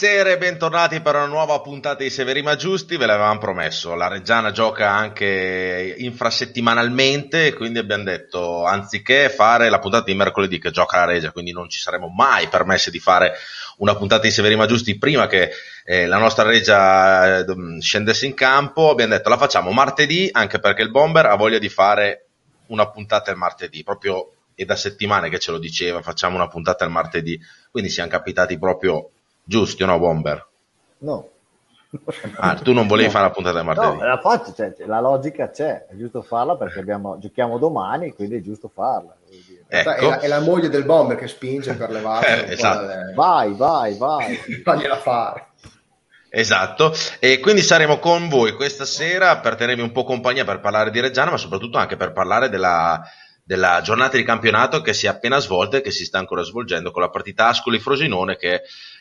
Buonasera 0.00 0.30
e 0.30 0.38
bentornati 0.38 1.00
per 1.00 1.16
una 1.16 1.26
nuova 1.26 1.60
puntata 1.60 2.04
di 2.04 2.10
Severi 2.10 2.40
Ma 2.40 2.54
Giusti, 2.54 2.96
ve 2.96 3.04
l'avevamo 3.04 3.40
promesso, 3.40 3.96
la 3.96 4.06
Reggiana 4.06 4.52
gioca 4.52 4.92
anche 4.92 5.96
infrasettimanalmente, 5.98 7.52
quindi 7.52 7.80
abbiamo 7.80 8.04
detto 8.04 8.64
anziché 8.64 9.28
fare 9.28 9.68
la 9.68 9.80
puntata 9.80 10.04
di 10.04 10.14
mercoledì 10.14 10.60
che 10.60 10.70
gioca 10.70 10.98
la 10.98 11.06
Regia, 11.06 11.32
quindi 11.32 11.50
non 11.50 11.68
ci 11.68 11.80
saremmo 11.80 12.06
mai 12.16 12.46
permessi 12.46 12.92
di 12.92 13.00
fare 13.00 13.32
una 13.78 13.96
puntata 13.96 14.22
di 14.22 14.30
Severi 14.30 14.54
Ma 14.54 14.66
Giusti 14.66 14.96
prima 14.98 15.26
che 15.26 15.50
eh, 15.84 16.06
la 16.06 16.18
nostra 16.18 16.44
Regia 16.44 17.38
eh, 17.38 17.44
scendesse 17.80 18.24
in 18.24 18.34
campo, 18.34 18.90
abbiamo 18.90 19.16
detto 19.16 19.30
la 19.30 19.36
facciamo 19.36 19.72
martedì 19.72 20.28
anche 20.30 20.60
perché 20.60 20.82
il 20.82 20.92
Bomber 20.92 21.26
ha 21.26 21.34
voglia 21.34 21.58
di 21.58 21.68
fare 21.68 22.26
una 22.66 22.88
puntata 22.88 23.32
il 23.32 23.36
martedì, 23.36 23.82
proprio 23.82 24.30
è 24.54 24.64
da 24.64 24.76
settimane 24.76 25.28
che 25.28 25.40
ce 25.40 25.50
lo 25.50 25.58
diceva, 25.58 26.02
facciamo 26.02 26.36
una 26.36 26.46
puntata 26.46 26.84
il 26.84 26.92
martedì, 26.92 27.36
quindi 27.72 27.90
siamo 27.90 28.08
capitati 28.08 28.56
proprio 28.60 29.10
giusti 29.48 29.82
o 29.82 29.86
no, 29.86 29.98
Bomber? 29.98 30.46
No. 30.98 31.30
Ah, 32.36 32.54
tu 32.56 32.74
non 32.74 32.86
volevi 32.86 33.06
no. 33.06 33.12
fare 33.12 33.24
la 33.24 33.30
puntata 33.30 33.56
del 33.56 33.64
martedì? 33.64 33.96
No, 33.96 34.04
la 34.04 34.18
faccio, 34.18 34.52
cioè, 34.52 34.74
la 34.84 35.00
logica 35.00 35.50
c'è, 35.50 35.86
è 35.86 35.96
giusto 35.96 36.20
farla 36.20 36.54
perché 36.56 36.80
abbiamo, 36.80 37.18
giochiamo 37.18 37.56
domani, 37.56 38.12
quindi 38.12 38.36
è 38.36 38.42
giusto 38.42 38.70
farla. 38.72 39.16
Ecco. 39.66 39.90
È, 39.90 40.04
la, 40.04 40.20
è, 40.20 40.28
la, 40.28 40.40
moglie 40.40 40.68
del 40.68 40.84
bomber 40.84 41.16
che 41.16 41.28
spinge 41.28 41.74
per 41.74 41.90
levarsi. 41.90 42.26
Eh, 42.48 42.52
esatto. 42.52 42.86
dalle... 42.86 43.14
Vai, 43.14 43.54
vai, 43.54 43.96
vai. 43.96 44.36
Fagliela 44.62 44.98
fare. 44.98 45.46
Esatto, 46.30 46.92
e 47.20 47.40
quindi 47.40 47.62
saremo 47.62 47.98
con 47.98 48.28
voi 48.28 48.52
questa 48.52 48.84
sera 48.84 49.38
per 49.38 49.54
tenervi 49.54 49.80
un 49.80 49.92
po' 49.92 50.04
compagnia 50.04 50.44
per 50.44 50.60
parlare 50.60 50.90
di 50.90 51.00
Reggiana, 51.00 51.30
ma 51.30 51.38
soprattutto 51.38 51.78
anche 51.78 51.96
per 51.96 52.12
parlare 52.12 52.50
della, 52.50 53.02
della 53.42 53.80
giornata 53.82 54.18
di 54.18 54.24
campionato 54.24 54.82
che 54.82 54.92
si 54.92 55.06
è 55.06 55.08
appena 55.08 55.38
svolta 55.38 55.78
e 55.78 55.80
che 55.80 55.90
si 55.90 56.04
sta 56.04 56.18
ancora 56.18 56.42
svolgendo 56.42 56.90
con 56.90 57.00
la 57.00 57.08
partita 57.08 57.48
Ascoli-Frosinone 57.48 58.36
che 58.36 58.60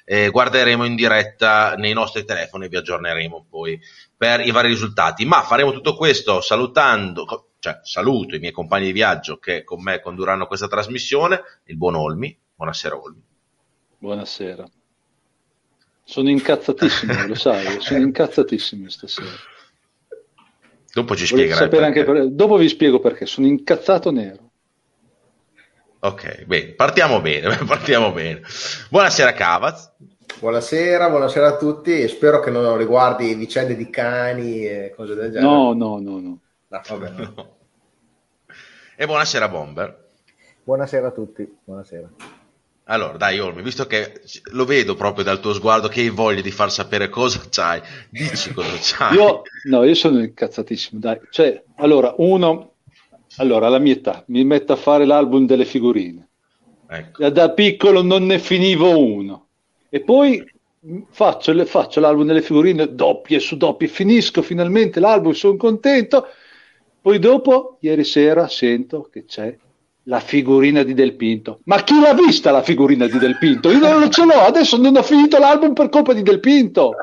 eh, 0.09 0.29
guarderemo 0.29 0.85
in 0.85 0.95
diretta 0.95 1.75
nei 1.75 1.91
nostri 1.91 2.23
telefoni 2.23 2.63
e 2.65 2.67
vi 2.69 2.77
aggiorneremo 2.77 3.47
poi 3.49 3.77
per 4.15 4.39
i 4.39 4.51
vari 4.51 4.69
risultati. 4.69 5.25
Ma 5.25 5.41
faremo 5.41 5.73
tutto 5.73 5.97
questo 5.97 6.39
salutando, 6.39 7.49
cioè 7.59 7.81
saluto 7.83 8.35
i 8.35 8.39
miei 8.39 8.53
compagni 8.53 8.85
di 8.85 8.91
viaggio 8.93 9.35
che 9.37 9.65
con 9.65 9.81
me 9.81 9.99
condurranno 9.99 10.47
questa 10.47 10.69
trasmissione, 10.69 11.41
il 11.65 11.75
buon 11.75 11.95
Olmi. 11.95 12.35
Buonasera 12.55 12.97
Olmi. 12.97 13.21
Buonasera. 13.97 14.65
Sono 16.05 16.29
incazzatissimo, 16.29 17.27
lo 17.27 17.35
sai, 17.35 17.81
sono 17.81 17.99
incazzatissimo 17.99 18.89
stasera. 18.89 19.27
Dopo 20.93 21.17
ci 21.17 21.25
spiegherai. 21.25 21.67
Per... 21.67 22.29
Dopo 22.29 22.55
vi 22.55 22.69
spiego 22.69 23.01
perché, 23.01 23.25
sono 23.25 23.45
incazzato 23.45 24.09
nero. 24.09 24.46
Ok, 26.07 26.45
bene, 26.45 26.67
partiamo 26.71 27.19
bene, 27.19 27.57
partiamo 27.67 28.13
bene. 28.13 28.41
Buonasera 28.89 29.33
Cavaz. 29.33 29.91
Buonasera, 30.39 31.09
buonasera 31.09 31.47
a 31.47 31.57
tutti 31.57 31.99
e 31.99 32.07
spero 32.07 32.39
che 32.39 32.49
non 32.49 32.77
riguardi 32.77 33.33
vicende 33.33 33.75
di 33.75 33.89
cani 33.89 34.65
e 34.65 34.93
cose 34.95 35.15
del 35.15 35.31
genere. 35.33 35.51
No, 35.51 35.73
no, 35.73 35.99
no, 35.99 36.19
no. 36.19 36.39
no, 36.67 36.81
vabbè, 36.87 37.09
no. 37.09 37.55
E 38.95 39.05
buonasera 39.05 39.49
Bomber. 39.49 40.05
Buonasera 40.63 41.07
a 41.07 41.11
tutti, 41.11 41.57
buonasera. 41.65 42.09
Allora, 42.85 43.17
dai 43.17 43.39
Olmi, 43.39 43.61
visto 43.61 43.85
che 43.85 44.21
lo 44.53 44.63
vedo 44.63 44.95
proprio 44.95 45.25
dal 45.25 45.41
tuo 45.41 45.51
sguardo 45.51 45.89
che 45.89 45.99
hai 45.99 46.09
voglia 46.09 46.39
di 46.39 46.51
far 46.51 46.71
sapere 46.71 47.09
cosa 47.09 47.41
c'hai, 47.49 47.81
dici 48.09 48.53
cosa 48.53 48.77
c'hai. 48.79 49.17
Io, 49.17 49.41
no, 49.65 49.83
io 49.83 49.93
sono 49.93 50.19
incazzatissimo, 50.19 51.01
dai. 51.01 51.19
Cioè, 51.29 51.61
allora, 51.75 52.13
uno, 52.19 52.76
allora, 53.37 53.67
alla 53.67 53.79
mia 53.79 53.93
età, 53.93 54.23
mi 54.27 54.43
metto 54.43 54.73
a 54.73 54.77
fare 54.77 55.05
l'album 55.05 55.45
delle 55.45 55.65
figurine. 55.65 56.27
Ecco. 56.89 57.29
Da 57.29 57.51
piccolo 57.51 58.01
non 58.01 58.25
ne 58.25 58.39
finivo 58.39 58.97
uno. 58.97 59.47
E 59.89 60.01
poi 60.01 60.43
faccio, 61.09 61.51
le, 61.51 61.65
faccio 61.65 61.99
l'album 61.99 62.25
delle 62.25 62.41
figurine 62.41 62.93
doppie 62.93 63.39
su 63.39 63.57
doppie, 63.57 63.87
finisco 63.87 64.41
finalmente 64.41 64.99
l'album, 64.99 65.33
sono 65.33 65.57
contento. 65.57 66.27
Poi 67.01 67.19
dopo, 67.19 67.77
ieri 67.81 68.03
sera, 68.03 68.47
sento 68.47 69.09
che 69.11 69.25
c'è 69.25 69.55
la 70.03 70.19
figurina 70.19 70.83
di 70.83 70.93
Del 70.93 71.13
Pinto. 71.13 71.59
Ma 71.65 71.83
chi 71.83 71.99
l'ha 71.99 72.13
vista 72.13 72.51
la 72.51 72.63
figurina 72.63 73.07
di 73.07 73.17
Del 73.17 73.37
Pinto? 73.37 73.69
Io 73.69 73.79
non 73.79 74.09
ce 74.09 74.25
l'ho, 74.25 74.41
adesso 74.41 74.77
non 74.77 74.95
ho 74.95 75.03
finito 75.03 75.37
l'album 75.37 75.73
per 75.73 75.89
colpa 75.89 76.13
di 76.13 76.23
Del 76.23 76.39
Pinto. 76.39 76.95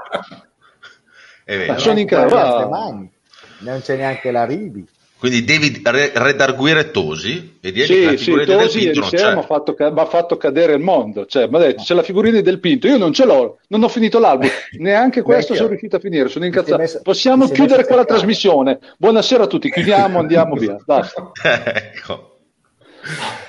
Ma 1.66 1.78
sono 1.78 1.98
incredibile. 1.98 3.10
Non 3.58 3.80
c'è 3.80 3.96
neanche 3.96 4.30
la 4.30 4.44
Ribi. 4.44 4.86
Quindi 5.18 5.44
devi 5.44 5.80
redarguire 5.82 6.90
Tosi 6.90 7.58
e 7.60 7.72
dirgli 7.72 7.86
sì, 7.86 7.94
che 7.94 8.04
la 8.04 8.16
figurina 8.16 8.68
sì, 8.68 8.78
del 8.78 8.92
Pinto 8.92 9.00
non 9.00 9.32
Mi 9.32 9.38
ha 9.38 9.42
fatto, 9.42 9.74
fatto, 10.06 10.36
cadere 10.36 10.74
il 10.74 10.82
mondo. 10.82 11.24
Cioè, 11.24 11.46
mi 11.46 11.56
ha 11.56 11.60
detto, 11.60 11.82
c'è 11.82 11.94
la 11.94 12.02
figurina 12.02 12.40
del 12.40 12.60
Pinto. 12.60 12.88
Io 12.88 12.98
non 12.98 13.12
ce 13.12 13.24
l'ho, 13.24 13.58
non 13.68 13.82
ho 13.82 13.88
finito 13.88 14.18
l'album. 14.18 14.48
Neanche 14.78 15.22
questo 15.22 15.54
sono 15.54 15.68
riuscito 15.68 15.96
a 15.96 16.00
finire. 16.00 16.28
Sono 16.28 16.44
incazzato. 16.44 16.76
Messo, 16.76 17.00
Possiamo 17.02 17.48
chiudere 17.48 17.86
qua 17.86 17.96
la 17.96 18.04
trasmissione. 18.04 18.78
Buonasera 18.98 19.44
a 19.44 19.46
tutti. 19.46 19.70
Chiudiamo, 19.70 20.18
andiamo 20.18 20.56
via. 20.60 20.76
Basta. 20.84 21.30
ecco. 21.42 22.33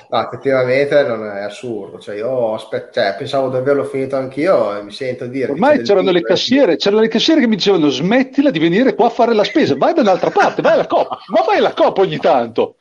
No, 0.08 0.22
effettivamente 0.22 1.02
non 1.02 1.24
è 1.26 1.42
assurdo. 1.42 1.98
Cioè, 1.98 2.16
io 2.16 2.54
aspet- 2.54 2.92
cioè, 2.92 3.14
pensavo 3.18 3.48
di 3.48 3.56
averlo 3.56 3.84
finito 3.84 4.16
anch'io 4.16 4.76
e 4.76 4.82
mi 4.82 4.92
sento 4.92 5.26
dire. 5.26 5.52
Ormai 5.52 5.82
c'erano 5.82 6.10
le 6.10 6.22
cassiere, 6.22 6.76
c'erano 6.76 7.02
le 7.02 7.08
cassiere 7.08 7.40
che 7.40 7.46
mi 7.46 7.56
dicevano 7.56 7.88
smettila 7.88 8.50
di 8.50 8.58
venire 8.58 8.94
qua 8.94 9.06
a 9.06 9.10
fare 9.10 9.34
la 9.34 9.44
spesa, 9.44 9.74
vai 9.76 9.94
da 9.94 10.02
un'altra 10.02 10.30
parte, 10.30 10.62
vai 10.62 10.74
alla 10.74 10.86
coppa, 10.86 11.18
ma 11.28 11.42
vai 11.44 11.58
alla 11.58 11.74
coppa 11.74 12.02
ogni 12.02 12.18
tanto. 12.18 12.76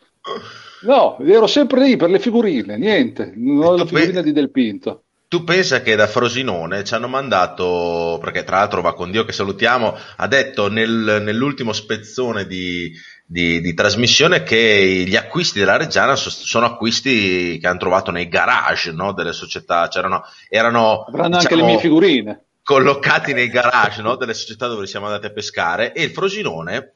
No, 0.81 1.17
ero 1.25 1.47
sempre 1.47 1.81
lì 1.81 1.95
per 1.95 2.09
le 2.09 2.19
figurine, 2.19 2.77
niente, 2.77 3.33
non 3.35 3.63
ho 3.63 3.77
la 3.77 3.85
figurina 3.85 4.21
di 4.21 4.31
Del 4.31 4.51
Pinto. 4.51 5.01
Tu 5.27 5.43
pensa 5.43 5.81
che 5.81 5.95
da 5.95 6.05
Frosinone 6.05 6.83
ci 6.83 6.93
hanno 6.93 7.07
mandato, 7.07 8.19
perché 8.21 8.43
tra 8.43 8.57
l'altro 8.57 8.81
va 8.81 8.93
con 8.93 9.09
Dio 9.09 9.25
che 9.25 9.31
salutiamo, 9.31 9.97
ha 10.17 10.27
detto 10.27 10.69
nel, 10.69 11.21
nell'ultimo 11.23 11.73
spezzone 11.73 12.45
di, 12.45 12.93
di, 13.27 13.59
di, 13.59 13.73
trasmissione 13.73 14.43
che 14.43 15.03
gli 15.07 15.15
acquisti 15.15 15.57
della 15.57 15.77
Reggiana 15.77 16.15
sono 16.15 16.67
acquisti 16.67 17.57
che 17.59 17.67
hanno 17.67 17.79
trovato 17.79 18.11
nei 18.11 18.27
garage 18.27 18.91
no, 18.91 19.13
delle 19.13 19.33
società, 19.33 19.87
C'erano, 19.87 20.23
erano 20.47 21.05
diciamo, 21.09 21.35
anche 21.35 21.55
le 21.55 21.63
mie 21.63 21.79
figurine. 21.79 22.43
collocati 22.61 23.33
nei 23.33 23.49
garage 23.49 24.03
no, 24.03 24.15
delle 24.15 24.35
società 24.35 24.67
dove 24.67 24.85
siamo 24.85 25.07
andati 25.07 25.25
a 25.25 25.31
pescare. 25.31 25.93
E 25.93 26.03
il 26.03 26.11
Frosinone 26.11 26.93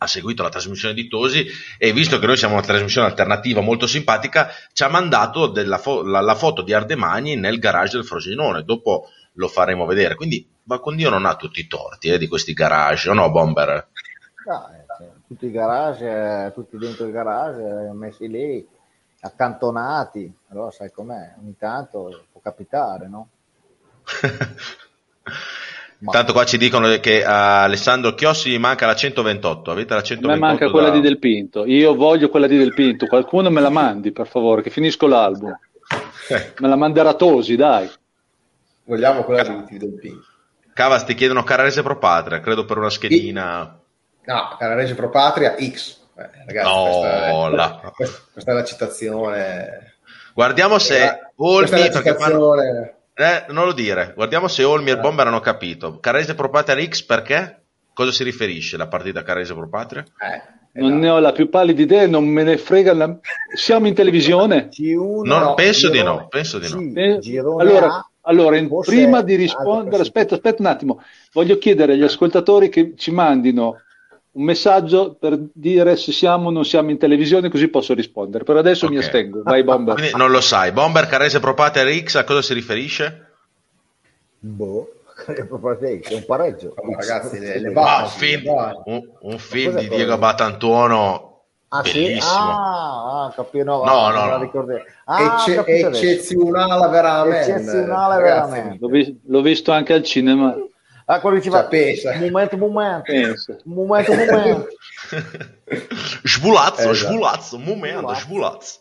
ha 0.00 0.06
seguito 0.06 0.42
la 0.42 0.50
trasmissione 0.50 0.94
di 0.94 1.08
Tosi 1.08 1.46
e 1.78 1.92
visto 1.92 2.18
che 2.18 2.26
noi 2.26 2.36
siamo 2.36 2.54
una 2.54 2.62
trasmissione 2.62 3.08
alternativa 3.08 3.60
molto 3.60 3.86
simpatica 3.88 4.50
ci 4.72 4.84
ha 4.84 4.88
mandato 4.88 5.52
fo- 5.80 6.02
la, 6.02 6.20
la, 6.20 6.34
foto 6.36 6.62
di 6.62 6.72
Ardemagni 6.72 7.36
nel 7.36 7.58
garage 7.58 7.96
del 7.96 8.06
Frosinone. 8.06 8.64
Dopo 8.64 9.08
lo 9.32 9.48
faremo 9.48 9.86
vedere. 9.86 10.14
Quindi 10.14 10.46
ma 10.64 10.78
con 10.78 10.96
Dio 10.96 11.08
non 11.08 11.24
ha 11.24 11.36
tutti 11.36 11.60
i 11.60 11.66
torti 11.66 12.08
eh, 12.08 12.18
di 12.18 12.28
questi 12.28 12.52
garage 12.52 13.08
o 13.08 13.14
no 13.14 13.30
Bomber? 13.30 13.88
No, 14.46 14.68
tutti 15.28 15.46
i 15.46 15.50
garage, 15.50 16.46
eh, 16.46 16.52
tutti 16.52 16.78
dentro 16.78 17.04
il 17.04 17.12
garage, 17.12 17.60
eh, 17.60 17.92
messi 17.92 18.28
lì, 18.28 18.66
accantonati. 19.20 20.32
Allora 20.48 20.70
sai 20.70 20.90
com'è, 20.90 21.34
ogni 21.40 21.54
tanto 21.58 22.24
può 22.32 22.40
capitare, 22.40 23.08
no? 23.08 23.28
Tanto 26.10 26.32
qua 26.32 26.44
ci 26.44 26.58
dicono 26.58 26.88
che 27.00 27.24
a 27.24 27.64
Alessandro 27.64 28.14
Chiossi 28.14 28.56
manca 28.56 28.86
la 28.86 28.94
128. 28.94 29.72
Avete 29.72 29.94
la 29.94 30.02
128? 30.02 30.28
A 30.28 30.32
me 30.32 30.38
manca 30.38 30.70
quella 30.70 30.90
di 30.90 31.00
Del 31.00 31.18
Pinto. 31.18 31.66
Io 31.66 31.96
voglio 31.96 32.28
quella 32.28 32.46
di 32.46 32.56
Del 32.56 32.72
Pinto. 32.72 33.06
Qualcuno 33.06 33.50
me 33.50 33.60
la 33.60 33.68
mandi, 33.68 34.12
per 34.12 34.28
favore, 34.28 34.62
che 34.62 34.70
finisco 34.70 35.08
l'album. 35.08 35.58
me 36.58 36.68
la 36.68 36.76
manderà 36.76 37.14
Tosi, 37.14 37.56
dai. 37.56 37.90
Vogliamo 38.84 39.24
quella 39.24 39.64
di 39.68 39.76
Del 39.76 39.98
Pinto. 39.98 40.24
Cavas 40.72 41.04
ti 41.04 41.14
chiedono 41.14 41.42
Carrese 41.42 41.82
Pro 41.82 41.98
Patria, 41.98 42.38
credo 42.38 42.64
per 42.64 42.78
una 42.78 42.90
schedina. 42.90 43.77
No, 44.28 44.56
Canarese 44.58 44.94
Pro 44.94 45.08
Patria 45.08 45.56
X. 45.58 45.96
Eh, 46.14 46.28
ragazzi, 46.44 46.68
no, 46.68 46.82
questa, 46.82 47.26
è, 47.26 47.50
la... 47.50 47.92
questa, 47.94 48.18
questa, 48.30 48.50
è 48.50 48.54
la 48.54 48.64
citazione. 48.64 49.94
Guardiamo 50.34 50.78
se 50.78 51.30
Olmi. 51.36 51.68
Citazione... 51.90 52.94
Eh, 53.14 53.44
non 53.48 53.64
lo 53.64 53.72
dire. 53.72 54.12
Guardiamo 54.14 54.46
se 54.46 54.64
Olmi 54.64 54.90
e 54.90 54.92
il 54.92 55.00
Bomber 55.00 55.26
hanno 55.26 55.40
capito. 55.40 55.98
Carrese 55.98 56.34
Pro 56.34 56.50
Patria 56.50 56.86
X 56.86 57.02
perché? 57.04 57.62
Cosa 57.94 58.12
si 58.12 58.22
riferisce 58.22 58.76
la 58.76 58.86
partita 58.86 59.22
Carrese 59.22 59.54
Pro 59.54 59.66
Patria? 59.66 60.02
Eh. 60.02 60.56
Non 60.72 60.90
esatto. 60.90 61.00
ne 61.02 61.08
ho 61.08 61.18
la 61.20 61.32
più 61.32 61.48
pallida 61.48 61.80
idea, 61.80 62.06
non 62.06 62.26
me 62.26 62.42
ne 62.42 62.58
frega. 62.58 62.92
La... 62.92 63.16
Siamo 63.54 63.86
in 63.86 63.94
televisione? 63.94 64.68
C1, 64.68 65.22
no, 65.22 65.38
no, 65.38 65.54
penso 65.54 65.88
di 65.88 66.02
no. 66.02 66.28
Penso 66.28 66.58
di 66.58 66.68
no. 66.68 66.92
Eh, 66.94 67.38
allora, 67.38 68.06
allora 68.20 68.58
in, 68.58 68.68
prima 68.82 69.22
di 69.22 69.36
rispondere, 69.36 70.02
aspetta, 70.02 70.34
aspetta 70.34 70.60
un 70.60 70.68
attimo, 70.68 71.02
voglio 71.32 71.56
chiedere 71.56 71.94
agli 71.94 72.02
ascoltatori 72.02 72.68
che 72.68 72.92
ci 72.94 73.10
mandino 73.10 73.80
un 74.38 74.44
messaggio 74.44 75.16
per 75.18 75.36
dire 75.52 75.96
se 75.96 76.12
siamo 76.12 76.48
o 76.48 76.50
non 76.50 76.64
siamo 76.64 76.90
in 76.90 76.98
televisione, 76.98 77.50
così 77.50 77.68
posso 77.68 77.92
rispondere. 77.92 78.44
Per 78.44 78.56
adesso 78.56 78.86
okay. 78.86 78.96
mi 78.96 79.02
astengo. 79.02 79.42
Vai, 79.42 79.64
Bomber. 79.64 79.94
Quindi 79.94 80.16
non 80.16 80.30
lo 80.30 80.40
sai. 80.40 80.70
Bomber 80.70 81.06
Carese 81.06 81.40
Propate 81.40 81.82
RX 81.82 82.14
a 82.14 82.24
cosa 82.24 82.40
si 82.42 82.54
riferisce? 82.54 83.26
Boh. 84.38 84.92
È 85.26 85.46
un 85.50 86.24
pareggio. 86.24 86.74
Oh, 86.76 86.94
ragazzi, 86.94 87.40
le, 87.40 87.58
le 87.58 87.70
basi, 87.70 88.14
un 88.14 88.20
film, 88.20 88.82
un, 88.84 89.08
un 89.20 89.38
film 89.38 89.78
di 89.78 89.88
Diego 89.88 90.16
Batantuono 90.16 91.28
Ah, 91.70 91.82
bellissimo. 91.82 92.20
Sì? 92.20 92.28
Ah, 92.32 93.24
ah 93.24 93.32
capito. 93.34 93.64
No, 93.64 93.84
no, 93.84 94.10
no, 94.10 94.38
no. 94.38 94.82
Ah, 95.04 95.44
Ecce- 95.44 95.64
eccezionale 95.66 96.88
veramente. 96.88 97.52
Eccezionale 97.52 98.22
veramente. 98.22 98.76
L'ho, 98.80 98.88
vi- 98.88 99.20
l'ho, 99.26 99.42
visto 99.42 99.72
anche 99.72 99.92
al 99.92 100.02
cinema. 100.02 100.54
Ah, 101.10 101.20
quello 101.20 101.36
diceva, 101.36 101.60
cioè, 101.60 101.68
pensa. 101.68 102.14
momento, 102.18 102.58
momento. 102.58 103.02
Pensa. 103.04 103.56
Momento, 103.64 104.12
momento. 104.12 104.68
sbulazzo, 106.22 106.90
esatto. 106.90 106.94
sbulazzo, 106.94 107.58
momento, 107.58 108.14
sbulazzo. 108.14 108.80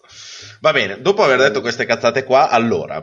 Va 0.60 0.74
bene, 0.74 1.00
dopo 1.00 1.24
aver 1.24 1.38
detto 1.40 1.62
queste 1.62 1.86
cazzate 1.86 2.26
qua, 2.26 2.50
allora, 2.50 2.96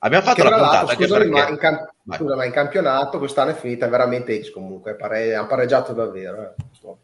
abbiamo 0.00 0.22
fatto 0.22 0.42
che 0.42 0.50
la 0.50 0.56
puntata 0.56 0.92
scusami, 0.92 1.30
perché... 1.30 1.30
ma 1.30 1.48
in, 1.48 1.56
camp- 1.56 1.92
scusa, 2.10 2.36
ma 2.36 2.44
in 2.44 2.52
campionato 2.52 3.18
quest'anno 3.18 3.52
è 3.52 3.54
finita 3.54 3.88
veramente 3.88 4.42
X 4.42 4.50
comunque, 4.50 4.96
pare- 4.96 5.34
ha 5.34 5.46
pareggiato 5.46 5.94
davvero. 5.94 6.42
Eh. 6.42 6.94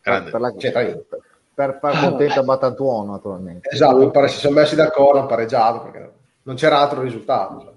Per, 0.00 0.30
per, 0.30 0.40
la, 0.40 0.54
cioè, 0.56 0.70
per, 0.70 1.06
per 1.52 1.78
far 1.80 1.98
contento 1.98 2.38
a 2.38 2.44
Batantuono 2.44 3.10
naturalmente. 3.14 3.70
Esatto, 3.72 4.10
pare 4.10 4.28
si 4.28 4.38
sono 4.38 4.54
messi 4.54 4.76
d'accordo, 4.76 5.18
hanno 5.18 5.26
pareggiato 5.26 5.80
perché 5.80 6.12
non 6.42 6.54
c'era 6.54 6.78
altro 6.78 7.00
risultato. 7.00 7.75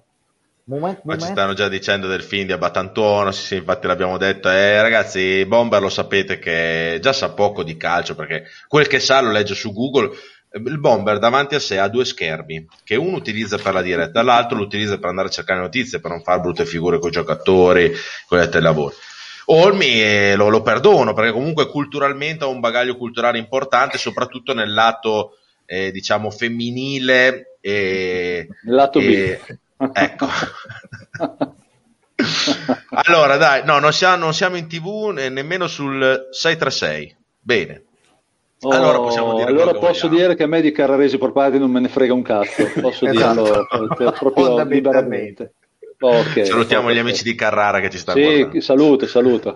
Moment, 0.69 0.99
Ma 1.03 1.17
ci 1.17 1.25
stanno 1.25 1.53
già 1.53 1.67
dicendo 1.67 2.05
del 2.05 2.21
film 2.21 2.45
di 2.45 2.51
Abatantuono, 2.51 3.31
sì, 3.31 3.43
sì, 3.43 3.55
infatti 3.55 3.87
l'abbiamo 3.87 4.19
detto. 4.19 4.51
Eh, 4.51 4.79
ragazzi, 4.79 5.43
Bomber 5.45 5.81
lo 5.81 5.89
sapete 5.89 6.37
che 6.37 6.99
già 7.01 7.11
sa 7.11 7.31
poco 7.31 7.63
di 7.63 7.75
calcio 7.75 8.13
perché 8.13 8.43
quel 8.67 8.85
che 8.85 8.99
sa 8.99 9.19
lo 9.19 9.31
legge 9.31 9.55
su 9.55 9.73
Google. 9.73 10.11
Il 10.51 10.79
Bomber 10.79 11.17
davanti 11.17 11.55
a 11.55 11.59
sé 11.59 11.79
ha 11.79 11.87
due 11.87 12.05
schermi 12.05 12.67
che 12.83 12.95
uno 12.95 13.17
utilizza 13.17 13.57
per 13.57 13.73
la 13.73 13.81
diretta, 13.81 14.21
l'altro 14.21 14.57
lo 14.57 14.63
utilizza 14.63 14.99
per 14.99 15.09
andare 15.09 15.29
a 15.29 15.31
cercare 15.31 15.59
notizie, 15.59 15.99
per 15.99 16.11
non 16.11 16.21
fare 16.21 16.39
brutte 16.39 16.65
figure 16.65 16.99
con 16.99 17.09
i 17.09 17.13
giocatori, 17.13 17.91
con 18.27 18.37
gli 18.37 18.41
altri 18.41 18.61
lavori. 18.61 18.93
Olmi 19.45 20.03
eh, 20.03 20.35
lo, 20.35 20.49
lo, 20.49 20.61
perdono 20.61 21.13
perché 21.13 21.31
comunque 21.31 21.67
culturalmente 21.67 22.43
ha 22.43 22.47
un 22.47 22.59
bagaglio 22.59 22.95
culturale 22.95 23.39
importante, 23.39 23.97
soprattutto 23.97 24.53
nel 24.53 24.71
lato 24.71 25.37
eh, 25.65 25.91
diciamo 25.91 26.29
femminile 26.29 27.57
e, 27.59 28.47
lato 28.65 28.99
e, 28.99 29.39
B 29.47 29.57
Ecco. 29.93 30.27
allora, 33.05 33.37
dai, 33.37 33.63
no, 33.63 33.79
non 33.79 33.93
siamo, 33.93 34.17
non 34.17 34.33
siamo 34.33 34.57
in 34.57 34.67
tv 34.67 35.11
nemmeno 35.13 35.67
sul 35.67 36.27
636. 36.31 37.15
Bene. 37.39 37.83
Oh, 38.61 38.71
allora, 38.71 39.35
dire 39.35 39.45
allora 39.45 39.79
posso 39.79 40.09
dire 40.09 40.35
che 40.35 40.43
a 40.43 40.47
me 40.47 40.59
di 40.59 40.73
Carraresi 40.73 41.17
Porpati 41.17 41.57
non 41.57 41.71
me 41.71 41.79
ne 41.79 41.87
frega 41.87 42.13
un 42.13 42.21
cazzo, 42.21 42.69
posso 42.81 43.05
esatto. 43.05 43.41
dirlo 43.41 44.11
proprio 44.19 44.61
liberamente. 44.65 45.53
Okay, 45.97 46.45
Salutiamo 46.45 46.83
okay. 46.85 46.95
gli 46.95 46.99
amici 46.99 47.23
di 47.23 47.35
Carrara 47.35 47.79
che 47.79 47.89
ci 47.89 47.97
stanno 47.97 48.19
sì, 48.19 48.25
guardando. 48.25 48.61
saluto, 48.61 49.07
saluto. 49.07 49.55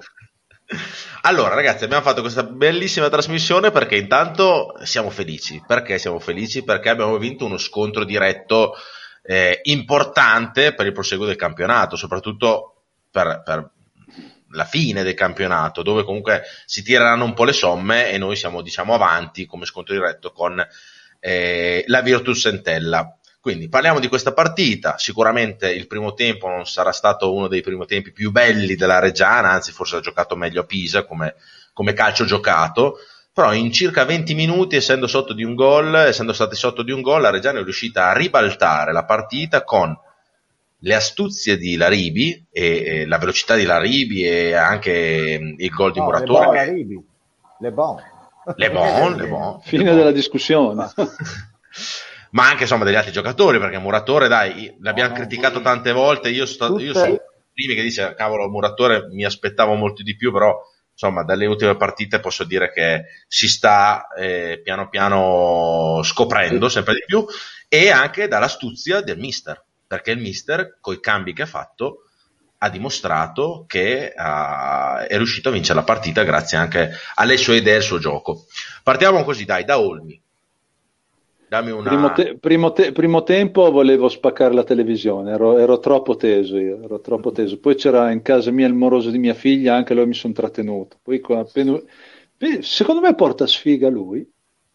Allora, 1.26 1.56
ragazzi, 1.56 1.86
abbiamo 1.86 2.04
fatto 2.04 2.20
questa 2.20 2.44
bellissima 2.44 3.08
trasmissione 3.08 3.72
perché 3.72 3.96
intanto 3.96 4.74
siamo 4.84 5.10
felici. 5.10 5.64
Perché 5.66 5.98
siamo 5.98 6.20
felici? 6.20 6.66
Perché 6.66 6.90
abbiamo 6.90 7.18
vinto 7.18 7.46
uno 7.46 7.58
scontro 7.58 8.04
diretto 8.04 8.74
eh, 9.24 9.62
importante 9.64 10.74
per 10.74 10.86
il 10.86 10.92
proseguo 10.92 11.26
del 11.26 11.36
campionato, 11.36 11.96
soprattutto 11.96 12.84
per, 13.10 13.42
per, 13.44 13.72
la 14.54 14.66
fine 14.66 15.04
del 15.04 15.16
campionato, 15.16 15.82
dove 15.82 16.04
comunque 16.04 16.44
si 16.66 16.84
tireranno 16.84 17.24
un 17.24 17.34
po' 17.34 17.44
le 17.44 17.54
somme 17.54 18.12
e 18.12 18.18
noi 18.18 18.36
siamo 18.36 18.62
diciamo 18.62 18.94
avanti 18.94 19.46
come 19.46 19.66
scontro 19.66 19.96
diretto 19.96 20.32
con 20.32 20.64
eh, 21.20 21.84
la 21.88 22.02
Virtus 22.02 22.46
Entella. 22.46 23.18
Quindi 23.40 23.68
parliamo 23.68 24.00
di 24.00 24.08
questa 24.08 24.32
partita, 24.32 24.98
sicuramente 24.98 25.70
il 25.70 25.88
primo 25.88 26.14
tempo 26.14 26.48
non 26.48 26.66
sarà 26.66 26.94
stato 26.94 27.34
uno 27.34 27.48
dei 27.48 27.62
primi 27.62 27.86
tempi 27.86 28.14
più 28.14 28.32
belli 28.32 28.76
della 28.76 29.00
Reggiana, 29.00 29.50
anzi 29.50 29.74
forse 29.74 29.98
ha 29.98 30.02
giocato 30.02 30.38
meglio 30.38 30.62
a 30.62 30.66
Pisa 30.66 31.04
come, 31.04 31.36
come 31.74 31.92
calcio 31.92 32.24
giocato, 32.24 33.00
però 33.34 33.52
in 33.54 33.72
circa 33.72 34.06
20 34.06 34.36
minuti, 34.36 34.76
essendo 34.76 35.08
sotto 35.08 35.34
di 35.34 35.44
un 35.44 35.56
gol, 35.56 35.96
essendo 35.96 36.34
stati 36.34 36.56
sotto 36.56 36.84
di 36.84 36.92
un 36.92 37.02
gol, 37.02 37.22
la 37.22 37.32
Reggiana 37.32 37.60
è 37.60 37.64
riuscita 37.64 38.10
a 38.10 38.14
ribaltare 38.14 38.94
la 38.94 39.06
partita 39.06 39.64
con 39.64 39.98
le 40.78 40.94
astuzie 40.94 41.58
di 41.58 41.76
Laribi 41.76 42.46
e, 42.52 42.84
e 42.86 43.06
la 43.08 43.18
velocità 43.18 43.56
di 43.56 43.64
Laribi 43.64 44.24
e 44.24 44.54
anche 44.54 45.40
mm, 45.42 45.54
il 45.58 45.70
gol 45.70 45.92
di 45.94 46.00
no, 46.00 46.06
Muratore. 46.06 46.66
Che... 46.66 46.86
le 47.60 47.72
bon. 47.72 47.96
Le 48.56 48.70
bon, 48.70 49.16
le 49.16 49.28
bon. 49.28 49.62
Fine 49.66 49.84
le 49.84 49.90
bon. 49.90 49.98
della 49.98 50.12
discussione. 50.12 50.92
Ma 52.32 52.50
anche 52.50 52.64
insomma 52.64 52.84
degli 52.84 52.96
altri 52.96 53.12
giocatori, 53.12 53.58
perché 53.58 53.80
Muratore, 53.80 54.28
dai, 54.28 54.76
l'abbiamo 54.82 55.10
no, 55.10 55.16
criticato 55.16 55.62
tante 55.62 55.92
volte. 55.92 56.30
Io, 56.30 56.46
sto, 56.46 56.78
io 56.80 56.94
sono 56.94 57.18
primi 57.52 57.74
che 57.74 57.82
dice, 57.82 58.14
cavolo, 58.16 58.50
Muratore 58.50 59.08
mi 59.10 59.24
aspettavo 59.24 59.74
molto 59.74 60.04
di 60.04 60.16
più, 60.16 60.32
però 60.32 60.56
insomma, 60.94 61.24
dalle 61.24 61.46
ultime 61.46 61.76
partite 61.76 62.20
posso 62.20 62.44
dire 62.44 62.72
che 62.72 63.06
si 63.28 63.50
sta 63.50 64.08
eh, 64.18 64.62
piano 64.64 64.88
piano 64.88 66.02
scoprendo 66.04 66.70
sempre 66.70 66.94
di 66.94 67.04
più 67.06 67.26
e 67.68 67.90
anche 67.90 68.28
dall'astuzia 68.28 69.02
del 69.02 69.18
mister, 69.18 69.62
perché 69.86 70.12
il 70.12 70.20
mister, 70.20 70.78
con 70.80 70.94
i 70.94 71.00
cambi 71.00 71.34
che 71.34 71.42
ha 71.42 71.48
fatto, 71.48 72.04
ha 72.60 72.70
dimostrato 72.70 73.66
che 73.68 74.14
uh, 74.16 75.00
è 75.06 75.18
riuscito 75.18 75.50
a 75.50 75.52
vincere 75.52 75.80
la 75.80 75.84
partita 75.84 76.24
grazie 76.24 76.58
anche 76.58 76.92
alle 77.16 77.36
sue 77.36 77.58
idee 77.58 77.74
e 77.74 77.78
al 77.78 77.82
suo 77.82 78.00
gioco. 78.00 78.46
Partiamo 78.84 79.24
così, 79.26 79.44
dai, 79.44 79.66
da 79.66 79.80
Olmi. 79.80 80.23
Dammi 81.54 81.70
una... 81.70 81.88
Primo, 81.88 82.12
te- 82.14 82.38
primo, 82.40 82.72
te- 82.72 82.92
primo, 82.92 83.22
tempo 83.22 83.70
volevo 83.70 84.10
spaccare 84.10 84.56
la 84.56 84.64
televisione, 84.64 85.34
ero, 85.34 85.60
ero, 85.60 85.78
troppo 85.78 86.16
teso 86.16 86.58
io, 86.58 86.82
ero 86.82 87.00
troppo 87.00 87.32
teso. 87.32 87.60
Poi 87.60 87.76
c'era 87.76 88.10
in 88.10 88.24
casa 88.24 88.50
mia 88.50 88.66
il 88.66 88.74
moroso 88.74 89.12
di 89.12 89.20
mia 89.20 89.36
figlia, 89.36 89.76
anche 89.76 89.94
lui 89.94 90.08
mi 90.08 90.16
sono 90.16 90.34
trattenuto. 90.34 90.98
Poi 91.04 91.22
appena... 91.28 91.80
Secondo 92.62 93.02
me 93.02 93.14
porta 93.14 93.46
sfiga 93.46 93.88
lui, 93.88 94.28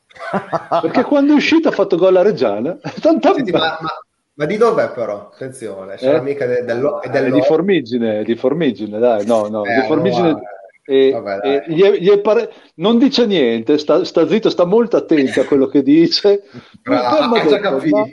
perché 0.81 1.03
quando 1.03 1.33
è 1.33 1.35
uscito 1.35 1.69
ha 1.69 1.73
fatto 1.73 1.97
gol 1.97 2.15
a 2.15 2.23
Reggiana. 2.23 2.79
Senti, 3.01 3.51
ma, 3.51 3.77
ma, 3.81 3.89
ma, 4.35 4.45
di 4.45 4.57
dov'è 4.57 4.93
però? 4.93 5.31
Attenzione, 5.33 5.99
sarà 5.99 6.19
eh? 6.19 6.23
mica 6.23 6.47
del, 6.47 6.65
del, 6.65 6.81
del, 7.03 7.11
del... 7.11 7.33
di 7.33 7.43
Formigine, 7.43 8.23
di 8.23 8.37
Formigine, 8.37 9.01
dai, 9.01 9.27
no, 9.27 9.49
no, 9.49 9.65
eh, 9.65 9.81
di 9.81 9.87
Formigine... 9.89 10.29
Allora 10.29 10.58
e, 10.91 11.11
Vabbè, 11.11 11.41
e 11.43 11.65
gli 11.75 11.83
è, 11.83 11.99
gli 11.99 12.09
è 12.09 12.19
pare... 12.19 12.51
non 12.77 12.97
dice 12.97 13.27
niente, 13.27 13.77
sta, 13.77 14.05
sta, 14.05 14.27
zitto, 14.27 14.49
sta 14.49 14.65
molto 14.65 14.97
attento 14.97 15.39
a 15.43 15.45
quello 15.45 15.67
che 15.67 15.83
dice. 15.83 16.45
Bravo, 16.81 17.35
ha 17.35 17.47
già 17.47 17.61
capito. 17.61 17.97
Ma... 17.97 18.07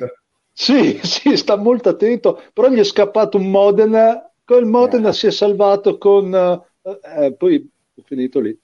Sì, 0.51 0.99
sì, 1.01 1.37
sta 1.37 1.55
molto 1.55 1.87
attento, 1.87 2.43
però 2.51 2.67
gli 2.67 2.79
è 2.79 2.83
scappato 2.83 3.37
un 3.37 3.49
Modena, 3.49 4.29
quel 4.43 4.65
Modena 4.65 5.09
eh. 5.09 5.13
si 5.13 5.27
è 5.27 5.31
salvato 5.31 5.97
con... 5.97 6.33
Eh, 6.33 7.23
eh 7.23 7.33
poi 7.33 7.65
è 7.95 8.01
finito 8.03 8.41
lì. 8.41 8.57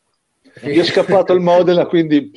Gli 0.62 0.78
è 0.78 0.84
scappato 0.84 1.32
il 1.32 1.40
Modena, 1.40 1.86
quindi... 1.86 2.32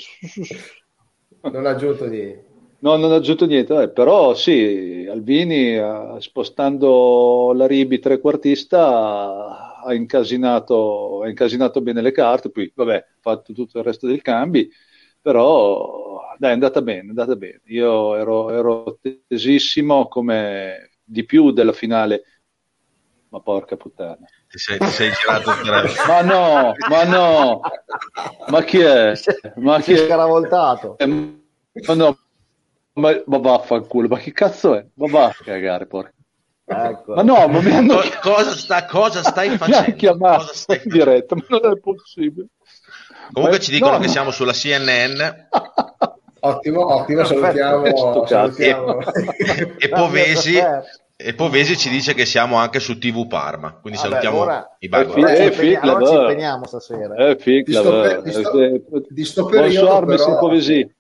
non 1.43 1.67
ha 1.67 1.71
aggiunto 1.71 2.07
niente. 2.07 2.45
No, 2.79 2.95
non 2.97 3.11
ha 3.11 3.17
aggiunto 3.17 3.47
niente, 3.47 3.83
eh, 3.83 3.89
però 3.89 4.35
sì, 4.35 5.09
Albini 5.11 5.77
eh, 5.77 6.17
spostando 6.19 7.53
la 7.53 7.67
Ribi 7.67 7.99
trequartista 7.99 9.74
ha 9.85 9.95
incasinato, 9.95 11.23
ha 11.23 11.29
incasinato 11.29 11.81
bene 11.81 12.01
le 12.01 12.13
carte, 12.13 12.51
poi 12.51 12.73
vabbè, 12.75 12.97
ha 12.97 13.17
fatto 13.21 13.53
tutto 13.53 13.79
il 13.79 13.85
resto 13.85 14.07
dei 14.07 14.21
cambi, 14.21 14.71
però 15.21 16.21
dai, 16.39 16.51
è 16.51 16.53
andata 16.55 16.83
bene, 16.83 17.07
è 17.07 17.09
andata 17.09 17.37
bene. 17.37 17.61
Io 17.67 18.17
ero, 18.17 18.51
ero 18.51 18.99
tesissimo 19.29 20.09
come 20.09 20.91
di 21.03 21.25
più 21.25 21.53
della 21.53 21.73
finale, 21.73 22.23
ma 23.29 23.41
porca 23.41 23.77
puttana. 23.77 24.27
Ti 24.49 24.59
sei, 24.59 24.79
ti 24.79 24.87
sei 24.87 25.11
girato 25.11 25.51
ma 26.07 26.21
no, 26.23 26.75
ma 26.89 27.05
no, 27.05 27.61
ma 28.49 28.63
chi 28.63 28.79
è? 28.79 29.13
Ma 29.57 29.81
chi 29.81 29.93
è? 29.93 29.97
scaravoltato. 29.97 30.97
Eh, 30.99 31.07
ma 31.07 31.95
no, 31.95 32.19
ma, 32.95 33.23
ma 33.27 33.39
vaffanculo, 33.39 34.09
ma 34.09 34.19
che 34.19 34.33
cazzo 34.33 34.77
è? 34.77 34.87
Ma 34.95 35.07
va 35.09 35.27
a 35.27 35.37
cagare, 35.37 35.87
porca. 35.87 36.14
Ecco. 36.67 37.15
Ma 37.15 37.23
no, 37.23 37.47
ma 37.47 37.61
mi 37.61 37.71
hanno... 37.71 38.01
cosa, 38.23 38.53
sta, 38.53 38.87
cosa 38.87 39.23
stai 39.23 39.57
facendo? 39.59 39.89
Mi 39.89 39.95
chiamato 39.95 40.39
cosa 40.39 40.55
stai 40.55 40.81
in 40.83 40.91
diretta, 40.91 41.35
ma 41.35 41.45
non 41.49 41.73
è 41.73 41.79
possibile. 41.79 42.47
Comunque 43.33 43.59
ma... 43.59 43.65
ci 43.65 43.71
dicono 43.71 43.93
no, 43.93 43.99
che 43.99 44.09
siamo 44.09 44.31
sulla 44.31 44.53
CNN. 44.53 45.21
Ottimo, 46.41 46.95
ottimo, 46.95 47.25
salutiamo, 47.25 48.27
salutiamo. 48.27 49.01
E, 49.01 49.75
e, 49.79 49.89
Povesi, 49.93 50.59
e, 51.17 51.35
Povesi, 51.35 51.77
ci 51.77 51.89
dice 51.89 52.13
che 52.15 52.27
siamo 52.27 52.57
anche 52.57 52.81
su 52.81 52.99
TV 52.99 53.27
Parma, 53.27 53.79
quindi 53.81 53.99
Vabbè, 53.99 54.11
salutiamo 54.11 54.39
ora, 54.39 54.77
i. 54.79 54.89
Eh, 54.91 55.53
fi- 55.53 55.75
allora 55.75 56.07
ci 56.07 56.15
impegniamo 56.15 56.67
stasera. 56.67 57.15
Eh, 57.15 57.37
fic, 57.39 57.67
di 57.67 57.73
sto, 57.73 58.01
per, 58.01 58.23
di 58.23 58.33
sto, 58.33 58.51
di 59.09 59.25
sto 59.25 59.45
periodo, 59.47 60.05
però... 60.05 60.39
Povesi. 60.39 60.95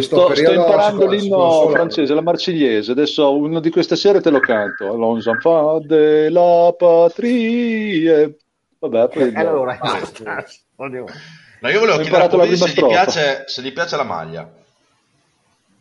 Sto, 0.00 0.34
sto, 0.34 0.52
imparando 0.52 1.06
l'inno 1.06 1.68
francese, 1.68 2.14
la 2.14 2.20
marcigliese. 2.20 2.92
Adesso 2.92 3.36
uno 3.36 3.60
di 3.60 3.70
queste 3.70 3.96
sere 3.96 4.20
te 4.20 4.30
lo 4.30 4.40
canto. 4.40 4.92
Allons 4.92 5.26
enfants 5.26 5.86
de 5.86 6.30
la 6.30 6.74
patrie. 6.76 8.36
Vabbè, 8.78 9.08
poi 9.08 9.32
eh, 9.32 9.38
allora, 9.38 9.78
no, 10.76 11.68
io 11.68 11.78
volevo 11.78 11.98
chiedere 11.98 12.56
se 12.56 12.68
gli, 12.68 12.86
piace, 12.86 13.44
se 13.46 13.62
gli 13.62 13.72
piace 13.72 13.96
la 13.96 14.02
maglia. 14.02 14.50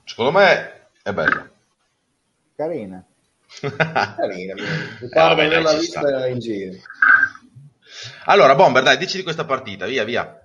Secondo 0.06 0.32
me 0.32 0.88
è 1.02 1.12
bella. 1.12 1.50
Carina. 2.56 3.04
Carina. 3.60 4.54
Mi 5.00 5.10
pare 5.10 5.54
eh, 5.54 5.78
vista 5.78 6.28
in 6.28 6.40
giro. 6.40 6.78
Allora, 8.26 8.56
Bomber, 8.56 8.84
dai, 8.84 8.98
dici 8.98 9.18
di 9.18 9.24
questa 9.24 9.46
partita, 9.46 9.86
via, 9.86 10.04
via. 10.04 10.43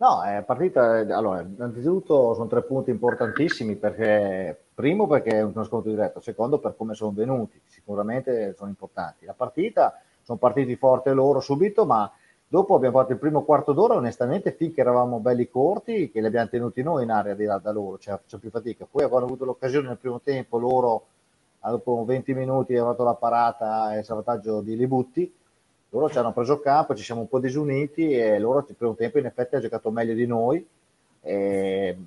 No, 0.00 0.22
è 0.22 0.44
partita, 0.44 0.98
allora, 1.16 1.40
innanzitutto 1.40 2.32
sono 2.32 2.46
tre 2.46 2.62
punti 2.62 2.90
importantissimi 2.90 3.74
perché, 3.74 4.56
primo 4.72 5.08
perché 5.08 5.30
è 5.30 5.42
uno 5.42 5.64
scontro 5.64 5.90
diretto, 5.90 6.20
secondo 6.20 6.60
per 6.60 6.76
come 6.76 6.94
sono 6.94 7.10
venuti, 7.10 7.60
sicuramente 7.66 8.54
sono 8.56 8.68
importanti. 8.68 9.24
La 9.24 9.34
partita, 9.34 10.00
sono 10.22 10.38
partiti 10.38 10.76
forte 10.76 11.12
loro 11.12 11.40
subito, 11.40 11.84
ma 11.84 12.08
dopo 12.46 12.76
abbiamo 12.76 12.98
fatto 13.00 13.10
il 13.10 13.18
primo 13.18 13.42
quarto 13.42 13.72
d'ora, 13.72 13.94
onestamente 13.94 14.52
finché 14.52 14.82
eravamo 14.82 15.18
belli 15.18 15.48
corti, 15.48 16.12
che 16.12 16.20
li 16.20 16.26
abbiamo 16.26 16.48
tenuti 16.48 16.80
noi 16.80 17.02
in 17.02 17.10
area 17.10 17.34
di 17.34 17.44
là 17.44 17.58
da 17.58 17.72
loro, 17.72 17.98
cioè 17.98 18.18
faccio 18.18 18.38
più 18.38 18.50
fatica. 18.50 18.86
Poi 18.88 19.02
avevano 19.02 19.24
avuto 19.24 19.44
l'occasione 19.44 19.88
nel 19.88 19.98
primo 19.98 20.20
tempo, 20.20 20.58
loro 20.58 21.06
dopo 21.60 22.04
20 22.04 22.34
minuti 22.34 22.76
hanno 22.76 22.90
fatto 22.90 23.02
la 23.02 23.14
parata 23.14 23.94
e 23.94 23.98
il 23.98 24.04
salvataggio 24.04 24.60
di 24.60 24.76
Libutti, 24.76 25.34
loro 25.90 26.10
ci 26.10 26.18
hanno 26.18 26.32
preso 26.32 26.60
campo, 26.60 26.94
ci 26.94 27.02
siamo 27.02 27.22
un 27.22 27.28
po' 27.28 27.38
disuniti 27.38 28.12
e 28.12 28.38
loro 28.38 28.64
il 28.68 28.74
primo 28.74 28.94
tempo 28.94 29.18
in 29.18 29.26
effetti 29.26 29.56
ha 29.56 29.60
giocato 29.60 29.90
meglio 29.90 30.14
di 30.14 30.26
noi. 30.26 30.66
E, 31.20 31.98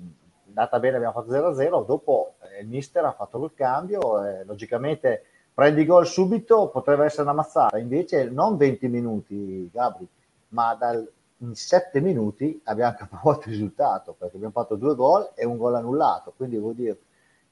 andata 0.46 0.78
bene, 0.78 0.96
abbiamo 0.96 1.14
fatto 1.14 1.32
0-0, 1.32 1.86
dopo 1.86 2.34
eh, 2.40 2.62
il 2.62 2.68
mister 2.68 3.04
ha 3.04 3.12
fatto 3.12 3.38
quel 3.38 3.52
cambio, 3.54 4.24
e, 4.24 4.44
logicamente 4.44 5.24
prendi 5.52 5.84
gol 5.84 6.06
subito, 6.06 6.68
potrebbe 6.68 7.04
essere 7.04 7.22
una 7.22 7.32
mazzata, 7.32 7.78
invece 7.78 8.24
non 8.30 8.56
20 8.56 8.88
minuti 8.88 9.68
Gabri, 9.72 10.06
ma 10.48 10.74
dal, 10.74 11.10
in 11.38 11.54
7 11.54 12.00
minuti 12.00 12.60
abbiamo 12.64 12.94
capovolto 12.96 13.48
il 13.48 13.54
risultato, 13.54 14.14
perché 14.16 14.36
abbiamo 14.36 14.54
fatto 14.54 14.76
due 14.76 14.94
gol 14.94 15.30
e 15.34 15.44
un 15.44 15.56
gol 15.56 15.74
annullato, 15.74 16.32
quindi 16.36 16.56
vuol 16.56 16.74
dire 16.74 16.98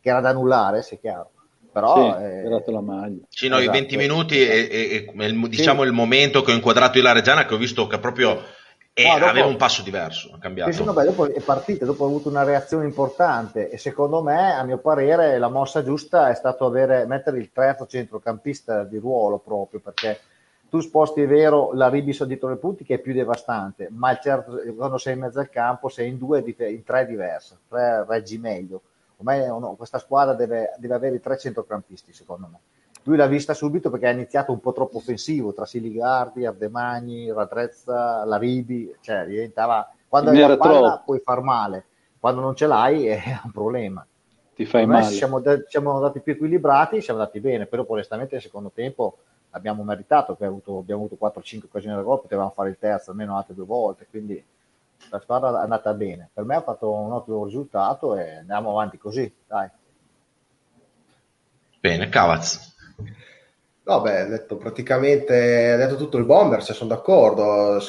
che 0.01 0.09
era 0.09 0.21
da 0.21 0.31
annullare, 0.31 0.83
se 0.83 0.97
è 0.97 1.01
chiaro 1.01 1.31
però 1.71 2.17
sì, 2.17 2.25
eh, 2.25 2.63
la 2.67 2.81
maglia. 2.81 3.23
Sì, 3.29 3.49
no, 3.49 3.59
esatto. 3.59 3.77
i 3.77 3.81
20 3.81 3.97
minuti 3.97 4.41
è, 4.41 4.69
è, 4.69 5.05
è 5.05 5.25
il, 5.25 5.49
diciamo 5.49 5.83
sì. 5.83 5.89
il 5.89 5.93
momento 5.93 6.43
che 6.43 6.53
ho 6.53 6.55
inquadrato 6.55 6.99
io 6.99 7.05
la 7.05 7.13
Reggiana 7.13 7.47
che 7.47 7.55
ho 7.55 7.59
visto 7.59 7.87
che 7.87 7.99
proprio 7.99 8.43
è, 8.93 9.07
no, 9.07 9.19
dopo, 9.19 9.31
aveva 9.31 9.47
un 9.47 9.57
passo 9.57 9.83
diverso, 9.83 10.31
ha 10.35 10.39
cambiato. 10.39 10.73
Sì, 10.73 10.85
no, 10.85 10.93
beh, 10.93 11.05
dopo 11.05 11.33
è 11.33 11.41
partita, 11.41 11.85
dopo 11.85 12.05
ha 12.05 12.09
avuto 12.09 12.29
una 12.29 12.43
reazione 12.43 12.85
importante 12.85 13.71
e 13.71 13.79
secondo 13.79 14.23
me, 14.23 14.53
a 14.53 14.63
mio 14.65 14.79
parere, 14.79 15.39
la 15.39 15.49
mossa 15.49 15.83
giusta 15.83 16.29
è 16.29 16.35
stato 16.35 16.67
avere, 16.67 17.07
mettere 17.07 17.39
il 17.39 17.51
terzo 17.53 17.87
centrocampista 17.87 18.85
di 18.85 18.99
ruolo 18.99 19.39
proprio 19.39 19.81
perché 19.81 20.21
tu 20.69 20.81
sposti, 20.81 21.23
è 21.23 21.27
vero, 21.27 21.73
la 21.73 21.89
Ribis 21.89 22.23
dietro 22.25 22.49
le 22.49 22.57
punti 22.57 22.85
che 22.85 22.95
è 22.95 22.99
più 22.99 23.13
devastante, 23.13 23.89
ma 23.91 24.17
certo, 24.19 24.61
quando 24.77 24.99
sei 24.99 25.15
in 25.15 25.21
mezzo 25.21 25.41
al 25.41 25.51
campo 25.51 25.89
sei 25.89 26.09
in 26.09 26.19
due, 26.19 26.45
in 26.47 26.85
tre 26.85 27.07
diverse, 27.07 27.57
tre 27.69 28.05
reggi 28.07 28.39
meglio 28.39 28.83
ormai 29.21 29.47
no, 29.47 29.75
questa 29.77 29.99
squadra 29.99 30.35
deve, 30.35 30.75
deve 30.79 30.95
avere 30.95 31.17
i 31.17 31.21
tre 31.21 31.39
centrocampisti 31.39 32.13
secondo 32.13 32.49
me. 32.51 32.59
Lui 33.05 33.17
l'ha 33.17 33.27
vista 33.27 33.55
subito 33.55 33.89
perché 33.89 34.09
ha 34.09 34.13
iniziato 34.13 34.53
un 34.53 34.61
po' 34.61 34.73
troppo 34.73 34.99
offensivo 34.99 35.55
tra 35.55 35.65
Siligardi, 35.65 36.45
Ardemagni, 36.45 37.33
Radrezza, 37.33 38.25
Laribi, 38.25 38.95
cioè 39.01 39.25
diventava 39.25 39.91
quando 40.07 40.31
hai 40.31 40.39
la 40.39 40.57
palla 40.57 41.03
puoi 41.05 41.21
far 41.21 41.41
male, 41.41 41.85
quando 42.19 42.41
non 42.41 42.55
ce 42.55 42.67
l'hai 42.67 43.07
è 43.07 43.23
un 43.45 43.53
problema. 43.53 44.05
Ti 44.55 44.67
fai 44.67 44.85
male. 44.85 45.05
Siamo, 45.05 45.41
siamo 45.67 45.95
andati 45.95 46.21
più 46.21 46.33
equilibrati, 46.33 47.01
siamo 47.01 47.21
andati 47.21 47.41
bene, 47.41 47.67
però 47.67 47.85
onestamente 47.87 48.35
nel 48.35 48.43
secondo 48.43 48.71
tempo 48.75 49.19
abbiamo 49.51 49.83
meritato, 49.83 50.33
abbiamo 50.33 50.55
avuto, 50.55 50.79
abbiamo 50.79 51.05
avuto 51.05 51.17
4-5 51.25 51.65
occasioni 51.65 51.97
da 51.97 52.03
gol, 52.03 52.21
potevamo 52.21 52.51
fare 52.51 52.71
il 52.71 52.77
terzo 52.79 53.11
almeno 53.11 53.37
altre 53.37 53.55
due 53.55 53.65
volte, 53.65 54.07
quindi 54.11 54.43
la 55.09 55.21
squadra 55.21 55.61
è 55.61 55.63
andata 55.63 55.93
bene. 55.95 56.31
Per 56.33 56.45
me 56.45 56.57
ha 56.57 56.63
fatto 56.63 56.93
un 56.93 57.13
ottimo 57.13 57.45
risultato 57.45 58.17
e 58.17 58.37
andiamo 58.37 58.71
avanti 58.71 58.99
così, 58.99 59.33
dai. 59.47 59.69
Bene, 61.81 62.09
Cavaz. 62.09 62.77
No, 63.83 64.01
beh, 64.03 64.21
ha 64.21 64.27
detto 64.27 64.57
praticamente, 64.57 65.73
ha 65.73 65.77
detto 65.77 65.97
tutto 65.97 66.19
il 66.19 66.25
bomber, 66.25 66.63
se 66.63 66.75
sono 66.75 66.91
d'accordo 66.91 67.81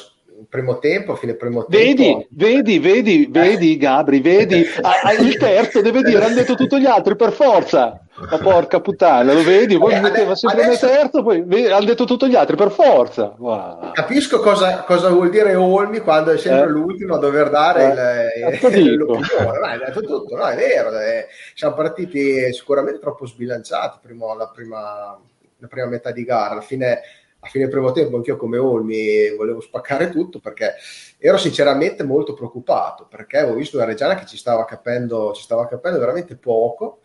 primo 0.48 0.78
tempo, 0.78 1.14
fine 1.16 1.34
primo 1.34 1.64
tempo. 1.64 1.76
Vedi, 1.76 2.26
vedi, 2.30 2.78
vedi, 2.78 3.28
vedi, 3.30 3.76
Gabri, 3.76 4.20
vedi, 4.20 4.66
ah, 4.82 5.12
il 5.12 5.36
terzo 5.36 5.80
deve 5.80 6.02
dire, 6.02 6.24
hanno 6.24 6.34
detto 6.34 6.54
tutti 6.54 6.80
gli 6.80 6.86
altri 6.86 7.16
per 7.16 7.32
forza. 7.32 7.98
Ma 8.14 8.38
porca 8.38 8.80
puttana, 8.80 9.32
lo 9.32 9.42
vedi? 9.42 9.78
Poi 9.78 9.94
Vabbè, 9.94 10.02
metteva 10.02 10.34
sempre 10.34 10.64
adesso... 10.64 10.86
nel 10.86 10.96
terzo, 10.96 11.22
poi 11.22 11.70
hanno 11.70 11.84
detto 11.86 12.04
tutti 12.04 12.28
gli 12.28 12.36
altri 12.36 12.56
per 12.56 12.70
forza. 12.70 13.34
Wow. 13.38 13.92
Capisco 13.92 14.38
cosa, 14.40 14.82
cosa, 14.82 15.08
vuol 15.08 15.30
dire 15.30 15.54
Olmi 15.54 15.98
quando 16.00 16.30
è 16.30 16.38
sempre 16.38 16.68
eh. 16.68 16.72
l'ultimo 16.72 17.14
a 17.14 17.18
dover 17.18 17.48
dare 17.48 18.34
eh. 18.34 18.68
il, 18.68 18.76
il, 18.76 18.96
l'opinione. 18.96 19.58
No, 19.58 19.64
hai 19.64 19.78
detto 19.78 20.02
tutto, 20.02 20.36
no, 20.36 20.46
è 20.46 20.54
vero. 20.54 20.96
Eh, 20.98 21.26
siamo 21.54 21.74
partiti 21.74 22.52
sicuramente 22.52 23.00
troppo 23.00 23.26
sbilanciati 23.26 23.98
prima, 24.02 24.34
la, 24.34 24.48
prima, 24.54 25.18
la 25.56 25.66
prima 25.66 25.86
metà 25.86 26.12
di 26.12 26.24
gara. 26.24 26.50
Alla 26.50 26.60
fine 26.60 27.00
a 27.44 27.48
fine 27.48 27.66
primo 27.66 27.90
tempo 27.90 28.16
anch'io 28.16 28.36
come 28.36 28.56
Olmi 28.56 29.34
volevo 29.34 29.60
spaccare 29.60 30.10
tutto 30.10 30.38
perché 30.38 30.74
ero 31.18 31.36
sinceramente 31.36 32.04
molto 32.04 32.34
preoccupato 32.34 33.06
perché 33.08 33.38
avevo 33.38 33.56
visto 33.56 33.76
una 33.76 33.86
Reggiana 33.86 34.14
che 34.14 34.26
ci 34.26 34.36
stava 34.36 34.64
capendo, 34.64 35.32
ci 35.32 35.42
stava 35.42 35.66
capendo 35.66 35.98
veramente 35.98 36.36
poco 36.36 37.00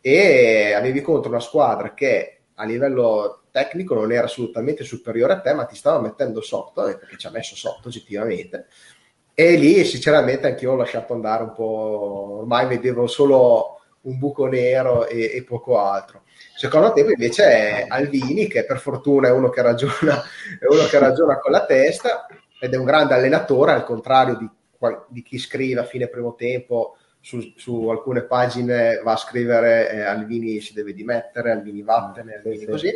e 0.00 0.72
avevi 0.72 1.00
contro 1.02 1.30
una 1.30 1.40
squadra 1.40 1.94
che 1.94 2.40
a 2.54 2.64
livello 2.64 3.42
tecnico 3.52 3.94
non 3.94 4.10
era 4.10 4.24
assolutamente 4.24 4.82
superiore 4.82 5.34
a 5.34 5.40
te 5.40 5.54
ma 5.54 5.66
ti 5.66 5.76
stava 5.76 6.00
mettendo 6.00 6.40
sotto 6.40 6.82
perché 6.82 7.16
ci 7.16 7.28
ha 7.28 7.30
messo 7.30 7.54
sotto 7.54 7.86
oggettivamente. 7.86 8.66
E 9.34 9.54
lì 9.56 9.84
sinceramente 9.84 10.48
anch'io 10.48 10.72
ho 10.72 10.76
lasciato 10.76 11.12
andare 11.12 11.44
un 11.44 11.52
po' 11.52 12.38
ormai 12.40 12.66
vedevo 12.66 13.06
solo 13.06 13.80
un 14.02 14.18
buco 14.18 14.46
nero 14.46 15.06
e, 15.06 15.30
e 15.34 15.44
poco 15.44 15.78
altro 15.78 16.22
Secondo 16.56 16.92
tempo 16.92 17.10
invece 17.10 17.44
è 17.44 17.84
Alvini, 17.88 18.46
che 18.46 18.64
per 18.64 18.78
fortuna 18.78 19.28
è 19.28 19.30
uno 19.30 19.50
che 19.50 19.62
ragiona, 19.62 20.22
uno 20.68 20.84
che 20.88 20.98
ragiona 20.98 21.38
con 21.38 21.52
la 21.52 21.66
testa 21.66 22.26
ed 22.58 22.72
è 22.72 22.76
un 22.76 22.84
grande 22.84 23.14
allenatore, 23.14 23.72
al 23.72 23.84
contrario 23.84 24.36
di, 24.36 24.48
di 25.08 25.22
chi 25.22 25.38
scrive 25.38 25.80
a 25.80 25.84
fine 25.84 26.08
primo 26.08 26.34
tempo 26.34 26.96
su, 27.20 27.52
su, 27.56 27.88
alcune 27.88 28.22
pagine 28.22 29.00
va 29.02 29.12
a 29.12 29.16
scrivere 29.16 29.90
eh, 29.90 30.00
Alvini 30.02 30.60
si 30.60 30.72
deve 30.72 30.94
dimettere, 30.94 31.50
Alvini 31.50 31.82
vattene, 31.82 32.36
Alvini 32.36 32.58
sì, 32.58 32.66
così. 32.66 32.88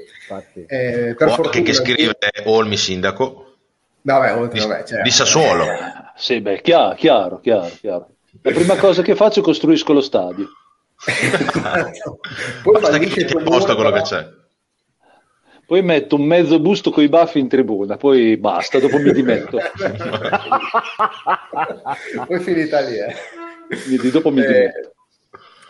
Eh, 0.69 1.15
per 1.19 1.29
o 1.29 1.35
anche 1.43 1.63
che 1.63 1.73
scrive 1.73 2.17
Olmi 2.45 2.77
sindaco. 2.77 3.57
Vabbè, 4.03 4.37
oltre, 4.37 4.61
vabbè, 4.61 4.85
certo. 4.85 5.03
di 5.03 5.11
Sassuolo. 5.11 5.65
Eh, 5.65 5.79
sì, 6.17 6.41
beh, 6.41 6.61
chiaro, 6.63 6.95
chiaro, 6.95 7.41
chiaro, 7.41 7.71
chiaro. 7.81 8.09
La 8.43 8.53
prima 8.53 8.77
cosa 8.77 9.03
che 9.03 9.17
faccio 9.17 9.41
è 9.41 9.43
costruisco 9.43 9.93
lo 9.93 10.01
stadio. 10.01 10.47
Poi 12.63 12.81
Basta 12.81 12.99
che 12.99 13.25
ti 13.25 13.35
posto 13.43 13.75
quello 13.75 13.91
che 13.93 14.03
c'è. 14.03 14.29
Poi 15.67 15.83
metto 15.83 16.17
un 16.17 16.25
mezzo 16.25 16.59
busto 16.61 16.91
con 16.91 17.05
i 17.05 17.09
baffi 17.09 17.39
in 17.39 17.49
tribuna, 17.49 17.97
poi 17.97 18.37
basta, 18.37 18.81
dopo 18.81 18.99
mi 18.99 19.13
dimetto. 19.13 19.57
poi 22.27 22.41
finita 22.41 22.81
lì, 22.81 22.97
eh. 22.99 23.15
Quindi 23.85 24.11
dopo 24.11 24.33
mi 24.33 24.43
eh, 24.43 24.47
dimetto. 24.47 24.93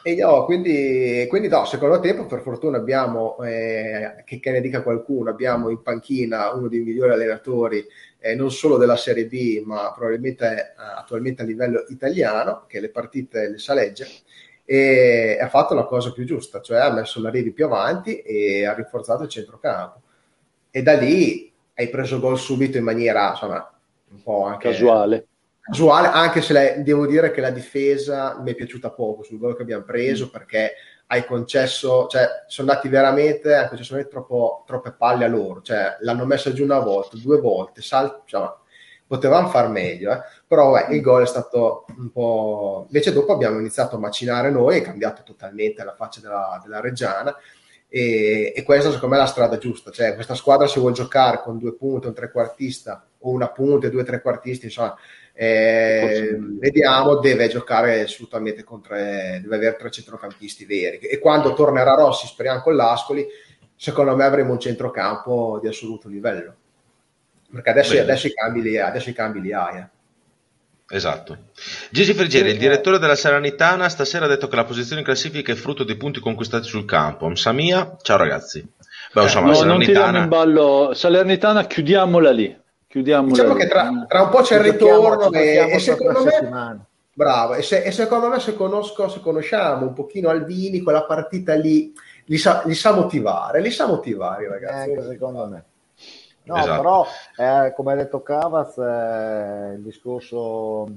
E 0.03 0.13
io, 0.13 0.47
quindi, 0.47 1.27
quindi 1.29 1.49
no, 1.49 1.67
secondo 1.67 2.01
tempo 2.01 2.25
per 2.25 2.41
fortuna 2.41 2.79
abbiamo, 2.79 3.37
eh, 3.45 4.23
che, 4.25 4.41
che, 4.41 4.51
ne 4.51 4.63
dica 4.63 4.83
qualcuno, 4.83 5.29
abbiamo 5.29 5.69
in 5.69 5.83
panchina 5.83 6.51
uno 6.53 6.69
dei 6.69 6.81
migliori 6.81 7.13
allenatori 7.13 7.87
eh, 8.19 8.35
non 8.35 8.51
solo 8.51 8.79
della 8.79 8.97
Serie 8.97 9.27
B, 9.27 9.63
ma 9.65 9.93
probabilmente 9.95 10.47
eh, 10.47 10.73
attualmente 10.97 11.43
a 11.43 11.45
livello 11.45 11.85
italiano, 11.89 12.65
che 12.67 12.81
le 12.81 12.89
partite 12.89 13.51
le 13.51 13.59
sa 13.59 13.75
leggere 13.75 14.09
e 14.73 15.37
ha 15.41 15.49
fatto 15.49 15.75
la 15.75 15.83
cosa 15.83 16.13
più 16.13 16.25
giusta, 16.25 16.61
cioè 16.61 16.79
ha 16.79 16.93
messo 16.93 17.21
la 17.21 17.29
Rivi 17.29 17.51
più 17.51 17.65
avanti 17.65 18.21
e 18.21 18.65
ha 18.65 18.73
rinforzato 18.73 19.25
il 19.25 19.29
centrocampo. 19.29 20.01
E 20.71 20.81
da 20.81 20.93
lì 20.93 21.53
hai 21.75 21.89
preso 21.89 22.21
gol 22.21 22.39
subito 22.39 22.79
in 22.79 22.85
maniera 22.85 23.31
insomma 23.31 23.69
un 24.11 24.23
po' 24.23 24.45
anche 24.45 24.69
casuale. 24.69 25.27
Casuale, 25.61 26.07
anche 26.07 26.41
se 26.41 26.53
la, 26.53 26.71
devo 26.83 27.09
dire 27.09 27.33
che 27.33 27.41
la 27.41 27.51
difesa 27.51 28.39
mi 28.41 28.53
è 28.53 28.55
piaciuta 28.55 28.91
poco 28.91 29.25
sul 29.25 29.41
gol 29.41 29.57
che 29.57 29.63
abbiamo 29.63 29.83
preso 29.83 30.27
mm. 30.27 30.29
perché 30.29 30.75
hai 31.09 31.25
concesso, 31.25 32.07
cioè 32.07 32.45
sono 32.47 32.71
andati 32.71 32.87
veramente, 32.89 33.53
hanno 33.53 33.71
concesso 33.71 33.95
veramente 33.95 34.15
troppo, 34.15 34.63
troppe 34.69 34.93
palle 34.93 35.25
a 35.25 35.29
loro, 35.29 35.63
cioè 35.63 35.97
l'hanno 36.03 36.27
messa 36.27 36.53
giù 36.53 36.63
una 36.63 36.79
volta, 36.79 37.17
due 37.17 37.41
volte, 37.41 37.83
sal, 37.83 38.23
cioè, 38.25 38.49
potevamo 39.05 39.49
far 39.49 39.69
meglio, 39.69 40.13
eh? 40.13 40.21
Però 40.51 40.73
beh, 40.73 40.97
il 40.97 41.01
gol 41.01 41.23
è 41.23 41.27
stato 41.27 41.85
un 41.97 42.11
po'... 42.11 42.83
Invece 42.89 43.13
dopo 43.13 43.33
abbiamo 43.33 43.61
iniziato 43.61 43.95
a 43.95 44.01
macinare 44.01 44.51
noi, 44.51 44.79
è 44.79 44.83
cambiato 44.83 45.23
totalmente 45.23 45.85
la 45.85 45.95
faccia 45.95 46.19
della, 46.19 46.61
della 46.61 46.81
Reggiana 46.81 47.33
e, 47.89 48.53
e, 48.57 48.63
questa 48.65 48.91
secondo 48.91 49.15
me 49.15 49.21
è 49.21 49.25
la 49.25 49.31
strada 49.31 49.59
giusta, 49.59 49.93
cioè 49.93 50.17
questa 50.17 50.35
squadra 50.35 50.67
se 50.67 50.81
vuole 50.81 50.97
giocare 50.97 51.41
con 51.41 51.57
due 51.57 51.77
punti, 51.77 52.09
un 52.09 52.15
trequartista 52.15 53.07
o 53.21 53.31
una 53.31 53.49
punta 53.51 53.87
e 53.87 53.91
due 53.91 54.03
trequartisti, 54.03 54.65
insomma, 54.65 54.97
eh, 55.35 56.37
vediamo, 56.59 57.21
deve 57.21 57.47
giocare 57.47 58.01
assolutamente 58.01 58.65
con 58.65 58.83
tre, 58.83 59.39
deve 59.41 59.55
avere 59.55 59.77
tre 59.77 59.89
centrocampisti 59.89 60.65
veri 60.65 60.99
e 60.99 61.21
quando 61.21 61.55
tornerà 61.55 61.95
Rossi, 61.95 62.27
speriamo 62.27 62.61
con 62.61 62.75
l'Ascoli, 62.75 63.25
secondo 63.77 64.17
me 64.17 64.25
avremo 64.25 64.51
un 64.51 64.59
centrocampo 64.59 65.61
di 65.63 65.69
assoluto 65.69 66.09
livello 66.09 66.55
perché 67.53 67.71
adesso, 67.71 67.97
adesso, 68.01 68.27
i, 68.27 68.33
cambi 68.33 68.63
li, 68.63 68.79
adesso 68.79 69.11
i 69.11 69.15
cambi 69.15 69.41
li 69.41 69.53
hai. 69.53 69.79
Eh. 69.79 69.99
Esatto. 70.93 71.37
Gigi 71.91 72.15
Frigieri, 72.15 72.51
il 72.51 72.59
direttore 72.59 72.99
della 72.99 73.15
Salernitana, 73.15 73.89
stasera 73.89 74.25
ha 74.25 74.29
detto 74.29 74.49
che 74.49 74.57
la 74.57 74.65
posizione 74.65 75.01
in 75.01 75.07
classifica 75.07 75.53
è 75.53 75.55
frutto 75.55 75.85
dei 75.85 75.97
punti 75.97 76.19
conquistati 76.19 76.67
sul 76.67 76.85
campo. 76.85 77.29
Msamia, 77.29 77.97
ciao 78.03 78.17
ragazzi. 78.17 78.67
Beh, 79.13 79.23
insomma, 79.23 79.47
eh, 79.47 79.51
no, 79.51 79.55
Salernitana... 79.55 79.77
non 79.77 79.85
tiriamo 79.85 80.19
in 80.19 80.29
ballo 80.29 80.95
Salernitana, 80.95 81.67
chiudiamola 81.67 82.31
lì. 82.31 82.59
chiudiamo 82.91 83.29
diciamo 83.29 83.55
che 83.55 83.69
tra, 83.69 84.05
tra, 84.09 84.23
un 84.23 84.29
po' 84.31 84.41
c'è 84.41 84.57
il 84.57 84.63
ritorno 84.63 85.31
e, 85.31 85.75
e 85.75 85.79
secondo 85.79 86.25
me 86.25 86.87
bravo 87.13 87.55
e, 87.55 87.63
se, 87.63 87.85
e, 87.85 87.93
secondo 87.93 88.29
me 88.29 88.41
se, 88.41 88.55
conosco, 88.55 89.09
se 89.09 89.21
conosciamo 89.21 89.87
un 89.87 89.93
pochino 89.93 90.29
Albini 90.29 90.81
quella 90.81 91.05
partita 91.05 91.55
lì 91.55 91.93
li 92.25 92.37
sa, 92.37 92.63
li 92.65 92.75
sa 92.75 92.93
motivare 92.93 93.61
li 93.61 93.71
sa 93.71 93.87
motivare 93.87 94.49
ragazzi 94.49 94.91
eh, 94.91 95.03
secondo 95.03 95.47
me 95.47 95.65
no 96.43 96.57
esatto. 96.57 96.81
però 96.81 97.07
eh, 97.37 97.73
come 97.75 97.93
ha 97.93 97.97
detto 97.97 98.23
Cavaz 98.23 98.79
eh, 98.79 99.75
il 99.77 99.83
discorso 99.83 100.89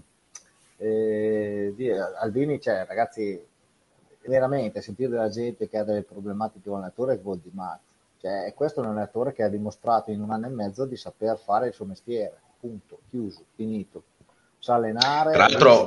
eh, 0.77 1.73
di 1.75 1.91
Albini 1.91 2.59
cioè 2.59 2.85
ragazzi 2.87 3.39
veramente 4.25 4.81
sentire 4.81 5.09
della 5.09 5.29
gente 5.29 5.67
che 5.67 5.77
ha 5.77 5.83
delle 5.83 6.03
problematiche 6.03 6.69
con 6.69 6.73
l'allenatore 6.73 7.15
è 7.15 7.21
gol 7.21 7.39
di 7.39 7.51
matto 7.53 7.91
cioè, 8.23 8.53
questo 8.55 8.79
è 8.79 8.85
un 8.85 8.91
allenatore 8.91 9.33
che 9.33 9.43
ha 9.43 9.49
dimostrato 9.49 10.09
in 10.09 10.21
un 10.21 10.31
anno 10.31 10.45
e 10.45 10.49
mezzo 10.49 10.85
di 10.85 10.95
saper 10.95 11.37
fare 11.37 11.67
il 11.67 11.73
suo 11.73 11.83
mestiere, 11.83 12.39
punto, 12.57 12.99
chiuso, 13.09 13.43
finito. 13.53 14.03
Sa 14.59 14.75
allenare, 14.75 15.35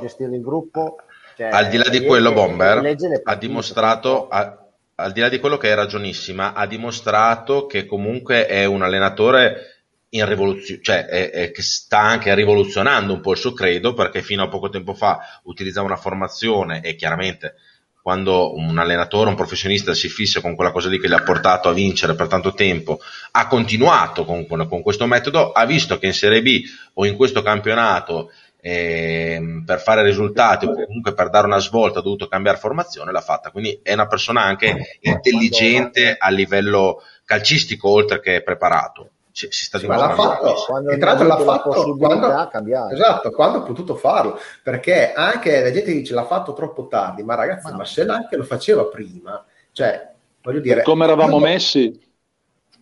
gestire 0.01 0.35
il 0.35 0.43
gruppo. 0.43 0.97
Cioè, 1.35 1.47
al 1.47 1.67
di 1.67 1.77
là 1.77 1.89
di 1.89 2.05
quello, 2.05 2.33
Bomber 2.33 2.95
ha 3.23 3.35
dimostrato, 3.35 4.27
a, 4.27 4.66
al 4.99 5.11
di 5.11 5.19
là 5.19 5.29
di 5.29 5.39
quello 5.39 5.57
che 5.57 5.69
è 5.69 5.75
ragionissima, 5.75 6.53
ha 6.53 6.65
dimostrato 6.65 7.67
che 7.67 7.85
comunque 7.85 8.47
è 8.47 8.65
un 8.65 8.81
allenatore 8.81 9.83
in 10.09 10.25
rivoluzione, 10.25 10.81
cioè 10.81 11.05
è, 11.05 11.29
è, 11.29 11.51
che 11.51 11.61
sta 11.61 11.99
anche 11.99 12.33
rivoluzionando 12.33 13.13
un 13.13 13.21
po' 13.21 13.33
il 13.33 13.37
suo 13.37 13.53
credo 13.53 13.93
perché 13.93 14.23
fino 14.23 14.43
a 14.43 14.47
poco 14.47 14.69
tempo 14.69 14.93
fa 14.93 15.39
utilizzava 15.43 15.85
una 15.85 15.97
formazione 15.97 16.81
e 16.81 16.95
chiaramente 16.95 17.55
quando 18.01 18.55
un 18.55 18.77
allenatore, 18.77 19.29
un 19.29 19.35
professionista 19.35 19.93
si 19.93 20.07
fissa 20.07 20.39
con 20.39 20.55
quella 20.55 20.71
cosa 20.71 20.87
lì 20.87 20.97
che 20.97 21.09
gli 21.09 21.13
ha 21.13 21.23
portato 21.23 21.67
a 21.67 21.73
vincere 21.73 22.15
per 22.15 22.27
tanto 22.27 22.53
tempo, 22.53 22.99
ha 23.31 23.47
continuato 23.47 24.23
con, 24.23 24.47
con, 24.47 24.81
questo 24.81 25.05
metodo, 25.05 25.51
ha 25.51 25.65
visto 25.65 25.99
che 25.99 26.05
in 26.05 26.13
Serie 26.13 26.41
B 26.41 26.63
o 26.93 27.05
in 27.05 27.17
questo 27.17 27.41
campionato 27.41 28.31
eh, 28.67 29.61
per 29.65 29.79
fare 29.79 30.03
risultati 30.03 30.65
o 30.65 30.73
comunque 30.73 31.13
per 31.13 31.29
dare 31.29 31.47
una 31.47 31.59
svolta 31.59 31.99
ha 31.99 32.01
dovuto 32.01 32.27
cambiare 32.27 32.57
formazione, 32.57 33.13
l'ha 33.13 33.21
fatta. 33.21 33.49
Quindi 33.49 33.79
è 33.81 33.93
una 33.93 34.07
persona 34.07 34.41
anche 34.41 34.97
intelligente 34.99 36.17
a 36.19 36.29
livello 36.29 37.01
calcistico 37.23 37.89
oltre 37.89 38.19
che 38.19 38.43
preparato 38.43 39.11
si, 39.31 39.47
si 39.51 39.65
sta 39.65 39.77
dimostrando. 39.77 40.21
Ma 40.21 40.29
l'ha 40.29 40.39
fatto, 40.55 40.89
e 40.89 40.97
tra 40.97 41.13
l'altro 41.13 41.27
l'ha 41.27 41.37
fatto 41.37 41.95
quando, 41.95 42.91
esatto, 42.91 43.31
quando 43.31 43.59
ha 43.59 43.61
potuto 43.61 43.95
farlo, 43.95 44.37
perché 44.61 45.13
anche 45.13 45.61
la 45.61 45.71
gente 45.71 45.93
dice 45.93 46.13
l'ha 46.13 46.25
fatto 46.25 46.51
troppo 46.53 46.87
tardi, 46.87 47.23
ma 47.23 47.35
ragazzi, 47.35 47.71
ma, 47.71 47.77
ma 47.77 47.85
se 47.85 48.03
l'anche 48.03 48.35
lo 48.35 48.43
faceva 48.43 48.83
prima, 48.85 49.45
cioè, 49.71 50.11
voglio 50.41 50.59
dire... 50.59 50.81
Come 50.81 51.05
eravamo 51.05 51.39
messi? 51.39 52.05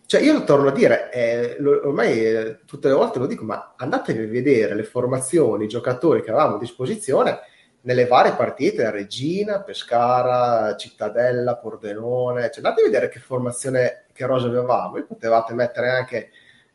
Cioè, 0.06 0.20
io 0.20 0.44
torno 0.44 0.68
a 0.68 0.72
dire, 0.72 1.10
eh, 1.10 1.56
ormai 1.60 2.24
eh, 2.24 2.58
tutte 2.64 2.86
le 2.86 2.94
volte 2.94 3.18
lo 3.18 3.26
dico, 3.26 3.44
ma 3.44 3.74
andatevi 3.76 4.22
a 4.22 4.28
vedere 4.28 4.74
le 4.76 4.84
formazioni, 4.84 5.64
i 5.64 5.68
giocatori 5.68 6.22
che 6.22 6.30
avevamo 6.30 6.56
a 6.56 6.60
disposizione 6.60 7.40
nelle 7.80 8.06
varie 8.06 8.34
partite, 8.34 8.90
Regina, 8.90 9.62
Pescara, 9.62 10.76
Cittadella, 10.76 11.56
Pordenone, 11.56 12.50
cioè 12.50 12.64
andatevi 12.64 12.88
a 12.88 12.90
vedere 12.90 13.08
che 13.08 13.18
formazione, 13.18 14.06
che 14.12 14.26
rosa 14.26 14.46
avevamo, 14.46 14.96
e 14.96 15.02
potevate 15.02 15.54
mettere 15.54 15.90
anche 15.90 16.30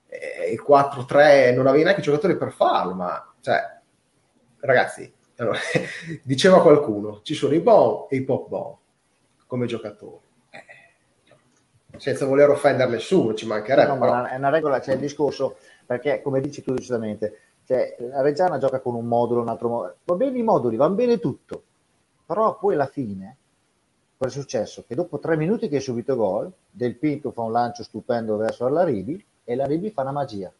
eh, 0.08 0.52
il 0.52 0.64
4-3 0.66 1.54
non 1.54 1.68
avevi 1.68 1.84
neanche 1.84 2.02
i 2.02 2.04
giocatori 2.04 2.36
per 2.36 2.52
farlo, 2.52 2.94
ma 2.94 3.34
cioè, 3.40 3.62
ragazzi, 4.60 5.12
allora, 5.38 5.58
diceva 6.24 6.62
qualcuno, 6.62 7.22
ci 7.24 7.34
sono 7.34 7.54
i 7.54 7.62
bon 7.62 8.08
e 8.10 8.18
i 8.18 8.24
pop 8.24 8.50
bon 8.50 8.76
come 9.48 9.66
giocatori. 9.66 10.30
Senza 12.02 12.26
voler 12.26 12.50
offendere 12.50 12.90
nessuno, 12.90 13.36
ci 13.36 13.46
mancherebbe. 13.46 13.90
No, 13.90 13.96
ma 13.98 14.28
è 14.28 14.36
una 14.36 14.50
regola, 14.50 14.80
c'è 14.80 14.94
il 14.94 15.00
discorso, 15.00 15.58
perché 15.86 16.24
come 16.24 16.42
dici 16.42 16.64
tu 16.64 16.74
giustamente, 16.74 17.38
cioè, 17.68 17.96
la 18.00 18.24
Reggiana 18.24 18.58
gioca 18.58 18.80
con 18.80 18.96
un 18.96 19.06
modulo, 19.06 19.42
un 19.42 19.50
altro 19.50 19.70
modulo, 19.70 19.96
va 20.06 20.16
bene 20.16 20.40
i 20.40 20.42
moduli, 20.42 20.78
va 20.78 20.90
bene 20.90 21.20
tutto, 21.20 21.62
però 22.26 22.58
poi 22.58 22.74
alla 22.74 22.88
fine 22.88 23.38
cosa 24.18 24.32
è 24.32 24.42
successo? 24.42 24.84
Che 24.88 24.96
dopo 24.96 25.20
tre 25.20 25.38
minuti 25.38 25.70
che 25.70 25.76
hai 25.76 25.82
subito 25.82 26.16
gol, 26.16 26.52
Del 26.72 26.96
Pinto 26.96 27.30
fa 27.30 27.42
un 27.42 27.52
lancio 27.52 27.84
stupendo 27.84 28.36
verso 28.36 28.68
la 28.68 28.84
Ribi, 28.84 29.24
e 29.44 29.56
la 29.56 29.66
Ribi 29.66 29.92
fa 29.92 30.02
una 30.02 30.12
magia. 30.12 30.52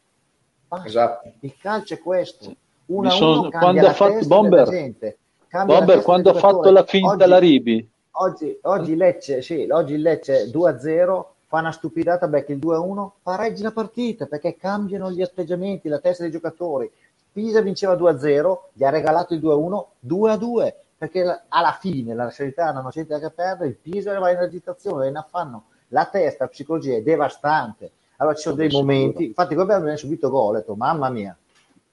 Esatto. 0.84 1.32
Il 1.40 1.56
calcio 1.58 1.94
è 1.94 1.98
questo. 1.98 2.54
Una 2.86 3.10
sono, 3.10 3.50
quando 3.50 3.84
ha 3.84 3.92
fatto 3.92 4.24
Bomber, 4.26 4.68
gente, 4.68 5.18
Bomber 5.50 6.02
quando 6.02 6.30
ha 6.30 6.34
fatto 6.34 6.70
la 6.70 6.84
finta 6.84 7.14
oggi, 7.14 7.28
la 7.28 7.38
Ribi. 7.38 7.90
Oggi, 8.12 8.58
oggi, 8.62 8.94
Lecce, 8.94 9.42
sì, 9.42 9.66
oggi 9.70 9.96
Lecce 9.96 10.50
2-0 10.50 11.24
fa 11.52 11.58
una 11.58 11.70
stupidata, 11.70 12.28
becca 12.28 12.50
il 12.50 12.58
2-1, 12.58 13.10
pareggi 13.22 13.62
la 13.62 13.72
partita 13.72 14.24
perché 14.24 14.56
cambiano 14.56 15.10
gli 15.10 15.20
atteggiamenti, 15.20 15.86
la 15.90 15.98
testa 15.98 16.22
dei 16.22 16.32
giocatori. 16.32 16.90
Pisa 17.30 17.60
vinceva 17.60 17.92
2-0, 17.92 18.58
gli 18.72 18.84
ha 18.84 18.88
regalato 18.88 19.34
il 19.34 19.40
2-1, 19.40 19.84
2-2, 20.06 20.72
perché 20.96 21.42
alla 21.48 21.76
fine 21.78 22.14
la 22.14 22.30
serietà 22.30 22.72
non 22.72 22.88
c'è 22.88 23.04
che 23.04 23.30
perdere, 23.30 23.68
il 23.68 23.76
Pisa 23.76 24.18
va 24.18 24.30
in 24.30 24.38
agitazione, 24.38 25.08
in 25.08 25.16
affanno, 25.16 25.64
la 25.88 26.06
testa, 26.06 26.44
la 26.44 26.50
psicologia 26.50 26.96
è 26.96 27.02
devastante. 27.02 27.90
Allora 28.16 28.34
ci 28.34 28.42
sono 28.44 28.54
dei 28.54 28.70
momenti, 28.70 29.26
infatti 29.26 29.54
come 29.54 29.74
abbiamo 29.74 29.96
subito 29.98 30.30
gol, 30.30 30.54
ho 30.54 30.58
detto 30.58 30.74
mamma 30.74 31.10
mia, 31.10 31.36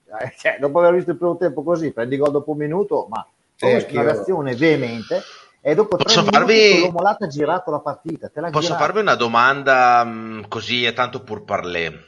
eh, 0.05 0.33
cioè, 0.37 0.55
dopo 0.57 0.79
aver 0.79 0.93
visto 0.93 1.11
il 1.11 1.17
primo 1.17 1.35
tempo 1.35 1.63
così, 1.63 1.91
prendi 1.91 2.15
gol 2.15 2.31
dopo 2.31 2.51
un 2.51 2.57
minuto, 2.57 3.07
ma 3.09 3.27
eh, 3.57 3.85
una 3.91 4.03
reazione 4.03 4.55
veemente 4.55 5.21
e 5.69 5.75
dopo 5.75 5.97
posso 5.97 6.23
farvi... 6.23 6.79
l'uomo 6.79 6.99
ha 6.99 7.27
girato 7.27 7.71
la 7.71 7.79
partita. 7.79 8.29
posso 8.29 8.59
girato. 8.59 8.83
farvi 8.83 8.99
una 8.99 9.15
domanda 9.15 10.03
mh, 10.03 10.47
così 10.47 10.85
è 10.85 10.93
tanto 10.93 11.21
pur 11.21 11.43
parler. 11.43 12.07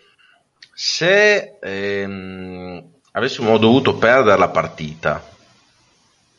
Se 0.73 1.57
ehm, 1.61 2.83
avessimo 3.11 3.57
dovuto 3.57 3.97
perdere 3.97 4.37
la 4.37 4.49
partita, 4.49 5.23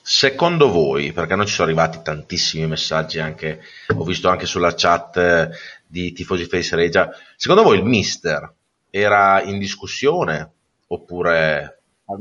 secondo 0.01 0.71
voi, 0.71 1.13
perché 1.13 1.37
non 1.37 1.47
ci 1.47 1.55
sono 1.55 1.69
arrivati 1.69 2.03
tantissimi 2.03 2.67
messaggi 2.67 3.21
anche, 3.21 3.61
ho 3.97 4.03
visto 4.03 4.29
anche 4.29 4.47
sulla 4.47 4.75
chat 4.75 5.51
di 5.87 6.13
tifosi 6.13 6.47
Face 6.47 6.75
Regia. 6.75 7.11
Secondo 7.37 7.63
voi 7.63 7.79
il 7.79 7.85
mister 7.85 8.53
era 8.91 9.41
in 9.43 9.59
discussione 9.59 10.51
oppure... 10.89 11.81
Per 12.05 12.19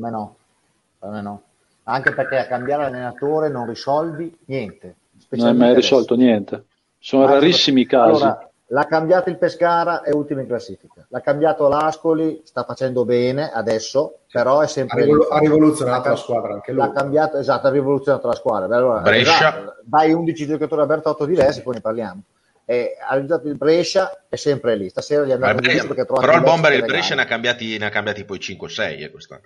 me 1.09 1.49
Anche 1.83 2.13
perché 2.13 2.37
a 2.37 2.47
cambiare 2.47 2.85
allenatore 2.85 3.49
non 3.49 3.67
risolvi 3.67 4.35
niente. 4.45 4.95
Non 5.29 5.47
hai 5.47 5.55
mai 5.55 5.73
risolto 5.73 6.15
niente. 6.15 6.65
Sono 6.99 7.25
Ma 7.25 7.31
rarissimi 7.31 7.81
i 7.81 7.85
casi. 7.85 8.23
Allora, 8.23 8.51
L'ha 8.71 8.85
cambiato 8.85 9.29
il 9.29 9.37
Pescara, 9.37 10.01
è 10.01 10.11
ultimo 10.11 10.39
in 10.39 10.47
classifica. 10.47 11.05
L'ha 11.09 11.19
cambiato 11.19 11.67
l'Ascoli, 11.67 12.41
sta 12.45 12.63
facendo 12.63 13.03
bene 13.03 13.51
adesso, 13.51 14.19
però 14.31 14.61
è 14.61 14.67
sempre... 14.67 15.01
Ha, 15.01 15.05
rivol- 15.05 15.27
ha 15.29 15.39
rivoluzionato 15.39 16.07
la 16.07 16.15
squadra 16.15 16.53
anche 16.53 16.71
lui. 16.71 16.81
L'ha 16.81 16.91
cambiato, 16.93 17.37
esatto, 17.37 17.67
ha 17.67 17.69
rivoluzionato 17.69 18.27
la 18.27 18.33
squadra. 18.33 18.73
Allora, 18.73 19.01
Brescia. 19.01 19.33
Esatto, 19.33 19.75
dai 19.83 20.13
11 20.13 20.47
giocatori 20.47 20.81
a 20.81 20.85
Bertotto 20.85 21.25
diversi, 21.25 21.61
poi 21.63 21.73
ne 21.75 21.81
parliamo 21.81 22.23
e 22.63 22.95
ha 23.05 23.15
risultato 23.15 23.49
il 23.49 23.57
Brescia 23.57 24.23
è 24.29 24.37
sempre 24.37 24.77
lì. 24.77 24.87
Stasera 24.87 25.25
gli 25.25 25.31
hanno 25.31 25.53
Brescia, 25.55 25.87
Però 25.87 26.35
il 26.35 26.41
Bomber 26.41 26.71
e 26.71 26.75
il 26.75 26.85
Brescia 26.85 27.15
ne 27.15 27.23
ha 27.23 27.25
cambiati, 27.25 27.77
ne 27.77 27.87
ha 27.87 27.89
cambiati 27.89 28.23
poi 28.23 28.37
5-6 28.37 29.01
eh, 29.01 29.11
quest'anno. 29.11 29.41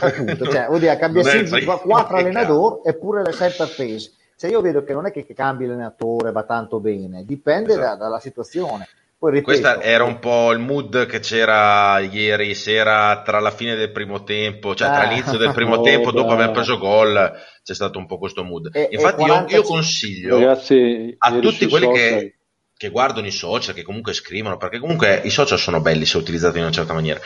Appunto, 0.00 0.46
cioè, 0.46 0.66
vuol 0.68 0.80
dire, 0.80 0.96
cambia 0.96 1.22
4 1.22 2.16
allenatori 2.16 2.80
eppure 2.84 3.22
le 3.22 3.32
sempre 3.32 3.66
pesi. 3.66 4.12
Cioè, 4.38 4.50
io 4.50 4.60
vedo 4.60 4.84
che 4.84 4.92
non 4.92 5.06
è 5.06 5.12
che, 5.12 5.24
che 5.24 5.34
cambi 5.34 5.66
l'allenatore 5.66 6.30
va 6.30 6.42
tanto 6.42 6.78
bene, 6.78 7.24
dipende 7.24 7.72
esatto. 7.72 7.86
da, 7.86 7.94
dalla 7.96 8.20
situazione. 8.20 8.86
Poi, 9.18 9.30
ripeto, 9.30 9.60
Questo 9.60 9.80
era 9.80 10.04
un 10.04 10.18
po' 10.18 10.52
il 10.52 10.58
mood 10.58 11.06
che 11.06 11.20
c'era 11.20 11.98
ieri 12.00 12.54
sera 12.54 13.22
tra 13.22 13.40
la 13.40 13.50
fine 13.50 13.74
del 13.74 13.90
primo 13.90 14.24
tempo, 14.24 14.74
cioè 14.74 14.88
tra 14.88 15.00
ah. 15.00 15.08
l'inizio 15.08 15.38
del 15.38 15.52
primo 15.54 15.76
oh, 15.76 15.80
tempo, 15.80 16.10
dopo 16.10 16.32
aver 16.32 16.50
preso 16.50 16.76
gol, 16.76 17.32
c'è 17.62 17.74
stato 17.74 17.98
un 17.98 18.04
po' 18.04 18.18
questo 18.18 18.44
mood. 18.44 18.68
E, 18.74 18.88
Infatti, 18.90 19.22
e 19.22 19.26
io, 19.26 19.44
io, 19.48 19.62
consiglio 19.62 20.38
Ragazzi, 20.38 21.14
a 21.16 21.38
tutti 21.38 21.66
quelli 21.66 21.90
che, 21.92 22.38
che, 22.76 22.88
guardano 22.90 23.26
i 23.26 23.30
social, 23.30 23.74
che 23.74 23.84
comunque 23.84 24.12
scrivono, 24.12 24.58
perché 24.58 24.78
comunque 24.78 25.22
i 25.24 25.30
social 25.30 25.58
sono 25.58 25.80
belli 25.80 26.04
se 26.04 26.18
utilizzati 26.18 26.58
in 26.58 26.64
una 26.64 26.72
certa 26.72 26.92
maniera, 26.92 27.18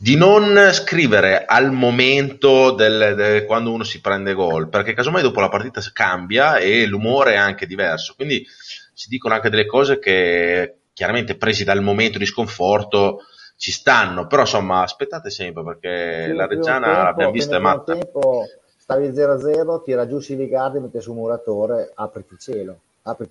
di 0.00 0.16
non 0.16 0.70
scrivere 0.72 1.44
al 1.44 1.72
momento 1.72 2.70
del, 2.70 3.14
del, 3.16 3.44
quando 3.44 3.72
uno 3.72 3.82
si 3.82 4.00
prende 4.00 4.32
gol, 4.32 4.68
perché 4.68 4.94
casomai 4.94 5.22
dopo 5.22 5.40
la 5.40 5.48
partita 5.48 5.80
cambia 5.92 6.58
e 6.58 6.86
l'umore 6.86 7.32
è 7.32 7.36
anche 7.36 7.66
diverso. 7.66 8.14
Quindi 8.14 8.46
si 8.94 9.08
dicono 9.08 9.34
anche 9.34 9.50
delle 9.50 9.66
cose 9.66 9.98
che 9.98 10.76
chiaramente 10.92 11.36
presi 11.36 11.64
dal 11.64 11.82
momento 11.82 12.18
di 12.18 12.26
sconforto 12.26 13.22
ci 13.56 13.72
stanno, 13.72 14.28
però 14.28 14.42
insomma 14.42 14.82
aspettate 14.82 15.30
sempre 15.30 15.64
perché 15.64 16.26
sì, 16.26 16.32
la 16.32 16.46
Reggiana 16.46 17.02
l'abbiamo 17.02 17.32
vista 17.32 17.56
è 17.56 17.58
matta. 17.58 17.92
Tempo, 17.92 18.44
stavi 18.76 19.08
0-0, 19.08 19.82
tira 19.82 20.06
giù 20.06 20.20
Siligardi, 20.20 20.78
mette 20.78 21.00
su 21.00 21.12
Muratore, 21.12 21.90
apriti 21.94 22.36
cielo, 22.38 22.70
apriti 22.70 22.87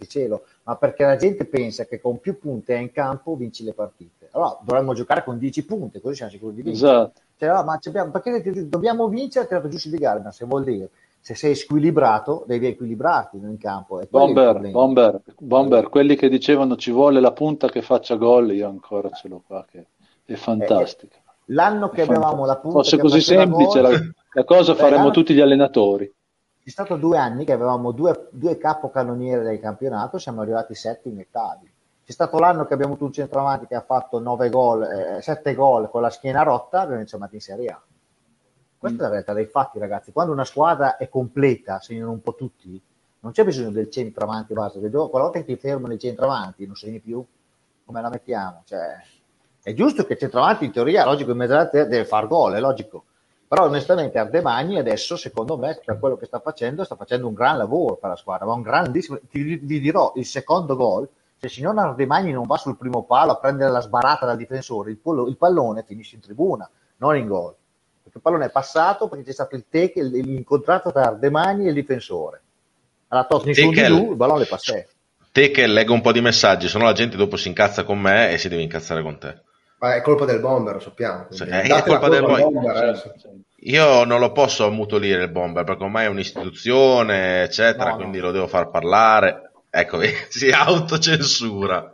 cielo, 0.07 0.43
ma 0.63 0.75
perché 0.75 1.03
la 1.03 1.15
gente 1.15 1.45
pensa 1.45 1.85
che 1.85 1.99
con 1.99 2.19
più 2.19 2.37
punti 2.39 2.73
in 2.73 2.91
campo 2.91 3.35
vinci 3.35 3.63
le 3.63 3.73
partite. 3.73 4.29
Allora 4.31 4.57
dovremmo 4.61 4.93
giocare 4.93 5.23
con 5.23 5.37
10 5.37 5.65
punti, 5.65 5.99
così 5.99 6.15
siamo 6.15 6.31
sicuri 6.31 6.55
di 6.55 6.61
vincere. 6.61 6.91
Esatto. 6.91 7.21
Cioè, 7.37 7.49
no, 7.49 7.63
ma 7.63 7.79
perché 8.11 8.67
dobbiamo 8.67 9.07
vincere, 9.07 9.45
ha 9.45 9.47
tirato 9.47 9.67
giù 9.67 9.77
Siligardi, 9.77 10.23
ma 10.23 10.31
se 10.31 10.45
vuol 10.45 10.63
dire 10.63 10.89
se 11.27 11.35
sei 11.35 11.55
squilibrato 11.55 12.45
devi 12.47 12.67
equilibrarti 12.67 13.35
in 13.35 13.57
campo. 13.57 14.01
Bomber, 14.09 14.71
bomber, 14.71 15.21
bomber, 15.37 15.89
quelli 15.89 16.15
che 16.15 16.29
dicevano 16.29 16.77
ci 16.77 16.91
vuole 16.91 17.19
la 17.19 17.33
punta 17.33 17.67
che 17.67 17.81
faccia 17.81 18.15
gol, 18.15 18.53
io 18.53 18.69
ancora 18.69 19.09
ce 19.11 19.27
l'ho 19.27 19.41
qua, 19.45 19.65
che 19.69 19.87
è 20.23 20.35
fantastica. 20.35 21.17
L'anno 21.47 21.89
che 21.89 22.03
avevamo 22.03 22.45
la 22.45 22.55
punta... 22.55 22.77
Fosse 22.77 22.97
così 22.97 23.19
semplice 23.19 23.81
la, 23.81 23.89
la, 23.89 24.43
cosa, 24.45 24.71
Beh, 24.73 24.79
faremmo 24.79 25.11
tutti 25.11 25.33
gli 25.33 25.41
allenatori. 25.41 26.09
È 26.67 26.69
stato 26.69 26.97
due 26.97 27.17
anni 27.17 27.45
che 27.45 27.53
avevamo 27.53 27.93
due, 27.93 28.27
due 28.29 28.57
capocannoniere 28.57 29.41
del 29.41 29.57
campionato, 29.57 30.17
siamo 30.17 30.41
arrivati 30.41 30.75
settimi 30.75 31.21
e 31.21 31.27
ottavi. 31.29 31.71
C'è 32.03 32.11
stato 32.11 32.39
l'anno 32.39 32.65
che 32.65 32.73
abbiamo 32.73 32.91
avuto 32.91 33.05
un 33.05 33.13
centravanti 33.13 33.67
che 33.67 33.75
ha 33.75 33.81
fatto 33.81 34.19
9 34.19 34.49
gol, 34.49 34.83
eh, 34.83 35.21
7 35.21 35.55
gol 35.55 35.89
con 35.89 36.01
la 36.01 36.09
schiena 36.09 36.43
rotta, 36.43 36.81
abbiamo 36.81 37.01
chiamato 37.05 37.35
in 37.35 37.39
Serie 37.39 37.69
A. 37.69 37.81
Questa 38.77 38.97
mm. 38.97 38.99
è 38.99 39.03
la 39.03 39.09
realtà 39.11 39.31
dei 39.31 39.45
fatti, 39.45 39.79
ragazzi. 39.79 40.11
Quando 40.11 40.33
una 40.33 40.43
squadra 40.43 40.97
è 40.97 41.07
completa, 41.07 41.79
segnano 41.79 42.11
un 42.11 42.21
po' 42.21 42.35
tutti, 42.35 42.81
non 43.21 43.31
c'è 43.31 43.45
bisogno 43.45 43.71
del 43.71 43.89
centravanti 43.89 44.51
basta. 44.51 44.77
Quella 44.77 45.07
volta 45.07 45.39
che 45.39 45.45
ti 45.45 45.55
fermano 45.55 45.93
i 45.93 45.99
centravanti 45.99 46.65
non 46.65 46.75
segni 46.75 46.99
più, 46.99 47.25
come 47.85 48.01
la 48.01 48.09
mettiamo? 48.09 48.63
Cioè, 48.65 49.01
è 49.63 49.73
giusto 49.73 50.03
che 50.03 50.13
il 50.13 50.19
centravanti 50.19 50.65
in 50.65 50.73
teoria, 50.73 51.05
logico, 51.05 51.31
in 51.31 51.37
mezzo 51.37 51.69
deve 51.71 52.03
far 52.03 52.27
gol, 52.27 52.55
è 52.55 52.59
logico. 52.59 53.05
Però 53.47 53.63
onestamente 53.63 54.17
Ardemagni 54.17 54.77
adesso, 54.77 55.15
secondo 55.15 55.57
me, 55.57 55.79
per 55.83 55.99
quello 55.99 56.17
che 56.17 56.25
sta 56.25 56.39
facendo, 56.39 56.83
sta 56.83 56.97
facendo 56.97 57.27
un 57.27 57.33
gran 57.33 57.57
lavoro 57.57 57.95
per 57.95 58.09
la 58.09 58.15
squadra, 58.17 58.45
ma 58.45 58.53
un 58.53 58.61
grandissimo... 58.61 59.19
Ti, 59.29 59.55
vi 59.55 59.79
dirò, 59.79 60.11
il 60.15 60.25
secondo 60.25 60.75
gol, 60.75 61.07
se 61.37 61.45
il 61.45 61.51
signor 61.51 61.77
Ardemagni 61.77 62.33
non 62.33 62.45
va 62.45 62.57
sul 62.57 62.75
primo 62.75 63.03
palo 63.03 63.31
a 63.31 63.37
prendere 63.37 63.71
la 63.71 63.79
sbarata 63.79 64.25
dal 64.25 64.35
difensore, 64.35 64.91
il, 64.91 64.97
pollo, 64.97 65.27
il 65.27 65.37
pallone 65.37 65.85
finisce 65.87 66.15
in 66.15 66.21
tribuna, 66.21 66.69
non 66.97 67.15
in 67.15 67.27
gol. 67.27 67.55
Perché 68.03 68.17
il 68.17 68.23
pallone 68.23 68.45
è 68.47 68.49
passato 68.49 69.07
perché 69.07 69.23
c'è 69.23 69.33
stato 69.33 69.55
il 69.55 69.65
take, 69.69 70.03
l'incontrato 70.03 70.91
tra 70.91 71.03
Ardemagni 71.03 71.67
e 71.67 71.69
il 71.69 71.73
difensore. 71.73 72.41
Alla 73.07 73.23
Tosni 73.23 73.53
su 73.53 73.69
di 73.69 73.87
lui, 73.87 74.09
il 74.09 74.17
pallone 74.17 74.43
è 74.43 74.47
passato. 74.47 74.87
Te 75.31 75.51
che 75.51 75.67
leggo 75.67 75.93
un 75.93 76.01
po' 76.01 76.11
di 76.11 76.19
messaggi, 76.19 76.67
se 76.67 76.77
no 76.77 76.83
la 76.83 76.93
gente 76.93 77.15
dopo 77.15 77.37
si 77.37 77.47
incazza 77.47 77.85
con 77.85 77.97
me 77.97 78.31
e 78.31 78.37
si 78.37 78.49
deve 78.49 78.63
incazzare 78.63 79.01
con 79.01 79.17
te. 79.17 79.41
Ma 79.79 79.95
è 79.95 80.01
colpa 80.01 80.25
del 80.25 80.39
bomber, 80.39 80.73
lo 80.75 80.79
sappiamo. 80.79 81.27
Sì, 81.29 81.43
è 81.43 81.83
colpa 81.83 82.09
del 82.09 82.23
bomber. 82.23 82.95
Eh. 82.95 83.69
Io 83.71 84.03
non 84.05 84.19
lo 84.19 84.31
posso 84.31 84.65
ammutolire 84.65 85.23
il 85.23 85.29
bomber 85.29 85.63
perché 85.63 85.83
ormai 85.83 86.05
è 86.05 86.09
un'istituzione, 86.09 87.43
eccetera, 87.43 87.91
no, 87.91 87.95
quindi 87.95 88.17
no. 88.17 88.25
lo 88.25 88.31
devo 88.31 88.47
far 88.47 88.69
parlare. 88.69 89.51
Ecco, 89.69 89.99
si 90.29 90.49
autocensura. 90.49 91.91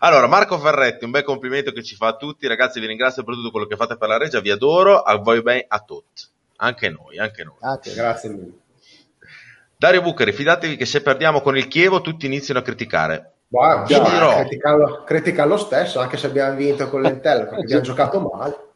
Allora, 0.00 0.28
Marco 0.28 0.58
Ferretti, 0.58 1.04
un 1.04 1.10
bel 1.10 1.24
complimento 1.24 1.72
che 1.72 1.82
ci 1.82 1.96
fa 1.96 2.08
a 2.08 2.16
tutti. 2.16 2.46
Ragazzi, 2.46 2.78
vi 2.78 2.86
ringrazio 2.86 3.24
per 3.24 3.34
tutto 3.34 3.50
quello 3.50 3.66
che 3.66 3.74
fate 3.74 3.96
per 3.96 4.08
la 4.08 4.16
Regia, 4.16 4.40
vi 4.40 4.50
adoro, 4.50 5.02
a 5.02 5.16
voi 5.16 5.42
bene, 5.42 5.64
a 5.66 5.80
tutti. 5.80 6.22
Anche 6.56 6.88
noi, 6.88 7.18
anche 7.18 7.42
noi. 7.42 7.56
Okay, 7.58 7.94
grazie 7.94 8.30
mille. 8.30 8.52
Dario 9.76 10.02
Bucari, 10.02 10.32
fidatevi 10.32 10.76
che 10.76 10.86
se 10.86 11.02
perdiamo 11.02 11.40
con 11.40 11.56
il 11.56 11.68
Chievo 11.68 12.00
tutti 12.00 12.26
iniziano 12.26 12.60
a 12.60 12.62
criticare. 12.62 13.32
Wow, 13.50 13.86
dirò... 13.86 14.34
critica, 14.36 15.02
critica 15.04 15.44
lo 15.46 15.56
stesso, 15.56 16.00
anche 16.00 16.18
se 16.18 16.26
abbiamo 16.26 16.54
vinto 16.54 16.88
con 16.88 17.00
l'Intel, 17.00 17.46
perché 17.46 17.62
abbiamo 17.62 17.82
giocato 17.82 18.20
male. 18.20 18.66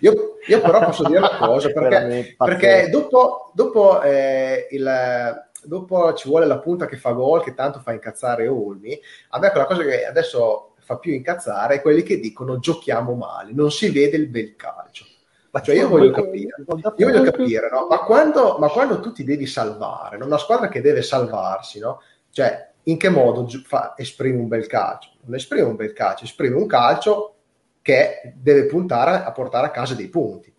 Io, 0.00 0.38
io, 0.46 0.60
però 0.60 0.84
posso 0.84 1.04
dire 1.04 1.18
una 1.18 1.36
cosa, 1.36 1.70
perché, 1.72 2.34
perché 2.36 2.88
dopo, 2.90 3.50
dopo, 3.54 4.00
eh, 4.02 4.68
il, 4.70 5.46
dopo, 5.64 6.14
ci 6.14 6.28
vuole 6.28 6.46
la 6.46 6.58
punta 6.58 6.86
che 6.86 6.96
fa 6.96 7.10
gol, 7.10 7.42
che 7.42 7.54
tanto 7.54 7.80
fa 7.80 7.92
incazzare 7.92 8.46
Olmi, 8.46 8.98
a 9.30 9.38
me 9.38 9.50
quella 9.50 9.66
cosa 9.66 9.82
che 9.82 10.06
adesso 10.06 10.74
fa 10.78 10.96
più 10.96 11.12
incazzare 11.12 11.76
è 11.76 11.82
quelli 11.82 12.02
che 12.02 12.18
dicono 12.18 12.58
giochiamo 12.58 13.14
male, 13.14 13.52
non 13.52 13.70
si 13.70 13.90
vede 13.90 14.16
il 14.16 14.28
bel 14.28 14.56
calcio. 14.56 15.06
Ma 15.52 15.60
cioè 15.60 15.74
io 15.74 15.88
voglio 15.88 16.12
capire, 16.12 16.54
io 16.96 17.08
voglio 17.08 17.22
capire 17.22 17.68
no? 17.70 17.88
ma, 17.88 17.98
quando, 17.98 18.56
ma, 18.58 18.68
quando, 18.68 19.00
tu 19.00 19.10
ti 19.10 19.24
devi 19.24 19.46
salvare, 19.46 20.16
no? 20.16 20.26
una 20.26 20.38
squadra 20.38 20.68
che 20.68 20.80
deve 20.80 21.02
salvarsi, 21.02 21.80
no? 21.80 22.00
cioè 22.30 22.69
in 22.84 22.96
che 22.96 23.08
modo 23.08 23.46
fa, 23.64 23.94
esprime 23.96 24.40
un 24.40 24.48
bel 24.48 24.66
calcio? 24.66 25.10
Non 25.22 25.34
esprime 25.34 25.66
un 25.66 25.76
bel 25.76 25.92
calcio, 25.92 26.24
esprime 26.24 26.56
un 26.56 26.66
calcio 26.66 27.34
che 27.82 28.32
deve 28.36 28.64
puntare 28.66 29.24
a 29.24 29.32
portare 29.32 29.66
a 29.66 29.70
casa 29.70 29.94
dei 29.94 30.08
punti. 30.08 30.52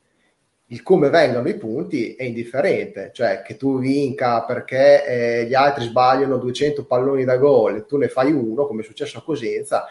Il 0.67 0.83
come 0.83 1.09
vengono 1.09 1.49
i 1.49 1.57
punti 1.57 2.15
è 2.15 2.23
indifferente, 2.23 3.11
cioè 3.13 3.41
che 3.41 3.57
tu 3.57 3.79
vinca 3.79 4.43
perché 4.43 5.05
eh, 5.05 5.45
gli 5.45 5.53
altri 5.53 5.83
sbagliano 5.83 6.37
200 6.37 6.85
palloni 6.85 7.25
da 7.25 7.35
gol 7.35 7.75
e 7.75 7.85
tu 7.85 7.97
ne 7.97 8.07
fai 8.07 8.31
uno, 8.31 8.65
come 8.65 8.81
è 8.81 8.85
successo 8.85 9.17
a 9.17 9.23
Cosenza, 9.23 9.85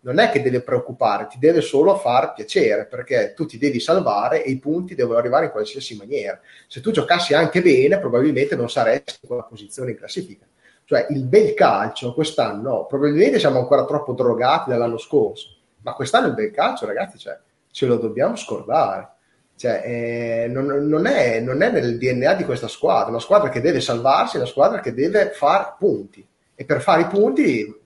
non 0.00 0.18
è 0.18 0.30
che 0.30 0.42
deve 0.42 0.60
preoccupare, 0.60 1.28
ti 1.28 1.38
deve 1.38 1.60
solo 1.60 1.96
far 1.96 2.34
piacere 2.34 2.86
perché 2.86 3.32
tu 3.34 3.46
ti 3.46 3.58
devi 3.58 3.80
salvare 3.80 4.44
e 4.44 4.50
i 4.50 4.58
punti 4.58 4.94
devono 4.94 5.18
arrivare 5.18 5.46
in 5.46 5.50
qualsiasi 5.50 5.96
maniera. 5.96 6.38
Se 6.66 6.80
tu 6.80 6.90
giocassi 6.90 7.32
anche 7.32 7.62
bene, 7.62 7.98
probabilmente 7.98 8.56
non 8.56 8.68
saresti 8.68 9.18
in 9.22 9.28
quella 9.28 9.44
posizione 9.44 9.92
in 9.92 9.96
classifica. 9.96 10.46
Cioè 10.84 11.06
il 11.10 11.24
bel 11.24 11.54
calcio 11.54 12.12
quest'anno, 12.12 12.84
probabilmente 12.86 13.38
siamo 13.38 13.58
ancora 13.58 13.84
troppo 13.84 14.12
drogati 14.12 14.70
dall'anno 14.70 14.98
scorso, 14.98 15.48
ma 15.82 15.92
quest'anno 15.92 16.28
il 16.28 16.34
bel 16.34 16.50
calcio, 16.50 16.86
ragazzi, 16.86 17.18
cioè, 17.18 17.38
ce 17.70 17.86
lo 17.86 17.96
dobbiamo 17.96 18.36
scordare. 18.36 19.08
Cioè, 19.56 19.82
eh, 19.84 20.48
non, 20.48 20.66
non, 20.66 21.06
è, 21.06 21.40
non, 21.40 21.62
è, 21.62 21.70
nel 21.70 21.96
DNA 21.96 22.34
di 22.34 22.44
questa 22.44 22.68
squadra, 22.68 23.10
una 23.10 23.20
squadra 23.20 23.48
che 23.48 23.60
deve 23.60 23.80
salvarsi, 23.80 24.36
una 24.36 24.46
squadra 24.46 24.80
che 24.80 24.92
deve 24.92 25.30
fare 25.30 25.74
punti. 25.78 26.26
E 26.56 26.64
per 26.64 26.80
fare 26.80 27.02
i 27.02 27.06
punti 27.06 27.80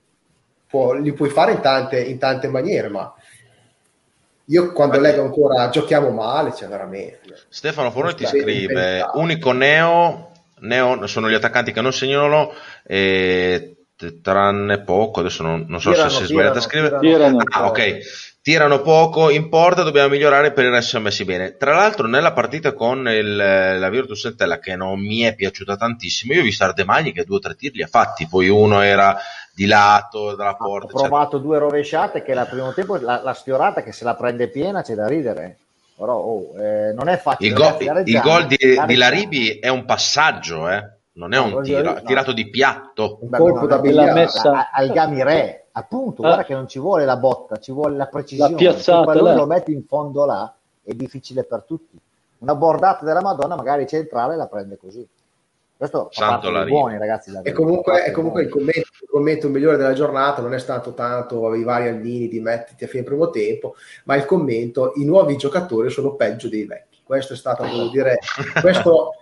può, 0.67 0.95
li 0.95 1.13
puoi 1.13 1.29
fare 1.29 1.53
in 1.53 1.61
tante, 1.61 2.01
in 2.03 2.19
tante 2.19 2.49
maniere, 2.49 2.89
ma 2.89 3.15
io 4.51 4.73
quando 4.73 4.99
leggo 4.99 5.23
ancora 5.23 5.69
giochiamo 5.69 6.11
male, 6.11 6.55
cioè 6.55 6.69
veramente. 6.69 7.21
Stefano 7.49 7.91
Forno 7.91 8.15
ti 8.15 8.25
scrive: 8.25 9.05
unico 9.15 9.53
neo 9.53 10.28
Neo 10.61 11.07
sono 11.07 11.29
gli 11.29 11.35
attaccanti 11.35 11.73
che 11.73 11.81
non 11.81 11.93
segnano 11.93 12.53
e 12.85 13.75
tranne 14.23 14.81
poco, 14.83 15.21
adesso 15.21 15.43
non, 15.43 15.65
non 15.69 15.81
so 15.81 15.91
tirano, 15.91 16.09
se 16.11 16.17
si 16.17 16.23
è 16.23 16.27
sbagliato 16.27 16.59
a 16.59 16.63
scrivere. 16.63 16.99
Tirano, 16.99 17.43
ah, 17.45 17.67
ok. 17.67 17.99
Tirano 18.41 18.81
poco, 18.81 19.29
in 19.29 19.49
porta 19.49 19.83
dobbiamo 19.83 20.09
migliorare 20.09 20.53
per 20.53 20.65
il 20.65 20.71
resto 20.71 20.91
siamo 20.91 21.07
messi 21.07 21.25
bene. 21.25 21.57
Tra 21.57 21.75
l'altro 21.75 22.07
nella 22.07 22.33
partita 22.33 22.73
con 22.73 23.07
il, 23.09 23.37
la 23.37 23.89
Virtus 23.91 24.25
Entella 24.25 24.59
che 24.59 24.77
non 24.77 25.01
mi 25.01 25.21
è 25.21 25.35
piaciuta 25.35 25.77
tantissimo, 25.77 26.33
io 26.33 26.41
ho 26.41 26.45
visto 26.45 26.65
Ardemagni 26.65 27.13
che 27.13 27.25
due 27.25 27.37
o 27.37 27.41
tre 27.41 27.57
tiri 27.57 27.77
li 27.77 27.83
ha 27.83 27.89
fatti, 27.89 28.27
poi 28.27 28.49
uno 28.49 28.81
era 28.81 29.19
di 29.53 29.67
lato 29.67 30.35
dalla 30.35 30.55
porta. 30.55 30.93
Ho 30.95 31.01
provato 31.01 31.33
cioè... 31.33 31.41
due 31.41 31.59
rovesciate 31.59 32.23
che 32.23 32.33
la 32.33 32.47
primo 32.47 32.73
tempo 32.73 32.97
la, 32.97 33.21
la 33.23 33.35
sfiorata 33.35 33.83
che 33.83 33.93
se 33.93 34.05
la 34.05 34.15
prende 34.15 34.49
piena 34.49 34.83
c'è 34.83 34.95
da 34.95 35.09
ridere 35.09 35.59
però 35.99 36.17
oh, 36.17 36.57
eh, 36.57 36.93
non 36.93 37.09
è 37.09 37.17
facile. 37.17 37.49
Il, 37.49 37.55
go- 37.55 38.03
il 38.05 38.21
gol 38.21 38.47
di, 38.47 38.57
di 38.87 38.95
Laribi 38.95 39.59
è 39.59 39.67
un 39.67 39.85
passaggio, 39.85 40.69
eh? 40.69 40.93
non 41.15 41.35
è 41.35 41.37
no, 41.37 41.57
un 41.57 41.63
tiro, 41.65 41.83
no. 41.83 42.03
tirato 42.03 42.33
di 42.33 42.49
piatto. 42.49 43.19
Un 43.23 43.31
colpo 43.31 43.67
da 43.67 43.81
bella 43.81 44.13
messa 44.13 44.71
al 44.71 44.91
Gamire, 44.91 45.67
appunto, 45.73 46.23
ah. 46.23 46.27
guarda 46.27 46.45
che 46.45 46.55
non 46.55 46.69
ci 46.69 46.79
vuole 46.79 47.05
la 47.05 47.17
botta, 47.17 47.59
ci 47.59 47.73
vuole 47.73 47.97
la 47.97 48.07
precisione. 48.07 48.53
La 48.53 48.57
piazzata, 48.57 49.13
se 49.13 49.19
lo 49.19 49.47
metti 49.47 49.73
in 49.73 49.85
fondo 49.87 50.25
là 50.25 50.55
è 50.85 50.93
difficile 50.93 51.43
per 51.43 51.65
tutti. 51.67 51.99
Una 52.39 52.55
bordata 52.55 53.05
della 53.05 53.21
Madonna 53.21 53.57
magari 53.57 53.85
centrale 53.89 54.37
la 54.37 54.47
prende 54.47 54.79
così. 54.79 55.05
Questo 55.79 56.09
Santo 56.11 56.51
la 56.51 56.65
buoni, 56.65 56.99
ragazzi. 56.99 57.31
E 57.41 57.53
comunque, 57.53 58.05
e 58.05 58.11
comunque 58.11 58.43
il, 58.43 58.49
commento, 58.49 58.89
il, 59.01 59.09
commento, 59.09 59.49
migliore 59.49 59.77
della 59.77 59.93
giornata 59.93 60.43
non 60.43 60.53
è 60.53 60.59
stato 60.59 60.93
tanto 60.93 61.55
i 61.55 61.63
vari 61.63 61.87
Alvini 61.87 62.27
di 62.27 62.41
mettiti 62.41 62.83
a 62.83 62.89
fine 62.89 63.05
primo 63.05 63.31
tempo, 63.31 63.77
ma 64.03 64.17
il 64.17 64.25
commento 64.25 64.95
i 64.97 65.05
nuovi 65.05 65.37
giocatori 65.37 65.89
sono 65.89 66.17
peggio 66.17 66.49
dei 66.49 66.65
vecchi. 66.65 66.99
Questo 67.05 67.35
è 67.35 67.37
stato, 67.37 67.63
devo 67.63 67.87
dire, 67.91 68.19
questo, 68.61 69.13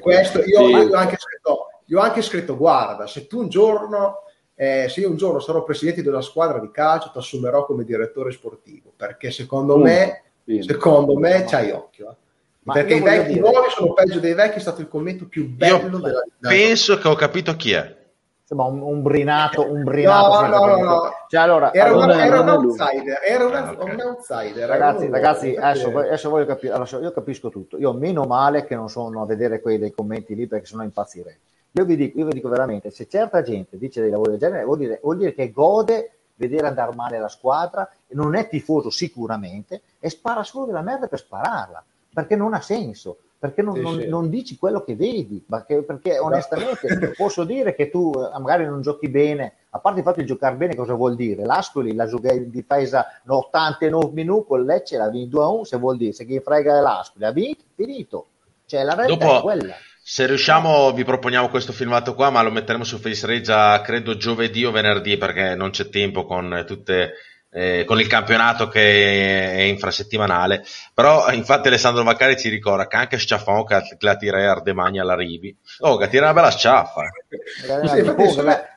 questo 0.00 0.42
io, 0.44 0.68
io, 0.68 0.90
ho 0.90 0.96
anche 0.96 1.16
scritto, 1.18 1.68
io 1.86 1.98
ho 1.98 2.02
anche 2.02 2.20
scritto, 2.20 2.58
guarda, 2.58 3.06
se 3.06 3.26
tu 3.26 3.40
un 3.40 3.48
giorno 3.48 4.18
eh, 4.56 4.86
se 4.90 5.00
io 5.00 5.08
un 5.08 5.16
giorno 5.16 5.40
sarò 5.40 5.64
presidente 5.64 6.02
di 6.02 6.08
una 6.08 6.20
squadra 6.20 6.58
di 6.58 6.70
calcio, 6.70 7.10
ti 7.10 7.16
assumerò 7.16 7.64
come 7.64 7.84
direttore 7.84 8.32
sportivo, 8.32 8.92
perché 8.94 9.30
secondo 9.30 9.78
mm, 9.78 9.82
me, 9.82 10.22
secondo 10.60 11.16
me 11.18 11.44
c'hai 11.44 11.70
occhio. 11.70 12.10
Eh. 12.10 12.16
Ma 12.64 12.72
Perché 12.72 12.94
i 12.94 13.00
vecchi 13.00 13.34
dire... 13.34 13.40
nuovi 13.40 13.68
sono 13.70 13.92
peggio 13.92 14.20
dei 14.20 14.32
vecchi, 14.32 14.56
è 14.56 14.60
stato 14.60 14.80
il 14.80 14.88
commento 14.88 15.26
più 15.26 15.48
bello 15.48 15.76
io 15.76 15.98
della 15.98 16.22
vita. 16.24 16.48
Penso 16.48 16.98
che 16.98 17.08
ho 17.08 17.14
capito 17.14 17.56
chi 17.56 17.72
è. 17.72 18.02
Insomma, 18.40 18.64
un, 18.64 18.80
un 18.80 19.02
brinato, 19.02 19.70
un 19.70 19.84
brinato. 19.84 20.46
No, 20.46 20.66
no, 20.66 20.76
no, 20.76 21.12
Cioè, 21.28 21.40
allora, 21.40 21.72
era, 21.72 21.88
allora, 21.88 22.04
una, 22.14 22.24
era 22.24 22.40
un 22.40 22.48
outsider, 22.48 23.20
era 23.22 23.46
una, 23.46 23.68
ah, 23.68 23.72
okay. 23.72 23.94
un 23.94 24.00
outsider. 24.00 24.68
Ragazzi, 24.68 25.08
ragazzi 25.08 25.54
adesso, 25.54 25.98
adesso, 25.98 26.30
voglio 26.30 26.46
capire, 26.46 26.72
allora, 26.72 26.98
io 26.98 27.12
capisco 27.12 27.50
tutto. 27.50 27.76
Io 27.76 27.92
meno 27.92 28.24
male 28.24 28.64
che 28.64 28.74
non 28.74 28.88
sono 28.88 29.22
a 29.22 29.26
vedere 29.26 29.60
quei 29.60 29.78
dei 29.78 29.92
commenti 29.92 30.34
lì 30.34 30.46
perché 30.46 30.66
sennò 30.66 30.82
impazzirei. 30.82 31.36
Io 31.72 31.84
vi, 31.84 31.96
dico, 31.96 32.18
io 32.18 32.26
vi 32.26 32.32
dico 32.32 32.48
veramente, 32.48 32.90
se 32.90 33.06
certa 33.08 33.42
gente 33.42 33.76
dice 33.76 34.00
dei 34.00 34.10
lavori 34.10 34.30
del 34.30 34.40
genere, 34.40 34.64
vuol 34.64 34.78
dire, 34.78 35.00
vuol 35.02 35.18
dire 35.18 35.34
che 35.34 35.50
gode 35.50 36.12
vedere 36.36 36.66
andare 36.66 36.94
male 36.94 37.18
la 37.18 37.28
squadra, 37.28 37.88
non 38.08 38.34
è 38.34 38.48
tifoso 38.48 38.90
sicuramente 38.90 39.82
e 39.98 40.08
spara 40.08 40.42
solo 40.44 40.66
della 40.66 40.82
merda 40.82 41.08
per 41.08 41.18
spararla 41.18 41.84
perché 42.14 42.36
non 42.36 42.54
ha 42.54 42.60
senso, 42.60 43.18
perché 43.38 43.60
non, 43.60 43.74
sì, 43.74 43.80
non, 43.82 44.00
sì. 44.00 44.08
non 44.08 44.30
dici 44.30 44.56
quello 44.56 44.82
che 44.82 44.96
vedi, 44.96 45.44
perché, 45.46 45.82
perché 45.82 46.18
onestamente 46.18 47.12
posso 47.16 47.44
dire 47.44 47.74
che 47.74 47.90
tu 47.90 48.10
eh, 48.14 48.38
magari 48.38 48.64
non 48.64 48.80
giochi 48.80 49.08
bene, 49.08 49.54
a 49.70 49.78
parte 49.80 49.98
il 49.98 50.04
fatto 50.04 50.20
di 50.20 50.26
giocare 50.26 50.56
bene 50.56 50.74
cosa 50.74 50.94
vuol 50.94 51.16
dire? 51.16 51.44
L'Ascoli 51.44 51.94
la 51.94 52.06
gioca 52.06 52.32
in 52.32 52.48
difesa 52.48 53.06
89 53.26 54.12
minuti 54.12 54.46
con 54.48 54.64
Lecce, 54.64 54.96
la 54.96 55.10
vinto 55.10 55.42
a 55.42 55.48
1, 55.48 55.64
se 55.64 55.76
vuol 55.76 55.96
dire, 55.96 56.12
se 56.12 56.24
chi 56.24 56.40
frega 56.40 56.80
l'Ascoli, 56.80 57.24
ha 57.24 57.32
vinto, 57.32 57.64
finito. 57.74 58.26
Cioè 58.64 58.82
la 58.82 58.94
realtà 58.94 59.14
Dopo... 59.26 59.38
è 59.38 59.42
quella. 59.42 59.74
Se 60.06 60.26
riusciamo, 60.26 60.92
vi 60.92 61.02
proponiamo 61.02 61.48
questo 61.48 61.72
filmato 61.72 62.14
qua, 62.14 62.28
ma 62.28 62.42
lo 62.42 62.50
metteremo 62.50 62.84
su 62.84 62.98
Face 62.98 63.26
Regia, 63.26 63.80
credo 63.80 64.16
giovedì 64.16 64.64
o 64.64 64.70
venerdì, 64.70 65.16
perché 65.16 65.54
non 65.54 65.70
c'è 65.70 65.88
tempo 65.88 66.24
con 66.24 66.64
tutte 66.66 67.12
eh, 67.56 67.84
con 67.86 68.00
il 68.00 68.08
campionato 68.08 68.66
che 68.66 69.54
è 69.54 69.60
infrasettimanale. 69.60 70.64
Però, 70.92 71.30
infatti, 71.30 71.68
Alessandro 71.68 72.02
Vaccari 72.02 72.36
ci 72.36 72.48
ricorda 72.48 72.88
che 72.88 72.96
anche 72.96 73.16
Sciaffon 73.16 73.64
che 73.64 73.96
la 74.00 74.16
tira 74.16 74.50
Ardemagna 74.50 75.02
alla 75.02 75.14
Rivi. 75.14 75.56
Oh, 75.78 75.96
che 75.96 76.08
tira 76.08 76.24
una 76.24 76.34
bella 76.34 76.50
sciaffa. 76.50 77.02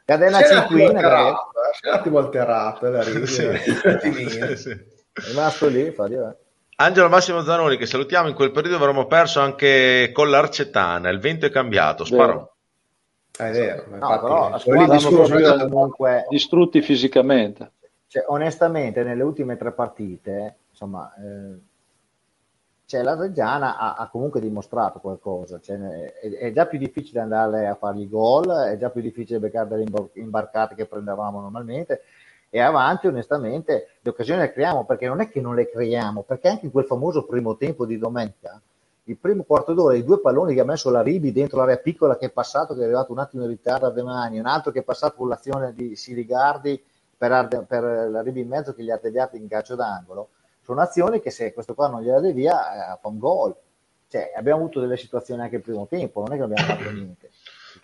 Cadena 0.05 0.43
cinquina. 0.43 1.01
C'è 1.01 1.89
un 1.89 1.93
attimo 1.93 2.19
alterato 2.19 2.89
la 2.89 3.03
Rivi. 3.03 3.25
Sì. 3.37 3.45
È 3.45 5.21
rimasto 5.29 5.67
lì, 5.67 5.91
fa. 5.91 6.07
Angelo 6.79 7.09
Massimo 7.09 7.41
Zanoni, 7.41 7.77
che 7.77 7.87
salutiamo, 7.87 8.27
in 8.27 8.35
quel 8.35 8.51
periodo 8.51 8.75
avremmo 8.75 9.07
perso 9.07 9.39
anche 9.39 10.11
con 10.13 10.29
l'Arcetana, 10.29 11.09
il 11.09 11.19
vento 11.19 11.47
è 11.47 11.49
cambiato, 11.49 12.05
sparo. 12.05 12.53
Ah, 13.37 13.47
è 13.47 13.51
vero, 13.51 13.85
no, 13.89 13.95
infatti, 13.95 14.19
però 14.21 14.49
la 14.49 14.59
squadra 14.59 15.67
comunque 15.67 16.25
distrutti 16.29 16.81
fisicamente. 16.81 17.71
Cioè, 18.07 18.23
onestamente, 18.27 19.03
nelle 19.03 19.23
ultime 19.23 19.57
tre 19.57 19.73
partite, 19.73 20.55
insomma, 20.69 21.13
eh, 21.15 21.59
cioè, 22.85 23.01
la 23.03 23.15
Reggiana 23.15 23.77
ha, 23.77 23.95
ha, 23.95 24.07
comunque 24.09 24.39
dimostrato 24.39 24.99
qualcosa. 24.99 25.59
Cioè, 25.59 25.77
è, 25.77 26.29
è, 26.37 26.51
già 26.53 26.65
più 26.67 26.79
difficile 26.79 27.19
andare 27.19 27.67
a 27.67 27.75
fargli 27.75 28.07
gol, 28.07 28.49
è 28.49 28.77
già 28.77 28.89
più 28.89 29.01
difficile 29.01 29.39
beccare 29.39 29.67
delle 29.67 30.09
imbarcate 30.13 30.73
che 30.73 30.85
prendevamo 30.85 31.41
normalmente. 31.41 32.03
E 32.49 32.61
avanti, 32.61 33.07
onestamente, 33.07 33.89
le 33.99 34.09
occasioni 34.09 34.39
le 34.39 34.53
creiamo 34.53 34.85
perché 34.85 35.05
non 35.05 35.19
è 35.19 35.27
che 35.27 35.41
non 35.41 35.53
le 35.53 35.69
creiamo, 35.69 36.21
perché 36.23 36.47
anche 36.47 36.65
in 36.65 36.71
quel 36.71 36.85
famoso 36.85 37.25
primo 37.25 37.57
tempo 37.57 37.85
di 37.85 37.97
domenica, 37.97 38.61
il 39.03 39.17
primo 39.17 39.43
quarto 39.43 39.73
d'ora, 39.73 39.95
i 39.95 40.03
due 40.05 40.21
palloni 40.21 40.53
che 40.53 40.61
ha 40.61 40.65
messo 40.65 40.89
la 40.89 41.01
Ribi 41.01 41.33
dentro 41.33 41.57
l'area 41.57 41.77
piccola 41.77 42.17
che 42.17 42.27
è 42.27 42.31
passato, 42.31 42.73
che 42.73 42.81
è 42.81 42.83
arrivato 42.85 43.11
un 43.11 43.19
attimo 43.19 43.43
in 43.43 43.49
ritardo 43.49 43.87
a 43.87 43.91
De 43.91 44.01
Mani, 44.01 44.39
un 44.39 44.45
altro 44.45 44.71
che 44.71 44.79
è 44.79 44.83
passato 44.83 45.15
con 45.17 45.27
l'azione 45.27 45.73
di 45.73 45.97
Siligardi 45.97 46.81
per, 47.17 47.65
per 47.67 48.09
la 48.09 48.21
Ribi 48.21 48.41
in 48.41 48.47
mezzo 48.47 48.73
che 48.73 48.83
gli 48.83 48.91
ha 48.91 48.99
deviato 49.01 49.35
in 49.35 49.47
calcio 49.47 49.75
d'angolo, 49.75 50.29
sono 50.61 50.81
azioni 50.81 51.19
che 51.19 51.31
se 51.31 51.53
questo 51.53 51.73
qua 51.73 51.87
non 51.87 52.01
gliela 52.01 52.19
devia 52.19 52.93
eh, 52.93 52.99
fa 53.01 53.07
un 53.07 53.19
gol. 53.19 53.55
Cioè, 54.09 54.33
abbiamo 54.35 54.61
avuto 54.61 54.79
delle 54.79 54.97
situazioni 54.97 55.41
anche 55.41 55.57
il 55.57 55.61
primo 55.61 55.87
tempo, 55.87 56.21
non 56.21 56.33
è 56.33 56.37
che 56.37 56.43
abbiamo 56.43 56.65
fatto 56.65 56.91
niente. 56.91 57.29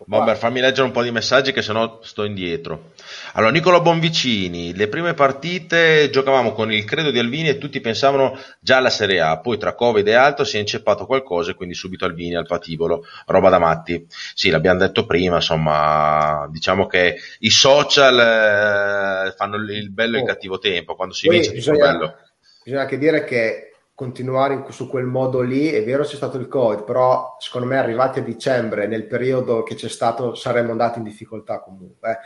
Bomber, 0.05 0.37
fammi 0.37 0.59
leggere 0.59 0.85
un 0.85 0.91
po' 0.91 1.03
di 1.03 1.11
messaggi 1.11 1.51
che 1.51 1.61
sennò 1.61 1.99
sto 2.01 2.23
indietro. 2.23 2.91
Allora, 3.33 3.51
Nicolo 3.51 3.81
Bonvicini, 3.81 4.75
le 4.75 4.87
prime 4.87 5.13
partite 5.13 6.09
giocavamo 6.09 6.51
con 6.53 6.71
il 6.71 6.85
credo 6.85 7.11
di 7.11 7.19
Alvini 7.19 7.49
e 7.49 7.57
tutti 7.57 7.79
pensavano 7.81 8.37
già 8.59 8.77
alla 8.77 8.89
Serie 8.89 9.21
A, 9.21 9.39
poi 9.39 9.57
tra 9.57 9.75
Covid 9.75 10.07
e 10.07 10.13
altro 10.13 10.45
si 10.45 10.57
è 10.57 10.59
inceppato 10.59 11.05
qualcosa 11.05 11.51
e 11.51 11.55
quindi 11.55 11.75
subito 11.75 12.05
Alvini 12.05 12.35
al 12.35 12.47
patibolo, 12.47 13.05
roba 13.27 13.49
da 13.49 13.59
matti. 13.59 14.05
Sì, 14.09 14.49
l'abbiamo 14.49 14.79
detto 14.79 15.05
prima, 15.05 15.35
insomma, 15.35 16.47
diciamo 16.49 16.87
che 16.87 17.17
i 17.39 17.49
social 17.49 18.19
eh, 18.19 19.33
fanno 19.35 19.55
il 19.55 19.89
bello 19.91 20.15
e 20.15 20.19
il 20.19 20.23
oh. 20.23 20.27
cattivo 20.27 20.59
tempo, 20.59 20.95
quando 20.95 21.13
si 21.13 21.29
vince 21.29 21.51
bisogna, 21.51 21.91
bello. 21.91 22.15
Bisogna 22.63 22.81
anche 22.81 22.97
dire 22.97 23.23
che 23.23 23.72
continuare 23.95 24.55
in, 24.55 24.65
su 24.69 24.89
quel 24.89 25.05
modo 25.05 25.41
lì, 25.41 25.69
è 25.69 25.83
vero 25.83 26.03
c'è 26.03 26.15
stato 26.15 26.37
il 26.37 26.47
Covid, 26.47 26.83
però 26.83 27.35
secondo 27.39 27.67
me 27.67 27.77
arrivati 27.77 28.19
a 28.19 28.23
dicembre, 28.23 28.87
nel 28.87 29.05
periodo 29.05 29.63
che 29.63 29.75
c'è 29.75 29.89
stato, 29.89 30.35
saremmo 30.35 30.71
andati 30.71 30.97
in 30.97 31.03
difficoltà 31.03 31.59
comunque, 31.59 32.11
eh, 32.11 32.17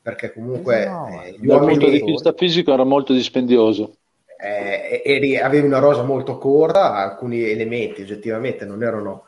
perché 0.00 0.32
comunque 0.32 0.86
no, 0.86 1.22
eh, 1.24 1.36
dal 1.40 1.58
punto 1.60 1.88
di 1.88 2.02
vista 2.02 2.32
fisico 2.32 2.72
era 2.72 2.84
molto 2.84 3.12
dispendioso. 3.12 3.96
Eh, 4.38 5.02
eri, 5.04 5.36
avevi 5.36 5.66
una 5.66 5.78
rosa 5.78 6.02
molto 6.02 6.38
corta, 6.38 6.94
alcuni 6.94 7.42
elementi 7.42 8.02
oggettivamente 8.02 8.64
non 8.64 8.82
erano, 8.82 9.24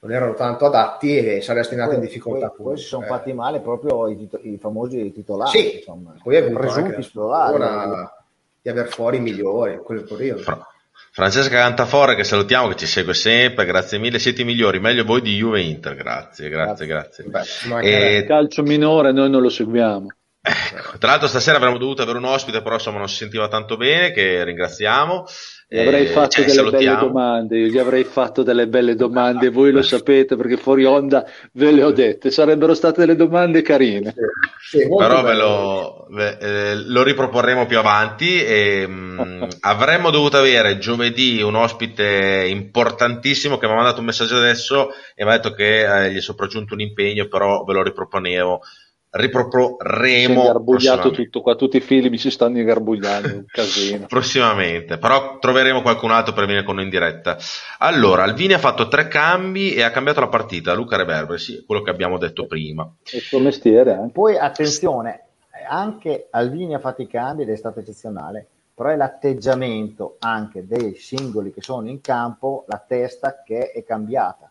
non 0.00 0.10
erano 0.10 0.34
tanto 0.34 0.64
adatti 0.64 1.16
e 1.16 1.40
saresti 1.42 1.74
andato 1.74 1.94
in 1.94 2.00
difficoltà. 2.00 2.48
Poi, 2.48 2.64
poi 2.64 2.78
si 2.78 2.86
sono 2.86 3.04
eh. 3.04 3.08
fatti 3.08 3.32
male 3.32 3.60
proprio 3.60 4.08
i, 4.08 4.16
tito- 4.16 4.40
i 4.42 4.58
famosi 4.58 5.12
titolari, 5.12 5.50
sì, 5.50 5.76
insomma, 5.76 6.16
poi 6.20 6.36
hai 6.36 6.42
avuto 6.42 6.90
titolari. 6.96 8.08
di 8.62 8.68
aver 8.70 8.88
fuori 8.88 9.18
i 9.18 9.20
migliori 9.20 9.74
in 9.74 9.82
quel 9.82 10.02
periodo. 10.02 10.40
Fra- 10.40 10.73
Francesca 11.16 11.58
Cantafore 11.58 12.16
che 12.16 12.24
salutiamo 12.24 12.66
che 12.66 12.74
ci 12.74 12.86
segue 12.86 13.14
sempre, 13.14 13.64
grazie 13.66 13.98
mille, 13.98 14.18
siete 14.18 14.42
i 14.42 14.44
migliori, 14.44 14.80
meglio 14.80 15.04
voi 15.04 15.20
di 15.20 15.36
Juve 15.36 15.60
Inter, 15.60 15.94
grazie, 15.94 16.48
grazie, 16.48 16.86
grazie. 16.86 17.24
Beh, 17.26 17.82
e... 17.82 18.16
Il 18.16 18.26
calcio 18.26 18.64
minore 18.64 19.12
noi 19.12 19.30
non 19.30 19.40
lo 19.40 19.48
seguiamo. 19.48 20.08
Ecco, 20.46 20.98
tra 20.98 21.12
l'altro 21.12 21.26
stasera 21.26 21.56
avremmo 21.56 21.78
dovuto 21.78 22.02
avere 22.02 22.18
un 22.18 22.26
ospite, 22.26 22.60
però 22.60 22.74
insomma 22.74 22.98
non 22.98 23.08
si 23.08 23.16
sentiva 23.16 23.48
tanto 23.48 23.78
bene, 23.78 24.12
che 24.12 24.44
ringraziamo. 24.44 25.24
Gli 25.66 25.78
avrei 25.78 26.06
fatto 26.06 26.28
cioè, 26.28 26.44
delle 26.44 26.56
salutiamo. 26.56 26.96
belle 26.96 27.06
domande, 27.08 27.56
io 27.56 27.66
gli 27.66 27.78
avrei 27.78 28.04
fatto 28.04 28.42
delle 28.42 28.68
belle 28.68 28.94
domande, 28.94 29.48
voi 29.48 29.72
lo 29.72 29.80
sapete 29.80 30.36
perché 30.36 30.58
fuori 30.58 30.84
onda 30.84 31.24
ve 31.52 31.72
le 31.72 31.82
ho 31.82 31.92
dette, 31.92 32.30
sarebbero 32.30 32.74
state 32.74 33.00
delle 33.00 33.16
domande 33.16 33.62
carine. 33.62 34.14
Sì, 34.60 34.86
Però 34.86 35.22
ve 35.22 35.34
lo, 35.34 36.06
ve, 36.10 36.36
eh, 36.38 36.74
lo, 36.76 37.02
riproporremo 37.02 37.64
più 37.64 37.78
avanti 37.78 38.44
e 38.44 38.86
mh, 38.86 38.92
mm, 38.92 39.42
avremmo 39.60 40.10
dovuto 40.10 40.36
avere 40.36 40.78
giovedì 40.78 41.40
un 41.40 41.54
ospite 41.54 42.44
importantissimo 42.46 43.56
che 43.56 43.66
mi 43.66 43.72
ha 43.72 43.76
mandato 43.76 44.00
un 44.00 44.06
messaggio 44.06 44.36
adesso 44.36 44.90
e 45.14 45.24
mi 45.24 45.30
ha 45.30 45.36
detto 45.36 45.52
che 45.52 46.04
eh, 46.04 46.12
gli 46.12 46.18
è 46.18 46.20
sopraggiunto 46.20 46.74
un 46.74 46.80
impegno, 46.80 47.28
però 47.28 47.64
ve 47.64 47.72
lo 47.72 47.82
riproponevo 47.82 48.60
riproporremo. 49.14 50.32
Si 50.32 50.38
è 50.38 50.40
ingarbugliato 50.40 51.10
tutto 51.10 51.40
qua, 51.40 51.54
tutti 51.54 51.76
i 51.76 51.80
film 51.80 52.14
si 52.14 52.30
stanno 52.30 52.58
ingarbugliando, 52.58 53.28
un 53.28 53.44
casino. 53.46 54.06
prossimamente, 54.08 54.98
però 54.98 55.38
troveremo 55.38 55.82
qualcun 55.82 56.10
altro 56.10 56.32
per 56.32 56.46
venire 56.46 56.64
con 56.64 56.76
noi 56.76 56.84
in 56.84 56.90
diretta. 56.90 57.36
Allora, 57.78 58.24
Alvini 58.24 58.54
ha 58.54 58.58
fatto 58.58 58.88
tre 58.88 59.08
cambi 59.08 59.74
e 59.74 59.82
ha 59.82 59.90
cambiato 59.90 60.20
la 60.20 60.28
partita, 60.28 60.74
Luca 60.74 60.96
Reverberi, 60.96 61.38
sì, 61.38 61.64
quello 61.64 61.82
che 61.82 61.90
abbiamo 61.90 62.18
detto 62.18 62.46
prima. 62.46 62.88
Il 63.12 63.20
suo 63.20 63.38
mestiere. 63.38 63.92
Eh. 63.92 64.10
Poi 64.10 64.36
attenzione, 64.36 65.26
anche 65.68 66.26
Alvini 66.30 66.74
ha 66.74 66.80
fatto 66.80 67.02
i 67.02 67.06
cambi 67.06 67.42
ed 67.42 67.50
è 67.50 67.56
stato 67.56 67.80
eccezionale, 67.80 68.46
però 68.74 68.88
è 68.88 68.96
l'atteggiamento 68.96 70.16
anche 70.18 70.66
dei 70.66 70.96
singoli 70.96 71.52
che 71.52 71.62
sono 71.62 71.88
in 71.88 72.00
campo, 72.00 72.64
la 72.66 72.84
testa 72.84 73.42
che 73.44 73.70
è 73.70 73.84
cambiata 73.84 74.48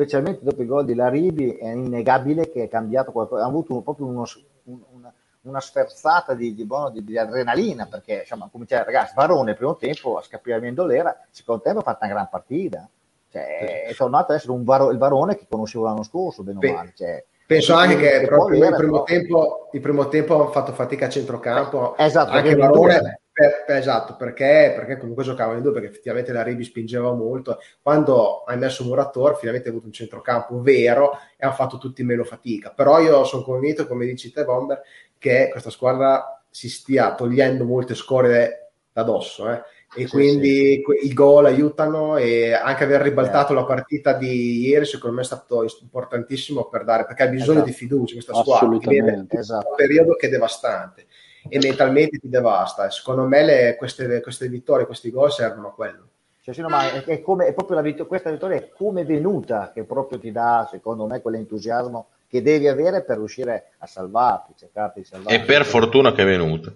specialmente 0.00 0.40
dopo 0.42 0.62
il 0.62 0.68
gol 0.68 0.84
di 0.86 0.94
Laribi, 0.94 1.56
è 1.56 1.68
innegabile 1.68 2.50
che 2.50 2.64
è 2.64 2.68
cambiato 2.68 3.12
qualcosa, 3.12 3.44
ha 3.44 3.46
avuto 3.46 3.80
proprio 3.82 4.06
uno, 4.06 4.24
una, 4.64 5.12
una 5.42 5.60
sferzata 5.60 6.32
di, 6.32 6.54
di, 6.54 6.64
buono, 6.64 6.88
di, 6.88 7.04
di, 7.04 7.18
adrenalina, 7.18 7.86
perché 7.86 8.20
insomma, 8.20 8.48
come 8.50 8.64
diceva 8.64 8.84
ragazzi, 8.84 9.12
Varone 9.14 9.50
il 9.50 9.56
primo 9.56 9.76
tempo 9.76 10.16
a 10.16 10.22
scappare 10.22 10.60
Mendolera, 10.60 11.18
secondo 11.30 11.62
tempo 11.62 11.80
ha 11.80 11.82
fatto 11.82 12.04
una 12.04 12.14
gran 12.14 12.28
partita, 12.30 12.88
cioè, 13.30 13.84
è 13.84 13.94
tornato 13.94 14.32
ad 14.32 14.38
essere 14.38 14.56
varo, 14.62 14.90
il 14.90 14.98
Varone 14.98 15.36
che 15.36 15.46
conoscevo 15.48 15.84
l'anno 15.84 16.02
scorso, 16.02 16.42
bene 16.42 16.66
o 16.66 16.72
male. 16.72 16.92
Cioè, 16.94 17.24
Penso 17.46 17.74
anche 17.74 17.96
che, 17.96 18.20
che 18.20 18.26
proprio 18.26 18.64
il 18.64 18.74
primo, 18.76 19.02
tempo, 19.02 19.68
il 19.72 19.80
primo 19.80 20.08
tempo 20.08 20.46
ha 20.46 20.50
fatto 20.50 20.72
fatica 20.72 21.06
a 21.06 21.08
centrocampo, 21.08 21.96
eh, 21.96 22.04
esatto, 22.04 22.30
anche 22.30 22.54
Varone 22.54 23.19
per, 23.40 23.64
per, 23.64 23.76
esatto, 23.76 24.16
perché, 24.16 24.74
perché, 24.76 24.98
comunque 24.98 25.24
giocavano 25.24 25.56
in 25.56 25.62
due, 25.62 25.72
perché 25.72 25.88
effettivamente 25.88 26.30
la 26.30 26.42
Ribi 26.42 26.62
spingeva 26.62 27.10
molto. 27.14 27.58
Quando 27.80 28.44
hai 28.44 28.58
messo 28.58 28.84
Murator, 28.84 29.38
finalmente 29.38 29.68
hai 29.68 29.74
avuto 29.74 29.86
un 29.86 29.94
centrocampo 29.94 30.60
vero 30.60 31.12
e 31.38 31.46
hanno 31.46 31.54
fatto 31.54 31.78
tutti 31.78 32.02
meno 32.02 32.22
fatica. 32.24 32.70
Però 32.70 33.00
io 33.00 33.24
sono 33.24 33.42
convinto, 33.42 33.86
come 33.86 34.04
dici 34.04 34.30
te, 34.30 34.44
Bomber, 34.44 34.82
che 35.16 35.48
questa 35.50 35.70
squadra 35.70 36.44
si 36.50 36.68
stia 36.68 37.14
togliendo 37.14 37.64
molte 37.64 37.94
scorie 37.94 38.72
da 38.92 39.04
dosso. 39.04 39.50
Eh. 39.50 39.62
E 39.96 40.02
sì, 40.02 40.08
quindi 40.08 40.84
sì. 41.00 41.06
i 41.06 41.14
gol 41.14 41.46
aiutano 41.46 42.18
e 42.18 42.52
anche 42.52 42.84
aver 42.84 43.00
ribaltato 43.00 43.52
eh. 43.52 43.56
la 43.56 43.64
partita 43.64 44.12
di 44.12 44.68
ieri 44.68 44.84
secondo 44.84 45.16
me 45.16 45.22
è 45.22 45.24
stato 45.24 45.64
importantissimo 45.80 46.68
per 46.68 46.84
dare 46.84 47.06
perché 47.06 47.24
ha 47.24 47.26
bisogno 47.26 47.64
esatto. 47.64 47.66
di 47.66 47.72
fiducia 47.72 48.12
questa 48.14 48.34
squadra 48.34 48.78
viene 48.78 49.26
esatto. 49.28 49.70
un 49.70 49.74
periodo 49.74 50.14
che 50.14 50.28
è 50.28 50.30
devastante 50.30 51.06
e 51.48 51.58
mentalmente 51.58 52.18
ti 52.18 52.28
devasta. 52.28 52.86
E 52.86 52.90
secondo 52.90 53.24
me 53.24 53.44
le, 53.44 53.76
queste, 53.76 54.20
queste, 54.20 54.48
vittorie, 54.48 54.86
questi 54.86 55.10
gol 55.10 55.32
servono 55.32 55.68
a 55.68 55.72
quello. 55.72 56.08
Cioè, 56.42 56.54
sì, 56.54 56.60
no, 56.60 56.68
ma 56.68 56.90
è, 56.90 57.04
è, 57.04 57.20
come, 57.20 57.46
è 57.46 57.52
proprio 57.52 57.76
la 57.76 57.82
vittor- 57.82 58.08
questa 58.08 58.30
vittoria 58.30 58.56
è 58.56 58.68
come 58.70 59.04
venuta 59.04 59.70
che 59.72 59.84
proprio 59.84 60.18
ti 60.18 60.32
dà, 60.32 60.66
secondo 60.70 61.06
me, 61.06 61.20
quell'entusiasmo 61.20 62.08
che 62.28 62.42
devi 62.42 62.68
avere 62.68 63.02
per 63.02 63.16
riuscire 63.16 63.72
a 63.78 63.86
salvarti, 63.86 64.52
cercarti 64.56 65.00
di 65.00 65.06
salvarti. 65.06 65.34
E 65.34 65.44
per 65.44 65.64
fortuna 65.64 66.12
che 66.12 66.22
è 66.22 66.26
venuta. 66.26 66.72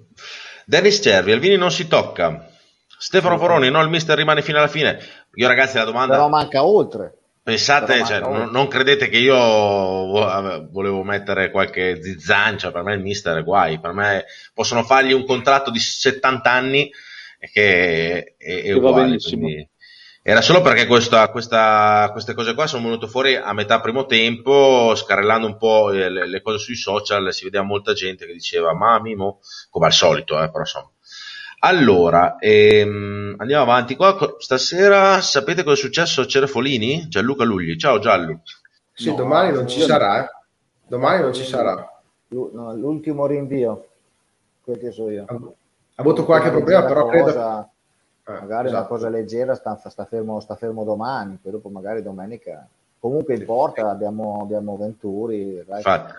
Dennis 0.67 1.01
Cervi, 1.01 1.33
Alvini 1.33 1.57
non 1.57 1.71
si 1.71 1.87
tocca. 1.87 2.49
Stefano 2.99 3.39
Foroni, 3.39 3.71
no, 3.71 3.83
il 3.83 3.89
mister 3.89 4.17
rimane 4.17 4.43
fino 4.43 4.59
alla 4.59 4.67
fine. 4.67 4.99
Io 5.35 5.47
ragazzi 5.47 5.77
la 5.77 5.85
domanda... 5.85 6.15
Però 6.15 6.29
manca 6.29 6.65
oltre. 6.65 7.19
Pensate, 7.45 8.03
cioè, 8.07 8.21
non, 8.21 8.49
non, 8.51 8.69
credete 8.69 9.11
che 9.11 9.19
io 9.19 9.37
volevo 9.37 11.03
mettere 11.03 11.51
qualche 11.51 12.03
zizzancia, 12.03 12.73
per 12.73 12.83
me 12.83 12.95
il 12.95 13.03
mister 13.03 13.37
è 13.37 13.45
guai, 13.45 13.79
per 13.79 13.93
me 13.93 14.25
possono 14.55 14.83
fargli 14.83 15.13
un 15.13 15.27
contratto 15.27 15.71
di 15.71 15.79
70 15.79 16.51
anni 16.51 16.91
e 17.39 17.51
che 17.53 18.35
è, 18.39 18.63
è 18.63 18.73
uguale. 18.73 19.19
Era 20.23 20.41
solo 20.41 20.63
perché 20.63 20.87
questa, 20.87 21.29
questa, 21.29 22.09
queste 22.13 22.33
cose 22.33 22.55
qua 22.55 22.67
sono 22.67 22.85
venute 22.85 23.09
fuori 23.09 23.37
a 23.37 23.53
metà 23.53 23.79
primo 23.83 24.07
tempo, 24.07 24.95
scarrellando 24.95 25.47
un 25.47 25.59
po' 25.59 25.91
le, 25.91 26.27
le 26.27 26.41
cose 26.41 26.57
sui 26.57 26.77
social, 26.77 27.31
si 27.31 27.45
vedeva 27.45 27.63
molta 27.63 27.93
gente 27.93 28.25
che 28.25 28.33
diceva 28.33 28.73
ma 28.73 28.99
Mimo, 29.03 29.41
come 29.69 29.85
al 29.85 29.93
solito, 29.93 30.43
eh, 30.43 30.47
però 30.47 30.61
insomma. 30.61 30.94
Allora, 31.67 32.37
ehm, 32.41 33.37
andiamo 33.39 33.63
avanti 33.63 33.97
qua. 33.97 34.15
Stasera 34.37 35.23
sapete 35.23 35.63
cosa 35.63 35.77
è 35.77 35.83
successo 35.83 36.21
a 36.21 36.27
Cerefolini? 36.27 37.09
Gianluca 37.09 37.43
Lugli. 37.45 37.77
Ciao 37.77 37.99
Giallo. 37.99 38.41
Sì, 38.93 39.09
no, 39.09 39.15
domani 39.15 39.53
non 39.53 39.67
ci 39.67 39.81
sarà. 39.81 40.25
Eh. 40.25 40.31
Domani 40.87 41.23
non 41.23 41.33
ci 41.33 41.43
sarà. 41.43 41.91
No, 42.29 42.75
l'ultimo 42.75 43.25
rinvio, 43.27 43.87
quel 44.63 44.79
che 44.79 44.91
so 44.91 45.09
io. 45.09 45.25
Ha 45.27 46.03
avuto 46.03 46.27
qualche 46.27 46.51
problema, 46.51 46.85
però 46.85 47.07
cosa, 47.07 47.13
credo... 47.23 47.69
Eh, 48.27 48.41
magari 48.43 48.67
esatto. 48.67 48.81
una 48.81 48.87
cosa 48.87 49.09
leggera 49.09 49.55
sta, 49.55 49.81
sta, 49.89 50.05
fermo, 50.05 50.41
sta 50.41 50.57
fermo 50.57 50.85
domani, 50.85 51.39
poi 51.41 51.53
dopo 51.53 51.71
magari 51.71 52.03
domenica. 52.03 52.67
Comunque 52.99 53.37
in 53.37 53.45
porta 53.47 53.89
abbiamo, 53.89 54.43
abbiamo 54.43 54.77
Venturi. 54.77 55.65
Infatti. 55.67 56.13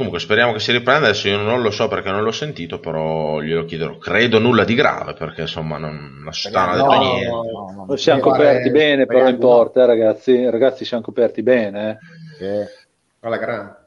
Comunque 0.00 0.24
speriamo 0.24 0.54
che 0.54 0.60
si 0.60 0.72
riprenda, 0.72 1.08
adesso 1.08 1.28
io 1.28 1.36
non 1.36 1.60
lo 1.60 1.70
so 1.70 1.86
perché 1.86 2.10
non 2.10 2.22
l'ho 2.22 2.32
sentito, 2.32 2.80
però 2.80 3.38
glielo 3.40 3.66
chiederò. 3.66 3.98
Credo 3.98 4.38
nulla 4.38 4.64
di 4.64 4.74
grave 4.74 5.12
perché 5.12 5.42
insomma 5.42 5.76
non, 5.76 6.22
non 6.22 6.28
ha 6.28 6.72
detto 6.72 6.86
no, 6.86 6.98
niente. 6.98 7.28
No, 7.28 7.84
no, 7.86 7.96
siamo 7.96 8.22
coperti 8.22 8.70
bene 8.70 9.04
però 9.04 9.28
in 9.28 9.36
porta, 9.36 9.82
eh, 9.82 9.86
ragazzi. 9.86 10.48
Ragazzi 10.48 10.86
siamo 10.86 11.02
coperti 11.02 11.42
bene. 11.42 11.98
Eh. 12.40 12.66
Alla 13.20 13.36
grande. 13.36 13.79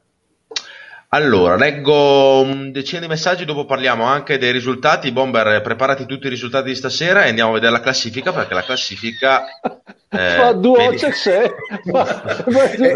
Allora, 1.13 1.55
leggo 1.55 2.41
un 2.41 2.71
decina 2.71 3.01
di 3.01 3.07
messaggi, 3.07 3.45
dopo 3.45 3.65
parliamo 3.65 4.03
anche 4.03 4.39
dei 4.39 4.51
risultati. 4.51 5.11
Bomber, 5.11 5.61
preparati 5.61 6.07
tutti 6.07 6.25
i 6.25 6.29
risultati 6.29 6.69
di 6.69 6.75
stasera 6.75 7.25
e 7.25 7.29
andiamo 7.29 7.51
a 7.51 7.53
vedere 7.53 7.71
la 7.71 7.81
classifica 7.81 8.33
perché 8.33 8.53
la 8.53 8.63
classifica... 8.63 9.43
Eh, 10.13 10.37
ma 10.37 10.51
due 10.51 10.89
vedi... 10.89 10.97
c'è 11.11 11.41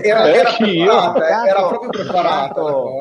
era, 0.04 0.32
era, 0.32 0.54
preparata, 0.56 1.48
era 1.48 1.68
proprio 1.68 1.90
preparato. 1.90 2.92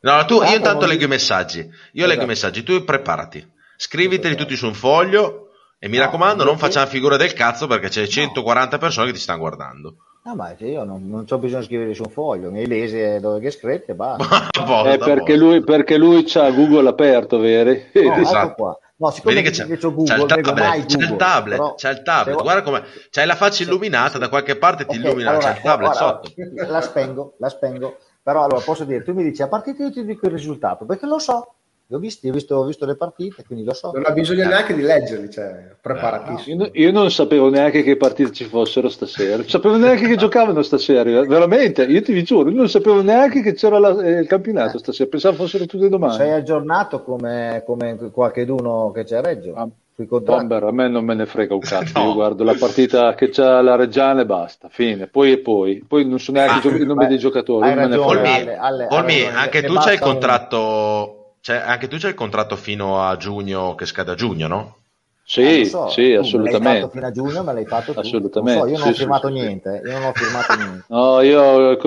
No, 0.00 0.24
tu, 0.24 0.42
io 0.42 0.56
intanto 0.56 0.86
leggo 0.86 1.04
i 1.04 1.08
messaggi. 1.08 1.60
Io 1.60 1.70
leggo 2.06 2.24
i 2.24 2.24
esatto. 2.24 2.26
messaggi, 2.26 2.64
tu 2.64 2.82
preparati. 2.82 3.48
Scriviteli 3.76 4.34
tutti 4.34 4.56
su 4.56 4.66
un 4.66 4.74
foglio 4.74 5.50
e 5.78 5.88
mi 5.88 5.98
raccomando 5.98 6.42
non 6.42 6.58
facciamo 6.58 6.86
figura 6.86 7.16
del 7.16 7.32
cazzo 7.32 7.68
perché 7.68 7.90
c'è 7.90 8.04
140 8.04 8.78
persone 8.78 9.06
che 9.06 9.12
ti 9.12 9.20
stanno 9.20 9.38
guardando. 9.38 9.98
No, 10.24 10.36
ma 10.36 10.54
io 10.56 10.84
non, 10.84 11.08
non 11.08 11.26
ho 11.28 11.38
bisogno 11.38 11.60
di 11.60 11.66
scrivere 11.66 11.94
su 11.94 12.04
un 12.04 12.10
foglio, 12.10 12.52
mi 12.52 12.64
lesi 12.66 13.18
dove 13.18 13.40
che 13.40 13.50
scrivete 13.50 13.90
e 13.90 13.94
basta. 13.96 14.50
eh, 14.92 14.98
perché, 14.98 15.36
lui, 15.36 15.64
perché 15.64 15.98
lui 15.98 16.22
c'ha 16.24 16.50
Google 16.52 16.88
aperto, 16.88 17.38
vero? 17.38 17.72
No, 17.92 18.14
esatto. 18.14 18.54
qua. 18.54 18.78
No, 19.02 19.10
siccome 19.10 19.34
Vedi 19.34 19.50
che 19.50 19.52
c'è, 19.52 19.78
Google, 19.78 20.04
c'è, 20.26 20.38
il 20.38 20.44
tablet, 20.44 20.86
c'è 20.86 21.00
il 21.00 21.16
tablet, 21.16 21.58
però, 21.58 21.74
c'è 21.74 21.90
il 21.90 22.02
tablet. 22.02 22.40
guarda 22.40 22.62
come 22.62 22.84
c'hai 23.10 23.26
la 23.26 23.34
faccia 23.34 23.64
illuminata, 23.64 24.18
da 24.18 24.28
qualche 24.28 24.56
parte 24.56 24.86
ti 24.86 24.96
okay, 24.96 25.02
illumina, 25.04 25.30
allora, 25.30 25.44
c'è 25.44 25.56
il 25.56 25.62
tablet 25.62 25.90
guarda, 25.98 26.20
sotto. 26.22 26.32
La 26.70 26.80
spengo, 26.80 27.34
la 27.38 27.48
spengo. 27.48 27.96
Però 28.22 28.44
allora 28.44 28.60
posso 28.60 28.84
dire, 28.84 29.02
tu 29.02 29.12
mi 29.12 29.24
dici 29.24 29.42
a 29.42 29.48
partita 29.48 29.82
io 29.82 29.90
ti 29.90 30.04
dico 30.04 30.26
il 30.26 30.32
risultato, 30.32 30.84
perché 30.84 31.06
lo 31.06 31.18
so. 31.18 31.54
Ho 31.94 31.98
visto, 31.98 32.26
ho, 32.26 32.32
visto, 32.32 32.54
ho 32.56 32.64
visto, 32.64 32.86
le 32.86 32.96
partite, 32.96 33.44
quindi 33.44 33.64
lo 33.64 33.74
so. 33.74 33.90
Non 33.92 34.04
ha 34.06 34.10
bisogno 34.10 34.46
neanche 34.46 34.74
di 34.74 34.82
leggerli, 34.82 35.30
cioè, 35.30 35.74
preparatissimo. 35.80 36.56
No, 36.56 36.70
io, 36.72 36.86
io, 36.86 36.92
non 36.92 37.10
sapevo 37.10 37.48
neanche 37.48 37.82
che 37.82 37.96
partite 37.96 38.32
ci 38.32 38.44
fossero 38.44 38.88
stasera, 38.88 39.36
non 39.36 39.48
sapevo 39.48 39.76
neanche 39.76 40.06
che 40.06 40.16
giocavano 40.16 40.62
stasera, 40.62 41.02
veramente, 41.24 41.84
io 41.84 42.02
ti 42.02 42.22
giuro, 42.24 42.50
io 42.50 42.56
non 42.56 42.68
sapevo 42.68 43.02
neanche 43.02 43.42
che 43.42 43.54
c'era 43.54 43.78
la, 43.78 44.00
eh, 44.02 44.20
il 44.20 44.26
campionato 44.26 44.78
stasera, 44.78 45.08
pensavo 45.08 45.36
fossero 45.36 45.66
tutte 45.66 45.88
domani. 45.88 46.14
Sei 46.14 46.32
aggiornato 46.32 47.02
come, 47.02 47.62
come 47.66 47.96
qualcheduno 48.12 48.90
che 48.92 49.04
c'è 49.04 49.16
a 49.16 49.20
Reggio? 49.20 49.54
Ah, 49.54 49.68
Bomber, 49.94 50.64
a 50.64 50.72
me 50.72 50.88
non 50.88 51.04
me 51.04 51.14
ne 51.14 51.26
frega 51.26 51.54
un 51.54 51.60
cazzo, 51.60 51.98
no. 51.98 52.06
io 52.06 52.14
guardo 52.14 52.44
la 52.44 52.56
partita 52.58 53.14
che 53.14 53.28
c'ha 53.28 53.60
la 53.60 53.76
Reggiana 53.76 54.22
e 54.22 54.26
basta, 54.26 54.68
fine, 54.70 55.06
poi 55.06 55.32
e 55.32 55.38
poi, 55.38 55.84
poi 55.86 56.06
non 56.06 56.18
so 56.18 56.32
neanche 56.32 56.66
ah, 56.66 56.76
i 56.76 56.84
nomi 56.84 57.06
dei 57.06 57.18
giocatori. 57.18 57.72
Ragione, 57.74 58.58
Olmi, 58.90 59.24
anche 59.26 59.62
tu 59.62 59.74
c'hai 59.74 59.94
il 59.94 60.00
contratto... 60.00 61.16
Cioè, 61.44 61.56
anche 61.56 61.88
tu 61.88 61.96
c'hai 61.98 62.10
il 62.10 62.16
contratto 62.16 62.54
fino 62.54 63.02
a 63.02 63.16
giugno 63.16 63.74
che 63.74 63.84
scade 63.84 64.12
a 64.12 64.14
giugno, 64.14 64.46
no? 64.46 64.76
Sì, 65.24 65.62
eh, 65.62 65.64
so, 65.64 65.88
sì, 65.88 66.12
assolutamente. 66.12 66.88
fino 66.90 67.06
a 67.06 67.10
giugno 67.10 67.42
me 67.42 67.52
l'hai 67.52 67.66
fatto 67.66 67.92
tu. 67.92 67.98
Assolutamente. 67.98 68.60
So, 68.60 68.66
io 68.66 68.78
non 68.78 68.86
sì, 68.86 68.88
ho 68.88 68.94
firmato 68.94 69.26
sì, 69.26 69.32
niente, 69.32 69.80
sì. 69.82 69.90
io 69.90 69.98
non 69.98 70.08
ho 70.08 70.12
firmato 70.12 70.54
niente. 70.54 70.84
No, 70.86 71.20
io 71.20 71.78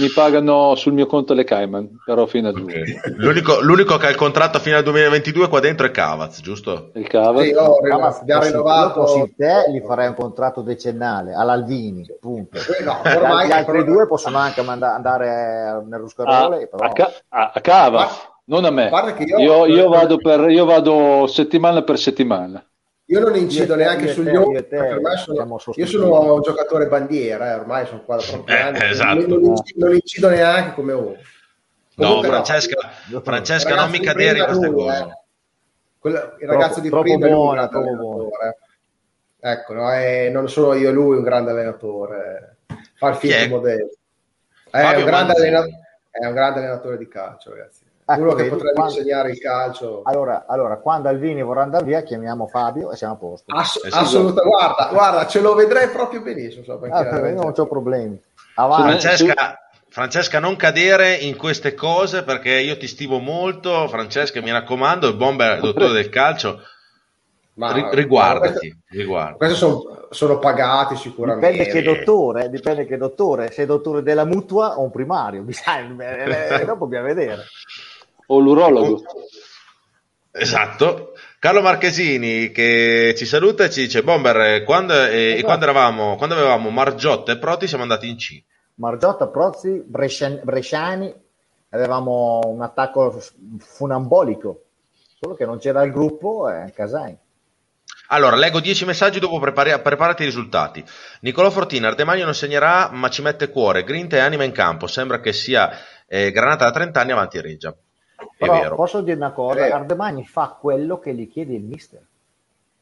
mi 0.00 0.08
pagano 0.08 0.74
sul 0.74 0.94
mio 0.94 1.04
conto 1.04 1.34
le 1.34 1.44
Cayman, 1.44 2.00
però 2.02 2.24
fino 2.24 2.48
a 2.48 2.52
giugno. 2.54 2.64
Okay. 2.64 3.00
L'unico, 3.16 3.60
l'unico, 3.60 3.98
che 3.98 4.06
ha 4.06 4.08
il 4.08 4.16
contratto 4.16 4.58
fino 4.58 4.78
al 4.78 4.82
2022 4.84 5.48
qua 5.48 5.60
dentro 5.60 5.86
è 5.86 5.90
Cavaz, 5.90 6.40
giusto? 6.40 6.90
Il 6.94 7.06
Cavaz. 7.06 7.44
Sì, 7.44 7.52
oh, 7.52 7.80
Cavaz 7.80 8.20
abbiamo 8.20 8.42
rinnovato. 8.44 9.00
Così 9.00 9.34
te 9.36 9.70
gli 9.70 9.82
farei 9.84 10.08
un 10.08 10.14
contratto 10.14 10.62
decennale 10.62 11.34
all'Alvini, 11.34 12.06
punto. 12.18 12.58
No, 12.82 13.02
ormai 13.04 13.48
gli 13.48 13.52
altri 13.52 13.84
due 13.84 14.06
possono 14.06 14.38
anche 14.38 14.60
andare 14.60 15.84
nel 15.86 16.00
Ruscarole. 16.00 16.70
A, 16.72 16.88
però... 16.90 17.06
a, 17.28 17.52
a 17.52 17.60
Cavaz 17.60 18.32
non 18.44 18.64
a 18.64 18.70
me. 18.70 18.90
Io, 19.18 19.36
io, 19.38 19.66
io, 19.66 19.88
vado 19.88 20.16
per, 20.18 20.50
io 20.50 20.64
vado 20.64 21.26
settimana 21.26 21.82
per 21.82 21.98
settimana. 21.98 22.64
Io 23.06 23.20
non 23.20 23.36
incido 23.36 23.74
neanche 23.74 24.08
sugli 24.08 24.34
occhi, 24.34 24.66
sono, 25.22 25.58
io 25.74 25.86
sono 25.86 26.34
un 26.34 26.40
giocatore 26.40 26.86
bandiera, 26.86 27.50
eh, 27.50 27.54
ormai 27.56 27.84
sono 27.84 28.02
qua 28.02 28.16
da 28.16 28.22
troppi 28.22 28.50
eh, 28.50 28.56
anni, 28.56 28.78
esatto. 28.82 29.26
non, 29.26 29.44
incido, 29.44 29.86
non, 29.86 29.94
incido, 29.94 30.28
neanche 30.30 30.72
come 30.72 30.92
uomo. 30.94 31.16
No, 31.96 32.22
Francesca, 32.22 32.90
no. 33.10 33.20
Francesca 33.20 33.74
non 33.74 33.90
mi 33.90 34.00
cadere 34.00 34.38
in 34.38 34.44
queste 34.46 34.72
cose. 34.72 34.98
Eh. 34.98 35.22
Quello, 35.98 36.36
il 36.40 36.48
ragazzo 36.48 36.80
troppo, 36.80 37.02
di 37.02 37.10
prima 37.10 37.28
buona, 37.28 37.68
è 37.68 37.74
un 37.76 37.96
buona. 37.96 38.56
Ecco, 39.38 39.72
no, 39.74 39.92
è, 39.92 40.30
non 40.30 40.48
sono 40.48 40.72
io 40.72 40.90
lui 40.90 41.18
un 41.18 41.22
grande 41.22 41.50
allenatore, 41.50 42.56
fa 42.94 43.10
il 43.10 43.16
finto 43.16 43.48
modello. 43.48 43.90
È 44.70 44.96
un, 44.96 45.04
grande 45.04 45.34
allenatore, 45.34 45.80
è 46.10 46.24
un 46.24 46.32
grande 46.32 46.58
allenatore 46.60 46.96
di 46.96 47.06
calcio, 47.06 47.50
ragazzi. 47.50 47.83
Ecco, 48.06 48.20
uno 48.20 48.34
che 48.34 48.48
potrebbe 48.48 48.74
quando... 48.74 48.92
insegnare 48.92 49.30
il 49.30 49.38
calcio. 49.38 50.02
Allora, 50.04 50.44
allora, 50.46 50.76
quando 50.76 51.08
Alvini 51.08 51.42
vorrà 51.42 51.62
andare 51.62 51.84
via, 51.84 52.02
chiamiamo 52.02 52.46
Fabio 52.46 52.92
e 52.92 52.96
siamo 52.96 53.14
a 53.14 53.16
posto. 53.16 53.54
Ass- 53.54 53.82
esatto. 53.82 54.04
Assolutamente, 54.04 54.48
guarda, 54.48 54.88
guarda, 54.92 55.26
ce 55.26 55.40
lo 55.40 55.54
vedrei 55.54 55.88
proprio 55.88 56.20
benissimo. 56.20 56.64
So, 56.64 56.78
ah, 56.90 57.02
non 57.30 57.52
ho 57.56 57.66
problemi. 57.66 58.20
Francesca, 58.54 59.58
Francesca, 59.88 60.38
non 60.38 60.56
cadere 60.56 61.14
in 61.14 61.36
queste 61.36 61.72
cose 61.72 62.24
perché 62.24 62.50
io 62.50 62.76
ti 62.76 62.86
stimo 62.86 63.20
molto. 63.20 63.88
Francesca, 63.88 64.42
mi 64.42 64.52
raccomando, 64.52 65.08
il 65.08 65.16
bomber 65.16 65.60
dottore 65.60 65.92
del 65.92 66.10
calcio. 66.10 66.60
Ma, 67.54 67.72
riguardati, 67.90 68.58
queste, 68.58 68.76
riguardati. 68.90 69.36
Questi 69.38 69.56
sono, 69.56 70.08
sono, 70.10 70.38
pagati 70.40 70.96
sicuramente. 70.96 71.52
Dipende 71.52 71.72
che 71.72 71.82
dottore, 71.82 72.50
dipende 72.50 72.84
che 72.84 72.96
dottore, 72.98 73.50
se 73.50 73.62
è 73.62 73.66
dottore 73.66 74.02
della 74.02 74.24
mutua 74.24 74.76
o 74.76 74.82
un 74.82 74.90
primario, 74.90 75.40
bisogna, 75.42 76.64
dopo 76.66 76.86
bisogna 76.86 77.06
vedere 77.06 77.44
o 78.26 78.38
l'urologo. 78.38 79.02
Esatto. 80.30 81.12
Carlo 81.38 81.60
Marchesini 81.60 82.50
che 82.50 83.14
ci 83.16 83.26
saluta 83.26 83.64
e 83.64 83.70
ci 83.70 83.82
dice 83.82 84.02
Bomber, 84.02 84.64
quando, 84.64 84.94
eh, 84.94 85.32
esatto. 85.32 85.44
quando, 85.44 85.64
eravamo, 85.64 86.16
quando 86.16 86.34
avevamo 86.34 86.70
Margiotta 86.70 87.32
e 87.32 87.38
Proti 87.38 87.66
siamo 87.66 87.82
andati 87.82 88.08
in 88.08 88.16
C. 88.16 88.42
Margiotta, 88.76 89.28
Proti, 89.28 89.82
Bresciani, 89.84 90.40
Bresciani 90.42 91.14
avevamo 91.70 92.40
un 92.44 92.62
attacco 92.62 93.20
funambolico, 93.58 94.62
solo 95.20 95.34
che 95.34 95.44
non 95.44 95.58
c'era 95.58 95.82
il 95.82 95.92
gruppo 95.92 96.48
e 96.48 96.66
eh, 96.66 96.72
Casai. 96.72 97.16
Allora, 98.08 98.36
leggo 98.36 98.60
10 98.60 98.84
messaggi, 98.84 99.18
dopo 99.18 99.38
prepari, 99.38 99.78
preparati 99.80 100.22
i 100.22 100.26
risultati. 100.26 100.84
Nicolò 101.20 101.50
Fortina, 101.50 101.88
Ardemagno 101.88 102.24
non 102.24 102.34
segnerà, 102.34 102.90
ma 102.90 103.08
ci 103.08 103.22
mette 103.22 103.50
cuore, 103.50 103.82
grinta 103.82 104.16
e 104.16 104.20
anima 104.20 104.44
in 104.44 104.52
campo. 104.52 104.86
Sembra 104.86 105.20
che 105.20 105.32
sia 105.32 105.70
eh, 106.06 106.30
Granata 106.30 106.64
da 106.64 106.70
30 106.70 107.00
anni 107.00 107.12
avanti 107.12 107.40
Reggia. 107.40 107.74
Però 108.36 108.74
posso 108.74 109.00
dire 109.00 109.16
una 109.16 109.32
cosa, 109.32 109.64
Ardemagni 109.64 110.24
fa 110.26 110.56
quello 110.58 110.98
che 110.98 111.14
gli 111.14 111.30
chiede 111.30 111.54
il 111.54 111.62
mister. 111.62 112.04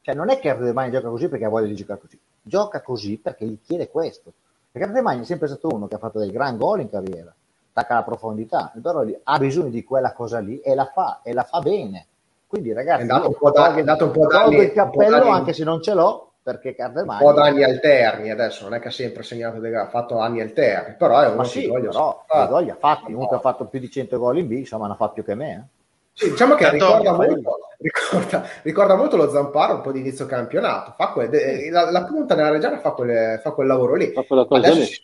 Cioè 0.01 0.15
non 0.15 0.29
è 0.29 0.39
che 0.39 0.49
Ardemagni 0.49 0.91
gioca 0.91 1.09
così 1.09 1.27
perché 1.29 1.45
ha 1.45 1.49
voglia 1.49 1.67
di 1.67 1.75
giocare 1.75 1.99
così, 1.99 2.19
gioca 2.41 2.81
così 2.81 3.17
perché 3.17 3.45
gli 3.45 3.59
chiede 3.61 3.89
questo. 3.89 4.33
Perché 4.71 4.87
Ardemagni 4.87 5.21
è 5.21 5.25
sempre 5.25 5.47
stato 5.47 5.69
uno 5.69 5.87
che 5.87 5.95
ha 5.95 5.99
fatto 5.99 6.19
dei 6.19 6.31
gran 6.31 6.57
gol 6.57 6.81
in 6.81 6.89
carriera, 6.89 7.33
attacca 7.71 7.93
la 7.93 8.03
profondità, 8.03 8.71
però 8.81 9.05
ha 9.23 9.37
bisogno 9.39 9.69
di 9.69 9.83
quella 9.83 10.13
cosa 10.13 10.39
lì 10.39 10.59
e 10.59 10.75
la 10.75 10.85
fa, 10.85 11.21
e 11.23 11.33
la 11.33 11.43
fa 11.43 11.59
bene. 11.59 12.07
Quindi 12.47 12.73
ragazzi, 12.73 13.03
è 13.03 13.05
dato 13.05 13.27
un 13.29 13.35
po', 13.35 13.51
da, 13.51 13.81
dato 13.81 14.05
un 14.05 14.11
po 14.11 14.27
d'anni, 14.27 14.57
il 14.57 14.73
cappello 14.73 15.27
anche 15.29 15.53
se 15.53 15.63
non 15.63 15.81
ce 15.81 15.93
l'ho, 15.93 16.32
perché 16.43 16.75
Cardemagni... 16.75 17.23
Un 17.23 17.31
po' 17.31 17.39
d'anni 17.39 17.63
alterni 17.63 18.29
adesso, 18.29 18.65
non 18.65 18.73
è 18.73 18.79
che 18.79 18.89
ha 18.89 18.91
sempre 18.91 19.23
segnato 19.23 19.59
dei 19.59 19.73
ha 19.73 19.87
fatto 19.87 20.19
anni 20.19 20.41
alterni, 20.41 20.95
però 20.95 21.21
è 21.21 21.29
uno 21.29 21.45
sì, 21.45 21.61
che 21.61 21.79
però 21.79 22.25
gol 22.27 22.69
ha 22.69 22.75
fatti, 22.77 23.13
uno 23.13 23.29
che 23.29 23.35
ha 23.35 23.39
fatto 23.39 23.65
più 23.65 23.79
di 23.79 23.89
100 23.89 24.19
gol 24.19 24.37
in 24.39 24.47
B, 24.47 24.51
insomma, 24.51 24.87
ne 24.87 24.93
ha 24.93 24.97
fatto 24.97 25.13
più 25.13 25.23
che 25.23 25.35
me. 25.35 25.51
Eh. 25.51 25.81
Sì, 26.15 26.29
diciamo 26.29 26.53
che 26.55 26.69
ricorda 26.69 27.13
molto, 27.13 27.57
ricorda, 27.77 28.47
ricorda 28.61 28.95
molto, 28.95 29.15
lo 29.15 29.29
Zamparo 29.31 29.75
un 29.75 29.81
po' 29.81 29.93
di 29.93 29.99
inizio 29.99 30.25
campionato, 30.25 30.93
fa 30.95 31.07
quel, 31.07 31.71
la, 31.71 31.89
la, 31.89 32.03
punta 32.03 32.35
nella 32.35 32.51
Reggiana 32.51 32.77
fa, 32.77 32.91
quelle, 32.91 33.39
fa, 33.41 33.51
quel 33.51 33.65
lavoro 33.65 33.95
lì. 33.95 34.13
Adesso 34.13 34.73
lì. 34.75 34.85
Si, 34.85 35.01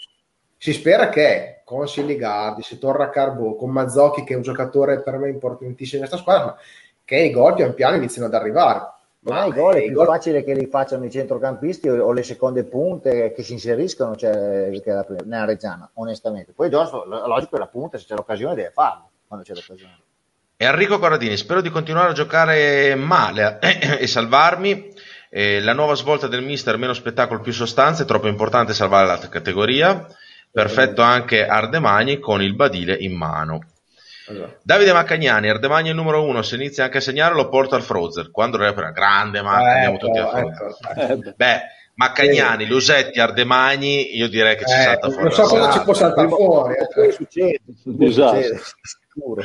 si, 0.57 0.73
spera 0.73 1.09
che 1.09 1.61
con 1.63 1.87
Siligardi, 1.87 2.61
si 2.61 2.77
torna 2.77 3.05
a 3.05 3.09
Carbo, 3.09 3.55
con 3.55 3.71
Mazzocchi 3.71 4.23
che 4.23 4.33
è 4.33 4.35
un 4.35 4.43
giocatore 4.43 5.01
per 5.01 5.17
me 5.17 5.29
importantissimo 5.29 6.03
in 6.03 6.07
questa 6.07 6.23
squadra, 6.23 6.55
che 7.03 7.17
i 7.17 7.31
gol 7.31 7.55
pian 7.55 7.73
piano 7.73 7.95
iniziano 7.95 8.27
ad 8.27 8.35
arrivare 8.35 8.97
ma 9.21 9.45
i 9.45 9.51
gol 9.51 9.75
è 9.75 9.83
più 9.83 9.93
gol... 9.93 10.05
facile 10.05 10.43
che 10.43 10.53
li 10.53 10.67
facciano 10.67 11.03
i 11.03 11.11
centrocampisti 11.11 11.89
o, 11.89 12.05
o, 12.05 12.11
le 12.13 12.23
seconde 12.23 12.63
punte 12.63 13.33
che 13.33 13.43
si 13.43 13.53
inseriscono 13.53 14.15
cioè, 14.15 14.69
che 14.81 15.05
nella 15.25 15.45
Reggiana, 15.45 15.89
onestamente. 15.95 16.53
Poi 16.53 16.69
giusto, 16.69 17.03
logico 17.05 17.51
che 17.51 17.59
la 17.59 17.67
punta, 17.67 17.97
se 17.97 18.05
c'è 18.05 18.15
l'occasione, 18.15 18.55
deve 18.55 18.71
farlo 18.71 19.09
quando 19.27 19.45
c'è 19.45 19.53
l'occasione. 19.53 19.99
E 20.55 20.65
Enrico 20.65 20.99
Corradini, 20.99 21.37
spero 21.37 21.61
di 21.61 21.69
continuare 21.69 22.09
a 22.09 22.13
giocare 22.13 22.95
male 22.95 23.59
e 23.99 24.07
salvarmi. 24.07 24.93
Eh, 25.29 25.61
la 25.61 25.73
nuova 25.73 25.93
svolta 25.93 26.27
del 26.27 26.43
mister, 26.43 26.77
meno 26.77 26.93
spettacolo, 26.93 27.41
più 27.41 27.53
sostanza, 27.53 28.03
è 28.03 28.05
troppo 28.05 28.27
importante 28.27 28.73
salvare 28.73 29.05
la 29.05 29.19
categoria. 29.29 30.07
Perfetto 30.51 31.01
anche 31.01 31.45
Ardemagni 31.45 32.19
con 32.19 32.41
il 32.41 32.55
badile 32.55 32.95
in 32.95 33.15
mano. 33.15 33.59
Davide 34.63 34.93
Maccagnani, 34.93 35.49
Ardemagni 35.49 35.89
il 35.89 35.95
numero 35.95 36.23
uno, 36.23 36.41
se 36.41 36.55
inizia 36.55 36.85
anche 36.85 36.97
a 36.97 37.01
segnare 37.01 37.35
lo 37.35 37.49
porta 37.49 37.75
al 37.75 37.81
Frozer. 37.81 38.31
Quando 38.31 38.61
era 38.61 38.91
grande, 38.91 39.41
ma 39.41 39.59
eh, 39.59 39.71
andiamo 39.71 39.95
ecco, 39.95 40.05
tutti 40.05 40.19
a 40.19 40.27
Frozer. 40.27 40.75
Ecco. 40.95 41.33
Beh, 41.35 41.61
Maccagnani, 41.95 42.65
Lusetti, 42.65 43.19
Ardemagni, 43.19 44.15
io 44.15 44.29
direi 44.29 44.55
che 44.55 44.65
ci 44.65 44.73
eh, 44.73 44.83
salta 44.83 45.09
fuori. 45.09 45.23
Non 45.23 45.31
so 45.31 45.43
cosa 45.43 45.71
ci 45.71 45.81
può 45.81 45.93
saltare 45.93 46.27
fuori. 46.27 46.75
Eh. 46.75 47.11
Succede, 47.11 47.59
succede, 47.83 48.61
sicuro. 48.81 49.43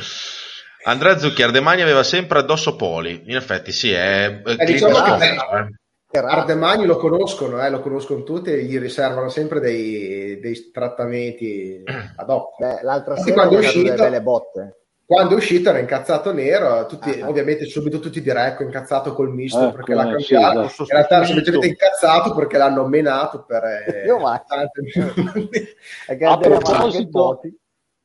Andrea 0.83 1.17
Zucchi, 1.17 1.41
Ardemagni 1.41 1.81
aveva 1.81 2.03
sempre 2.03 2.39
addosso 2.39 2.75
Poli. 2.75 3.23
In 3.25 3.35
effetti, 3.35 3.71
sì, 3.71 3.91
è. 3.91 4.41
Eh, 4.45 4.65
diciamo 4.65 5.01
che 5.01 5.75
Ardemagni 6.17 6.85
lo 6.85 6.97
conoscono, 6.97 7.63
eh, 7.63 7.69
lo 7.69 7.79
conoscono 7.81 8.23
tutti 8.23 8.51
e 8.51 8.63
gli 8.63 8.79
riservano 8.79 9.29
sempre 9.29 9.59
dei, 9.59 10.39
dei 10.39 10.71
trattamenti 10.71 11.83
ad 12.15 12.29
hoc. 12.29 12.57
Beh, 12.59 12.79
l'altra 12.81 13.17
sera 13.17 13.33
quando 13.33 13.55
è 13.55 13.59
uscito, 13.59 13.93
delle 13.95 14.21
botte. 14.21 14.77
quando 15.05 15.33
è 15.33 15.37
uscito 15.37 15.69
era 15.69 15.79
incazzato 15.79 16.33
nero, 16.33 16.85
tutti, 16.85 17.21
ah. 17.21 17.27
ovviamente 17.27 17.65
subito 17.65 17.99
tutti 17.99 18.21
direi 18.21 18.49
ecco 18.49 18.63
incazzato 18.63 19.13
col 19.13 19.33
misto 19.33 19.69
eh, 19.69 19.71
perché 19.71 19.93
l'ha 19.93 20.09
cambiato, 20.09 20.67
sì, 20.67 20.81
in 20.81 20.87
realtà 20.87 21.15
era 21.15 21.25
semplicemente 21.25 21.67
incazzato 21.67 22.33
perché 22.33 22.57
l'hanno 22.57 22.87
menato 22.87 23.43
per 23.43 23.63
eh, 23.63 24.05
tante... 24.47 25.75
a, 26.25 26.37
proposito, 26.37 27.41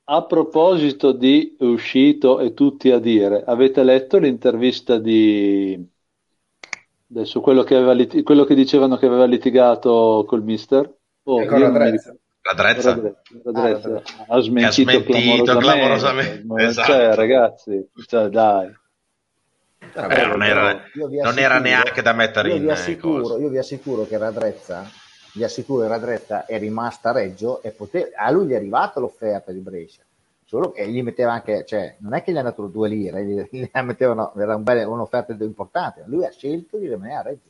a 0.05 0.25
proposito 0.25 1.13
di 1.13 1.57
uscito 1.61 2.41
e 2.41 2.55
tutti 2.55 2.91
a 2.91 2.99
dire, 2.99 3.45
avete 3.47 3.83
letto 3.83 4.19
l'intervista 4.19 4.99
di 4.99 5.99
adesso 7.11 7.41
quello 7.41 7.63
che, 7.63 7.75
aveva 7.75 7.93
lit... 7.93 8.23
quello 8.23 8.45
che 8.45 8.55
dicevano 8.55 8.97
che 8.97 9.07
aveva 9.07 9.25
litigato 9.25 10.25
col 10.27 10.43
mister? 10.43 10.93
Oh, 11.25 11.45
con 11.45 11.61
la 11.61 11.69
la 12.43 12.55
Drezza, 12.55 12.97
la 13.43 13.53
Drezza. 13.53 14.03
Ah, 14.27 14.37
ha 14.37 14.41
smentito, 14.41 14.67
ha 14.67 14.73
smentito 14.73 15.57
clamorosamente, 15.59 15.61
clamorosamente. 15.61 16.65
Esatto. 16.65 16.93
Cioè, 16.93 17.15
ragazzi, 17.15 17.89
cioè, 18.07 18.29
dai. 18.29 18.79
Eh, 19.93 20.27
non 20.27 20.43
era, 20.43 20.83
non 20.95 21.39
era, 21.39 21.59
neanche 21.59 22.01
da 22.01 22.13
mettere 22.13 22.49
io 22.51 22.57
in 22.57 22.63
vi 22.63 22.71
assicuro, 22.71 23.39
Io 23.39 23.49
vi 23.49 23.59
assicuro 23.59 24.07
che 24.07 24.17
Radrezza, 24.17 24.89
vi 25.35 25.45
assicuro 25.45 25.83
che 25.83 25.89
Radrezza 25.89 26.47
è 26.47 26.59
rimasta 26.59 27.11
a 27.11 27.13
Reggio 27.13 27.63
e 27.63 27.71
pote- 27.71 28.13
a 28.15 28.31
lui 28.31 28.47
gli 28.47 28.53
è 28.53 28.57
arrivata 28.57 29.01
l'offerta 29.01 29.53
di 29.53 29.61
Brescia. 29.61 30.03
Solo 30.51 30.73
che 30.73 30.85
gli 30.89 31.01
metteva 31.01 31.31
anche, 31.31 31.65
cioè, 31.65 31.95
non 32.01 32.13
è 32.13 32.25
che 32.25 32.33
gli 32.33 32.37
hanno 32.37 32.49
dato 32.49 32.67
due 32.67 32.89
lire, 32.89 33.25
gli, 33.25 33.41
gli 33.57 33.71
mettevano, 33.85 34.35
era 34.35 34.57
un 34.57 34.65
bel, 34.65 34.85
un'offerta 34.85 35.33
importante, 35.45 36.03
lui 36.07 36.25
ha 36.25 36.33
scelto 36.33 36.77
di 36.77 36.89
rimanere 36.89 37.19
a 37.19 37.23
Reggio 37.23 37.49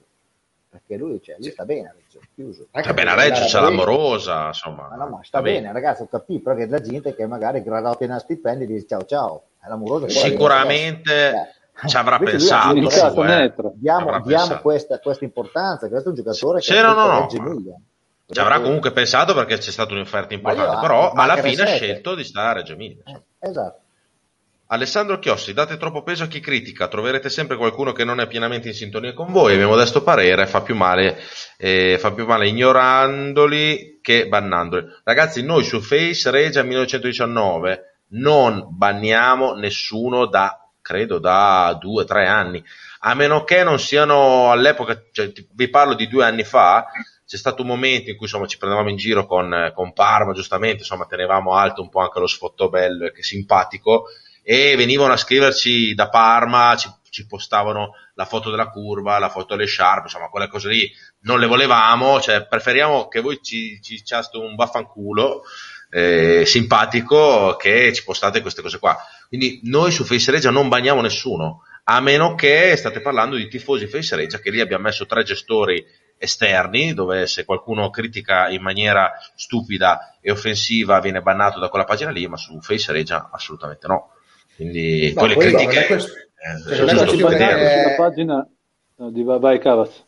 perché 0.69 0.99
lui, 0.99 1.19
cioè, 1.23 1.37
lui 1.39 1.51
sta 1.51 1.65
bene 1.65 1.89
a 1.89 1.95
Reggio, 1.97 2.21
chiuso. 2.35 2.67
Sta 2.71 2.93
bene 2.93 3.11
a 3.11 3.15
Reggio, 3.15 3.47
c'è 3.47 3.59
l'amorosa, 3.59 4.49
insomma. 4.49 4.89
Ma 4.91 4.97
no, 4.97 5.09
ma 5.09 5.21
sta 5.23 5.41
bene, 5.41 5.61
bene, 5.61 5.73
ragazzi, 5.73 6.03
ho 6.03 6.09
capito, 6.09 6.43
però 6.43 6.57
che 6.57 6.67
la 6.67 6.83
gente 6.83 7.15
che 7.15 7.27
magari 7.27 7.63
graduata 7.63 8.05
in 8.05 8.15
stipendi 8.21 8.67
dice 8.67 8.87
ciao 8.87 9.05
ciao, 9.07 9.43
è 9.63 9.69
l'amorosa. 9.69 10.07
Sicuramente 10.11 11.55
ci 11.87 11.97
avrà 11.97 12.19
pensato. 12.19 12.91
Su, 12.91 13.23
eh. 13.23 13.55
Diamo, 13.77 14.21
diamo 14.21 14.59
questa, 14.61 14.99
questa, 14.99 15.25
importanza, 15.25 15.89
questo 15.89 16.09
è 16.09 16.11
un 16.11 16.17
giocatore 16.17 16.61
che 16.61 16.79
no, 16.83 16.93
no, 16.93 17.07
no, 17.07 17.83
Ci 18.33 18.39
avrà 18.39 18.61
comunque 18.61 18.93
pensato 18.93 19.35
perché 19.35 19.59
c'è 19.59 19.71
stata 19.71 19.93
un'offerta 19.93 20.35
importante, 20.35 20.81
però 20.81 21.13
alla 21.13 21.37
fine 21.37 21.63
ha 21.63 21.67
scelto 21.67 22.15
di 22.15 22.25
stare 22.25 22.49
a 22.49 22.53
Reggio 22.53 22.73
Emilia. 22.75 23.03
Eh, 23.05 23.49
esatto. 23.49 23.81
Alessandro 24.73 25.19
Chiossi, 25.19 25.53
date 25.53 25.77
troppo 25.79 26.05
peso 26.05 26.23
a 26.23 26.27
chi 26.29 26.39
critica, 26.39 26.87
troverete 26.87 27.29
sempre 27.29 27.57
qualcuno 27.57 27.91
che 27.91 28.05
non 28.05 28.21
è 28.21 28.29
pienamente 28.29 28.69
in 28.69 28.75
sintonia 28.75 29.13
con 29.15 29.33
voi, 29.33 29.55
a 29.55 29.57
mio 29.57 29.67
modesto 29.67 30.05
parere 30.05 30.47
fa 30.47 30.63
più 30.63 30.77
male, 30.77 31.19
eh, 31.57 31.97
fa 31.99 32.13
più 32.13 32.25
male 32.25 32.47
ignorandoli 32.47 33.99
che 34.01 34.29
bannandoli. 34.29 34.87
Ragazzi, 35.03 35.43
noi 35.43 35.65
su 35.65 35.81
Face 35.81 36.31
Regia 36.31 36.63
1919 36.63 38.03
non 38.11 38.65
banniamo 38.71 39.55
nessuno 39.55 40.27
da, 40.27 40.57
credo, 40.81 41.19
da 41.19 41.77
due 41.81 42.03
o 42.03 42.07
tre 42.07 42.29
anni, 42.29 42.63
a 43.01 43.15
meno 43.15 43.43
che 43.43 43.65
non 43.65 43.81
siano 43.81 44.53
all'epoca, 44.53 45.03
cioè, 45.11 45.33
vi 45.53 45.69
parlo 45.69 45.95
di 45.95 46.07
due 46.07 46.25
anni 46.25 46.45
fa, 46.45 46.87
c'è 47.31 47.37
stato 47.37 47.63
un 47.63 47.69
momento 47.69 48.11
in 48.11 48.17
cui 48.17 48.27
insomma, 48.27 48.49
ci 48.49 48.59
prendevamo 48.59 48.91
in 48.91 48.97
giro 48.97 49.25
con, 49.25 49.71
con 49.73 49.93
Parma, 49.93 50.33
giustamente, 50.33 50.79
insomma, 50.79 51.07
tenevamo 51.07 51.55
alto 51.55 51.81
un 51.81 51.89
po' 51.89 52.01
anche 52.01 52.19
lo 52.19 52.27
sfotto 52.27 52.69
bello 52.69 53.07
e 53.07 53.13
che 53.13 53.23
simpatico, 53.23 54.07
e 54.43 54.75
venivano 54.75 55.13
a 55.13 55.17
scriverci 55.17 55.95
da 55.95 56.09
Parma, 56.09 56.75
ci, 56.77 56.93
ci, 57.09 57.29
postavano 57.29 57.93
la 58.15 58.25
foto 58.25 58.51
della 58.51 58.69
curva, 58.69 59.21
la 59.21 59.29
foto 59.29 59.55
delle 59.55 59.69
sciarpe, 59.69 60.07
insomma 60.07 60.29
quelle 60.29 60.49
cose 60.49 60.71
lì 60.71 60.93
non 61.21 61.39
le 61.39 61.47
volevamo, 61.47 62.21
cioè 62.21 62.49
preferiamo 62.49 63.07
che 63.07 63.21
voi 63.21 63.39
ci, 63.41 63.81
ci 63.81 64.03
un 64.33 64.57
vaffanculo 64.57 65.45
eh, 65.89 66.43
simpatico 66.45 67.55
che 67.55 67.93
ci 67.93 68.03
postate 68.03 68.41
queste 68.41 68.61
cose 68.61 68.81
qua. 68.81 68.99
Quindi 69.29 69.61
noi 69.63 69.93
su 69.93 70.03
Face 70.03 70.33
Regia 70.33 70.51
non 70.51 70.67
bagniamo 70.67 71.01
nessuno, 71.01 71.63
a 71.85 72.01
meno 72.01 72.35
che 72.35 72.75
state 72.75 73.01
parlando 73.01 73.37
di 73.37 73.47
tifosi 73.47 73.87
Face 73.87 74.17
Regia, 74.17 74.41
che 74.41 74.51
lì 74.51 74.61
abbiamo 74.61 74.83
messo 74.83 75.07
tre 75.07 75.23
gestori 75.23 75.87
esterni, 76.23 76.93
dove 76.93 77.27
se 77.27 77.47
qualcuno 77.47 77.89
critica 77.89 78.51
in 78.51 78.61
maniera 78.61 79.13
stupida 79.35 80.17
e 80.21 80.31
offensiva 80.31 81.01
viene 81.01 81.23
bannato 81.23 81.59
da 81.59 81.71
quella 81.71 81.87
pagina 81.87 82.11
lì, 82.11 82.27
ma 82.29 82.37
su 82.37 82.61
Face 82.61 82.93
Regia 82.93 83.31
assolutamente 83.33 83.87
no. 83.87 84.13
Quindi 84.55 85.15
no, 85.15 85.21
quelle 85.21 85.37
critiche... 85.37 85.87
Questo, 85.87 86.13
eh, 86.13 86.75
cioè, 86.75 86.79
non 86.79 86.89
è 86.89 87.07
questione 87.07 87.95
pagina 87.97 88.49
no, 88.97 89.11
di 89.11 89.23
vai 89.23 89.59
Cavaz. 89.59 90.05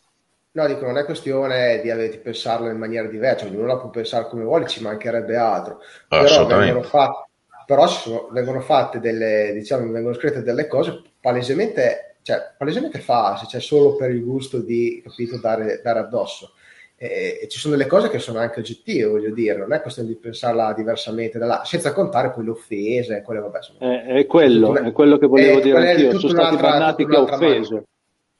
No, 0.51 0.67
dico, 0.67 0.85
non 0.85 0.99
è 0.99 1.05
questione 1.05 1.81
di, 1.81 2.09
di 2.09 2.17
pensarlo 2.19 2.69
in 2.69 2.77
maniera 2.77 3.07
diversa, 3.07 3.45
ognuno 3.45 3.65
la 3.65 3.77
può 3.77 3.89
pensare 3.89 4.27
come 4.27 4.43
vuole, 4.43 4.67
ci 4.67 4.83
mancherebbe 4.83 5.35
altro. 5.35 5.79
Però 6.07 6.45
vengono 6.45 6.83
fatte, 6.83 7.29
però 7.65 7.87
sono, 7.87 8.27
vengono 8.31 8.61
fatte 8.61 8.99
delle, 8.99 9.51
diciamo, 9.51 9.91
vengono 9.91 10.13
scritte 10.13 10.43
delle 10.43 10.67
cose 10.67 11.01
palesemente, 11.19 12.12
cioè, 12.23 12.53
palesemente 12.57 12.99
false, 12.99 13.45
cioè 13.47 13.61
solo 13.61 13.95
per 13.95 14.09
il 14.09 14.23
gusto 14.23 14.59
di, 14.59 15.01
capito, 15.03 15.39
dare, 15.39 15.81
dare 15.83 15.99
addosso 15.99 16.53
e, 16.95 17.39
e, 17.41 17.47
ci 17.49 17.59
sono 17.59 17.75
delle 17.75 17.89
cose 17.89 18.09
che 18.09 18.19
sono 18.19 18.39
anche 18.39 18.61
oggettive, 18.61 19.09
voglio 19.09 19.33
dire, 19.33 19.57
non 19.57 19.73
è 19.73 19.81
questione 19.81 20.07
di 20.07 20.15
pensarla 20.15 20.73
diversamente 20.73 21.37
da 21.37 21.45
là, 21.45 21.63
senza 21.65 21.91
contare 21.91 22.31
poi 22.31 22.45
le 22.45 22.51
offese, 22.51 23.21
quelle, 23.21 23.41
vabbè, 23.41 23.61
sono, 23.61 23.79
eh, 23.79 24.03
è, 24.05 24.25
quello, 24.25 24.69
una, 24.69 24.83
è 24.83 24.91
quello 24.93 25.17
che 25.17 25.27
volevo 25.27 25.59
dire 25.59 25.89
anch'io, 25.89 26.17
sono 26.17 26.31
stati 26.31 26.55
bannati 26.55 27.05
che 27.05 27.17
offeso. 27.17 27.83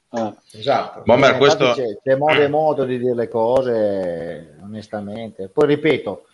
Ah. 0.08 0.34
Esatto. 0.52 1.02
Bomber, 1.04 1.36
questo... 1.36 1.72
c'è, 1.72 1.98
c'è 2.02 2.16
modo 2.16 2.40
e 2.40 2.48
modo 2.48 2.84
di 2.84 2.98
dire 2.98 3.14
le 3.14 3.28
cose, 3.28 4.56
onestamente. 4.62 5.48
Poi 5.48 5.66
ripeto, 5.66 6.26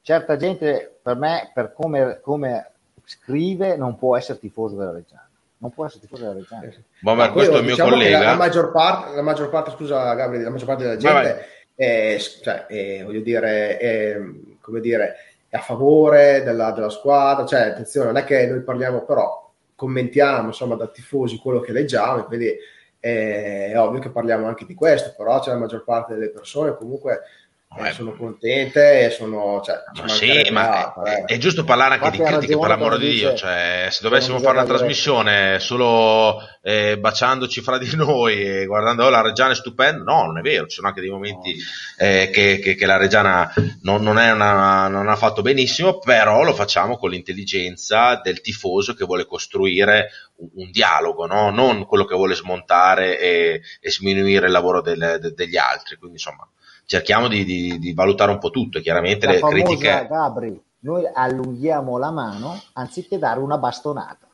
certa 0.00 0.36
gente, 0.36 0.98
per 1.02 1.16
me, 1.16 1.50
per 1.54 1.72
come, 1.72 2.18
come 2.22 2.72
scrive, 3.04 3.76
non 3.76 3.96
può 3.96 4.16
essere 4.16 4.38
tifoso 4.38 4.74
della 4.74 4.92
Reggiana 4.92 5.25
non 5.58 5.70
può 5.70 5.86
essere 5.86 6.02
tifoso 6.02 6.22
della 6.22 6.34
Reggiana. 6.34 6.72
Bomber, 7.00 7.32
questo 7.32 7.54
è 7.54 7.58
il 7.58 7.62
mio 7.64 7.70
diciamo 7.72 7.90
collega. 7.90 8.18
La, 8.18 8.24
la, 8.24 8.36
maggior 8.36 8.70
parte, 8.72 9.14
la 9.14 9.22
maggior 9.22 9.48
parte, 9.48 9.70
scusa 9.70 10.14
Gabriele, 10.14 10.44
la 10.44 10.50
maggior 10.50 10.66
parte 10.66 10.82
della 10.84 10.96
gente 10.96 11.46
è, 11.74 12.16
cioè, 12.42 12.66
è, 12.66 13.04
voglio 13.04 13.20
dire, 13.20 13.78
è, 13.78 14.20
come 14.60 14.80
dire, 14.80 15.16
è 15.48 15.56
a 15.56 15.60
favore 15.60 16.42
della, 16.42 16.72
della, 16.72 16.90
squadra, 16.90 17.46
cioè 17.46 17.60
attenzione, 17.60 18.06
non 18.06 18.16
è 18.16 18.24
che 18.24 18.46
noi 18.46 18.62
parliamo 18.62 19.04
però, 19.04 19.52
commentiamo 19.74 20.48
insomma 20.48 20.74
da 20.74 20.88
tifosi 20.88 21.38
quello 21.38 21.60
che 21.60 21.72
leggiamo, 21.72 22.24
quindi 22.24 22.54
è, 22.98 23.70
è 23.72 23.80
ovvio 23.80 24.00
che 24.00 24.10
parliamo 24.10 24.46
anche 24.46 24.66
di 24.66 24.74
questo, 24.74 25.14
però 25.16 25.38
c'è 25.40 25.50
la 25.50 25.58
maggior 25.58 25.84
parte 25.84 26.14
delle 26.14 26.30
persone 26.30 26.76
comunque 26.76 27.20
eh, 27.78 27.92
sono 27.92 28.16
contente 28.16 29.04
e 29.04 29.10
sono 29.10 29.60
cioè, 29.62 29.82
ma 30.00 30.08
sì, 30.08 30.48
ma 30.50 30.94
è, 31.02 31.24
è, 31.24 31.36
giusto 31.36 31.64
parlare 31.64 31.94
anche 31.94 32.06
Infatti 32.06 32.22
di 32.22 32.36
critiche 32.36 32.58
per 32.58 32.68
l'amore 32.68 32.98
di 32.98 33.10
Dio 33.10 33.34
cioè, 33.34 33.88
se 33.90 33.98
dovessimo 34.02 34.38
fare 34.38 34.56
una 34.56 34.66
trasmissione 34.66 35.58
solo 35.58 36.38
eh, 36.62 36.96
baciandoci 36.98 37.60
fra 37.60 37.76
di 37.76 37.90
noi 37.96 38.40
e 38.40 38.66
guardando 38.66 39.04
oh, 39.04 39.10
la 39.10 39.20
Reggiana 39.20 39.52
è 39.52 39.56
stupenda 39.56 40.02
no, 40.04 40.26
non 40.26 40.38
è 40.38 40.42
vero, 40.42 40.66
ci 40.66 40.76
sono 40.76 40.88
anche 40.88 41.00
dei 41.00 41.10
momenti 41.10 41.54
eh, 41.98 42.30
che, 42.32 42.60
che, 42.60 42.76
che, 42.76 42.86
la 42.86 42.96
Reggiana 42.96 43.52
non, 43.82 44.02
non, 44.02 44.16
una, 44.16 44.88
non, 44.88 45.08
ha 45.08 45.16
fatto 45.16 45.42
benissimo 45.42 45.98
però 45.98 46.44
lo 46.44 46.54
facciamo 46.54 46.96
con 46.96 47.10
l'intelligenza 47.10 48.20
del 48.22 48.40
tifoso 48.40 48.94
che 48.94 49.04
vuole 49.04 49.26
costruire 49.26 50.08
un, 50.36 50.48
un 50.54 50.70
dialogo 50.70 51.26
no? 51.26 51.50
non 51.50 51.84
quello 51.84 52.04
che 52.04 52.14
vuole 52.14 52.34
smontare 52.34 53.18
e, 53.18 53.60
e 53.80 53.90
sminuire 53.90 54.46
il 54.46 54.52
lavoro 54.52 54.80
del, 54.80 55.18
de, 55.20 55.32
degli 55.32 55.56
altri 55.56 55.96
quindi 55.96 56.16
insomma 56.16 56.48
cerchiamo 56.86 57.28
di, 57.28 57.44
di, 57.44 57.78
di 57.78 57.92
valutare 57.92 58.30
un 58.30 58.38
po' 58.38 58.50
tutto, 58.50 58.80
chiaramente 58.80 59.26
la 59.26 59.32
le 59.32 59.40
critiche... 59.40 60.06
Gabri, 60.08 60.62
noi 60.80 61.04
allunghiamo 61.12 61.98
la 61.98 62.10
mano 62.10 62.58
anziché 62.74 63.18
dare 63.18 63.40
una 63.40 63.58
bastonata. 63.58 64.26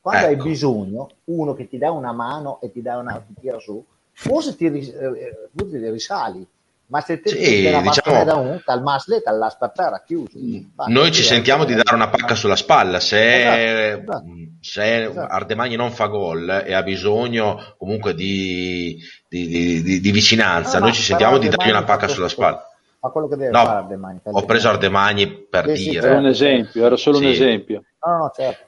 Quando 0.00 0.26
ecco. 0.26 0.42
hai 0.42 0.48
bisogno, 0.48 1.08
uno 1.24 1.54
che 1.54 1.68
ti 1.68 1.76
dà 1.76 1.90
una 1.90 2.12
mano 2.12 2.60
e 2.60 2.72
ti, 2.72 2.80
dà 2.80 2.96
una, 2.96 3.22
ti 3.24 3.34
tira 3.38 3.58
su, 3.58 3.84
forse 4.12 4.56
ti, 4.56 4.68
ris- 4.68 4.88
eh, 4.88 5.50
ti 5.54 5.90
risali, 5.90 6.46
ma 6.88 7.00
se 7.00 7.20
te 7.20 7.30
sì, 7.30 7.70
la 7.70 7.80
diciamo, 7.80 8.24
da 8.24 8.36
un, 8.36 8.62
tal 8.64 8.82
maslet 8.82 9.26
all'aspettare 9.26 10.02
chiuso. 10.06 10.38
Noi 10.86 11.12
ci 11.12 11.22
sentiamo 11.22 11.64
di 11.64 11.74
dare 11.74 11.94
una 11.94 12.08
pacca 12.08 12.34
sulla 12.34 12.56
spalla. 12.56 12.98
Se, 12.98 13.90
esatto, 13.90 14.00
esatto, 14.00 14.24
se 14.60 15.04
esatto. 15.04 15.32
Ardemagni 15.32 15.76
non 15.76 15.90
fa 15.90 16.06
gol 16.06 16.64
e 16.64 16.72
ha 16.72 16.82
bisogno 16.82 17.74
comunque 17.76 18.14
di, 18.14 18.98
di, 19.28 19.82
di, 19.82 20.00
di 20.00 20.10
vicinanza, 20.10 20.78
no, 20.78 20.86
noi 20.86 20.94
ci 20.94 21.02
sentiamo 21.02 21.36
di 21.36 21.48
dargli 21.48 21.70
una 21.70 21.84
pacca 21.84 22.08
sulla 22.08 22.28
spalla. 22.28 22.66
Ma 23.00 23.10
quello 23.10 23.28
che 23.28 23.36
deve 23.36 23.50
no, 23.50 23.64
fare 23.64 23.78
Ardemagni. 23.78 24.20
Ho 24.24 24.44
preso 24.44 24.68
Ardemagni 24.68 25.46
per 25.48 25.76
sì, 25.76 25.90
dire. 25.90 26.06
Era 26.06 26.18
un 26.18 26.26
esempio, 26.26 26.84
era 26.86 26.96
solo 26.96 27.18
sì. 27.18 27.24
un 27.24 27.30
esempio. 27.30 27.82
No, 28.04 28.16
no, 28.16 28.32
certo. 28.34 28.67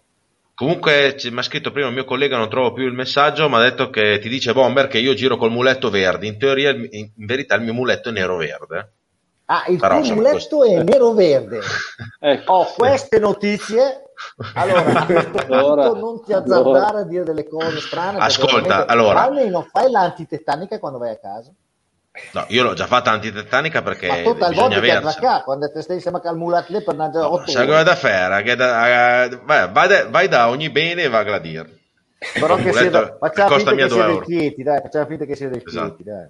Comunque 0.61 1.16
mi 1.30 1.38
ha 1.38 1.42
scritto 1.42 1.70
prima 1.70 1.88
il 1.88 1.94
mio 1.94 2.04
collega, 2.04 2.36
non 2.36 2.50
trovo 2.50 2.74
più 2.74 2.84
il 2.84 2.92
messaggio, 2.92 3.48
mi 3.48 3.54
ha 3.54 3.61
detto 3.61 3.88
che 3.88 4.18
ti 4.18 4.28
dice 4.28 4.52
Bomber 4.52 4.88
che 4.88 4.98
io 4.98 5.14
giro 5.14 5.38
col 5.38 5.50
muletto 5.50 5.88
verde. 5.88 6.26
In 6.26 6.38
teoria, 6.38 6.68
in 6.68 7.11
verità, 7.14 7.54
il 7.54 7.62
mio 7.62 7.72
muletto 7.72 8.11
è 8.11 8.12
nero-verde. 8.12 8.92
Ah, 9.46 9.64
il 9.68 9.78
Però, 9.78 10.02
tuo 10.02 10.12
muletto 10.16 10.58
questo... 10.58 10.64
è 10.64 10.82
nero-verde. 10.82 11.61
ecco. 12.20 12.52
Ho 12.52 12.74
queste 12.76 13.18
notizie. 13.18 14.12
Allora, 14.52 15.06
allora 15.48 15.88
non 15.92 16.22
ti 16.22 16.34
azzardare 16.34 16.58
allora. 16.58 16.98
a 16.98 17.04
dire 17.04 17.24
delle 17.24 17.48
cose 17.48 17.80
strane. 17.80 18.18
Ascolta, 18.18 18.84
allora. 18.84 19.22
Almeno 19.22 19.62
fai 19.62 19.90
l'antitetanica 19.90 20.78
quando 20.78 20.98
vai 20.98 21.12
a 21.12 21.18
casa. 21.18 21.50
No, 22.32 22.44
io 22.48 22.64
l'ho 22.64 22.74
già 22.74 22.86
fatta 22.86 23.12
antitetanica 23.12 23.82
perché 23.82 24.08
Ma 24.08 24.22
tutta 24.22 24.48
bisogna 24.48 24.78
averla. 24.78 25.42
quando 25.44 25.70
te 25.70 25.80
stai 25.80 25.96
insieme 25.96 26.20
al 26.24 26.36
mulat 26.36 26.66
per 26.66 26.98
andare 26.98 27.18
no, 27.18 27.34
8 27.34 27.50
sai 27.50 27.84
da 27.84 27.94
fare 27.94 28.42
che 28.42 28.56
da, 28.56 29.28
uh, 29.30 29.44
vai, 29.44 29.70
vai, 29.70 29.88
da, 29.88 30.08
vai, 30.08 30.28
da, 30.28 30.48
ogni 30.48 30.70
bene 30.70 31.04
e 31.04 31.08
va 31.08 31.18
a 31.18 31.22
gradire 31.22 31.78
però 32.34 32.56
che 32.56 32.72
da, 32.90 33.16
facciamo 33.16 33.56
finta 33.56 33.74
che 33.74 33.86
dei 33.86 34.20
Chieti 34.22 34.62
dai 34.64 34.80
facciamo 34.80 35.06
finta 35.06 35.24
che 35.24 35.36
sia 35.36 35.48
dei 35.48 35.62
esatto. 35.64 35.86
Chieti 35.86 36.02
dai 36.02 36.28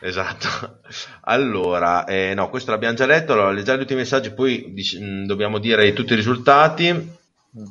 Esatto, 0.00 0.80
allora, 1.22 2.04
eh, 2.04 2.34
no, 2.34 2.48
questo 2.48 2.72
l'abbiamo 2.72 2.96
già 2.96 3.06
letto, 3.06 3.34
allora, 3.34 3.52
leggiamo 3.52 3.78
gli 3.78 3.82
ultimi 3.82 4.00
messaggi, 4.00 4.32
poi 4.32 4.72
dic- 4.72 4.98
mm, 4.98 5.24
dobbiamo 5.24 5.58
dire 5.58 5.92
tutti 5.92 6.14
i 6.14 6.16
risultati. 6.16 6.92
Mm. 6.92 7.64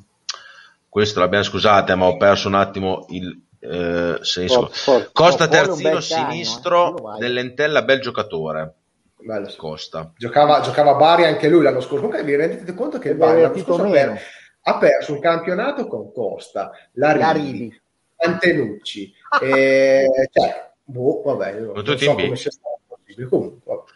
Questo 0.88 1.20
l'abbiamo, 1.20 1.44
scusate, 1.44 1.96
ma 1.96 2.06
ho 2.06 2.16
perso 2.16 2.48
un 2.48 2.54
attimo 2.54 3.08
il 3.10 3.47
eh, 3.60 4.18
senso. 4.22 4.70
For, 4.72 5.10
Costa 5.12 5.48
terzino 5.48 6.00
sinistro 6.00 6.94
cagno, 6.94 7.16
eh. 7.16 7.20
dell'Entella, 7.20 7.84
bel 7.84 8.00
giocatore. 8.00 8.74
Bello, 9.20 9.52
Costa. 9.58 10.12
Giocava, 10.16 10.62
giocava 10.62 10.96
Bari 10.96 11.26
anche 11.26 11.50
lui 11.50 11.64
l'anno 11.64 11.82
scorso. 11.82 12.06
Comunque 12.06 12.24
vi 12.24 12.36
rendete 12.36 12.74
conto 12.74 13.00
che 13.00 13.10
il 13.10 13.16
Bari 13.16 13.42
l'anno 13.42 13.58
scorso 13.58 13.90
per, 13.90 14.20
ha 14.62 14.78
perso 14.78 15.14
un 15.14 15.20
campionato 15.20 15.88
con 15.88 16.12
Costa, 16.12 16.72
Larivi, 16.94 17.82
Antenucci. 18.18 19.14
e, 19.42 20.06
cioè, 20.32 20.72
boh, 20.84 21.22
vabbè, 21.24 21.60
non, 21.60 21.84
non 21.84 21.98
so 21.98 22.14
come 22.14 22.36
sia 22.36 22.52
stato 22.52 22.80
possibile. 22.88 23.28
Comunque, 23.28 23.60
vabbè. 23.64 23.92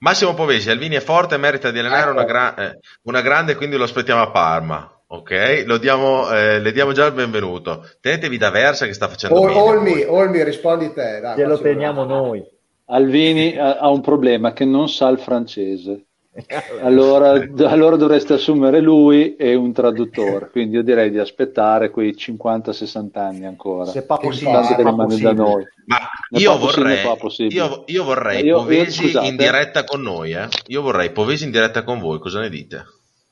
Massimo 0.00 0.34
Povesi, 0.34 0.70
Alvini 0.70 0.94
è 0.94 1.00
forte, 1.00 1.36
merita 1.38 1.70
di 1.70 1.80
allenare 1.80 2.02
ecco. 2.02 2.12
una, 2.12 2.24
gra- 2.24 2.54
eh, 2.54 2.78
una 3.02 3.20
grande, 3.20 3.56
quindi 3.56 3.76
lo 3.76 3.84
aspettiamo 3.84 4.22
a 4.22 4.30
Parma. 4.30 4.97
Ok, 5.10 5.64
diamo, 5.80 6.30
eh, 6.30 6.60
le 6.60 6.70
diamo 6.70 6.92
già 6.92 7.06
il 7.06 7.14
benvenuto. 7.14 7.82
Tenetevi 7.98 8.36
da 8.36 8.50
Versa 8.50 8.84
che 8.84 8.92
sta 8.92 9.08
facendo 9.08 9.40
bene. 9.40 9.58
Olmi, 9.58 10.04
Olmi, 10.04 10.44
rispondi 10.44 10.92
te. 10.92 11.20
Dai, 11.20 11.42
lo 11.44 11.58
teniamo 11.58 12.04
noi. 12.04 12.44
Alvini 12.90 13.56
ha 13.56 13.88
un 13.88 14.02
problema 14.02 14.52
che 14.52 14.66
non 14.66 14.88
sa 14.88 15.08
il 15.08 15.18
francese. 15.18 16.02
Allora, 16.82 17.32
allora, 17.66 17.96
dovreste 17.96 18.34
assumere 18.34 18.80
lui 18.80 19.34
e 19.34 19.56
un 19.56 19.72
traduttore. 19.72 20.50
Quindi 20.50 20.76
io 20.76 20.82
direi 20.84 21.10
di 21.10 21.18
aspettare 21.18 21.90
quei 21.90 22.14
50-60 22.14 23.08
anni 23.18 23.44
ancora. 23.44 23.86
Se 23.86 24.02
fa 24.02 24.18
possibile, 24.18 24.74
che 24.76 24.76
rimane 24.76 25.18
da 25.18 25.32
noi. 25.32 25.64
Ma 25.86 25.98
io 26.38 26.56
vorrei, 26.58 27.00
io, 27.48 27.82
io 27.86 28.04
vorrei, 28.04 28.44
io, 28.44 28.58
Povesi 28.58 29.10
io, 29.10 29.22
in 29.22 29.36
diretta 29.36 29.82
con 29.82 30.00
noi. 30.00 30.32
Eh? 30.32 30.46
Io 30.66 30.82
vorrei 30.82 31.10
Povesi 31.10 31.44
in 31.44 31.50
diretta 31.50 31.82
con 31.82 31.98
voi. 31.98 32.20
Cosa 32.20 32.38
ne 32.38 32.50
dite? 32.50 32.84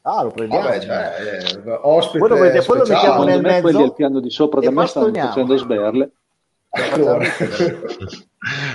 Ah, 0.09 0.23
lo 0.23 0.31
prendiamo. 0.31 0.69
Vabbè, 0.69 0.81
cioè, 0.81 1.61
eh, 1.65 1.79
ospite 1.83 2.19
quello, 2.19 2.37
vede, 2.37 2.65
quello 2.65 2.85
mettiamo 2.87 3.25
nel 3.25 3.41
mezzo. 3.41 3.61
Quelli 3.63 3.83
al 3.83 3.95
piano 3.95 4.21
di 4.21 4.31
sopra 4.31 4.61
da 4.61 4.71
me 4.71 4.87
stanno 4.87 5.13
facendo 5.13 5.57
sberle. 5.57 6.11
Allora. 6.93 7.27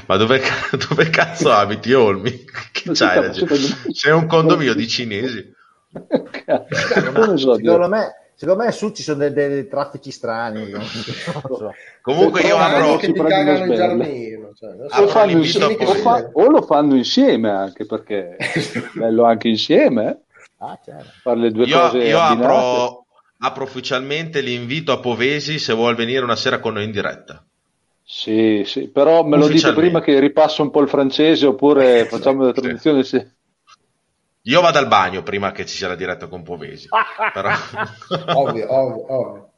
Ma 0.08 0.18
dove, 0.18 0.42
dove, 0.90 1.10
cazzo 1.10 1.52
abiti, 1.52 1.94
Olmi? 1.94 2.44
Che 2.74 2.92
c'hai? 2.92 3.32
C'è 3.94 4.12
un 4.12 4.26
condominio 4.28 4.74
di 4.74 4.86
cinesi. 4.90 5.54
secondo, 7.38 7.88
me, 7.88 8.14
secondo 8.36 8.64
me 8.64 8.72
su 8.74 8.92
ci 8.92 9.02
sono 9.02 9.20
dei, 9.20 9.32
dei 9.32 9.68
traffici 9.70 10.12
strani. 10.12 10.70
So. 10.70 11.74
Comunque 12.02 12.42
io 12.42 12.58
apro... 12.58 12.98
Che 12.98 13.14
ti 13.14 13.22
cagano 13.22 13.66
il 13.66 13.74
giardino. 13.74 14.52
Cioè, 14.54 15.02
o, 15.02 15.08
fanno 15.08 15.32
insieme, 15.32 15.78
o, 15.80 15.94
fa, 15.94 16.30
o, 16.34 16.50
lo 16.50 16.62
fanno 16.64 16.96
insieme 16.96 17.50
anche 17.50 17.86
perché 17.86 18.36
è 18.36 18.60
bello 18.96 19.24
anche 19.24 19.48
insieme. 19.48 20.24
Ah, 20.64 20.80
certo. 20.84 21.10
Fare 21.22 21.40
le 21.40 21.52
due 21.52 21.66
io, 21.66 21.80
cose 21.80 21.98
io 21.98 22.20
apro, 22.20 23.06
apro, 23.40 23.64
ufficialmente 23.64 24.42
l'invito 24.42 24.92
a 24.92 25.00
Povesi 25.00 25.58
se 25.58 25.74
vuol 25.74 25.96
venire 25.96 26.24
una 26.24 26.36
sera 26.36 26.60
con 26.60 26.74
noi 26.74 26.84
in 26.84 26.92
diretta. 26.92 27.44
Sì, 28.04 28.62
sì, 28.66 28.90
però 28.90 29.24
me 29.24 29.38
lo 29.38 29.48
dite 29.48 29.74
prima 29.74 30.02
che 30.02 30.20
ripasso 30.20 30.62
un 30.62 30.70
po' 30.70 30.82
il 30.82 30.90
francese 30.90 31.48
oppure 31.48 32.06
facciamo 32.10 32.46
la 32.46 32.52
traduzione. 32.52 33.04
Sì. 33.04 33.26
Io 34.44 34.62
vado 34.62 34.78
al 34.78 34.88
bagno 34.88 35.24
prima 35.24 35.52
che 35.52 35.66
ci 35.66 35.78
sia 35.78 35.88
la 35.88 35.96
diretta 35.96 36.28
con 36.28 36.44
Povesi. 36.44 36.88
però... 37.34 37.50
ovvio, 38.36 38.72
ovvio, 38.72 39.14
ovvio. 39.14 39.51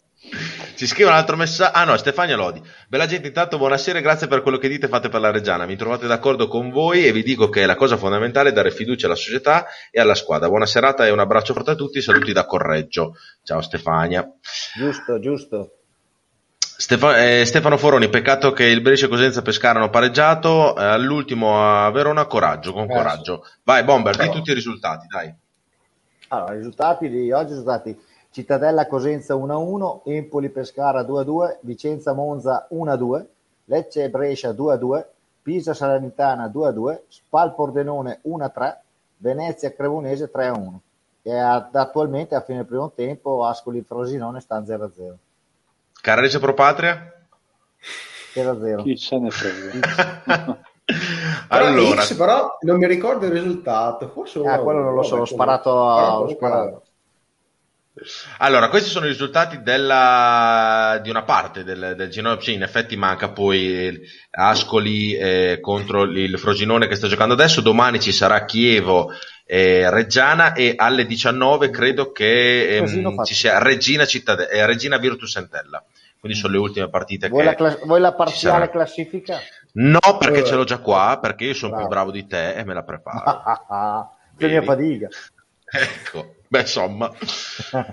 Ci 0.76 0.88
scrive 0.88 1.10
un 1.10 1.16
altro 1.16 1.36
messaggio. 1.36 1.76
Ah 1.76 1.84
no, 1.84 1.98
Stefania 1.98 2.38
Lodi. 2.38 2.62
Bella 2.88 3.06
gente, 3.06 3.28
intanto 3.28 3.58
buonasera 3.58 4.00
grazie 4.00 4.28
per 4.28 4.42
quello 4.42 4.58
che 4.58 4.70
dite 4.70 4.86
e 4.86 4.90
fate 4.90 5.10
per 5.10 5.20
la 5.20 5.32
Reggiana. 5.32 5.66
Mi 5.66 5.76
trovate 5.76 6.08
d'accordo 6.08 6.48
con 6.48 6.70
voi 6.70 7.06
e 7.06 7.12
vi 7.12 7.24
dico 7.24 7.50
che 7.50 7.66
la 7.66 7.76
cosa 7.76 7.98
fondamentale 7.98 8.50
è 8.50 8.54
dare 8.54 8.72
fiducia 8.72 9.08
alla 9.08 9.16
società 9.16 9.66
e 9.92 10.00
alla 10.00 10.16
squadra. 10.16 10.48
Buona 10.48 10.66
serata 10.66 11.06
e 11.06 11.12
un 11.12 11.20
abbraccio 11.20 11.54
forte 11.54 11.72
a 11.72 11.76
tutti. 11.76 12.02
Saluti 12.02 12.32
da 12.32 12.46
Correggio. 12.46 13.18
Ciao 13.44 13.62
Stefania. 13.62 14.26
Giusto, 14.76 15.20
giusto. 15.20 15.72
Stefano, 16.58 17.16
eh, 17.18 17.44
Stefano 17.46 17.78
Foroni, 17.78 18.08
peccato 18.10 18.52
che 18.52 18.66
il 18.66 18.82
Brescia 18.82 19.06
e 19.06 19.10
Cosenza 19.10 19.42
Pescara 19.42 19.80
hanno 19.80 19.90
pareggiato. 19.90 20.76
Eh, 20.76 20.84
all'ultimo 20.84 21.62
a 21.62 21.92
Verona, 21.92 22.26
coraggio, 22.26 22.72
con 22.72 22.88
coraggio. 22.88 23.46
Vai, 23.64 23.84
Bomber, 23.84 24.16
di 24.16 24.30
tutti 24.30 24.52
i 24.52 24.56
risultati, 24.56 25.06
dai. 25.08 25.34
Allora, 26.30 26.54
i 26.54 26.58
risultati 26.58 27.10
di 27.10 27.32
oggi 27.32 27.50
sono 27.50 27.62
stati 27.62 27.96
Cittadella 28.34 28.88
Cosenza 28.88 29.36
1-1, 29.36 30.00
Empoli 30.06 30.50
Pescara 30.50 31.04
2-2, 31.04 31.58
Vicenza 31.62 32.14
Monza 32.14 32.68
1-2, 32.72 33.26
Lecce 33.66 34.10
Brescia 34.10 34.50
2-2, 34.50 35.06
Pisa 35.44 35.76
Salernitana 35.76 36.48
2-2, 36.48 37.02
Spal 37.10 37.54
Pordenone 37.54 38.22
1-3, 38.28 38.76
Venezia 39.18 39.72
Cremonese 39.72 40.32
3-1 40.34 40.78
e 41.22 41.38
attualmente 41.38 42.34
a 42.34 42.42
fine 42.42 42.64
primo 42.64 42.92
tempo 42.96 43.46
Ascoli 43.46 43.84
Frosinone 43.84 44.42
sta 44.42 44.60
0-0. 44.60 45.14
Carrese 46.02 46.40
Pro 46.40 46.56
Patria? 46.56 47.14
0-0. 48.34 48.82
Chi 48.82 48.98
se 48.98 49.20
ne 49.20 49.30
frega. 49.30 50.60
allora, 51.50 52.02
X, 52.02 52.16
però 52.16 52.58
non 52.62 52.78
mi 52.78 52.88
ricordo 52.88 53.28
il 53.28 53.32
risultato. 53.32 54.10
Forse 54.10 54.40
ah, 54.40 54.58
quello 54.58 54.82
non 54.82 54.96
lo 54.96 55.04
so, 55.04 55.18
l'ho 55.18 55.26
sparato 55.26 55.88
a... 55.88 56.28
Sparato. 56.28 56.82
Allora, 58.40 58.70
questi 58.70 58.90
sono 58.90 59.06
i 59.06 59.10
risultati 59.10 59.62
della, 59.62 61.00
di 61.02 61.10
una 61.10 61.24
parte 61.24 61.64
del, 61.64 61.94
del 61.96 62.10
girone. 62.10 62.42
Sì, 62.42 62.54
in 62.54 62.64
effetti 62.64 62.96
manca 62.96 63.30
poi 63.30 64.00
Ascoli 64.32 65.16
eh, 65.16 65.60
contro 65.62 66.04
il 66.04 66.38
Frosinone 66.38 66.88
che 66.88 66.96
sta 66.96 67.08
giocando 67.08 67.34
adesso. 67.34 67.62
Domani 67.62 68.00
ci 68.00 68.12
sarà 68.12 68.46
Chievo 68.46 69.12
eh, 69.46 69.90
Reggiana 69.90 70.54
e 70.54 70.74
alle 70.76 71.06
19 71.06 71.70
credo 71.70 72.12
che 72.12 72.78
ehm, 72.78 73.24
ci 73.24 73.34
sia 73.34 73.60
Regina, 73.60 74.06
Cittade- 74.06 74.50
eh, 74.50 74.66
Regina 74.66 74.98
Virtus 74.98 75.36
Entella. 75.36 75.84
Quindi 76.20 76.38
sono 76.38 76.54
le 76.54 76.60
ultime 76.60 76.90
partite 76.90 77.28
vuoi 77.28 77.42
che 77.42 77.48
la 77.50 77.56
cla- 77.56 77.80
vuoi 77.84 78.00
la 78.00 78.14
parziale 78.14 78.70
classifica? 78.70 79.40
No, 79.74 80.00
perché 80.18 80.46
ce 80.46 80.56
l'ho 80.56 80.64
già 80.64 80.78
qua, 80.78 81.20
perché 81.22 81.46
io 81.46 81.54
sono 81.54 81.72
bravo. 81.72 81.86
più 81.86 81.94
bravo 81.94 82.12
di 82.12 82.26
te 82.26 82.54
e 82.54 82.64
me 82.64 82.74
la 82.74 82.84
preparo. 82.84 83.42
Per 84.38 84.50
mia 84.50 84.62
fatica. 84.62 85.10
Ecco. 85.70 86.36
Beh, 86.54 86.60
insomma. 86.60 87.12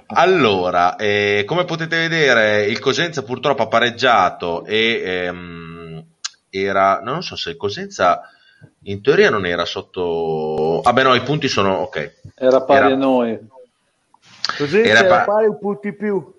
allora, 0.09 0.97
eh, 0.97 1.45
come 1.47 1.65
potete 1.65 1.97
vedere, 1.97 2.67
il 2.67 2.79
Cosenza 2.79 3.23
purtroppo 3.23 3.63
ha 3.63 3.69
pareggiato 3.69 4.67
e 4.67 5.01
ehm, 5.03 6.05
era... 6.51 7.01
Non 7.01 7.23
so 7.23 7.37
se 7.37 7.49
il 7.49 7.57
Cosenza 7.57 8.21
in 8.83 9.01
teoria 9.01 9.31
non 9.31 9.47
era 9.47 9.65
sotto... 9.65 10.83
Vabbè, 10.85 11.01
ah, 11.01 11.05
no, 11.05 11.15
i 11.15 11.23
punti 11.23 11.49
sono... 11.49 11.77
ok. 11.77 12.13
Era 12.35 12.61
pari 12.61 12.85
era... 12.85 12.95
a 12.95 12.99
noi. 12.99 13.39
Cosenza 14.59 14.91
era, 14.91 14.99
era 15.07 15.25
pari 15.25 15.47
un 15.47 15.59
punto 15.59 15.93
più. 15.95 16.35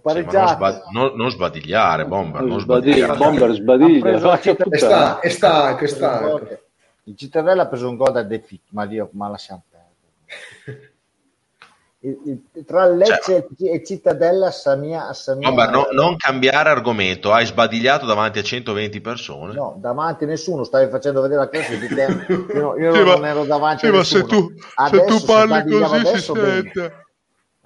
Pareggiato. 0.00 0.30
Sì, 0.30 0.36
non, 0.36 0.48
sbad- 0.54 0.82
non, 0.92 1.12
non, 1.16 1.30
sbadigliare, 1.30 2.06
Bomber. 2.06 2.42
Non 2.42 2.60
sbadigliare. 2.60 3.16
Bomber 3.16 3.52
sbadiglia. 3.54 4.38
È 4.38 4.78
stanco, 4.78 5.20
è 5.22 5.28
stanco, 5.28 5.82
è 5.82 5.88
stanco. 5.88 6.58
Il 7.02 7.16
Cittadella 7.16 7.62
ha 7.62 7.66
preso 7.66 7.88
un 7.88 7.96
gol 7.96 8.12
da 8.12 8.22
De 8.22 8.38
Fic, 8.38 8.60
ma 8.68 8.86
Dio, 8.86 9.08
ma 9.14 9.26
lasciamo 9.28 9.64
perdere 9.68 10.90
tra 12.66 12.86
Lecce 12.86 13.48
cioè, 13.58 13.72
e 13.72 13.84
Cittadella 13.84 14.50
Samia, 14.50 15.12
Samia 15.12 15.50
Vabbè, 15.50 15.70
no, 15.70 15.88
non 15.92 16.16
cambiare 16.16 16.68
argomento 16.68 17.32
hai 17.32 17.46
sbadigliato 17.46 18.06
davanti 18.06 18.38
a 18.38 18.42
120 18.42 19.00
persone 19.00 19.54
no 19.54 19.76
davanti 19.78 20.24
a 20.24 20.26
nessuno 20.26 20.64
stavi 20.64 20.90
facendo 20.90 21.20
vedere 21.20 21.40
la 21.40 21.48
classifica 21.48 22.06
io, 22.54 22.76
io 22.76 22.94
sì, 22.94 23.02
non 23.02 23.20
ma, 23.20 23.28
ero 23.28 23.44
davanti 23.44 23.86
sì, 23.86 23.86
a 23.86 23.90
nessuno 23.96 24.26
se 24.26 24.28
tu, 24.28 24.52
se 24.90 25.04
tu 25.04 25.24
parli 25.24 25.70
così 25.70 25.94
adesso, 25.94 26.34
si 26.34 26.40
sente 26.40 27.04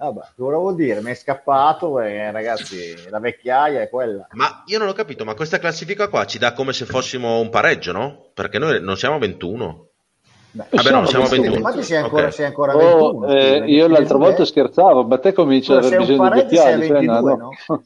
Vabbè, 0.01 0.29
cosa 0.35 0.57
vuol 0.57 0.73
dire? 0.73 0.99
Mi 1.01 1.11
è 1.11 1.13
scappato 1.13 1.99
e 1.99 2.31
ragazzi, 2.31 3.07
la 3.09 3.19
vecchiaia 3.19 3.81
è 3.81 3.89
quella. 3.89 4.25
Ma 4.31 4.63
io 4.65 4.79
non 4.79 4.87
ho 4.87 4.93
capito, 4.93 5.23
ma 5.23 5.35
questa 5.35 5.59
classifica 5.59 6.07
qua 6.07 6.25
ci 6.25 6.39
dà 6.39 6.53
come 6.53 6.73
se 6.73 6.85
fossimo 6.85 7.39
un 7.39 7.49
pareggio, 7.49 7.91
no? 7.91 8.31
Perché 8.33 8.57
noi 8.57 8.81
non 8.81 8.97
siamo 8.97 9.19
21. 9.19 9.90
Beh, 10.53 10.65
Vabbè, 10.69 10.91
no, 10.91 11.05
siamo 11.05 11.25
21. 11.27 11.55
Infatti 11.55 11.83
sei 11.83 11.97
ancora, 11.97 12.23
okay. 12.23 12.33
sei 12.33 12.45
ancora 12.45 12.75
21. 12.75 12.99
Oh, 12.99 13.33
eh, 13.33 13.63
io 13.67 13.87
l'altra 13.87 14.17
volta 14.17 14.43
scherzavo, 14.43 15.03
ma 15.05 15.17
te 15.17 15.31
cominci 15.31 15.71
ad 15.71 15.77
avere 15.77 15.97
bisogno 15.97 16.29
di 16.29 16.39
occhiali. 16.39 16.87
22, 16.89 17.07
cioè, 17.07 17.37
no? 17.37 17.49
no? 17.67 17.83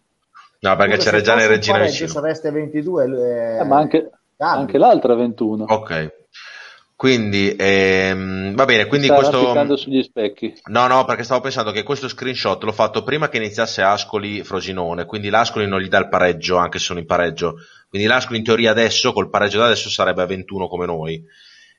no, 0.59 0.75
perché 0.75 0.97
c'è 0.97 1.11
Reggiana 1.11 1.43
e 1.43 1.47
Regina 1.47 1.79
vicino. 1.79 2.09
sareste 2.09 2.49
22. 2.49 3.59
Eh, 3.59 3.63
ma 3.65 3.77
anche, 3.77 4.09
anche 4.37 4.77
l'altra 4.79 5.13
21. 5.13 5.65
Ok. 5.67 6.13
Quindi 6.97 7.53
ehm, 7.57 8.55
va 8.55 8.63
bene, 8.63 8.85
quindi 8.87 9.07
Sta 9.07 9.15
questo 9.15 9.75
sugli 9.75 10.01
specchi. 10.01 10.53
No, 10.67 10.87
no, 10.87 11.03
perché 11.03 11.23
stavo 11.23 11.41
pensando 11.41 11.71
che 11.71 11.83
questo 11.83 12.07
screenshot 12.07 12.63
l'ho 12.63 12.71
fatto 12.71 13.03
prima 13.03 13.27
che 13.27 13.35
iniziasse 13.35 13.81
Ascoli 13.81 14.43
Frosinone, 14.43 15.05
quindi 15.05 15.29
l'Ascoli 15.29 15.67
non 15.67 15.81
gli 15.81 15.89
dà 15.89 15.99
il 15.99 16.07
pareggio 16.07 16.55
anche 16.55 16.79
se 16.79 16.85
sono 16.85 16.99
in 16.99 17.05
pareggio. 17.05 17.57
Quindi 17.89 18.07
l'Ascoli 18.07 18.39
in 18.39 18.45
teoria 18.45 18.71
adesso 18.71 19.11
col 19.11 19.29
pareggio 19.29 19.57
da 19.57 19.65
adesso 19.65 19.89
sarebbe 19.89 20.21
a 20.21 20.25
21 20.25 20.69
come 20.69 20.85
noi. 20.85 21.21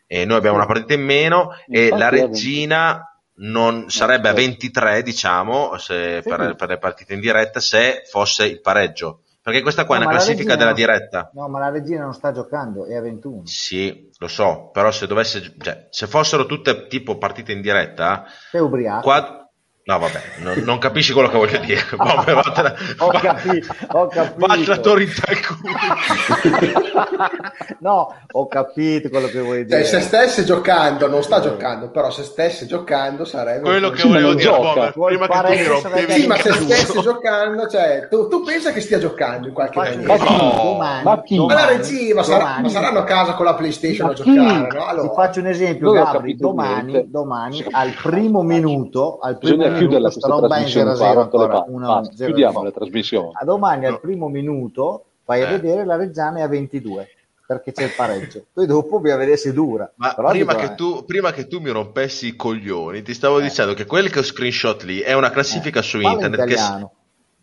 E 0.06 0.24
noi 0.24 0.36
abbiamo 0.36 0.56
una 0.56 0.66
partita 0.66 0.94
in 0.94 1.02
meno 1.02 1.50
e 1.66 1.88
la 1.88 2.08
Regina 2.08 3.02
non 3.38 3.90
sarebbe 3.90 4.28
a 4.28 4.32
23, 4.32 5.02
diciamo, 5.02 5.76
se, 5.78 6.22
per, 6.22 6.54
per 6.54 6.68
le 6.68 6.78
partite 6.78 7.14
in 7.14 7.20
diretta 7.20 7.60
se 7.60 8.02
fosse 8.06 8.46
il 8.46 8.60
pareggio. 8.60 9.22
Perché 9.46 9.62
questa 9.62 9.84
qua 9.84 9.96
no, 9.96 10.02
è 10.02 10.06
una 10.06 10.16
classifica 10.16 10.56
della 10.56 10.72
diretta. 10.72 11.30
No, 11.32 11.48
ma 11.48 11.60
la 11.60 11.70
regina 11.70 12.02
non 12.02 12.12
sta 12.12 12.32
giocando, 12.32 12.84
è 12.84 12.96
a 12.96 13.00
21. 13.00 13.42
Sì, 13.44 14.10
lo 14.18 14.26
so, 14.26 14.70
però 14.72 14.90
se 14.90 15.06
dovesse, 15.06 15.54
cioè, 15.58 15.86
se 15.88 16.08
fossero 16.08 16.46
tutte 16.46 16.88
tipo 16.88 17.16
partite 17.16 17.52
in 17.52 17.60
diretta, 17.60 18.24
sei 18.50 18.60
ubriaco. 18.60 19.02
Qua, 19.02 19.45
No, 19.88 20.00
vabbè, 20.00 20.20
non, 20.38 20.62
non, 20.64 20.78
capisci 20.78 21.12
quello 21.12 21.28
che 21.28 21.36
voglio 21.36 21.58
dire. 21.58 21.80
Vabbè, 21.96 22.32
vattene, 22.34 22.74
ho, 22.98 23.06
capito, 23.06 23.72
ho 23.92 24.08
capito. 24.08 24.46
Vattene 24.46 25.36
culo. 25.46 25.76
no, 27.78 28.12
ho 28.32 28.48
capito 28.48 29.08
quello 29.08 29.28
che 29.28 29.38
vuoi 29.38 29.64
dire. 29.64 29.84
Cioè, 29.84 30.00
se 30.00 30.00
stesse 30.00 30.44
giocando, 30.44 31.06
non 31.06 31.22
sta 31.22 31.40
giocando, 31.40 31.88
però 31.90 32.10
se 32.10 32.24
stesse 32.24 32.66
giocando 32.66 33.24
sarebbe... 33.24 33.60
Quello 33.60 33.90
che 33.90 34.08
volevo 34.08 34.34
dire, 34.34 34.50
Bomber, 34.50 34.92
prima 34.92 35.28
che 35.28 35.64
tu 35.64 35.70
rompevi 35.70 36.12
Sì, 36.12 36.26
ma 36.26 36.36
se 36.36 36.52
stesse 36.52 37.00
giocando, 37.00 37.68
cioè, 37.68 38.08
tu, 38.10 38.26
tu 38.26 38.42
pensa 38.42 38.72
che 38.72 38.80
stia 38.80 38.98
giocando 38.98 39.46
in 39.46 39.54
qualche 39.54 39.78
maniera. 39.78 40.16
No, 40.16 40.60
domani, 40.64 41.04
ma 41.04 41.22
chi? 41.22 41.38
Ma 41.38 41.54
la 41.54 41.66
regia, 41.66 42.12
ma, 42.12 42.22
sarà, 42.24 42.58
ma, 42.60 42.68
saranno 42.68 42.98
a 42.98 43.04
casa 43.04 43.34
con 43.34 43.44
la 43.44 43.54
PlayStation 43.54 44.10
a 44.10 44.14
giocare, 44.14 44.66
no? 44.66 44.84
Allora, 44.84 45.08
Ti 45.08 45.14
faccio 45.14 45.38
un 45.38 45.46
esempio, 45.46 45.92
Gabri, 45.92 46.34
domani, 46.34 47.08
domani, 47.08 47.64
al 47.70 47.94
primo 48.02 48.42
minuto, 48.42 49.20
al 49.22 49.38
primo 49.38 49.74
chiudere 49.76 50.00
questa 50.02 50.28
trasmissione 50.28 50.94
qua, 50.94 51.08
ancora, 51.08 51.64
una, 51.68 51.86
basta, 51.86 52.24
chiudiamo 52.24 52.62
la 52.62 52.70
trasmissione. 52.70 53.30
A 53.34 53.44
domani 53.44 53.86
al 53.86 54.00
primo 54.00 54.28
minuto 54.28 55.04
vai 55.24 55.42
a 55.42 55.48
eh. 55.48 55.58
vedere 55.58 55.84
la 55.84 55.96
Reggiana 55.96 56.38
è 56.38 56.42
a 56.42 56.48
22 56.48 57.08
perché 57.46 57.72
c'è 57.72 57.84
il 57.84 57.92
pareggio. 57.96 58.46
Poi 58.52 58.66
dopo 58.66 58.98
bisogna 58.98 59.20
vedere 59.20 59.36
se 59.36 59.52
dura. 59.52 59.90
Ma 59.96 60.14
prima 60.14 60.56
che, 60.56 60.74
tu, 60.74 61.04
prima 61.04 61.32
che, 61.32 61.46
tu, 61.46 61.60
mi 61.60 61.70
rompessi 61.70 62.28
i 62.28 62.36
coglioni, 62.36 63.02
ti 63.02 63.14
stavo 63.14 63.38
eh. 63.38 63.42
dicendo 63.42 63.72
che 63.74 63.86
quel 63.86 64.10
che 64.10 64.18
ho 64.18 64.22
screenshot 64.22 64.82
lì 64.82 64.98
è 64.98 65.12
una 65.12 65.30
classifica 65.30 65.78
eh. 65.78 65.82
su 65.82 66.00
internet 66.00 66.44
che, 66.44 66.56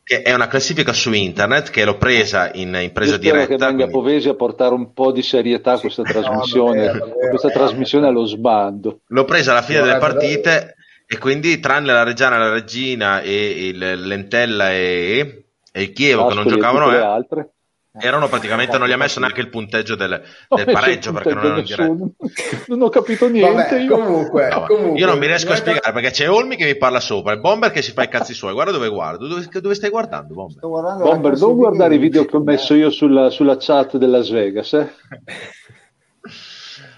che, 0.03 0.21
è 0.21 0.33
una 0.33 0.47
classifica 0.47 0.91
su 0.91 1.13
internet 1.13 1.69
che 1.69 1.85
l'ho 1.85 1.97
presa 1.97 2.51
in, 2.53 2.77
in 2.81 2.91
presa 2.91 3.13
Io 3.13 3.19
diretta. 3.19 3.45
che 3.45 3.55
venga 3.55 3.85
quindi... 3.85 3.91
Povesi 3.93 4.27
a 4.27 4.35
portare 4.35 4.73
un 4.73 4.91
po' 4.91 5.13
di 5.13 5.21
serietà 5.21 5.73
a 5.73 5.79
questa 5.79 6.03
trasmissione, 6.03 6.79
no, 6.79 6.85
davvero, 6.85 7.05
davvero, 7.07 7.29
questa 7.29 7.47
eh, 7.47 7.53
trasmissione 7.53 8.07
allo 8.07 8.25
sbando. 8.25 8.99
L'ho 9.07 9.25
presa 9.25 9.51
alla 9.51 9.61
fine 9.61 9.79
delle 9.79 9.97
partite 9.99 10.75
e 11.13 11.17
quindi, 11.19 11.59
tranne 11.59 11.93
la 11.93 12.01
Reggiana, 12.01 12.39
la 12.39 12.49
Regina 12.49 13.21
e 13.21 13.67
il 13.67 13.77
Lentella 13.77 14.71
e, 14.71 15.45
e 15.71 15.81
il 15.83 15.93
Chievo 15.93 16.25
che 16.25 16.33
non 16.33 16.47
giocavano, 16.47 16.89
le 16.89 16.97
altre. 16.97 17.53
erano 17.99 18.27
praticamente, 18.27 18.79
non 18.79 18.87
gli 18.87 18.93
ha 18.93 18.97
messo 18.97 19.19
neanche 19.19 19.41
il 19.41 19.49
punteggio 19.49 19.95
del, 19.95 20.19
del 20.49 20.65
pareggio 20.65 21.11
perché 21.11 21.35
non 21.35 21.45
erano 21.45 21.61
diretto. 21.61 22.09
Non 22.65 22.81
ho 22.81 22.89
capito 22.89 23.29
niente. 23.29 23.53
Vabbè, 23.53 23.79
io. 23.83 23.95
Comunque, 23.95 24.49
no, 24.49 24.65
comunque, 24.65 24.99
io 24.99 25.05
non 25.05 25.19
mi 25.19 25.27
riesco 25.27 25.51
a 25.51 25.55
spiegare 25.55 25.93
perché 25.93 26.09
c'è 26.09 26.27
Olmi 26.27 26.55
che 26.55 26.65
mi 26.65 26.77
parla 26.77 26.99
sopra, 26.99 27.33
il 27.33 27.39
Bomber 27.39 27.69
che 27.69 27.83
si 27.83 27.91
fa 27.91 28.01
i 28.01 28.09
cazzi 28.09 28.33
suoi. 28.33 28.53
Guarda 28.53 28.71
dove 28.71 28.89
guardo. 28.89 29.27
Dove, 29.27 29.47
dove 29.61 29.75
stai 29.75 29.91
guardando, 29.91 30.33
Bomber? 30.33 30.67
guardando 30.67 31.03
Bomber, 31.03 31.37
non 31.37 31.55
guardare 31.55 31.93
i 31.93 31.99
video 31.99 32.25
che 32.25 32.35
ho 32.35 32.41
messo 32.41 32.73
io 32.73 32.89
sulla, 32.89 33.29
sulla 33.29 33.57
chat 33.59 33.97
della 33.97 34.17
Las 34.17 34.31
Vegas. 34.31 34.73
Eh? 34.73 34.89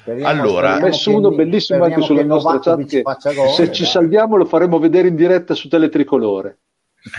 Speriamo, 0.06 0.40
allora, 0.40 0.76
ho 0.76 0.82
messo 0.82 1.16
uno 1.16 1.32
bellissimo 1.32 1.84
anche 1.84 2.02
sulla 2.02 2.24
nostra 2.24 2.60
chat 2.60 2.86
che 2.86 3.02
gol, 3.02 3.50
se 3.56 3.72
ci 3.72 3.86
salviamo 3.86 4.36
lo 4.36 4.46
faremo 4.46 4.78
vedere 4.78 5.08
in 5.08 5.16
diretta 5.16 5.56
su 5.56 5.68
Teletricolore. 5.68 6.60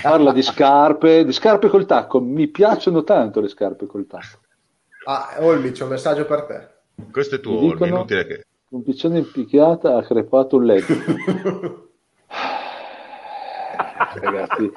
Parla 0.03 0.33
di 0.33 0.41
scarpe, 0.41 1.25
di 1.25 1.33
scarpe 1.33 1.67
col 1.67 1.85
tacco. 1.85 2.21
Mi 2.21 2.47
piacciono 2.47 3.03
tanto 3.03 3.41
le 3.41 3.49
scarpe 3.49 3.87
col 3.87 4.07
tacco. 4.07 4.39
Ah, 5.07 5.35
Olmi, 5.41 5.73
c'è 5.73 5.83
un 5.83 5.89
messaggio 5.89 6.27
per 6.27 6.43
te. 6.43 6.69
Questo 7.11 7.35
è 7.35 7.41
tuo, 7.41 7.59
Olmi, 7.59 7.89
inutile 7.89 8.25
che... 8.25 8.45
Un 8.69 8.85
piccione 8.85 9.19
in 9.19 9.33
picchiata 9.33 9.97
ha 9.97 10.03
crepato 10.05 10.55
un 10.57 10.65
letto. 10.65 10.95
ragazzi, 14.21 14.73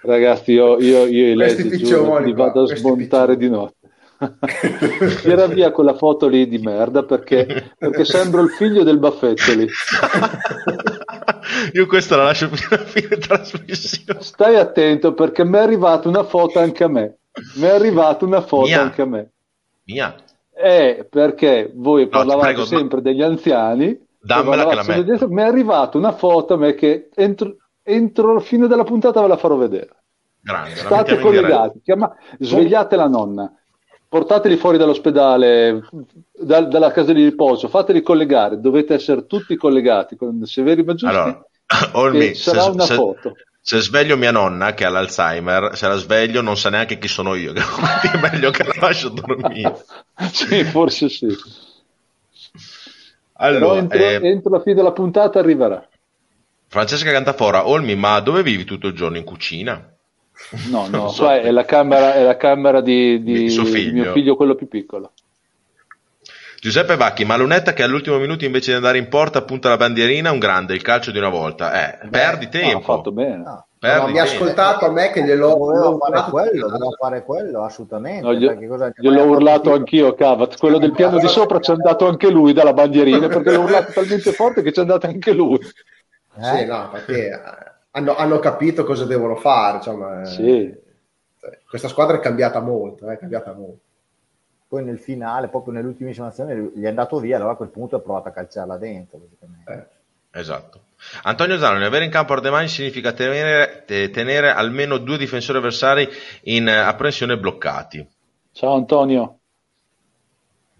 ragazzi, 0.00 0.52
io, 0.52 0.80
io, 0.80 1.06
io 1.06 1.30
i 1.30 1.36
letti 1.36 1.78
giuro, 1.78 2.18
li 2.18 2.32
vado 2.32 2.62
a 2.62 2.74
smontare 2.74 3.36
di 3.36 3.48
notte. 3.48 3.83
Tira 5.22 5.46
via 5.46 5.70
quella 5.70 5.94
foto 5.94 6.28
lì 6.28 6.46
di 6.46 6.58
merda 6.58 7.02
perché, 7.04 7.72
perché 7.76 8.04
sembro 8.04 8.42
il 8.42 8.50
figlio 8.50 8.82
del 8.82 8.98
baffettoli. 8.98 9.68
Io 11.72 11.86
questa 11.86 12.16
la 12.16 12.24
lascio 12.24 12.48
fino 12.48 12.82
a 12.82 12.84
fine 12.84 13.16
trasmissione. 13.16 14.20
Stai 14.22 14.56
attento 14.56 15.14
perché 15.14 15.44
mi 15.44 15.56
è 15.56 15.60
arrivata 15.60 16.08
una 16.08 16.24
foto 16.24 16.58
anche 16.58 16.84
a 16.84 16.88
me. 16.88 17.18
Mi 17.56 17.64
è 17.64 17.70
arrivata 17.70 18.24
una 18.24 18.40
foto 18.40 18.66
Mia. 18.66 18.82
anche 18.82 19.02
a 19.02 19.06
me. 19.06 19.30
Mia. 19.84 20.14
Eh, 20.56 21.06
perché 21.10 21.72
voi 21.74 22.08
parlavate 22.08 22.52
prego, 22.52 22.64
sempre 22.64 22.96
ma... 22.96 23.02
degli 23.02 23.22
anziani. 23.22 24.06
Dammela 24.20 24.66
che 24.66 24.74
la 24.74 24.84
metto. 24.86 25.28
Mi 25.28 25.42
è 25.42 25.44
arrivata 25.44 25.98
una 25.98 26.12
foto 26.12 26.54
a 26.54 26.56
me 26.56 26.74
che 26.74 27.08
entro, 27.14 27.56
entro 27.82 28.34
la 28.34 28.40
fine 28.40 28.66
della 28.66 28.84
puntata 28.84 29.20
ve 29.20 29.28
la 29.28 29.36
farò 29.36 29.56
vedere. 29.56 29.96
Grande, 30.40 30.76
State 30.76 31.18
collegati, 31.18 31.80
chiama... 31.82 32.14
svegliate 32.38 32.96
la 32.96 33.08
nonna 33.08 33.52
portateli 34.14 34.56
fuori 34.56 34.78
dall'ospedale, 34.78 35.88
da, 36.30 36.60
dalla 36.60 36.92
casa 36.92 37.12
di 37.12 37.24
riposo, 37.24 37.66
fateli 37.66 38.00
collegare, 38.00 38.60
dovete 38.60 38.94
essere 38.94 39.26
tutti 39.26 39.56
collegati 39.56 40.14
con 40.14 40.40
Severi 40.44 40.84
Maggiusti. 40.84 41.16
Allora, 41.16 41.44
Olmi, 41.94 42.32
sarà 42.34 42.62
se, 42.62 42.70
una 42.70 42.84
se, 42.84 42.94
foto. 42.94 43.32
Se 43.60 43.80
sveglio 43.80 44.16
mia 44.16 44.30
nonna 44.30 44.72
che 44.72 44.84
ha 44.84 44.88
l'Alzheimer, 44.88 45.76
se 45.76 45.88
la 45.88 45.96
sveglio 45.96 46.42
non 46.42 46.56
sa 46.56 46.70
neanche 46.70 46.96
chi 46.98 47.08
sono 47.08 47.34
io, 47.34 47.50
è 47.58 48.18
meglio 48.20 48.52
che 48.52 48.62
la 48.62 48.74
lascio 48.78 49.08
dormire. 49.08 49.84
sì, 50.30 50.62
forse 50.62 51.08
sì. 51.08 51.26
Allora, 53.32 53.78
entro, 53.80 53.98
eh, 53.98 54.20
entro 54.22 54.50
la 54.50 54.60
fine 54.60 54.76
della 54.76 54.92
puntata 54.92 55.40
arriverà. 55.40 55.84
Francesca 56.68 57.10
Cantafora, 57.10 57.66
Olmi, 57.66 57.96
ma 57.96 58.20
dove 58.20 58.44
vivi 58.44 58.62
tutto 58.62 58.86
il 58.86 58.94
giorno? 58.94 59.16
In 59.16 59.24
cucina? 59.24 59.92
No, 60.70 60.88
no, 60.88 61.08
so. 61.12 61.30
è 61.30 61.50
la 61.50 61.64
camera, 61.64 62.14
è 62.14 62.22
la 62.22 62.36
camera 62.36 62.80
di, 62.80 63.22
di, 63.22 63.44
di 63.44 63.50
figlio. 63.50 64.02
mio 64.02 64.12
figlio, 64.12 64.36
quello 64.36 64.54
più 64.54 64.68
piccolo. 64.68 65.12
Giuseppe 66.60 66.96
Vacchi, 66.96 67.26
ma 67.26 67.36
Lunetta 67.36 67.74
che 67.74 67.82
all'ultimo 67.82 68.16
minuto 68.16 68.46
invece 68.46 68.70
di 68.70 68.76
andare 68.76 68.96
in 68.96 69.08
porta 69.08 69.38
appunta 69.38 69.68
la 69.68 69.76
bandierina, 69.76 70.30
un 70.30 70.38
grande, 70.38 70.74
il 70.74 70.80
calcio 70.80 71.10
di 71.10 71.18
una 71.18 71.28
volta. 71.28 72.00
Eh, 72.00 72.06
Beh, 72.06 72.08
perdi 72.08 72.48
tempo. 72.48 72.78
Ha 72.78 72.96
fatto 72.96 73.12
bene. 73.12 73.36
No. 73.36 73.66
Perdi 73.78 74.12
mi 74.12 74.18
ha 74.18 74.22
ascoltato 74.22 74.86
a 74.86 74.90
me 74.90 75.10
che 75.10 75.22
gliel'ho 75.22 75.56
dovevo 75.58 75.98
fare 75.98 76.30
quello, 76.30 76.68
dovevo 76.68 76.96
fare 76.98 77.22
quello 77.22 77.64
assolutamente. 77.64 78.22
No, 78.22 78.32
gli, 78.32 78.66
cosa, 78.66 78.90
gliel'ho 78.96 79.24
urlato 79.24 79.74
anch'io, 79.74 80.14
Cavat. 80.14 80.56
Quello 80.56 80.78
del 80.78 80.92
piano 80.92 81.18
di 81.18 81.28
sopra 81.28 81.60
ci 81.60 81.70
è 81.70 81.74
andato 81.74 82.08
anche 82.08 82.30
lui 82.30 82.54
dalla 82.54 82.72
bandierina 82.72 83.28
perché 83.28 83.52
l'ho 83.52 83.60
urlato 83.60 83.92
talmente 83.92 84.32
forte 84.32 84.62
che 84.62 84.72
ci 84.72 84.78
è 84.78 84.82
andato 84.82 85.04
anche 85.06 85.32
lui. 85.32 85.58
Eh? 85.58 86.56
Sì, 86.56 86.64
no, 86.64 86.88
perché 86.90 87.73
hanno, 87.96 88.14
hanno 88.14 88.38
capito 88.38 88.84
cosa 88.84 89.04
devono 89.04 89.36
fare. 89.36 89.78
Insomma, 89.78 90.22
eh. 90.22 90.26
sì. 90.26 90.82
Questa 91.68 91.88
squadra 91.88 92.16
è 92.16 92.20
cambiata 92.20 92.60
molto, 92.60 93.08
è 93.08 93.18
cambiata 93.18 93.52
molto. 93.52 93.80
Poi 94.66 94.82
nel 94.82 94.98
finale, 94.98 95.48
proprio 95.48 95.74
nell'ultimissima 95.74 96.28
azione, 96.28 96.72
gli 96.74 96.82
è 96.82 96.88
andato 96.88 97.18
via, 97.18 97.36
allora 97.36 97.52
a 97.52 97.56
quel 97.56 97.68
punto 97.68 97.96
ha 97.96 98.00
provato 98.00 98.28
a 98.28 98.32
calciarla 98.32 98.76
dentro. 98.78 99.20
Eh. 99.66 99.86
Esatto. 100.32 100.80
Antonio 101.22 101.58
Zanoni, 101.58 101.84
avere 101.84 102.04
in 102.04 102.10
campo 102.10 102.32
Ardemani 102.32 102.66
significa 102.66 103.12
tenere, 103.12 103.84
tenere, 103.86 104.50
almeno 104.50 104.98
due 104.98 105.18
difensori 105.18 105.58
avversari 105.58 106.08
in 106.44 106.68
apprensione 106.68 107.38
bloccati. 107.38 108.08
Ciao 108.50 108.74
Antonio. 108.74 109.40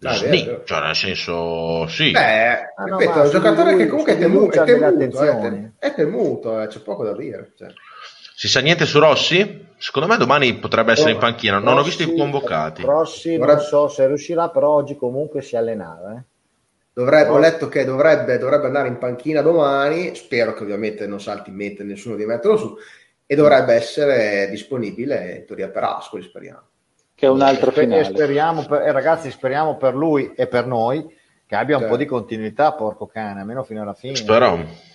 Ah, 0.04 0.14
sì, 0.14 0.58
cioè 0.64 0.80
nel 0.80 0.94
senso 0.94 1.86
sì. 1.86 2.10
Beh, 2.10 2.74
ah, 2.76 2.84
no, 2.86 2.98
ripeto, 2.98 3.20
è 3.20 3.24
un 3.24 3.30
giocatore 3.30 3.76
che 3.76 3.86
comunque 3.86 4.12
è 4.12 4.18
temuto, 4.18 4.62
è 4.62 4.64
temuto, 4.64 5.22
è, 5.22 5.70
è 5.78 5.94
temuto 5.94 6.60
eh, 6.60 6.66
c'è 6.66 6.80
poco 6.80 7.04
da 7.04 7.14
dire. 7.14 7.52
Cioè. 7.56 7.68
Si 8.34 8.48
sa 8.48 8.60
niente 8.60 8.84
su 8.84 8.98
Rossi? 8.98 9.66
Secondo 9.78 10.08
me 10.08 10.16
domani 10.18 10.54
potrebbe 10.58 10.92
essere 10.92 11.12
in 11.12 11.18
panchina, 11.18 11.58
non 11.58 11.76
Rossi, 11.76 11.78
ho 11.78 11.84
visto 11.84 12.02
i 12.02 12.16
convocati. 12.16 12.82
Rossi 12.82 13.38
non 13.38 13.58
so 13.60 13.88
se 13.88 14.06
riuscirà, 14.06 14.50
però 14.50 14.70
oggi 14.70 14.96
comunque 14.96 15.40
si 15.40 15.56
allenava. 15.56 16.16
Eh. 16.16 16.22
Dovrebbe, 16.92 17.30
ho 17.30 17.38
letto 17.38 17.68
che 17.68 17.84
dovrebbe, 17.84 18.36
dovrebbe, 18.36 18.66
andare 18.66 18.88
in 18.88 18.98
panchina 18.98 19.40
domani, 19.40 20.14
spero 20.14 20.52
che 20.52 20.62
ovviamente 20.62 21.06
non 21.06 21.20
salti 21.20 21.50
in 21.50 21.56
mente 21.56 21.82
nessuno 21.82 22.14
di 22.14 22.26
metterlo 22.26 22.56
su, 22.56 22.76
e 23.26 23.34
dovrebbe 23.34 23.72
essere 23.72 24.48
disponibile 24.50 25.36
in 25.38 25.46
teoria 25.46 25.68
per 25.68 25.82
Ascoli, 25.84 26.22
speriamo 26.22 26.72
che 27.24 27.26
è 27.26 27.28
un'altra 27.28 27.70
finale. 27.70 28.04
Speriamo 28.04 28.64
per, 28.64 28.82
eh, 28.82 28.92
ragazzi, 28.92 29.30
speriamo 29.30 29.76
per 29.76 29.94
lui 29.94 30.32
e 30.36 30.46
per 30.46 30.66
noi 30.66 31.06
che 31.46 31.56
abbia 31.56 31.78
un 31.78 31.88
po' 31.88 31.96
di 31.96 32.04
continuità, 32.06 32.72
porco 32.72 33.06
cane, 33.06 33.40
almeno 33.40 33.62
fino 33.62 33.82
alla 33.82 33.94
fine. 33.94 34.16
Spero. 34.16 34.92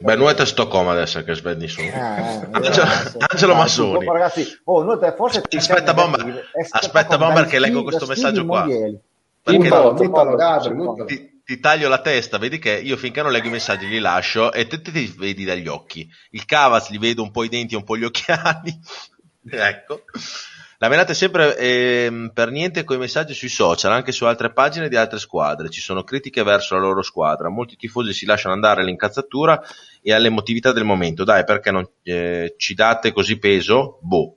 Beh, 0.00 0.16
nuota 0.16 0.44
Stoccolma 0.44 0.90
adesso 0.90 1.22
che 1.22 1.34
svendi 1.34 1.68
su. 1.68 1.80
Eh, 1.80 1.86
eh, 1.86 1.90
Angelo, 2.50 2.86
Angelo 3.18 3.54
Massoni. 3.54 4.06
Ragazzi, 4.06 4.60
oh, 4.64 4.82
nuota, 4.82 5.14
forse 5.14 5.42
aspetta, 5.56 5.94
Bomber, 5.94 6.50
aspetta, 6.72 7.16
Bomber, 7.16 7.46
che 7.46 7.60
leggo 7.60 7.84
questo 7.84 8.06
messaggio 8.06 8.44
qua. 8.44 8.66
Perché 9.40 9.68
no, 9.68 9.94
ti, 11.06 11.42
ti, 11.44 11.60
taglio 11.60 11.88
la 11.88 12.00
testa, 12.00 12.38
vedi 12.38 12.58
che 12.58 12.72
io 12.72 12.96
finché 12.96 13.22
non 13.22 13.30
leggo 13.30 13.46
i 13.46 13.52
messaggi 13.52 13.86
li 13.86 13.98
lascio 13.98 14.52
e 14.52 14.66
te, 14.66 14.82
te 14.82 14.90
ti 14.90 15.14
vedi 15.16 15.44
dagli 15.44 15.68
occhi. 15.68 16.06
Il 16.30 16.44
Cavaz 16.44 16.90
gli 16.90 16.98
vedo 16.98 17.22
un 17.22 17.30
po' 17.30 17.44
i 17.44 17.48
denti 17.48 17.74
e 17.74 17.76
un 17.78 17.84
po' 17.84 17.96
gli 17.96 18.04
occhiali. 18.04 18.78
ecco. 19.48 20.02
La 20.80 20.88
menate 20.88 21.12
sempre 21.12 21.56
eh, 21.56 22.30
per 22.32 22.52
niente 22.52 22.84
con 22.84 22.94
i 22.94 23.00
messaggi 23.00 23.34
sui 23.34 23.48
social, 23.48 23.90
anche 23.90 24.12
su 24.12 24.26
altre 24.26 24.52
pagine 24.52 24.88
di 24.88 24.94
altre 24.94 25.18
squadre. 25.18 25.70
Ci 25.70 25.80
sono 25.80 26.04
critiche 26.04 26.44
verso 26.44 26.76
la 26.76 26.82
loro 26.82 27.02
squadra. 27.02 27.48
Molti 27.48 27.74
tifosi 27.74 28.12
si 28.12 28.24
lasciano 28.24 28.54
andare 28.54 28.82
all'incazzatura 28.82 29.60
e 30.00 30.12
all'emotività 30.12 30.70
del 30.70 30.84
momento. 30.84 31.24
Dai, 31.24 31.42
perché 31.42 31.72
non 31.72 31.84
eh, 32.04 32.54
ci 32.56 32.74
date 32.74 33.10
così 33.10 33.40
peso? 33.40 33.98
Boh. 34.02 34.36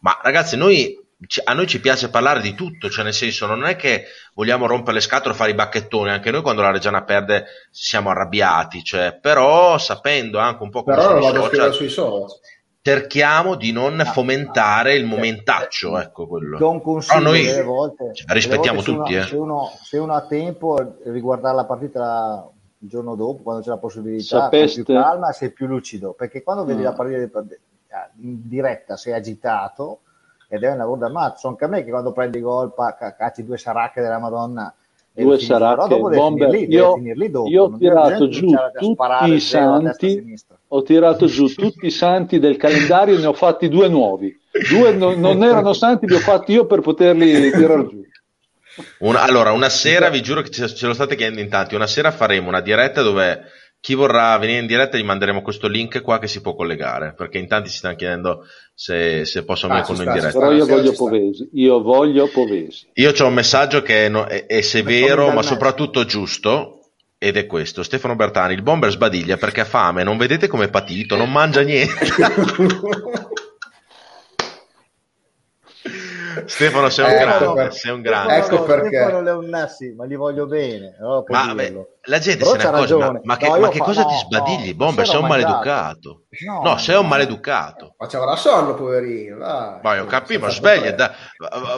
Ma 0.00 0.18
ragazzi, 0.20 0.56
noi 0.56 1.04
a 1.44 1.52
noi 1.54 1.68
ci 1.68 1.80
piace 1.80 2.10
parlare 2.10 2.40
di 2.40 2.54
tutto, 2.54 2.90
cioè 2.90 3.04
nel 3.04 3.14
senso 3.14 3.46
non 3.46 3.64
è 3.64 3.76
che 3.76 4.06
vogliamo 4.34 4.66
rompere 4.66 4.94
le 4.94 5.00
scatole 5.00 5.34
e 5.34 5.36
fare 5.36 5.52
i 5.52 5.54
bacchettoni, 5.54 6.10
anche 6.10 6.32
noi 6.32 6.42
quando 6.42 6.62
la 6.62 6.72
Reggiana 6.72 7.04
perde 7.04 7.46
siamo 7.70 8.10
arrabbiati, 8.10 8.84
cioè, 8.84 9.18
però 9.18 9.78
sapendo 9.78 10.38
anche 10.38 10.62
un 10.62 10.70
po' 10.70 10.82
come 10.82 10.96
però 10.96 11.22
sono 11.22 11.38
i 11.38 11.42
social, 11.42 11.72
sui 11.72 11.88
social 11.88 12.28
cerchiamo 12.86 13.56
di 13.56 13.72
non 13.72 13.98
ah, 13.98 14.04
fomentare 14.04 14.94
il 14.94 15.06
momentaccio. 15.06 15.98
Ecco 15.98 16.28
quello. 16.28 16.56
Don 16.56 16.80
consiglio 16.80 17.20
noi 17.20 17.44
delle 17.44 17.62
volte, 17.64 18.14
cioè, 18.14 18.32
rispettiamo 18.32 18.80
volte 18.80 18.92
tutti. 18.92 19.12
Se 19.12 19.18
uno, 19.18 19.24
eh. 19.24 19.26
se, 19.26 19.36
uno, 19.36 19.70
se 19.82 19.98
uno 19.98 20.14
ha 20.14 20.20
tempo, 20.22 20.96
riguardare 21.06 21.56
la 21.56 21.64
partita 21.64 22.48
il 22.78 22.88
giorno 22.88 23.16
dopo, 23.16 23.42
quando 23.42 23.62
c'è 23.62 23.70
la 23.70 23.78
possibilità, 23.78 24.42
Sapeste... 24.42 24.84
più 24.84 24.94
calma, 24.94 25.32
sei 25.32 25.50
più 25.50 25.66
lucido. 25.66 26.12
Perché 26.12 26.44
quando 26.44 26.64
vedi 26.64 26.82
mm. 26.82 26.84
la 26.84 26.92
partita 26.92 27.44
in 28.20 28.48
diretta 28.48 28.96
sei 28.96 29.14
agitato 29.14 30.00
ed 30.48 30.62
è 30.62 30.70
un 30.70 30.78
lavoro 30.78 31.00
da 31.00 31.08
mazzo. 31.08 31.48
Anche 31.48 31.64
a 31.64 31.68
me 31.68 31.82
che 31.82 31.90
quando 31.90 32.12
prendi 32.12 32.38
gol, 32.40 32.72
cacci 32.72 33.44
due 33.44 33.58
saracche 33.58 34.00
della 34.00 34.20
Madonna 34.20 34.72
due 35.16 35.38
saracche 35.38 35.96
bomber. 35.98 36.50
Lì, 36.50 36.66
io, 36.68 37.00
dopo, 37.30 37.48
io 37.48 37.62
ho 37.64 37.76
tirato 37.76 38.28
giù 38.28 38.52
tutti 38.78 39.32
i 39.32 39.40
santi. 39.40 40.34
ho 40.68 40.82
tirato 40.82 41.26
giù 41.26 41.46
tutti 41.46 41.86
i 41.86 41.90
santi 41.90 42.38
del 42.38 42.56
calendario 42.56 43.16
e 43.16 43.18
ne 43.18 43.26
ho 43.26 43.32
fatti 43.32 43.68
due 43.68 43.88
nuovi. 43.88 44.34
Due 44.70 44.92
no, 44.92 45.14
non 45.14 45.42
erano 45.42 45.72
santi 45.72 46.06
li 46.06 46.14
ho 46.14 46.18
fatti 46.18 46.52
io 46.52 46.66
per 46.66 46.80
poterli 46.80 47.50
tirare 47.50 47.86
giù. 47.88 48.04
Una, 48.98 49.22
allora 49.22 49.52
una 49.52 49.70
sera 49.70 50.10
vi 50.10 50.22
giuro 50.22 50.42
che 50.42 50.50
ce, 50.50 50.68
ce 50.68 50.86
lo 50.86 50.92
state 50.92 51.16
chiedendo 51.16 51.40
in 51.40 51.48
tanti 51.48 51.74
una 51.74 51.86
sera 51.86 52.10
faremo 52.10 52.48
una 52.48 52.60
diretta 52.60 53.00
dove 53.00 53.44
chi 53.80 53.94
vorrà 53.94 54.36
venire 54.36 54.58
in 54.58 54.66
diretta 54.66 54.98
gli 54.98 55.04
manderemo 55.04 55.40
questo 55.40 55.68
link 55.68 56.02
qua 56.02 56.18
che 56.18 56.26
si 56.26 56.40
può 56.40 56.54
collegare 56.54 57.14
perché 57.14 57.38
in 57.38 57.46
tanti 57.46 57.70
si 57.70 57.78
stanno 57.78 57.96
chiedendo 57.96 58.44
se, 58.78 59.24
se 59.24 59.42
posso 59.42 59.68
venire 59.68 59.84
ah, 59.84 59.86
con 59.86 59.96
noi 59.96 60.04
in 60.04 60.12
diretta. 60.12 60.38
però 60.38 60.52
io 60.52 60.66
voglio 60.66 60.92
Povesi 60.92 61.48
io 61.54 61.80
voglio 61.80 62.28
Povesi. 62.28 62.86
Io 62.92 63.10
ho 63.10 63.26
un 63.26 63.32
messaggio 63.32 63.80
che 63.80 64.04
è, 64.04 64.08
no, 64.10 64.26
è, 64.26 64.44
è 64.44 64.60
severo 64.60 65.30
ma 65.32 65.40
soprattutto 65.40 66.04
giusto 66.04 66.80
ed 67.16 67.38
è 67.38 67.46
questo. 67.46 67.82
Stefano 67.82 68.16
Bertani 68.16 68.52
il 68.52 68.60
bomber 68.60 68.90
sbadiglia 68.90 69.38
perché 69.38 69.62
ha 69.62 69.64
fame 69.64 70.02
non 70.02 70.18
vedete 70.18 70.46
come 70.46 70.66
è 70.66 70.68
patito 70.68 71.16
non 71.16 71.32
mangia 71.32 71.62
niente. 71.62 72.04
Stefano 76.44 76.90
sei 76.90 77.06
un 77.06 77.10
ecco 77.12 77.24
grande, 77.24 77.54
per... 77.54 77.72
sei 77.72 77.92
un 77.92 78.02
grande. 78.02 78.36
Ecco 78.36 78.62
perché. 78.64 78.88
Stefano 78.88 79.22
Leonnassi, 79.22 79.94
ma 79.96 80.04
gli 80.04 80.16
voglio 80.16 80.46
bene. 80.46 80.96
No, 81.00 81.24
ma 81.26 81.54
beh, 81.54 81.86
la 82.06 82.18
gente 82.18 82.44
Però 82.44 82.50
se 82.50 82.56
ne 82.58 82.64
accorge, 82.64 82.94
ma, 82.96 83.20
ma, 83.22 83.36
che, 83.36 83.48
no, 83.48 83.58
ma 83.58 83.68
che 83.68 83.78
fa... 83.78 83.84
cosa 83.84 84.02
no, 84.02 84.08
ti 84.08 84.14
sbadigli? 84.16 84.74
Bomber, 84.74 85.06
sei 85.06 85.20
un 85.20 85.26
maleducato. 85.26 86.22
No, 86.46 86.60
no, 86.62 86.76
sei 86.76 86.96
un 86.96 87.08
maleducato. 87.08 87.94
Ma 87.98 88.06
ci 88.06 88.16
avrà 88.16 88.36
sonno, 88.36 88.74
poverino. 88.74 89.38
Dai. 89.38 89.80
Ma 89.82 89.94
io 89.96 90.04
capisco, 90.04 90.40
ma 90.40 90.50
sveglia, 90.50 90.92
da, 90.92 91.12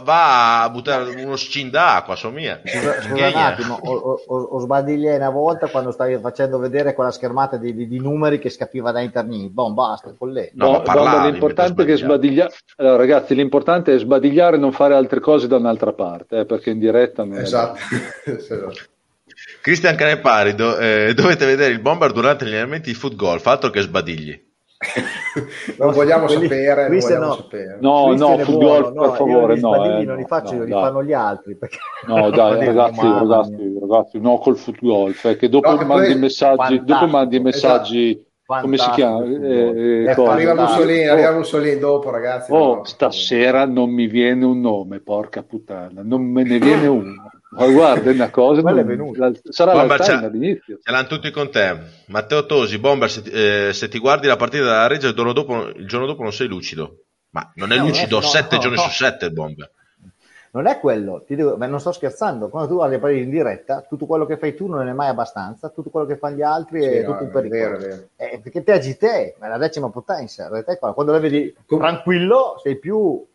va 0.02 0.62
a 0.62 0.70
buttare 0.70 1.22
uno 1.22 1.36
scin 1.36 1.70
d'acqua, 1.70 2.14
so 2.16 2.30
mia. 2.30 2.60
Scusa, 2.64 3.00
scusa 3.02 3.26
un 3.26 3.34
attimo, 3.34 3.78
ho, 3.82 4.22
ho, 4.26 4.36
ho 4.36 4.58
sbadigliato 4.58 5.16
una 5.16 5.30
volta 5.30 5.68
quando 5.68 5.92
stavi 5.92 6.18
facendo 6.20 6.58
vedere 6.58 6.94
quella 6.94 7.10
schermata 7.10 7.56
di, 7.56 7.74
di, 7.74 7.88
di 7.88 7.98
numeri 7.98 8.38
che 8.38 8.50
scapiva 8.50 8.92
da 8.92 9.00
internet. 9.00 9.48
Bon, 9.48 9.72
basta, 9.72 10.12
con 10.16 10.30
lei. 10.30 10.50
No, 10.54 10.72
no 10.72 10.82
parlavi, 10.82 11.30
l'importante 11.30 11.82
è 11.82 11.86
che 11.86 11.96
sbadiglia... 11.96 12.50
Allora, 12.76 12.96
ragazzi, 12.96 13.34
l'importante 13.34 13.94
è 13.94 13.98
sbadigliare 13.98 14.56
e 14.56 14.58
non 14.58 14.72
fare 14.72 14.94
altre 14.94 15.20
cose 15.20 15.46
da 15.46 15.56
un'altra 15.56 15.92
parte, 15.92 16.40
eh, 16.40 16.44
perché 16.44 16.70
in 16.70 16.78
diretta 16.78 17.24
non 17.24 17.38
esatto. 17.38 17.78
Cristian 19.60 19.96
Canepari, 19.96 20.54
do, 20.54 20.76
eh, 20.78 21.12
dovete 21.14 21.46
vedere 21.46 21.72
il 21.72 21.80
bomber 21.80 22.12
durante 22.12 22.44
gli 22.44 22.48
allenamenti 22.48 22.90
di 22.90 22.96
foot 22.96 23.14
golf, 23.14 23.46
altro 23.46 23.70
che 23.70 23.80
sbadigli. 23.80 24.46
non 25.78 25.92
vogliamo 25.92 26.26
quelli, 26.26 26.42
sapere, 26.42 26.88
non 26.88 26.98
vogliamo 26.98 27.26
no. 27.26 27.34
sapere. 27.34 27.78
No, 27.80 28.14
no, 28.14 28.38
foot 28.38 28.58
golf, 28.58 28.92
per 28.92 29.16
favore, 29.16 29.56
no. 29.58 29.98
Eh, 29.98 30.04
non 30.04 30.16
li 30.16 30.24
faccio 30.24 30.54
io, 30.54 30.64
li 30.64 30.70
fanno 30.70 31.02
gli 31.02 31.12
altri. 31.12 31.56
Perché... 31.56 31.78
No, 32.06 32.30
dai, 32.30 32.64
ragazzi, 32.66 33.06
ragazzi, 33.06 33.78
ragazzi, 33.80 34.20
no 34.20 34.38
col 34.38 34.56
foot 34.56 34.78
golf, 34.80 35.24
eh, 35.24 35.36
che 35.36 35.48
dopo 35.48 35.74
no, 35.74 35.84
mandi 35.84 36.12
poi... 36.12 36.18
messaggi, 36.18 36.82
dopo 36.84 37.06
mandi 37.06 37.40
messaggi... 37.40 38.10
Esatto. 38.10 38.26
Come 38.48 38.78
si 38.78 38.90
chiama? 38.92 39.24
Eh, 39.24 40.04
eh, 40.04 40.10
arriva 40.10 40.54
Mussolini, 40.54 41.06
oh, 41.06 41.12
arriva 41.12 41.32
Mussolini 41.32 41.78
dopo, 41.78 42.08
ragazzi. 42.08 42.50
Oh, 42.50 42.76
no, 42.76 42.84
stasera 42.84 43.66
non 43.66 43.90
mi 43.90 44.06
viene 44.06 44.46
un 44.46 44.60
nome, 44.60 45.00
porca 45.00 45.42
puttana, 45.42 46.00
non 46.02 46.22
me 46.22 46.44
ne 46.44 46.58
viene 46.58 46.86
uno. 46.88 47.30
Ma 47.50 47.66
guarda, 47.66 48.10
è 48.10 48.14
una 48.14 48.30
cosa. 48.30 48.60
non, 48.60 48.78
è 48.78 49.16
la, 49.16 49.32
sarà 49.48 49.72
Bomber, 49.72 49.98
la 49.98 50.18
all'inizio. 50.18 50.78
Ce 50.82 50.90
l'hanno 50.90 51.06
tutti 51.06 51.30
con 51.30 51.50
te. 51.50 51.76
Matteo 52.06 52.44
Tosi, 52.44 52.78
Bomber, 52.78 53.10
se 53.10 53.22
ti, 53.22 53.30
eh, 53.30 53.70
se 53.72 53.88
ti 53.88 53.98
guardi 53.98 54.26
la 54.26 54.36
partita 54.36 54.64
della 54.64 54.86
Regia 54.86 55.08
il 55.08 55.14
giorno 55.14 55.32
dopo, 55.32 55.68
il 55.68 55.86
giorno 55.86 56.06
dopo 56.06 56.22
non 56.22 56.32
sei 56.32 56.46
lucido. 56.46 57.04
Ma 57.30 57.50
non 57.54 57.72
è 57.72 57.76
no, 57.76 57.86
lucido 57.86 58.20
7 58.20 58.54
no, 58.56 58.60
giorni 58.60 58.76
no. 58.76 58.82
su 58.82 58.90
7 58.90 59.24
il 59.26 59.32
Bomber. 59.32 59.72
Non 60.50 60.66
è 60.66 60.78
quello, 60.78 61.24
ti 61.26 61.36
dico, 61.36 61.56
non 61.56 61.78
sto 61.78 61.92
scherzando. 61.92 62.48
Quando 62.48 62.68
tu 62.68 62.76
guardi 62.76 62.94
le 62.94 63.00
partite 63.00 63.22
in 63.22 63.30
diretta, 63.30 63.82
tutto 63.82 64.06
quello 64.06 64.24
che 64.24 64.38
fai 64.38 64.54
tu 64.54 64.66
non 64.66 64.88
è 64.88 64.92
mai 64.92 65.08
abbastanza, 65.08 65.68
tutto 65.68 65.90
quello 65.90 66.06
che 66.06 66.16
fanno 66.16 66.36
gli 66.36 66.42
altri 66.42 66.82
sì, 66.82 66.88
è 66.88 67.04
tutto 67.04 67.24
un 67.24 67.30
pericolo. 67.30 67.60
È 67.60 67.64
vero, 67.64 67.76
è 67.76 67.80
vero. 67.80 68.08
Eh, 68.16 68.40
perché 68.42 68.62
te 68.62 68.72
agi 68.72 68.96
te, 68.96 69.34
è 69.38 69.48
la 69.48 69.58
decima 69.58 69.90
potenza. 69.90 70.48
Quando 70.48 71.12
la 71.12 71.18
vedi 71.18 71.54
tranquillo, 71.66 72.58
sei 72.62 72.78
più 72.78 73.26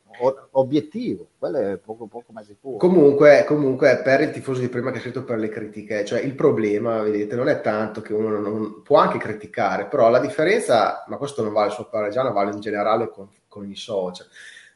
obiettivo, 0.51 1.27
quello 1.37 1.57
è 1.57 1.77
poco, 1.77 2.07
poco 2.07 2.31
ma 2.31 2.43
sicuro. 2.43 2.77
Comunque, 2.77 3.43
comunque, 3.45 4.01
per 4.03 4.21
il 4.21 4.31
tifoso 4.31 4.61
di 4.61 4.69
prima 4.69 4.91
che 4.91 4.97
ha 4.97 5.01
scritto 5.01 5.23
per 5.23 5.37
le 5.37 5.49
critiche, 5.49 6.05
cioè 6.05 6.21
il 6.21 6.35
problema, 6.35 7.01
vedete, 7.01 7.35
non 7.35 7.49
è 7.49 7.61
tanto 7.61 8.01
che 8.01 8.13
uno 8.13 8.39
non, 8.39 8.81
può 8.83 8.97
anche 8.97 9.17
criticare, 9.17 9.87
però 9.87 10.09
la 10.09 10.19
differenza, 10.19 11.03
ma 11.07 11.17
questo 11.17 11.43
non 11.43 11.53
vale 11.53 11.71
solo 11.71 11.89
per 11.89 12.01
Reggiana, 12.01 12.29
vale 12.29 12.51
in 12.51 12.59
generale 12.59 13.09
con, 13.09 13.29
con 13.47 13.69
i 13.69 13.75
social. 13.75 14.27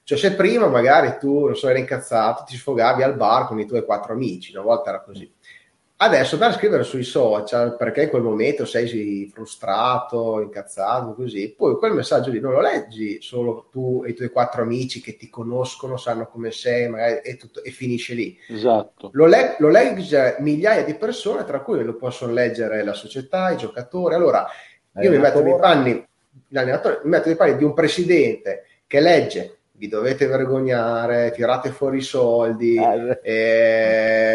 Cioè, 0.03 0.17
se 0.17 0.35
prima 0.35 0.67
magari 0.67 1.17
tu, 1.19 1.45
non 1.45 1.55
so, 1.55 1.67
eri 1.67 1.79
incazzato, 1.79 2.43
ti 2.43 2.55
sfogavi 2.55 3.03
al 3.03 3.17
bar 3.17 3.45
con 3.45 3.59
i 3.59 3.65
tuoi 3.65 3.83
quattro 3.83 4.13
amici, 4.13 4.53
una 4.55 4.63
volta 4.63 4.89
era 4.89 5.01
così. 5.01 5.29
Adesso 5.99 6.37
per 6.37 6.53
scrivere 6.53 6.83
sui 6.83 7.01
social 7.01 7.75
perché 7.75 8.03
in 8.03 8.09
quel 8.09 8.21
momento 8.21 8.65
sei 8.65 9.31
frustrato, 9.33 10.39
incazzato, 10.41 11.15
così, 11.15 11.55
poi 11.57 11.75
quel 11.77 11.93
messaggio 11.93 12.29
lì 12.29 12.39
non 12.39 12.51
lo 12.51 12.61
leggi 12.61 13.19
solo 13.19 13.67
tu 13.71 14.03
e 14.05 14.11
i 14.11 14.13
tuoi 14.13 14.29
quattro 14.29 14.61
amici 14.61 15.01
che 15.01 15.17
ti 15.17 15.27
conoscono, 15.27 15.97
sanno 15.97 16.27
come 16.27 16.51
sei, 16.51 16.87
magari 16.87 17.21
e, 17.23 17.35
tutto, 17.35 17.63
e 17.63 17.71
finisce 17.71 18.13
lì. 18.13 18.37
Esatto. 18.47 19.09
Lo, 19.13 19.25
le, 19.25 19.55
lo 19.57 19.69
legge 19.69 20.35
migliaia 20.37 20.83
di 20.83 20.93
persone, 20.93 21.43
tra 21.45 21.61
cui 21.61 21.83
lo 21.83 21.95
possono 21.95 22.31
leggere 22.31 22.83
la 22.83 22.93
società, 22.93 23.49
i 23.49 23.57
giocatori. 23.57 24.13
Allora, 24.13 24.45
io 25.01 25.09
mi 25.09 25.17
metto 25.17 25.41
nei 25.41 25.57
panni, 25.57 25.93
mi 25.93 26.63
metto 27.05 27.27
nei 27.27 27.35
panni 27.35 27.57
di 27.57 27.63
un 27.63 27.73
presidente 27.73 28.65
che 28.85 28.99
legge 28.99 29.56
vi 29.77 29.87
dovete 29.87 30.25
vergognare, 30.25 31.31
tirate 31.31 31.69
fuori 31.69 31.97
i 31.97 32.01
soldi, 32.01 32.75
eh, 32.75 33.19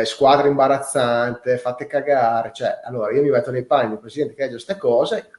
eh, 0.00 0.04
squadra 0.04 0.46
imbarazzante, 0.46 1.58
fate 1.58 1.86
cagare. 1.86 2.52
Cioè, 2.54 2.80
allora 2.84 3.12
io 3.12 3.22
mi 3.22 3.30
metto 3.30 3.50
nei 3.50 3.64
panni 3.64 3.90
del 3.90 3.98
presidente 3.98 4.34
che 4.34 4.42
legge 4.42 4.54
queste 4.54 4.76
cose. 4.76 5.30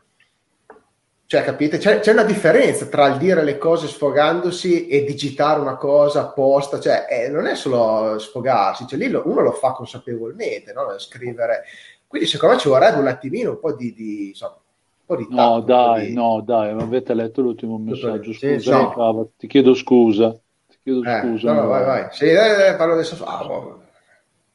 Cioè, 1.26 1.42
capite? 1.44 1.78
C'è, 1.78 2.00
c'è, 2.00 2.12
una 2.12 2.26
differenza 2.26 2.86
tra 2.88 3.08
il 3.08 3.18
dire 3.18 3.44
le 3.44 3.58
cose 3.58 3.88
sfogandosi 3.88 4.88
e 4.88 5.06
digitare 5.06 5.62
una 5.62 5.78
cosa 5.78 6.22
apposta. 6.22 6.82
Cioè, 6.82 7.08
eh, 7.10 7.30
non 7.30 7.48
è 7.48 7.56
solo 7.56 8.20
sfogarsi, 8.20 8.86
cioè, 8.86 9.00
lì 9.00 9.08
lo, 9.08 9.24
uno 9.26 9.42
lo 9.42 9.54
fa 9.54 9.72
consapevolmente, 9.72 10.74
no? 10.74 10.98
Scrivere. 11.00 11.64
Quindi, 12.06 12.28
secondo 12.28 12.56
me 12.56 12.62
ci 12.62 12.68
vorrebbe 12.68 13.00
un 13.00 13.08
attimino 13.08 13.52
un 13.52 13.60
po' 13.60 13.74
di, 13.74 13.94
di 13.94 14.28
insomma, 14.28 14.60
No, 15.30 15.60
dai, 15.62 16.08
di... 16.08 16.14
no, 16.14 16.42
dai, 16.42 16.74
ma 16.74 16.84
avete 16.84 17.14
letto 17.14 17.42
l'ultimo 17.42 17.78
messaggio. 17.78 18.32
Scusa, 18.32 18.60
sì, 18.60 18.70
no. 18.70 18.90
Cava, 18.92 19.26
ti 19.38 19.48
chiedo 19.48 19.74
scusa. 19.74 20.32
Ti 20.32 20.78
chiedo 20.82 21.04
eh, 21.04 21.20
scusa. 21.20 21.54
No, 21.54 21.62
no, 21.62 21.68
vai, 21.68 21.84
vai. 21.84 22.08
Sì, 22.12 22.26
eh, 22.26 22.76
parlo 22.78 22.94
adesso. 22.94 23.24
Ah, 23.26 23.46
boh. 23.46 23.82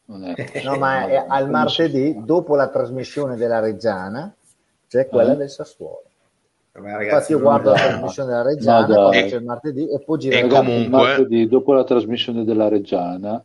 No, 0.65 0.79
ma 0.79 1.07
è 1.07 1.23
al 1.29 1.51
martedì, 1.51 2.17
dopo 2.25 2.57
la 2.57 2.69
trasmissione 2.69 3.37
della 3.37 3.61
Reggiana, 3.61 4.35
c'è 4.89 5.07
quella 5.07 5.35
eh? 5.35 5.37
del 5.37 5.51
Sassuolo. 5.51 6.05
Ragazzi, 6.73 7.05
Infatti 7.05 7.33
io 7.33 7.41
guardo 7.41 7.71
la 7.71 7.77
trasmissione 7.77 8.29
della 8.31 8.43
Reggiana 8.43 8.87
quando 8.87 9.11
c'è 9.11 9.37
il 9.37 9.45
martedì 9.45 9.91
e 9.91 10.01
poi 10.01 10.19
giro 10.19 10.37
e 10.37 10.47
comunque... 10.47 10.89
martedì, 10.89 11.47
dopo 11.47 11.73
la 11.75 11.85
trasmissione 11.85 12.45
della 12.45 12.69
Reggiana 12.69 13.45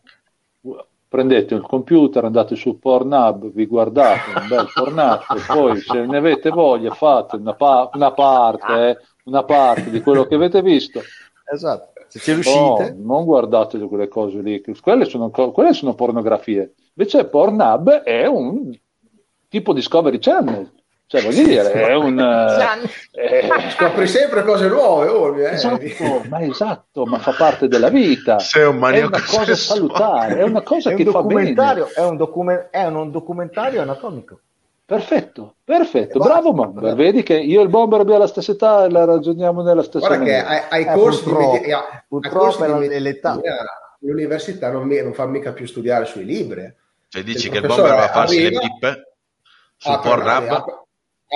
prendete 1.13 1.53
il 1.53 1.61
computer, 1.61 2.25
andate 2.25 2.55
su 2.55 2.79
Pornhub, 2.79 3.51
vi 3.51 3.67
guardate 3.67 4.31
un 4.35 4.47
bel 4.47 4.67
pornaccio, 4.73 5.35
poi 5.45 5.79
se 5.79 6.07
ne 6.07 6.17
avete 6.17 6.49
voglia 6.49 6.91
fate 6.91 7.35
una, 7.35 7.53
pa- 7.53 7.87
una 7.93 8.11
parte, 8.13 8.89
eh, 8.89 8.97
una 9.25 9.43
parte 9.43 9.91
di 9.91 10.01
quello 10.01 10.25
che 10.25 10.33
avete 10.33 10.63
visto. 10.63 11.01
Esatto. 11.45 11.91
Se 12.07 12.17
ci 12.17 12.33
riuscite, 12.33 12.95
no, 12.97 13.15
non 13.15 13.25
guardate 13.25 13.77
quelle 13.77 14.07
cose 14.07 14.41
lì, 14.41 14.63
quelle 14.81 15.05
sono, 15.05 15.29
quelle 15.29 15.73
sono 15.73 15.93
pornografie. 15.93 16.73
Invece 16.95 17.25
Pornhub 17.25 17.91
è 18.01 18.25
un 18.25 18.75
tipo 19.49 19.71
Discovery 19.71 20.17
Channel 20.17 20.71
cioè, 21.05 21.21
voglio 21.21 21.43
dire, 21.43 21.71
è 21.71 21.95
un... 21.95 22.19
Eh, 23.11 23.69
Scopri 23.71 24.07
sempre 24.07 24.43
cose 24.43 24.67
nuove, 24.67 25.07
ovvio. 25.09 25.47
Eh. 25.47 25.53
Esatto, 25.53 26.23
ma 26.27 26.41
esatto, 26.41 27.05
ma 27.05 27.19
fa 27.19 27.33
parte 27.33 27.67
della 27.67 27.89
vita. 27.89 28.39
Sei 28.39 28.65
un 28.65 28.83
è 28.83 29.03
una 29.03 29.21
cosa 29.23 29.55
salutare, 29.55 30.39
è 30.39 30.43
una 30.43 30.63
cosa 30.63 30.89
è 30.89 30.95
che 30.95 31.05
fa 31.05 31.21
bene. 31.21 31.53
È 31.93 32.01
un, 32.01 32.17
document- 32.17 32.69
è 32.71 32.85
un 32.85 33.11
documentario 33.11 33.81
anatomico. 33.81 34.39
Perfetto, 34.85 35.55
perfetto, 35.63 36.19
bravo 36.19 36.51
Bomber. 36.51 36.93
Vedi 36.95 37.23
che 37.23 37.35
io 37.35 37.61
e 37.61 37.63
il 37.63 37.69
Bomber 37.69 38.01
abbiamo 38.01 38.19
la 38.19 38.27
stessa 38.27 38.51
età 38.51 38.85
e 38.85 38.89
la 38.89 39.05
ragioniamo 39.05 39.61
nella 39.61 39.83
stessa 39.83 40.07
Guarda 40.07 40.23
maniera. 40.23 40.47
che 40.47 40.67
ai, 40.69 40.85
ai 40.85 40.93
eh, 40.93 40.93
corsi 40.93 41.23
purtroppo, 41.23 41.57
di, 41.57 41.73
purtroppo 42.07 42.77
l'età. 42.79 43.39
L'università 43.99 44.71
non, 44.71 44.85
mi, 44.85 45.01
non 45.01 45.13
fa 45.13 45.25
mica 45.25 45.53
più 45.53 45.65
studiare 45.65 46.05
sui 46.05 46.25
libri. 46.25 46.73
Cioè 47.07 47.23
dici 47.23 47.49
che 47.49 47.59
il 47.59 47.67
Bomber 47.67 47.93
va 47.93 48.03
a 48.03 48.09
farsi 48.09 48.45
arriva, 48.45 48.61
le 48.61 48.67
pippe 48.67 49.13
su 49.77 49.89
ah, 49.89 49.99
Pornhub? 49.99 50.82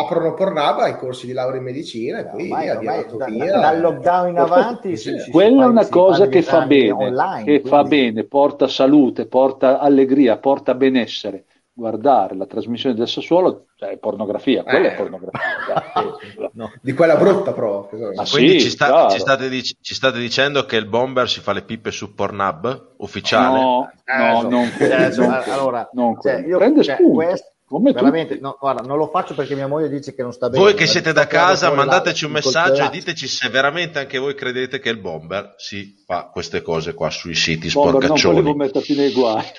Aprono 0.04 0.34
Pornhub 0.34 0.80
ai 0.80 0.98
corsi 0.98 1.26
di 1.26 1.34
laurea 1.34 1.58
in 1.58 1.64
medicina 1.64 2.20
e 2.20 2.26
poi 2.26 2.44
ormai, 2.44 2.70
ormai, 2.70 3.06
da, 3.48 3.60
dal 3.60 3.80
lockdown 3.80 4.30
in 4.30 4.38
avanti 4.38 4.98
si, 4.98 5.20
si 5.20 5.32
quella 5.32 5.64
è 5.64 5.68
una 5.68 5.88
cosa 5.88 6.28
che 6.28 6.42
fa 6.42 6.66
bene 6.66 6.92
online, 6.92 7.44
che 7.44 7.62
quindi... 7.62 7.70
fa 7.70 7.84
bene 7.84 8.24
porta 8.24 8.68
salute 8.68 9.28
porta 9.28 9.80
allegria 9.80 10.38
porta 10.38 10.74
benessere. 10.74 11.46
Guardare 11.78 12.36
la 12.36 12.48
trasmissione 12.48 12.96
del 12.96 13.08
Sassuolo 13.08 13.68
cioè, 13.76 13.90
è 13.90 13.98
pornografia 13.98 14.64
quella 14.64 14.88
eh. 14.88 14.94
è 14.94 14.96
pornografia 14.96 15.84
no. 16.54 16.72
di 16.82 16.92
quella 16.94 17.16
brutta 17.18 17.54
proprio 17.54 18.14
Ma 18.16 18.24
quindi 18.24 18.54
sì, 18.54 18.62
ci, 18.62 18.70
sta, 18.72 19.08
ci, 19.10 19.20
state 19.20 19.48
dic- 19.48 19.78
ci, 19.80 19.94
state 19.94 20.18
dicendo 20.18 20.66
che 20.66 20.76
il 20.76 20.88
bomber 20.88 21.30
si 21.30 21.40
fa 21.40 21.54
le 21.54 21.62
pippe 21.62 21.92
su 21.92 22.16
Pornhub? 22.16 22.94
Ufficiale? 22.98 23.60
No, 23.60 23.92
no, 24.06 24.40
eh, 24.42 24.48
non, 24.50 24.72
eh, 24.80 25.16
non, 25.16 25.42
allora 25.46 25.88
non 25.94 26.20
cioè, 26.20 26.44
io, 26.48 26.58
prende 26.58 26.82
cioè, 26.82 26.96
spunto. 26.96 27.14
questo, 27.14 27.52
come 27.68 27.92
Veramente, 27.92 28.38
no, 28.40 28.56
guarda, 28.58 28.82
non 28.82 28.98
lo 28.98 29.08
faccio 29.08 29.34
perché 29.34 29.54
mia 29.54 29.68
moglie 29.68 29.90
dice 29.90 30.16
che 30.16 30.22
non 30.22 30.32
sta 30.32 30.50
bene. 30.50 30.64
Voi 30.64 30.74
che 30.74 30.86
siete 30.86 31.12
da 31.12 31.28
casa, 31.28 31.70
mandateci 31.74 32.24
un 32.24 32.32
messaggio 32.32 32.86
e 32.86 32.90
diteci 32.90 33.28
se 33.28 33.50
veramente 33.50 34.00
anche 34.00 34.18
voi 34.20 34.36
credete 34.36 34.80
che 34.80 34.88
il 34.88 35.00
bomber 35.00 35.56
si 35.58 36.02
fa 36.06 36.30
queste 36.32 36.62
cose 36.62 36.94
qua 36.94 37.10
sui 37.10 37.36
siti 37.36 37.70
bomber, 37.70 38.04
sporcaccioni. 38.04 38.36
Non 38.36 38.44
volevo 38.44 38.64
metterti 38.64 38.96
nei 38.96 39.12
guai. 39.12 39.44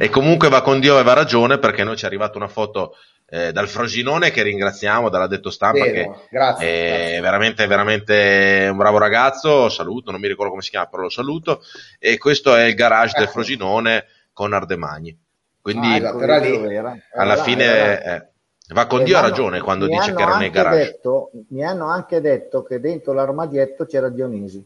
e 0.00 0.08
comunque 0.08 0.48
va 0.48 0.62
con 0.62 0.80
Dio 0.80 0.98
e 0.98 1.04
va 1.04 1.12
ragione 1.12 1.58
perché 1.58 1.84
noi 1.84 1.96
ci 1.96 2.02
è 2.02 2.08
arrivata 2.08 2.36
una 2.36 2.48
foto 2.48 2.96
eh, 3.28 3.52
dal 3.52 3.68
Frosinone 3.68 4.32
che 4.32 4.42
ringraziamo, 4.42 5.10
dalla 5.10 5.28
detto 5.28 5.50
stampa 5.50 5.84
Vero, 5.84 5.92
che 5.92 6.10
grazie, 6.28 6.66
è 6.66 6.88
grazie. 6.88 7.20
veramente 7.20 7.66
veramente 7.68 8.66
un 8.68 8.76
bravo 8.76 8.98
ragazzo, 8.98 9.68
saluto, 9.68 10.10
non 10.10 10.18
mi 10.18 10.26
ricordo 10.26 10.50
come 10.50 10.62
si 10.62 10.70
chiama 10.70 10.86
però 10.86 11.02
lo 11.02 11.08
saluto 11.08 11.62
e 12.00 12.18
questo 12.18 12.56
è 12.56 12.64
il 12.64 12.74
garage 12.74 13.12
ecco. 13.12 13.20
del 13.20 13.28
Frosinone 13.28 14.06
con 14.34 14.52
Ardemagni. 14.52 15.18
Quindi 15.62 15.86
ah, 15.86 15.96
ecco, 15.96 16.18
lì, 16.18 16.76
alla 17.14 17.42
fine 17.42 18.04
eh, 18.04 18.28
va 18.74 18.86
con 18.86 19.02
Dio 19.02 19.16
ha 19.16 19.22
ragione 19.22 19.62
quando 19.62 19.86
dice 19.86 20.12
che 20.12 20.20
era 20.20 20.36
nei 20.36 20.50
garage. 20.50 20.84
Detto, 20.84 21.30
mi 21.48 21.64
hanno 21.64 21.88
anche 21.88 22.20
detto 22.20 22.62
che 22.62 22.80
dentro 22.80 23.14
l'armadietto 23.14 23.86
c'era 23.86 24.10
Dionisi. 24.10 24.62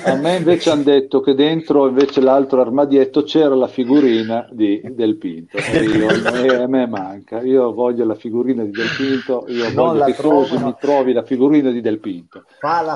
A 0.05 0.15
me 0.17 0.37
invece 0.37 0.71
hanno 0.71 0.83
detto 0.83 1.21
che 1.21 1.35
dentro 1.35 1.89
invece 1.89 2.21
l'altro 2.21 2.61
armadietto 2.61 3.23
c'era 3.23 3.55
la 3.55 3.67
figurina 3.67 4.49
di 4.51 4.81
Del 4.95 5.17
Pinto. 5.17 5.59
Io, 5.59 6.63
a 6.63 6.67
me 6.67 6.87
manca. 6.87 7.41
Io 7.43 7.73
voglio 7.73 8.05
la 8.05 8.15
figurina 8.15 8.63
di 8.63 8.71
Del 8.71 8.89
Pinto. 8.97 9.45
Io 9.49 9.65
non 9.73 9.99
voglio 9.99 10.05
che 10.05 10.15
Cosi 10.15 10.57
mi 10.59 10.75
trovi 10.79 11.13
la 11.13 11.23
figurina 11.23 11.71
di 11.71 11.81
Del 11.81 11.99
Pinto. 11.99 12.45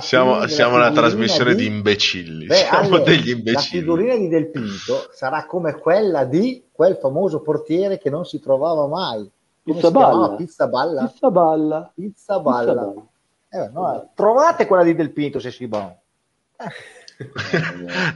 siamo, 0.00 0.46
siamo 0.46 0.76
una 0.76 0.92
trasmissione 0.92 1.54
di, 1.54 1.68
di 1.68 1.74
imbecilli. 1.74 2.46
Beh, 2.46 2.54
siamo 2.54 2.86
allora, 2.86 3.02
degli 3.02 3.30
imbecilli. 3.30 3.86
La 3.86 3.92
figurina 3.92 4.16
di 4.16 4.28
Del 4.28 4.50
Pinto 4.50 5.08
sarà 5.12 5.46
come 5.46 5.74
quella 5.74 6.24
di 6.24 6.64
quel 6.70 6.96
famoso 6.96 7.40
portiere 7.40 7.98
che 7.98 8.10
non 8.10 8.24
si 8.24 8.40
trovava 8.40 8.86
mai. 8.86 9.28
Pizza 9.62 9.90
balla. 9.90 10.34
Pizza 10.36 10.66
balla. 10.68 11.06
Pizza 11.06 11.30
balla. 11.30 11.92
Pizza 11.94 12.40
balla. 12.40 12.60
Pizza 12.60 12.74
balla. 12.74 13.06
Eh, 13.54 13.70
no, 13.72 14.10
trovate 14.14 14.66
quella 14.66 14.82
di 14.82 14.94
Del 14.94 15.12
Pinto 15.12 15.38
se 15.38 15.52
si 15.52 15.66
va. 15.66 15.94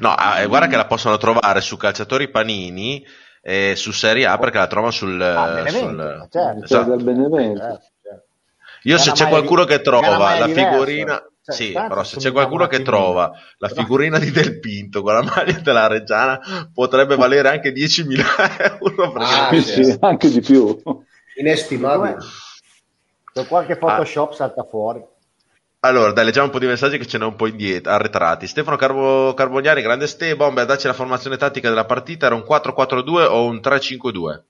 No, 0.00 0.16
eh, 0.38 0.46
guarda 0.46 0.66
che 0.66 0.76
la 0.76 0.86
possono 0.86 1.16
trovare 1.16 1.60
su 1.60 1.76
Calciatori 1.76 2.30
Panini 2.30 3.04
e 3.40 3.74
su 3.76 3.92
Serie 3.92 4.26
A 4.26 4.38
perché 4.38 4.58
la 4.58 4.66
trovano 4.66 4.92
sul... 4.92 5.20
Ah, 5.20 5.66
sul... 5.68 6.28
Certo, 6.30 6.64
esatto. 6.64 6.96
Benevento. 6.96 7.60
Certo, 7.60 7.84
certo. 8.02 8.26
Io 8.82 8.98
se 8.98 9.12
c'è 9.12 9.28
qualcuno 9.28 9.64
che 9.64 9.80
trova 9.80 10.38
la 10.38 10.48
figurina... 10.48 11.22
Cioè, 11.48 11.56
sì, 11.56 11.72
però 11.72 12.04
se 12.04 12.18
c'è 12.18 12.30
qualcuno 12.30 12.66
che 12.66 12.82
trova 12.82 13.32
la 13.56 13.68
figurina 13.68 14.18
di 14.18 14.30
Del 14.30 14.60
Pinto 14.60 15.00
con 15.00 15.14
la 15.14 15.22
maglia 15.22 15.58
della 15.60 15.86
Reggiana 15.86 16.38
potrebbe 16.74 17.16
valere 17.16 17.48
anche 17.48 17.72
10.000 17.72 18.78
euro. 18.80 19.12
Ah, 19.14 19.58
sì, 19.58 19.96
anche 20.00 20.28
di 20.28 20.40
più. 20.40 20.78
Inestimabile. 21.38 22.18
Con 23.32 23.46
qualche 23.46 23.76
Photoshop 23.76 24.32
ah. 24.32 24.34
salta 24.34 24.62
fuori. 24.64 25.02
Allora, 25.80 26.10
dai, 26.10 26.24
leggiamo 26.24 26.46
un 26.46 26.52
po' 26.52 26.58
di 26.58 26.66
messaggi 26.66 26.98
che 26.98 27.06
ce 27.06 27.18
n'è 27.18 27.24
un 27.24 27.36
po' 27.36 27.46
indietro, 27.46 27.92
arretrati. 27.92 28.48
Stefano 28.48 28.76
Carbo, 28.76 29.32
Carboniani, 29.34 29.80
grande 29.80 30.08
ste, 30.08 30.34
bomber, 30.34 30.66
dacci 30.66 30.88
la 30.88 30.92
formazione 30.92 31.36
tattica 31.36 31.68
della 31.68 31.84
partita, 31.84 32.26
era 32.26 32.34
un 32.34 32.44
4-4-2 32.44 33.26
o 33.28 33.44
un 33.44 33.60
3-5-2? 33.62 34.42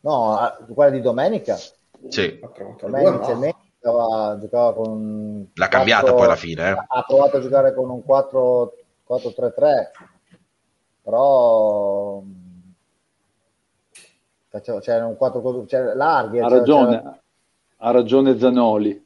No, 0.00 0.56
quella 0.72 0.90
di 0.90 1.02
domenica? 1.02 1.58
Sì. 2.08 2.40
Domenica 2.80 3.34
no. 3.34 3.56
giocava, 3.82 4.38
giocava 4.40 4.72
con... 4.72 5.50
L'ha 5.52 5.68
4, 5.68 5.76
cambiata 5.76 6.14
poi 6.14 6.24
alla 6.24 6.36
fine, 6.36 6.70
eh? 6.70 6.84
Ha 6.86 7.04
provato 7.06 7.36
a 7.36 7.40
giocare 7.40 7.74
con 7.74 7.90
un 7.90 8.02
4-3-3, 8.06 8.70
però... 11.02 12.22
C'era 14.48 14.80
cioè, 14.80 15.02
un 15.02 15.16
4 15.18 15.66
cioè, 15.66 15.92
larghi. 15.92 16.38
Ha 16.38 16.48
ragione, 16.48 16.96
c'era... 16.96 17.20
ha 17.76 17.90
ragione 17.90 18.38
Zanoli 18.38 19.05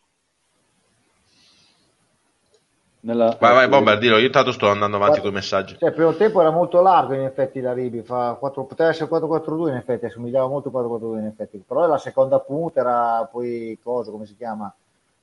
nella... 3.00 3.36
Vai, 3.38 3.54
vai, 3.54 3.68
Bomber, 3.68 3.98
dillo. 3.98 4.18
Io 4.18 4.26
intanto 4.26 4.52
sto 4.52 4.68
andando 4.68 4.96
avanti 4.96 5.20
con 5.20 5.30
i 5.30 5.34
messaggi. 5.34 5.76
Cioè, 5.78 5.88
il 5.88 5.94
primo 5.94 6.14
tempo 6.14 6.40
era 6.40 6.50
molto 6.50 6.80
largo, 6.80 7.14
in 7.14 7.22
effetti, 7.22 7.60
la 7.60 7.72
Ribi. 7.72 8.02
Fa 8.02 8.36
4, 8.38 8.64
poteva 8.64 8.90
essere 8.90 9.10
4-4-2, 9.10 9.68
in 9.68 9.76
effetti, 9.76 10.06
assomigliava 10.06 10.48
molto 10.48 10.68
a 10.68 10.72
4-4-2, 10.72 11.18
in 11.18 11.26
effetti. 11.26 11.62
Però 11.66 11.86
la 11.86 11.98
seconda 11.98 12.38
punta 12.40 12.80
era 12.80 13.28
poi, 13.30 13.78
cosa, 13.82 14.10
come 14.10 14.26
si 14.26 14.36
chiama? 14.36 14.72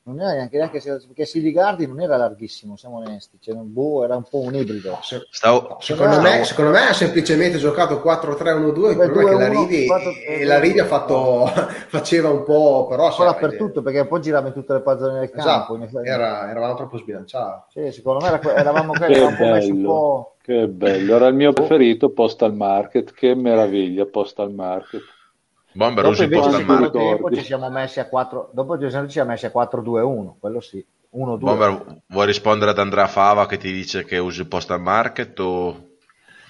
Non 0.07 0.21
era 0.21 0.31
neanche, 0.31 0.57
neanche 0.57 0.79
se, 0.79 1.01
perché 1.05 1.25
Siligardi 1.25 1.85
non 1.85 1.99
era 1.99 2.15
larghissimo, 2.15 2.77
siamo 2.77 2.97
onesti, 2.97 3.37
cioè, 3.41 3.55
boh, 3.55 4.05
era 4.05 4.15
un 4.15 4.23
po' 4.23 4.39
un 4.39 4.55
ibrido. 4.55 4.99
Stavo, 5.01 5.77
secondo, 5.81 6.21
me, 6.21 6.45
secondo, 6.45 6.71
me, 6.71 6.87
ha 6.87 6.93
semplicemente 6.93 7.57
giocato 7.57 8.01
4-3-1-2, 8.01 8.89
il 8.89 9.11
problema 9.11 9.17
è 9.17 9.27
che 9.27 9.35
la 9.35 9.47
Rivi, 9.49 9.85
4, 9.85 10.11
e 10.25 10.45
la 10.45 10.59
Rivi 10.59 10.79
ha 10.79 10.85
fatto, 10.85 11.45
faceva 11.89 12.29
un 12.29 12.43
po', 12.43 12.87
però... 12.87 13.13
Un 13.17 13.25
dappertutto, 13.25 13.81
perché 13.81 14.05
poi 14.05 14.21
girava 14.21 14.47
in 14.47 14.53
tutte 14.53 14.73
le 14.73 14.81
pagine 14.81 15.19
del 15.19 15.29
campo. 15.29 15.77
Esatto, 15.77 16.03
era, 16.03 16.49
eravamo 16.49 16.75
troppo 16.75 16.97
sbilanciati. 16.97 17.65
Sì, 17.73 17.91
secondo 17.91 18.23
me 18.23 18.27
era, 18.27 18.55
eravamo 18.55 18.93
che 18.93 19.19
un 19.19 19.35
po' 19.35 19.45
messi 19.45 19.71
un 19.71 19.83
po'... 19.83 20.35
Che 20.41 20.69
bello, 20.69 21.15
era 21.17 21.27
il 21.27 21.35
mio 21.35 21.51
preferito 21.51 22.11
Postal 22.11 22.53
Market, 22.53 23.11
che 23.11 23.35
meraviglia 23.35 24.05
Postal 24.05 24.53
Market. 24.53 25.01
Bomber 25.77 26.05
dopo 26.05 26.15
usi 26.15 26.27
Postal 26.27 26.65
Market. 26.65 26.91
Tempo 26.91 27.35
ci 27.35 27.43
siamo 27.43 27.69
messi 27.69 27.99
a 27.99 28.07
4, 28.07 28.49
dopo 28.51 28.79
ci 28.79 28.89
siamo 28.89 29.29
messi 29.29 29.45
a 29.45 29.51
4-2-1, 29.53 30.33
quello 30.39 30.59
sì. 30.59 30.83
1-2. 31.15 31.37
Bomber, 31.37 32.01
vuoi 32.07 32.25
rispondere 32.25 32.71
ad 32.71 32.79
Andrea 32.79 33.05
Fava 33.05 33.45
che 33.45 33.57
ti 33.57 33.71
dice 33.71 34.03
che 34.03 34.17
usi 34.17 34.45
Postal 34.47 34.81
Market 34.81 35.39
o... 35.39 35.85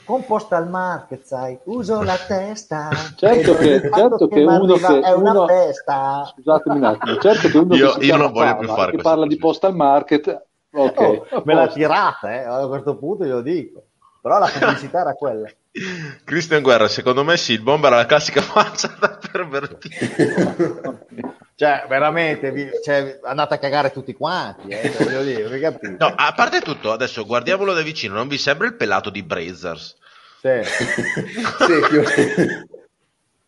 Con 0.05 0.25
Postal 0.25 0.69
Market, 0.69 1.23
sai, 1.25 1.59
uso 1.65 2.01
la 2.03 2.15
testa. 2.25 2.89
certo 3.17 3.53
che, 3.55 3.82
certo 3.93 4.28
che, 4.30 4.43
uno 4.43 4.75
che 4.75 4.99
è 5.01 5.11
una 5.11 5.32
uno, 5.32 5.45
testa. 5.45 6.32
Scusatemi 6.34 6.78
un 6.78 6.84
attimo, 6.86 7.17
certo 7.17 7.49
che 7.49 7.57
uno 7.57 7.75
io, 7.75 7.91
che 7.97 8.05
io 8.05 8.15
non 8.15 8.32
voglio 8.32 8.47
Fava, 8.47 8.59
più 8.59 8.67
fare 8.69 8.91
che 8.91 9.01
parla 9.01 9.28
di 9.28 9.36
Postal 9.36 9.75
Market, 9.75 10.45
ok. 10.71 11.21
Oh, 11.32 11.41
me 11.43 11.53
la 11.53 11.67
tirate, 11.67 12.28
eh, 12.30 12.45
a 12.45 12.65
questo 12.67 12.95
punto 12.95 13.25
glielo 13.25 13.41
dico. 13.41 13.87
Però 14.22 14.39
la 14.39 14.47
pubblicità 14.47 15.01
era 15.01 15.13
quella. 15.13 15.49
Cristian 16.24 16.61
Guerra, 16.61 16.88
secondo 16.88 17.24
me 17.24 17.38
sì, 17.38 17.53
il 17.53 17.61
bomber 17.61 17.93
ha 17.93 17.97
la 17.97 18.05
classica 18.05 18.41
faccia 18.41 18.95
da 18.99 19.18
pervertito. 19.32 21.05
cioè, 21.55 21.86
veramente, 21.88 22.82
cioè, 22.84 23.20
andate 23.24 23.53
a 23.53 23.57
cagare 23.59 23.91
tutti 23.91 24.13
quanti, 24.13 24.70
eh, 24.70 24.91
cioè, 24.91 25.24
dire, 25.24 25.95
No, 25.97 26.13
a 26.15 26.34
parte 26.36 26.61
tutto, 26.61 26.91
adesso 26.91 27.26
guardiamolo 27.26 27.74
da 27.74 27.82
vicino, 27.82 28.15
non 28.15 28.28
vi 28.28 28.38
sembra 28.38 28.68
il 28.68 28.76
pelato 28.76 29.09
di 29.09 29.24
Brazers? 29.24 29.95
Sì. 30.41 30.63
sì 30.63 31.80
più... 31.89 32.03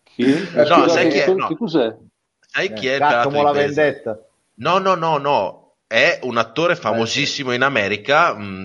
Chi? 0.04 0.50
No, 0.54 0.88
sai 0.88 1.10
chi 1.10 1.18
è? 1.18 1.34
No. 1.34 1.56
Cos'è? 1.56 1.96
Sai 2.40 2.74
chi 2.74 2.88
è 2.88 2.94
il 2.94 3.00
pelato 3.00 3.30
di 3.30 3.42
la 3.42 3.52
vendetta. 3.52 4.20
No, 4.56 4.78
no, 4.80 4.96
no, 4.96 5.18
no. 5.18 5.59
È 5.92 6.20
un 6.22 6.38
attore 6.38 6.76
famosissimo 6.76 7.52
in 7.52 7.64
America 7.64 8.36
mh, 8.36 8.44
mm, 8.44 8.64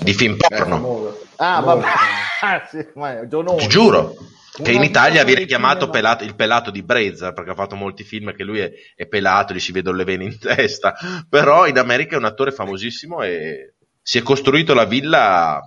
di 0.00 0.12
film 0.12 0.36
porno. 0.36 1.16
Ah, 1.36 1.60
vabbè. 1.60 1.86
Ah, 2.40 2.60
Ti 2.60 3.66
giuro. 3.68 4.14
Che 4.62 4.72
in 4.72 4.82
Italia 4.82 5.24
viene 5.24 5.44
chiamato 5.44 5.88
pelato, 5.88 6.22
il 6.22 6.36
pelato 6.36 6.70
di 6.70 6.82
Brezza 6.82 7.32
perché 7.32 7.50
ha 7.50 7.54
fatto 7.54 7.74
molti 7.74 8.04
film 8.04 8.32
che 8.32 8.44
lui 8.44 8.60
è, 8.60 8.70
è, 8.94 9.06
pelato, 9.06 9.54
gli 9.54 9.60
si 9.60 9.72
vedono 9.72 9.96
le 9.96 10.04
vene 10.04 10.24
in 10.24 10.38
testa. 10.38 10.94
Però 11.28 11.66
in 11.66 11.78
America 11.78 12.14
è 12.14 12.18
un 12.18 12.24
attore 12.24 12.52
famosissimo 12.52 13.22
e 13.22 13.74
si 14.02 14.18
è 14.18 14.22
costruito 14.22 14.74
la 14.74 14.84
villa. 14.84 15.60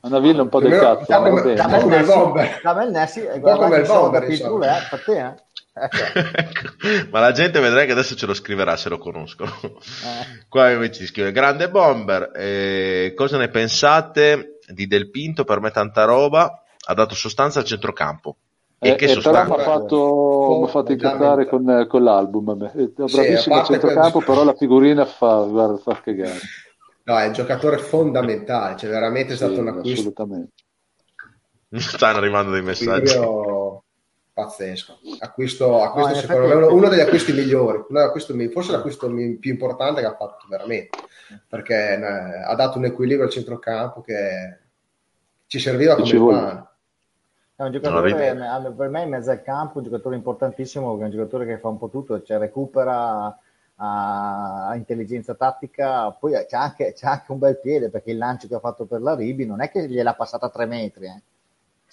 Una 0.00 0.18
villa 0.18 0.42
un 0.42 0.48
po' 0.48 0.60
del 0.60 0.78
cazzo. 0.78 1.04
Come 1.06 1.28
il 1.30 2.04
bomber. 2.04 2.60
Come 2.60 2.84
il 2.84 2.90
Nessi, 2.90 3.24
come 3.40 3.76
il 3.78 3.86
bomber. 3.86 4.22
Eh? 4.24 5.34
Ecco. 5.76 7.08
Ma 7.10 7.18
la 7.18 7.32
gente 7.32 7.58
vedrà 7.58 7.84
che 7.84 7.90
adesso 7.90 8.14
ce 8.14 8.26
lo 8.26 8.34
scriverà 8.34 8.76
se 8.76 8.88
lo 8.88 8.98
conoscono. 8.98 9.50
Eh. 9.62 10.44
Qua 10.48 10.70
invece 10.70 11.06
scrive 11.06 11.32
Grande 11.32 11.68
Bomber. 11.68 12.30
Eh, 12.34 13.12
cosa 13.16 13.38
ne 13.38 13.48
pensate 13.48 14.60
di 14.68 14.86
Del 14.86 15.10
Pinto? 15.10 15.42
Per 15.44 15.60
me 15.60 15.70
tanta 15.70 16.04
roba. 16.04 16.62
Ha 16.86 16.94
dato 16.94 17.14
sostanza 17.14 17.58
al 17.58 17.64
centrocampo. 17.64 18.36
E 18.78 18.90
eh, 18.90 18.94
che 18.94 19.06
eh, 19.06 19.08
sostanza? 19.08 19.42
Però 19.42 19.56
mi 19.56 19.60
ha 19.62 19.64
fatto, 19.64 19.96
oh, 19.96 20.66
fatto 20.66 20.92
incazzare 20.92 21.48
con, 21.48 21.86
con, 21.88 22.04
l'album. 22.04 22.66
È 22.68 22.84
bravissimo 22.94 23.56
al 23.56 23.64
centrocampo, 23.64 24.20
quel... 24.20 24.24
però 24.24 24.44
la 24.44 24.54
figurina 24.54 25.04
fa, 25.06 25.42
guarda, 25.42 25.76
fa 25.78 26.00
cagare. 26.00 26.38
No, 27.04 27.18
è 27.18 27.26
un 27.26 27.32
giocatore 27.32 27.78
fondamentale, 27.78 28.76
cioè 28.76 28.90
veramente 28.90 29.32
è 29.32 29.36
stato 29.36 29.54
sì, 29.54 29.60
un 29.60 29.68
acquisto. 29.68 30.00
Assolutamente. 30.00 30.52
Stanno 31.80 32.18
arrivando 32.18 32.52
dei 32.52 32.62
messaggi. 32.62 33.14
Io 33.14 33.63
pazzesco. 34.34 34.98
Acquisto, 35.20 35.80
acquisto 35.80 36.12
no, 36.12 36.20
secondo 36.20 36.46
me 36.48 36.54
uno, 36.54 36.74
uno, 36.74 36.88
degli 36.88 37.00
acquisti 37.00 37.32
migliori, 37.32 37.84
forse 38.50 38.72
l'acquisto 38.72 39.06
più 39.06 39.50
importante 39.50 40.00
che 40.00 40.06
ha 40.06 40.16
fatto 40.16 40.46
veramente, 40.48 40.98
perché 41.48 41.94
eh, 41.94 42.42
ha 42.42 42.54
dato 42.56 42.78
un 42.78 42.84
equilibrio 42.84 43.26
al 43.26 43.32
centrocampo 43.32 44.02
che 44.02 44.58
ci 45.46 45.60
serviva 45.60 45.94
come 45.94 46.18
mano. 46.18 46.68
È 47.56 47.62
un 47.62 47.70
giocatore, 47.70 48.12
per 48.12 48.88
me 48.88 49.02
in 49.02 49.10
mezzo 49.10 49.30
al 49.30 49.42
campo, 49.42 49.78
un 49.78 49.84
giocatore 49.84 50.16
importantissimo, 50.16 50.98
è 50.98 51.04
un 51.04 51.10
giocatore 51.10 51.46
che 51.46 51.58
fa 51.58 51.68
un 51.68 51.78
po' 51.78 51.88
tutto, 51.88 52.20
cioè 52.20 52.38
recupera 52.38 53.38
a, 53.76 54.72
intelligenza 54.74 55.34
tattica, 55.34 56.10
poi 56.10 56.32
c'è 56.32 56.56
anche, 56.56 56.92
c'è 56.92 57.06
anche, 57.06 57.30
un 57.30 57.38
bel 57.38 57.60
piede 57.60 57.88
perché 57.90 58.10
il 58.10 58.18
lancio 58.18 58.48
che 58.48 58.56
ha 58.56 58.60
fatto 58.60 58.86
per 58.86 59.00
la 59.00 59.14
Ribi 59.14 59.46
non 59.46 59.62
è 59.62 59.70
che 59.70 59.86
gliel'ha 59.86 60.14
passata 60.14 60.46
a 60.46 60.50
tre 60.50 60.66
metri, 60.66 61.06
eh. 61.06 61.22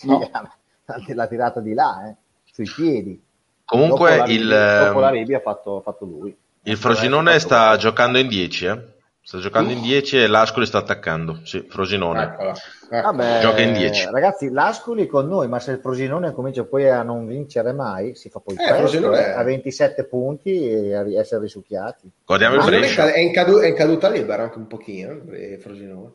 no. 0.08 0.20
l'ha 1.14 1.28
tirata 1.28 1.60
di 1.60 1.76
là. 1.76 2.10
Eh 2.10 2.16
sui 2.52 2.70
piedi. 2.74 3.22
Comunque 3.66 4.18
dopo 4.18 4.30
il, 4.30 4.48
dopo 4.48 5.00
la 5.00 5.10
Rebi 5.10 5.34
ha 5.34 5.40
fatto, 5.40 5.82
fatto 5.82 6.06
lui. 6.06 6.36
Il 6.64 6.78
Frosinone 6.78 7.40
sta 7.40 7.70
lui. 7.70 7.80
giocando 7.80 8.18
in 8.18 8.28
10, 8.28 8.66
eh? 8.66 8.82
Sta 9.24 9.38
giocando 9.38 9.70
uh. 9.70 9.74
in 9.74 9.82
10 9.82 10.18
e 10.18 10.28
l'Ascoli 10.28 10.66
sta 10.66 10.80
attaccando. 10.80 11.40
Sì, 11.44 11.66
Frosinone. 11.70 12.24
Eccola. 12.24 12.54
Vabbè, 12.90 13.40
Gioca 13.40 13.62
in 13.62 13.74
10. 13.74 14.10
Ragazzi, 14.12 14.50
l'Ascoli 14.50 15.08
con 15.08 15.28
noi, 15.28 15.48
ma 15.48 15.60
se 15.60 15.72
il 15.72 15.80
Frosinone 15.80 16.34
comincia 16.34 16.66
poi 16.66 16.90
a 16.90 17.04
non 17.04 17.26
vincere 17.28 17.72
mai, 17.72 18.16
si 18.16 18.30
fa 18.30 18.40
poi 18.40 18.56
eh, 18.56 18.68
presto, 18.68 19.14
eh, 19.14 19.30
a 19.30 19.44
27 19.44 20.04
punti 20.06 20.70
e 20.70 20.96
a 20.96 21.06
essere 21.18 21.42
risucchiati. 21.42 22.12
Guardiamo 22.26 22.56
il 22.56 22.66
Brescia. 22.66 23.12
È 23.12 23.20
in, 23.20 23.32
cadu- 23.32 23.62
è 23.62 23.68
in 23.68 23.76
caduta 23.76 24.10
libera 24.10 24.44
anche 24.44 24.58
un 24.58 24.68
pochino, 24.68 25.14
il 25.14 25.60
Frosinone. 25.62 26.12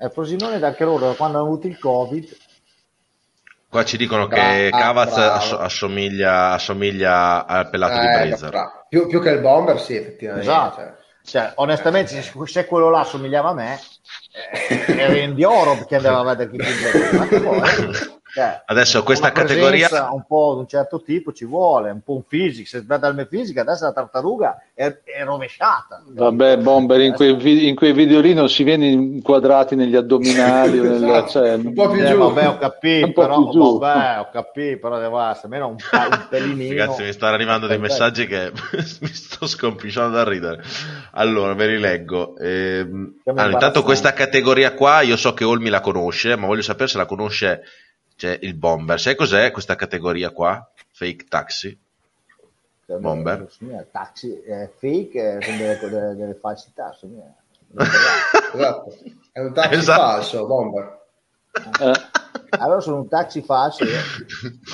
Il 0.00 0.10
Frosinone 0.12 0.62
anche 0.62 0.84
loro, 0.84 1.14
quando 1.14 1.38
hanno 1.38 1.46
avuto 1.46 1.66
il 1.66 1.78
Covid, 1.78 2.28
Qua 3.70 3.84
ci 3.84 3.98
dicono 3.98 4.26
che 4.26 4.70
ah, 4.72 4.78
Cavaz 4.78 5.16
assomiglia, 5.16 6.52
assomiglia, 6.52 7.44
al 7.46 7.68
pelato 7.68 7.94
eh, 7.94 8.00
di 8.00 8.06
Blazer. 8.06 8.86
Più, 8.88 9.06
più, 9.06 9.20
che 9.20 9.30
il 9.30 9.40
bomber, 9.40 9.78
sì, 9.78 9.96
effettivamente. 9.96 10.48
Esatto. 10.48 10.76
Cioè, 10.76 10.94
cioè 11.22 11.52
onestamente, 11.56 12.22
se, 12.22 12.32
se, 12.44 12.64
quello 12.64 12.88
là 12.88 13.00
assomigliava 13.00 13.50
a 13.50 13.54
me, 13.54 13.78
eh, 14.68 14.84
era 14.96 15.16
in 15.18 15.34
Dioro 15.34 15.84
che 15.86 15.96
andava 15.96 16.20
a 16.20 16.34
vedere 16.34 16.50
chi 16.50 16.56
più 16.56 18.16
cioè, 18.32 18.62
Adesso 18.66 19.02
questa 19.02 19.32
categoria 19.32 20.10
un 20.12 20.24
po' 20.26 20.54
di 20.54 20.60
un 20.60 20.68
certo 20.68 21.02
tipo 21.02 21.32
ci 21.32 21.44
vuole, 21.44 21.90
un 21.90 22.02
po' 22.02 22.14
un 22.14 22.22
fisico, 22.26 22.68
se 22.68 22.82
vede 22.82 23.08
il 23.08 23.26
fisica 23.28 23.62
adesso 23.62 23.84
la 23.84 23.92
tartaruga 23.92 24.62
è, 24.74 24.84
è 25.04 25.24
rovesciata. 25.24 26.02
Vabbè, 26.06 26.58
Bomber, 26.58 27.00
in 27.00 27.14
quei, 27.14 27.68
in 27.68 27.74
quei 27.74 27.92
video 27.92 28.20
lì 28.20 28.34
non 28.34 28.48
si 28.48 28.62
viene 28.64 28.86
inquadrati 28.86 29.74
negli 29.74 29.96
addominali, 29.96 30.78
nel, 30.80 31.04
esatto. 31.04 31.30
cioè, 31.30 31.54
un 31.54 31.72
po' 31.72 31.88
più 31.88 32.02
eh, 32.02 32.10
giù. 32.10 32.18
Vabbè, 32.18 32.48
ho 32.48 32.58
capito, 32.58 33.12
però, 33.12 33.50
giù. 33.50 33.78
Vabbè, 33.78 34.20
ho 34.20 34.28
capito, 34.30 34.78
però 34.78 34.98
deve 34.98 35.30
essere 35.30 35.40
almeno 35.44 35.68
un, 35.68 35.76
un 35.76 36.26
pelinino. 36.28 36.78
Ragazzi, 36.78 37.02
mi 37.02 37.12
stanno 37.12 37.34
arrivando 37.34 37.66
dei 37.66 37.78
messaggi 37.78 38.26
che 38.26 38.52
mi 39.00 39.08
sto 39.08 39.46
scompisciando 39.46 40.14
da 40.14 40.28
ridere. 40.28 40.62
Allora, 41.12 41.54
ve 41.54 41.66
li 41.66 41.78
leggo. 41.78 42.36
Eh, 42.36 42.86
allora, 43.24 43.50
intanto 43.50 43.82
questa 43.82 44.12
categoria 44.12 44.74
qua, 44.74 45.00
io 45.00 45.16
so 45.16 45.32
che 45.32 45.44
Olmi 45.44 45.70
la 45.70 45.80
conosce, 45.80 46.36
ma 46.36 46.46
voglio 46.46 46.62
sapere 46.62 46.88
se 46.88 46.98
la 46.98 47.06
conosce 47.06 47.62
c'è 48.18 48.36
il 48.42 48.54
bomber. 48.54 48.98
Sai 48.98 49.14
cos'è 49.14 49.52
questa 49.52 49.76
categoria 49.76 50.30
qua? 50.30 50.68
Fake 50.90 51.26
taxi? 51.28 51.78
Cioè, 52.84 52.98
bomber? 52.98 53.46
Taxi, 53.92 54.42
eh, 54.42 54.72
fake 54.76 55.38
sono 55.40 55.56
delle, 55.56 55.78
delle, 55.78 56.14
delle 56.16 56.34
falsità. 56.34 56.90
esatto. 58.52 58.96
È 59.30 59.38
un 59.38 59.52
taxi 59.54 59.74
esatto. 59.74 60.00
falso, 60.00 60.46
bomber. 60.46 61.06
Eh. 61.80 62.17
Allora 62.58 62.80
sono 62.80 62.96
un 62.96 63.08
taxi 63.08 63.42
falso. 63.42 63.84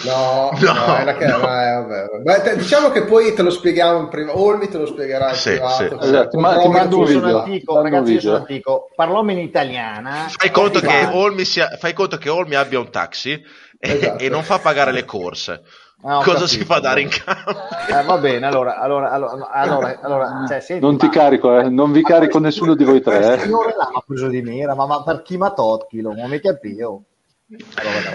No, 0.05 0.51
no, 0.61 0.73
no, 0.73 0.97
è 0.97 1.05
la 1.05 1.15
che, 1.17 1.27
vabbè, 1.27 2.07
vabbè. 2.23 2.57
diciamo 2.57 2.91
che 2.91 3.05
poi 3.05 3.33
te 3.35 3.43
lo 3.43 3.51
spieghiamo 3.51 3.99
in 3.99 4.09
prima. 4.09 4.39
Olmi 4.39 4.69
te 4.69 4.79
lo 4.79 4.87
spiegherà 4.87 5.31
in 5.31 5.35
sì, 5.35 5.51
privato. 5.51 6.01
Sì. 6.01 6.09
Esatto, 6.09 6.39
ma 6.39 6.59
ti 6.59 6.69
mando 6.69 6.99
un 6.99 7.05
video. 7.05 7.39
Antico, 7.41 7.83
ragazzi, 7.83 8.13
io 8.13 8.21
sono 8.21 8.37
antico. 8.37 8.91
Parliamo 8.95 9.31
in 9.33 9.39
italiana. 9.39 10.27
Fai 10.29 10.51
conto, 10.51 10.81
che 10.81 11.09
Olmi 11.13 11.45
sia, 11.45 11.77
fai 11.79 11.93
conto 11.93 12.17
che 12.17 12.29
Olmi 12.29 12.55
abbia 12.55 12.79
un 12.79 12.91
taxi 12.91 13.43
esatto. 13.79 14.19
e, 14.19 14.27
e 14.27 14.29
non 14.29 14.43
fa 14.43 14.59
pagare 14.59 14.93
le 14.93 15.05
corse. 15.05 15.63
Ah, 16.07 16.17
Cosa 16.17 16.41
capito, 16.41 16.47
si 16.49 16.65
fa 16.65 16.81
dare 16.81 17.01
in 17.01 17.09
campo? 17.09 17.53
Eh, 17.89 18.03
va 18.05 18.19
bene, 18.19 18.47
allora, 18.47 18.79
allora, 18.79 19.11
allora, 19.11 19.49
allora, 19.51 19.99
allora 20.03 20.45
cioè, 20.47 20.61
senti, 20.61 20.85
non 20.85 20.99
ti 20.99 21.09
carico, 21.09 21.59
eh, 21.59 21.71
non 21.71 21.93
vi 21.93 22.03
carico 22.03 22.39
nessuno 22.39 22.75
di 22.75 22.85
voi 22.85 23.01
tre. 23.01 23.37
Eh. 23.37 23.39
signore 23.39 23.75
l'ha 23.75 24.03
preso 24.07 24.29
di 24.29 24.43
mira, 24.43 24.75
ma, 24.75 24.85
ma 24.85 25.03
per 25.03 25.23
chi 25.23 25.39
ma 25.39 25.53
tocchilo, 25.53 26.13
non 26.13 26.29
mi 26.29 26.41
capivo. 26.41 27.05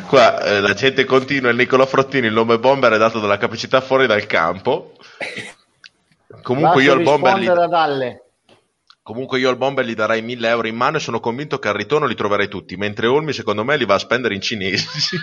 Qua 0.07 0.43
eh, 0.43 0.59
la 0.59 0.73
gente 0.73 1.05
continua, 1.05 1.51
il 1.51 1.55
Nicola 1.55 1.86
Frottini, 1.86 2.27
il 2.27 2.34
nome 2.34 2.57
bomber 2.57 2.93
è 2.93 2.97
dato 2.97 3.19
dalla 3.19 3.38
capacità 3.38 3.80
fuori 3.80 4.07
dal 4.07 4.25
campo. 4.25 4.95
Comunque 6.41 6.84
io, 6.84 6.93
al 6.93 7.03
bomber 7.03 7.38
gli... 7.38 7.47
Comunque 9.03 9.39
io 9.39 9.49
al 9.49 9.57
bomber 9.57 9.86
gli 9.86 9.95
darei 9.95 10.21
1000 10.21 10.47
euro 10.47 10.67
in 10.67 10.75
mano 10.75 10.97
e 10.97 10.99
sono 10.99 11.19
convinto 11.19 11.59
che 11.59 11.67
al 11.67 11.75
ritorno 11.75 12.05
li 12.05 12.15
troverai 12.15 12.47
tutti, 12.47 12.75
mentre 12.75 13.07
Olmi 13.07 13.34
secondo 13.34 13.63
me 13.63 13.77
li 13.77 13.86
va 13.86 13.95
a 13.95 13.99
spendere 13.99 14.36
in 14.36 14.41
cinesi. 14.41 15.17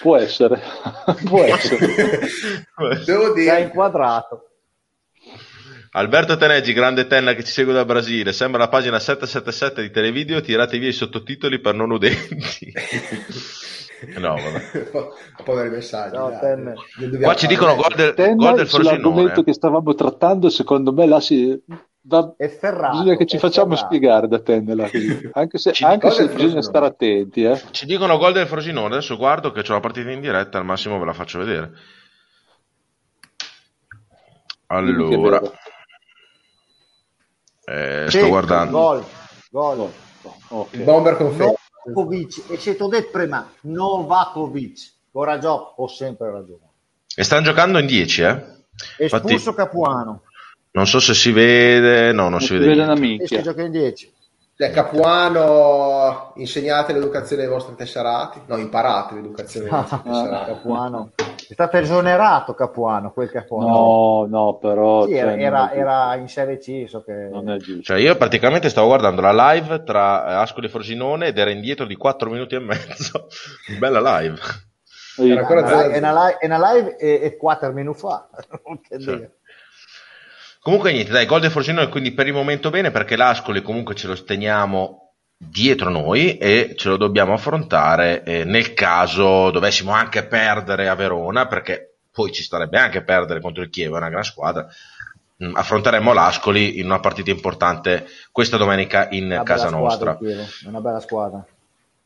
Può 0.00 0.16
essere, 0.16 0.60
può 1.24 1.42
essere. 1.42 2.28
Devo 3.04 3.32
dire. 3.32 3.50
Sei 3.50 3.62
inquadrato. 3.64 4.47
Alberto 5.98 6.36
Teneggi, 6.36 6.72
grande 6.72 7.08
tenna 7.08 7.34
che 7.34 7.42
ci 7.42 7.50
segue 7.50 7.72
dal 7.72 7.84
Brasile, 7.84 8.32
sembra 8.32 8.60
la 8.60 8.68
pagina 8.68 9.00
777 9.00 9.82
di 9.82 9.90
Televideo, 9.90 10.40
tirate 10.40 10.78
via 10.78 10.90
i 10.90 10.92
sottotitoli 10.92 11.58
per 11.58 11.74
non 11.74 11.90
udenti. 11.90 12.72
no, 14.16 14.36
vabbè. 14.36 14.90
Un 14.94 15.44
po' 15.44 15.56
dei 15.56 15.70
messaggi. 15.70 16.14
No, 16.14 16.30
Qua 17.20 17.34
ci 17.34 17.48
dicono 17.48 17.74
gol 17.74 17.94
del, 17.96 18.14
gol 18.36 18.54
del 18.54 18.84
L'argomento 18.84 19.42
che 19.42 19.52
stavamo 19.52 19.92
trattando, 19.94 20.48
secondo 20.50 20.92
me, 20.92 21.06
là 21.08 21.18
si... 21.18 21.60
È 22.36 22.48
ferrato, 22.48 22.92
bisogna 22.92 23.16
che 23.16 23.26
ci 23.26 23.36
facciamo 23.36 23.74
ferrato. 23.74 23.86
spiegare 23.86 24.28
da 24.28 24.38
Tennela 24.38 24.88
anche 25.32 25.58
se, 25.58 25.72
anche 25.80 26.10
se 26.10 26.28
bisogna 26.28 26.62
stare 26.62 26.86
attenti 26.86 27.42
eh. 27.42 27.60
ci 27.70 27.84
dicono 27.84 28.16
gol 28.16 28.32
del 28.32 28.46
Frosinone 28.46 28.94
adesso 28.94 29.18
guardo 29.18 29.50
che 29.50 29.60
c'è 29.60 29.74
la 29.74 29.80
partita 29.80 30.10
in 30.10 30.22
diretta 30.22 30.56
al 30.56 30.64
massimo 30.64 30.98
ve 30.98 31.04
la 31.04 31.12
faccio 31.12 31.38
vedere 31.38 31.70
allora 34.68 35.40
eh, 37.68 38.06
sto 38.08 38.28
guardando. 38.28 38.78
Gol, 38.78 39.04
gol. 39.50 39.92
Okay. 40.48 40.82
Bomber 40.82 41.16
conferma. 41.16 41.54
Novakovic, 41.84 42.50
e 42.50 42.56
se 42.58 42.76
ti 42.76 42.82
ho 42.82 42.88
detto 42.88 43.10
prima, 43.10 43.50
Novakovic. 43.62 44.96
Ora 45.12 45.38
gioco, 45.38 45.82
ho 45.82 45.88
sempre 45.88 46.30
ragione. 46.30 46.66
E 47.14 47.24
stanno 47.24 47.42
giocando 47.42 47.78
in 47.78 47.86
10, 47.86 48.22
eh? 48.22 48.44
Espulso 48.96 49.26
Infatti, 49.26 49.54
Capuano. 49.54 50.22
Non 50.70 50.86
so 50.86 51.00
se 51.00 51.14
si 51.14 51.32
vede, 51.32 52.12
no, 52.12 52.22
non, 52.22 52.32
non 52.32 52.40
si, 52.40 52.46
si, 52.46 52.52
vede. 52.54 52.66
vede 52.66 52.82
una 52.82 52.94
minchia. 52.94 53.40
gioca 53.40 53.62
in 53.62 53.70
10. 53.70 54.12
Cioè, 54.56 54.70
Capuano, 54.70 56.32
insegnate 56.36 56.92
l'educazione 56.92 57.42
ai 57.42 57.48
vostri 57.48 57.74
tesserati? 57.74 58.40
No, 58.46 58.56
imparate 58.56 59.14
l'educazione 59.14 59.68
ai 59.68 59.72
vostri 59.72 60.00
tesserati. 60.02 60.50
Capuano. 60.50 61.12
È 61.48 61.54
stato 61.54 61.78
esonerato 61.78 62.52
Capuano, 62.52 63.10
quel 63.10 63.30
Capuano. 63.30 63.68
No, 63.68 64.26
no, 64.28 64.58
però... 64.58 65.06
Sì, 65.06 65.14
cioè, 65.14 65.38
era, 65.38 65.72
era, 65.72 66.14
in 66.16 66.28
Serie 66.28 66.58
C, 66.58 66.84
so 66.86 67.02
che... 67.02 67.12
Non 67.12 67.50
è 67.50 67.56
giusto. 67.56 67.82
Cioè, 67.82 67.98
io 67.98 68.14
praticamente 68.16 68.68
stavo 68.68 68.88
guardando 68.88 69.22
la 69.22 69.52
live 69.52 69.82
tra 69.82 70.40
Ascoli 70.40 70.66
e 70.66 70.68
Frosinone 70.68 71.28
ed 71.28 71.38
era 71.38 71.50
indietro 71.50 71.86
di 71.86 71.96
4 71.96 72.28
minuti 72.28 72.54
e 72.54 72.58
mezzo. 72.58 73.28
Bella 73.78 74.18
live. 74.18 74.38
Era 75.16 75.40
ancora 75.40 75.90
è, 75.90 75.96
una 75.96 76.12
live, 76.12 76.36
è 76.38 76.46
una 76.46 76.72
live 76.72 76.96
e, 76.98 77.20
e 77.22 77.36
4 77.38 77.72
minuti 77.72 77.98
fa. 77.98 78.28
Cioè. 79.00 79.30
Comunque 80.60 80.92
niente, 80.92 81.12
dai, 81.12 81.24
gol 81.24 81.40
del 81.40 81.50
Frosinone 81.50 81.88
quindi 81.88 82.12
per 82.12 82.26
il 82.26 82.34
momento 82.34 82.68
bene 82.68 82.90
perché 82.90 83.16
l'Ascoli 83.16 83.62
comunque 83.62 83.94
ce 83.94 84.06
lo 84.06 84.22
teniamo 84.22 85.07
dietro 85.40 85.88
noi 85.88 86.36
e 86.36 86.74
ce 86.76 86.88
lo 86.88 86.96
dobbiamo 86.96 87.32
affrontare 87.32 88.24
eh, 88.24 88.42
nel 88.42 88.74
caso 88.74 89.50
dovessimo 89.52 89.92
anche 89.92 90.26
perdere 90.26 90.88
a 90.88 90.96
Verona 90.96 91.46
perché 91.46 91.98
poi 92.10 92.32
ci 92.32 92.42
starebbe 92.42 92.78
anche 92.78 93.04
perdere 93.04 93.40
contro 93.40 93.62
il 93.62 93.70
Chievo, 93.70 93.94
è 93.94 93.98
una 93.98 94.08
gran 94.08 94.24
squadra. 94.24 94.66
Mm, 95.44 95.54
affronteremo 95.54 96.12
l'Ascoli 96.12 96.80
in 96.80 96.86
una 96.86 96.98
partita 96.98 97.30
importante 97.30 98.06
questa 98.32 98.56
domenica 98.56 99.08
in 99.10 99.26
una 99.26 99.44
casa 99.44 99.70
nostra. 99.70 100.18
È 100.18 100.66
una 100.66 100.80
bella 100.80 100.98
squadra. 100.98 101.46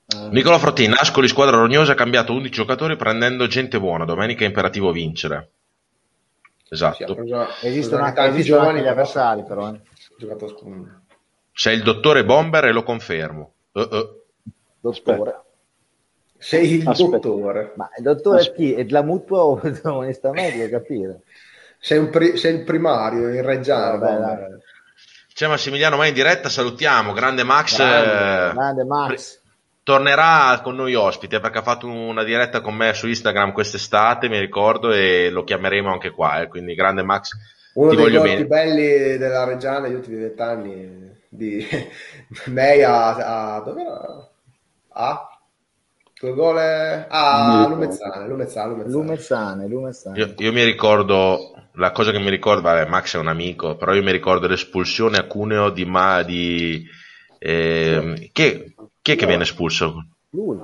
Eh... 0.06 0.28
Nicola 0.30 0.58
Frottin, 0.58 0.92
Ascoli 0.92 1.28
squadra 1.28 1.56
rognosa 1.56 1.92
ha 1.92 1.94
cambiato 1.94 2.34
11 2.34 2.52
giocatori 2.52 2.96
prendendo 2.96 3.46
gente 3.46 3.80
buona, 3.80 4.04
domenica 4.04 4.44
è 4.44 4.48
imperativo 4.48 4.92
vincere. 4.92 5.52
Esatto. 6.68 7.16
Sì, 7.24 7.66
Esistono 7.66 8.02
anche, 8.02 8.20
tanti 8.20 8.42
giovani 8.42 8.82
gli 8.82 8.86
avversari 8.86 9.44
però. 9.44 9.72
Eh. 9.72 9.80
Giocato 10.18 10.46
sei 11.52 11.76
il 11.76 11.82
dottore 11.82 12.24
Bomber 12.24 12.64
e 12.64 12.72
lo 12.72 12.82
confermo. 12.82 13.52
Uh-uh. 13.72 14.20
Dottore. 14.80 15.40
Sei 16.38 16.74
il 16.74 16.88
Aspetta. 16.88 17.10
dottore. 17.10 17.72
Ma 17.76 17.88
il 17.96 18.02
dottore 18.02 18.38
Aspetta. 18.40 18.56
chi? 18.56 18.74
È 18.74 18.84
della 18.84 19.02
mutua 19.02 19.42
o 19.44 19.60
onestamente 19.84 20.68
capire? 20.68 21.20
Sei, 21.78 21.98
un 21.98 22.10
pri- 22.10 22.36
sei 22.36 22.54
il 22.54 22.64
primario, 22.64 23.28
il 23.28 23.42
reggiano. 23.42 24.58
C'è 25.32 25.46
Massimiliano 25.46 25.96
Mai 25.96 26.08
in 26.08 26.14
diretta, 26.14 26.48
salutiamo. 26.48 27.12
Grande 27.12 27.42
Max. 27.42 27.76
Grande, 27.76 28.50
eh, 28.50 28.52
grande 28.54 28.84
Max. 28.84 29.40
Tornerà 29.84 30.60
con 30.62 30.76
noi 30.76 30.94
ospite 30.94 31.40
perché 31.40 31.58
ha 31.58 31.62
fatto 31.62 31.86
una 31.88 32.22
diretta 32.22 32.60
con 32.60 32.74
me 32.74 32.92
su 32.92 33.08
Instagram 33.08 33.52
quest'estate, 33.52 34.28
mi 34.28 34.38
ricordo, 34.38 34.92
e 34.92 35.28
lo 35.30 35.42
chiameremo 35.42 35.90
anche 35.90 36.10
qua. 36.10 36.40
Eh. 36.40 36.48
Quindi, 36.48 36.74
grande 36.74 37.02
Max. 37.02 37.30
Uno 37.74 37.94
dei 37.94 38.10
gol 38.16 38.34
più 38.36 38.46
belli 38.46 39.16
della 39.16 39.44
Reggiana 39.44 39.80
negli 39.86 39.94
ultimi 39.94 40.16
vent'anni 40.18 41.10
di 41.32 41.66
May 42.46 42.82
a, 42.82 43.56
a 43.56 43.60
dove 43.60 43.82
era? 43.82 44.30
A 44.94 45.38
due 46.20 46.34
gol 46.34 46.58
a 46.58 47.66
Lumezzane, 47.68 48.28
Lumezzane, 48.28 48.84
Lumezzane. 48.86 49.66
Lumezzane, 49.66 50.18
Io, 50.18 50.34
io, 50.36 50.52
mi 50.52 50.62
ricordo 50.62 51.54
la 51.76 51.90
cosa 51.90 52.12
che 52.12 52.18
mi 52.18 52.28
ricordo, 52.28 52.60
vabbè, 52.60 52.86
Max 52.88 53.16
è 53.16 53.18
un 53.18 53.28
amico, 53.28 53.76
però 53.76 53.94
io 53.94 54.02
mi 54.02 54.12
ricordo 54.12 54.46
l'espulsione 54.46 55.16
a 55.16 55.24
Cuneo 55.24 55.70
di, 55.70 55.84
Ma, 55.86 56.22
di 56.22 56.86
eh, 57.38 58.30
chi, 58.32 58.74
chi 59.00 59.12
è 59.12 59.16
che 59.16 59.26
viene 59.26 59.42
espulso? 59.44 60.04
Lui. 60.30 60.60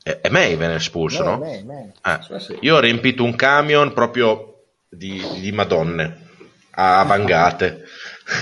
È, 0.00 0.20
è 0.22 0.30
May 0.30 0.56
viene 0.56 0.76
espulso, 0.76 1.24
May, 1.24 1.32
no? 1.32 1.38
May, 1.38 1.62
May. 1.64 1.92
Eh, 2.02 2.58
io 2.60 2.76
ho 2.76 2.80
riempito 2.80 3.24
un 3.24 3.34
camion 3.34 3.92
proprio 3.92 4.60
di, 4.88 5.20
di 5.40 5.50
Madonne 5.50 6.26
a 6.70 7.02
vangate. 7.02 7.84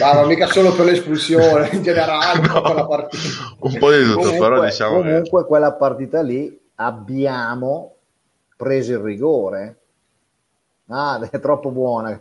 Ma 0.01 0.15
non 0.15 0.27
mica 0.27 0.47
solo 0.47 0.75
per 0.75 0.85
l'espulsione, 0.85 1.69
in 1.73 1.83
generale, 1.83 2.41
no, 2.47 2.61
per 2.61 2.75
la 2.75 2.87
partita. 2.87 3.23
Un 3.61 3.79
po' 3.79 3.93
di 3.93 4.03
tutto, 4.03 4.17
comunque, 4.17 4.39
però 4.39 4.65
diciamo 4.65 4.97
Comunque 4.97 5.41
che... 5.43 5.47
quella 5.47 5.73
partita 5.73 6.23
lì 6.23 6.61
abbiamo 6.77 7.95
preso 8.57 8.93
il 8.93 8.99
rigore. 8.99 9.77
Ah, 10.89 11.21
è 11.31 11.41
troppo 11.41 11.71
buona. 11.71 12.19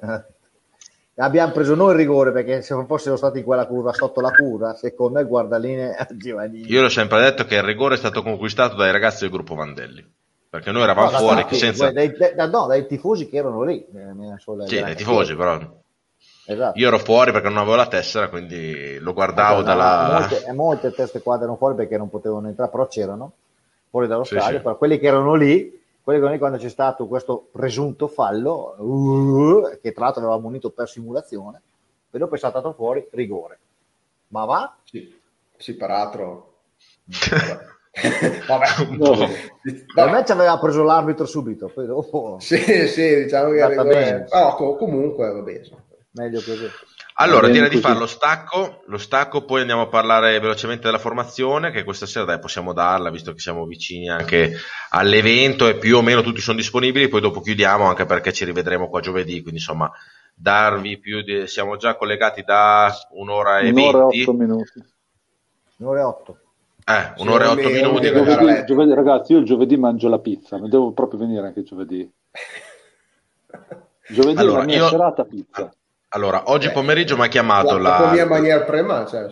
Abbiamo 1.17 1.53
preso 1.53 1.75
noi 1.75 1.91
il 1.91 1.97
rigore 1.97 2.31
perché 2.31 2.61
se 2.61 2.75
fossero 2.85 3.15
stati 3.15 3.39
in 3.39 3.45
quella 3.45 3.65
curva 3.65 3.93
sotto 3.93 4.19
la 4.21 4.31
curva, 4.31 4.75
secondo 4.75 5.17
me 5.19 5.25
guardaline 5.25 5.95
Io 6.67 6.81
l'ho 6.81 6.89
sempre 6.89 7.21
detto 7.21 7.45
che 7.45 7.55
il 7.55 7.63
rigore 7.63 7.95
è 7.95 7.97
stato 7.97 8.21
conquistato 8.21 8.75
dai 8.75 8.91
ragazzi 8.91 9.21
del 9.21 9.31
gruppo 9.31 9.55
Vandelli. 9.55 10.05
Perché 10.49 10.71
noi 10.71 10.83
eravamo 10.83 11.11
no, 11.11 11.17
fuori 11.17 11.39
stati, 11.41 11.55
senza... 11.55 11.91
Dai, 11.91 12.11
dai, 12.15 12.49
no, 12.49 12.67
dai 12.67 12.85
tifosi 12.85 13.27
che 13.27 13.37
erano 13.37 13.63
lì. 13.63 13.77
Eh, 13.77 14.65
sì, 14.65 14.79
dai 14.79 14.95
tifosi 14.95 15.35
però 15.35 15.59
Esatto. 16.47 16.77
Io 16.77 16.87
ero 16.87 16.99
fuori 16.99 17.31
perché 17.31 17.49
non 17.49 17.57
avevo 17.57 17.75
la 17.75 17.87
tessera, 17.87 18.29
quindi 18.29 18.99
lo 18.99 19.13
guardavo 19.13 19.59
allora, 19.59 19.73
dalla... 19.73 20.19
Molte, 20.19 20.51
molte 20.53 20.91
teste 20.91 21.21
qua 21.21 21.37
erano 21.37 21.55
fuori 21.55 21.75
perché 21.75 21.97
non 21.97 22.09
potevano 22.09 22.47
entrare, 22.47 22.69
però 22.69 22.87
c'erano 22.87 23.31
fuori 23.89 24.07
dallo 24.07 24.23
sì, 24.23 24.35
stadio. 24.35 24.57
Sì. 24.57 24.63
Però 24.63 24.77
quelli 24.77 24.99
che 24.99 25.07
erano 25.07 25.33
lì, 25.33 25.81
quelli 26.03 26.19
che 26.19 26.25
erano 26.25 26.33
lì 26.33 26.37
quando 26.37 26.57
c'è 26.57 26.69
stato 26.69 27.07
questo 27.07 27.47
presunto 27.51 28.07
fallo, 28.07 28.75
uh, 28.77 29.79
che 29.81 29.91
tra 29.91 30.05
l'altro 30.05 30.21
avevamo 30.21 30.47
unito 30.47 30.69
per 30.69 30.87
simulazione, 30.87 31.61
e 32.11 32.17
dopo 32.17 32.35
è 32.35 32.37
saltato 32.37 32.73
fuori 32.73 33.07
rigore. 33.11 33.57
Ma 34.27 34.45
va? 34.45 34.75
Sì, 34.83 35.19
sì 35.57 35.75
peraltro... 35.75 36.51
Vabbè, 37.95 38.87
no. 38.97 39.15
Per 39.93 40.09
me 40.09 40.25
ci 40.25 40.31
aveva 40.33 40.59
preso 40.59 40.83
l'arbitro 40.83 41.25
subito, 41.25 41.69
poi 41.69 41.85
dopo... 41.87 42.37
Sì, 42.39 42.57
sì, 42.87 43.23
diciamo 43.23 43.51
che... 43.51 43.67
Rigore... 43.67 44.27
Oh, 44.29 44.75
comunque, 44.75 45.31
va 45.31 45.39
bene 45.39 45.83
meglio 46.15 46.41
così. 46.41 46.69
Allora, 47.17 47.47
direi 47.47 47.69
di 47.69 47.77
fare 47.77 47.97
lo 47.97 48.07
stacco, 48.07 48.83
lo 48.87 48.97
stacco, 48.97 49.45
poi 49.45 49.61
andiamo 49.61 49.83
a 49.83 49.87
parlare 49.87 50.37
velocemente 50.39 50.83
della 50.83 50.97
formazione, 50.97 51.71
che 51.71 51.85
questa 51.85 52.05
sera 52.05 52.25
dai, 52.25 52.39
possiamo 52.39 52.73
darla, 52.73 53.09
visto 53.09 53.31
che 53.31 53.39
siamo 53.39 53.65
vicini 53.65 54.09
anche 54.09 54.53
all'evento 54.89 55.69
e 55.69 55.77
più 55.77 55.95
o 55.95 56.01
meno 56.01 56.21
tutti 56.21 56.41
sono 56.41 56.57
disponibili, 56.57 57.07
poi 57.07 57.21
dopo 57.21 57.39
chiudiamo 57.39 57.85
anche 57.85 58.05
perché 58.05 58.33
ci 58.33 58.43
rivedremo 58.43 58.89
qua 58.89 58.99
giovedì, 58.99 59.39
quindi 59.39 59.59
insomma 59.59 59.89
darvi 60.33 60.99
più 60.99 61.21
di... 61.21 61.47
siamo 61.47 61.77
già 61.77 61.95
collegati 61.95 62.41
da 62.43 62.93
un'ora 63.11 63.59
e 63.59 63.69
un'ora 63.69 63.99
venti. 63.99 63.99
Un'ora 64.01 64.11
e 64.11 64.21
otto 64.21 64.33
minuti. 64.33 64.83
Un'ora 65.77 65.99
e 65.99 66.03
otto. 66.03 66.39
Eh, 66.83 67.13
un'ora 67.21 67.45
e 67.45 67.47
otto 67.47 67.69
minuti. 67.69 68.11
Giovedì, 68.11 68.65
giovedì, 68.65 68.93
ragazzi, 68.93 69.31
io 69.31 69.39
il 69.39 69.45
giovedì 69.45 69.77
mangio 69.77 70.09
la 70.09 70.19
pizza, 70.19 70.57
non 70.57 70.69
devo 70.69 70.91
proprio 70.91 71.19
venire 71.19 71.47
anche 71.47 71.63
giovedì. 71.63 72.11
Giovedì 74.07 74.37
allora, 74.37 74.57
è 74.57 74.59
la 74.59 74.65
mia 74.65 74.77
io... 74.77 74.87
serata 74.89 75.23
pizza. 75.23 75.73
Allora, 76.15 76.43
oggi 76.45 76.71
pomeriggio 76.71 77.17
mi 77.17 77.23
ha 77.23 77.27
chiamato 77.27 77.77
la... 77.77 77.99
La 77.99 78.11
mia 78.13 78.25
maniera 78.25 78.61
prema, 78.61 79.05
cioè, 79.05 79.27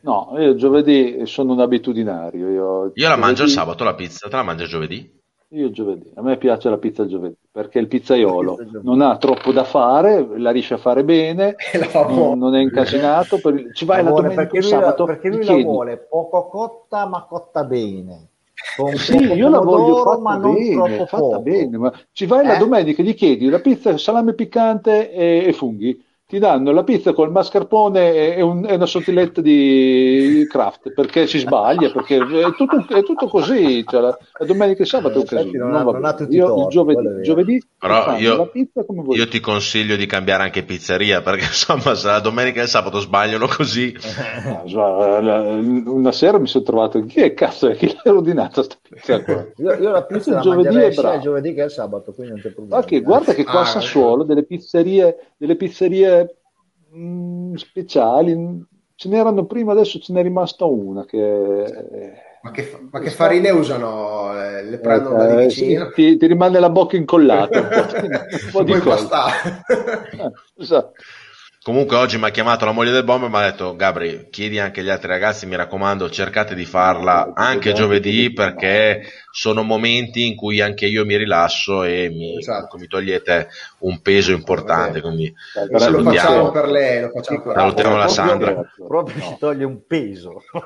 No, 0.00 0.34
io 0.36 0.56
giovedì 0.56 1.24
sono 1.26 1.52
un 1.52 1.60
abitudinario. 1.60 2.48
Io, 2.48 2.54
io 2.54 2.78
giovedì... 2.92 3.02
la 3.02 3.16
mangio 3.16 3.44
il 3.44 3.50
sabato 3.50 3.84
la 3.84 3.94
pizza, 3.94 4.28
te 4.28 4.34
la 4.34 4.42
mangi 4.42 4.66
giovedì? 4.66 5.16
Io 5.50 5.70
giovedì, 5.70 6.10
a 6.16 6.22
me 6.22 6.36
piace 6.36 6.68
la 6.68 6.76
pizza 6.76 7.02
il 7.02 7.08
giovedì, 7.08 7.36
perché 7.52 7.78
il 7.78 7.86
pizzaiolo 7.86 8.58
non 8.82 9.00
ha 9.00 9.16
troppo 9.16 9.52
da 9.52 9.62
fare, 9.62 10.26
la 10.38 10.50
riesce 10.50 10.74
a 10.74 10.78
fare 10.78 11.04
bene, 11.04 11.54
non, 11.94 12.36
non, 12.36 12.56
è 12.56 12.60
incasinato, 12.60 13.38
per... 13.38 13.70
ci 13.72 13.84
vai 13.84 14.00
Amore, 14.00 14.14
la 14.14 14.20
domenica 14.20 14.42
perché 14.42 14.58
lui, 14.58 14.68
sabato, 14.68 15.04
perché 15.04 15.28
lui 15.28 15.44
la 15.44 15.54
vuole 15.54 15.96
poco 15.98 16.48
cotta 16.48 17.06
ma 17.06 17.24
cotta 17.26 17.62
bene. 17.62 18.30
Con 18.76 18.92
sì, 18.96 19.16
io 19.16 19.48
la 19.48 19.60
voglio 19.60 20.02
fatta 20.02 20.36
bene, 20.36 21.06
fatta 21.06 21.38
bene, 21.38 21.78
ma 21.78 21.92
ci 22.10 22.26
vai 22.26 22.44
eh? 22.44 22.48
la 22.48 22.56
domenica, 22.56 23.02
gli 23.04 23.14
chiedi 23.14 23.48
la 23.48 23.60
pizza, 23.60 23.96
salame 23.96 24.34
piccante 24.34 25.12
e, 25.12 25.44
e 25.46 25.52
funghi 25.52 26.06
ti 26.28 26.38
danno 26.38 26.72
la 26.72 26.84
pizza 26.84 27.14
col 27.14 27.30
mascarpone 27.30 28.34
e, 28.36 28.42
un, 28.42 28.62
e 28.68 28.74
una 28.74 28.84
sottiletta 28.84 29.40
di 29.40 30.46
craft 30.46 30.92
perché 30.92 31.26
si 31.26 31.38
sbaglia 31.38 31.90
perché 31.90 32.18
è 32.18 32.54
tutto, 32.54 32.84
è 32.86 33.02
tutto 33.02 33.28
così 33.28 33.82
cioè 33.88 34.02
la, 34.02 34.18
la, 34.38 34.44
domenica 34.44 34.82
e 34.82 34.86
sabato 34.86 35.14
è 35.14 35.18
un 35.20 35.24
casino 35.24 35.68
non, 35.68 35.84
non, 35.84 36.00
non 36.00 36.26
io 36.28 36.46
torti, 36.46 36.62
il 36.62 36.68
giovedì, 36.68 37.22
giovedì 37.22 37.62
però 37.78 38.18
io, 38.18 38.50
io 39.10 39.28
ti 39.28 39.40
consiglio 39.40 39.96
di 39.96 40.04
cambiare 40.04 40.42
anche 40.42 40.64
pizzeria 40.64 41.22
perché 41.22 41.44
insomma 41.48 41.94
se 41.94 42.08
la 42.08 42.20
domenica 42.20 42.60
e 42.60 42.64
il 42.64 42.68
sabato 42.68 42.98
sbagliano 42.98 43.46
così. 43.46 43.94
Una 44.66 46.12
sera 46.12 46.38
mi 46.38 46.48
sono 46.48 46.64
trovato 46.64 47.04
chi 47.04 47.20
è 47.20 47.34
cazzo 47.34 47.68
è 47.68 47.76
chi 47.76 47.86
l'ha 47.86 48.12
ordinata 48.12 48.62
sta 48.64 48.76
pizza? 48.82 49.22
Qua 49.22 49.46
io, 49.56 49.74
io 49.74 49.90
la 49.90 50.02
pizza 50.02 50.34
la 50.34 50.40
giovedì 50.40 50.92
sia 50.92 51.14
il 51.14 51.20
giovedì 51.20 51.54
che 51.54 51.62
il 51.62 51.70
sabato 51.70 52.12
quindi 52.12 52.32
non 52.32 52.42
c'è 52.42 52.50
problema. 52.50 52.82
Okay, 52.82 53.00
guarda 53.00 53.32
che 53.32 53.44
qua 53.44 53.60
a 53.60 53.62
ah, 53.62 53.66
Sassuolo 53.66 54.24
delle 54.24 54.42
pizzerie 54.42 55.32
delle 55.36 55.54
pizzerie 55.54 56.17
mh, 56.90 57.00
mm, 57.00 57.54
speciali. 57.54 58.66
Ce 58.94 59.08
n'erano 59.08 59.44
prima, 59.46 59.72
adesso 59.72 59.98
ce 59.98 60.12
n'è 60.12 60.22
rimasta 60.22 60.64
una 60.64 61.04
che... 61.04 62.26
Ma 62.40 62.50
che, 62.52 62.78
ma 62.90 63.00
che 63.00 63.10
farine 63.10 63.50
usano? 63.50 64.32
Eh, 64.40 64.62
le 64.64 64.78
prendono 64.78 65.22
eh, 65.22 65.26
da 65.26 65.34
vicino? 65.36 65.86
Sì, 65.86 65.92
ti, 65.94 66.16
ti, 66.16 66.26
rimane 66.26 66.58
la 66.60 66.70
bocca 66.70 66.96
incollata 66.96 67.58
un 67.60 67.68
po', 67.68 67.78
un 67.78 68.50
po 68.52 68.62
di 68.62 68.78
cosa. 68.78 69.26
Eh, 69.66 70.32
esatto. 70.56 70.92
Comunque 71.60 71.96
oggi 71.96 72.18
mi 72.18 72.24
ha 72.24 72.30
chiamato 72.30 72.64
la 72.64 72.72
moglie 72.72 72.92
del 72.92 73.04
bomber 73.04 73.28
e 73.28 73.32
mi 73.32 73.38
ha 73.38 73.50
detto 73.50 73.74
Gabri, 73.74 74.28
chiedi 74.30 74.58
anche 74.58 74.80
agli 74.80 74.88
altri 74.88 75.08
ragazzi, 75.08 75.44
mi 75.44 75.56
raccomando, 75.56 76.08
cercate 76.08 76.54
di 76.54 76.64
farla 76.64 77.32
anche 77.34 77.72
giovedì 77.72 78.32
perché 78.32 79.02
sono 79.30 79.62
momenti 79.64 80.26
in 80.26 80.36
cui 80.36 80.60
anche 80.60 80.86
io 80.86 81.04
mi 81.04 81.16
rilasso 81.16 81.82
e 81.82 82.08
mi, 82.10 82.38
esatto. 82.38 82.78
mi 82.78 82.86
togliete 82.86 83.48
un 83.78 84.00
peso 84.00 84.32
importante. 84.32 85.00
Quindi 85.00 85.34
lo 85.68 85.78
salutiamo 85.78 86.50
per 86.52 86.68
lei, 86.68 87.02
lo 87.02 87.10
facciamo 87.10 87.42
per 87.42 87.54
salutiamo 87.54 87.96
la 87.96 88.08
Sandra. 88.08 88.72
Proprio 88.76 89.20
ci 89.20 89.36
toglie 89.38 89.64
un 89.64 89.84
peso. 89.86 90.42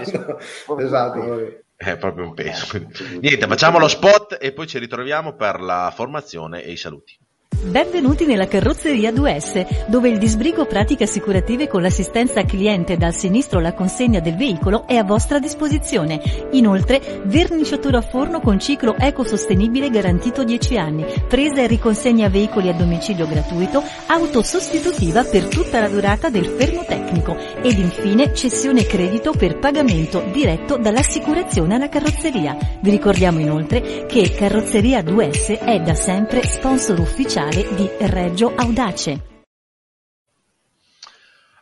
esatto. 0.00 0.78
esatto. 0.78 1.62
È 1.76 1.96
proprio 1.96 2.26
un 2.26 2.34
peso. 2.34 2.78
Niente, 3.20 3.46
facciamo 3.46 3.78
lo 3.78 3.88
spot 3.88 4.36
e 4.38 4.52
poi 4.52 4.66
ci 4.66 4.78
ritroviamo 4.78 5.34
per 5.34 5.60
la 5.60 5.90
formazione 5.94 6.62
e 6.62 6.72
i 6.72 6.76
saluti. 6.76 7.18
Benvenuti 7.62 8.24
nella 8.24 8.48
carrozzeria 8.48 9.10
2S, 9.10 9.88
dove 9.88 10.08
il 10.08 10.16
disbrigo 10.16 10.64
pratiche 10.64 11.04
assicurative 11.04 11.68
con 11.68 11.82
l'assistenza 11.82 12.42
cliente 12.44 12.96
dal 12.96 13.12
sinistro 13.12 13.58
alla 13.58 13.74
consegna 13.74 14.18
del 14.18 14.34
veicolo 14.34 14.86
è 14.86 14.96
a 14.96 15.04
vostra 15.04 15.38
disposizione. 15.38 16.22
Inoltre, 16.52 17.20
verniciatura 17.24 17.98
a 17.98 18.00
forno 18.00 18.40
con 18.40 18.58
ciclo 18.58 18.96
ecosostenibile 18.96 19.90
garantito 19.90 20.42
10 20.42 20.78
anni, 20.78 21.04
presa 21.28 21.60
e 21.60 21.66
riconsegna 21.66 22.30
veicoli 22.30 22.70
a 22.70 22.72
domicilio 22.72 23.28
gratuito, 23.28 23.82
auto 24.06 24.42
sostitutiva 24.42 25.22
per 25.22 25.44
tutta 25.48 25.80
la 25.80 25.88
durata 25.88 26.30
del 26.30 26.46
fermo 26.46 26.82
tecnico 26.88 27.36
ed 27.60 27.78
infine 27.78 28.32
cessione 28.32 28.86
credito 28.86 29.32
per 29.32 29.58
pagamento 29.58 30.24
diretto 30.32 30.78
dall'assicurazione 30.78 31.74
alla 31.74 31.90
carrozzeria. 31.90 32.56
Vi 32.80 32.90
ricordiamo 32.90 33.38
inoltre 33.38 34.06
che 34.06 34.32
Carrozzeria 34.34 35.02
2S 35.02 35.58
è 35.58 35.78
da 35.80 35.94
sempre 35.94 36.42
sponsor 36.46 36.98
ufficiale 36.98 37.48
di 37.50 37.90
Reggio 37.98 38.52
Audace. 38.54 39.28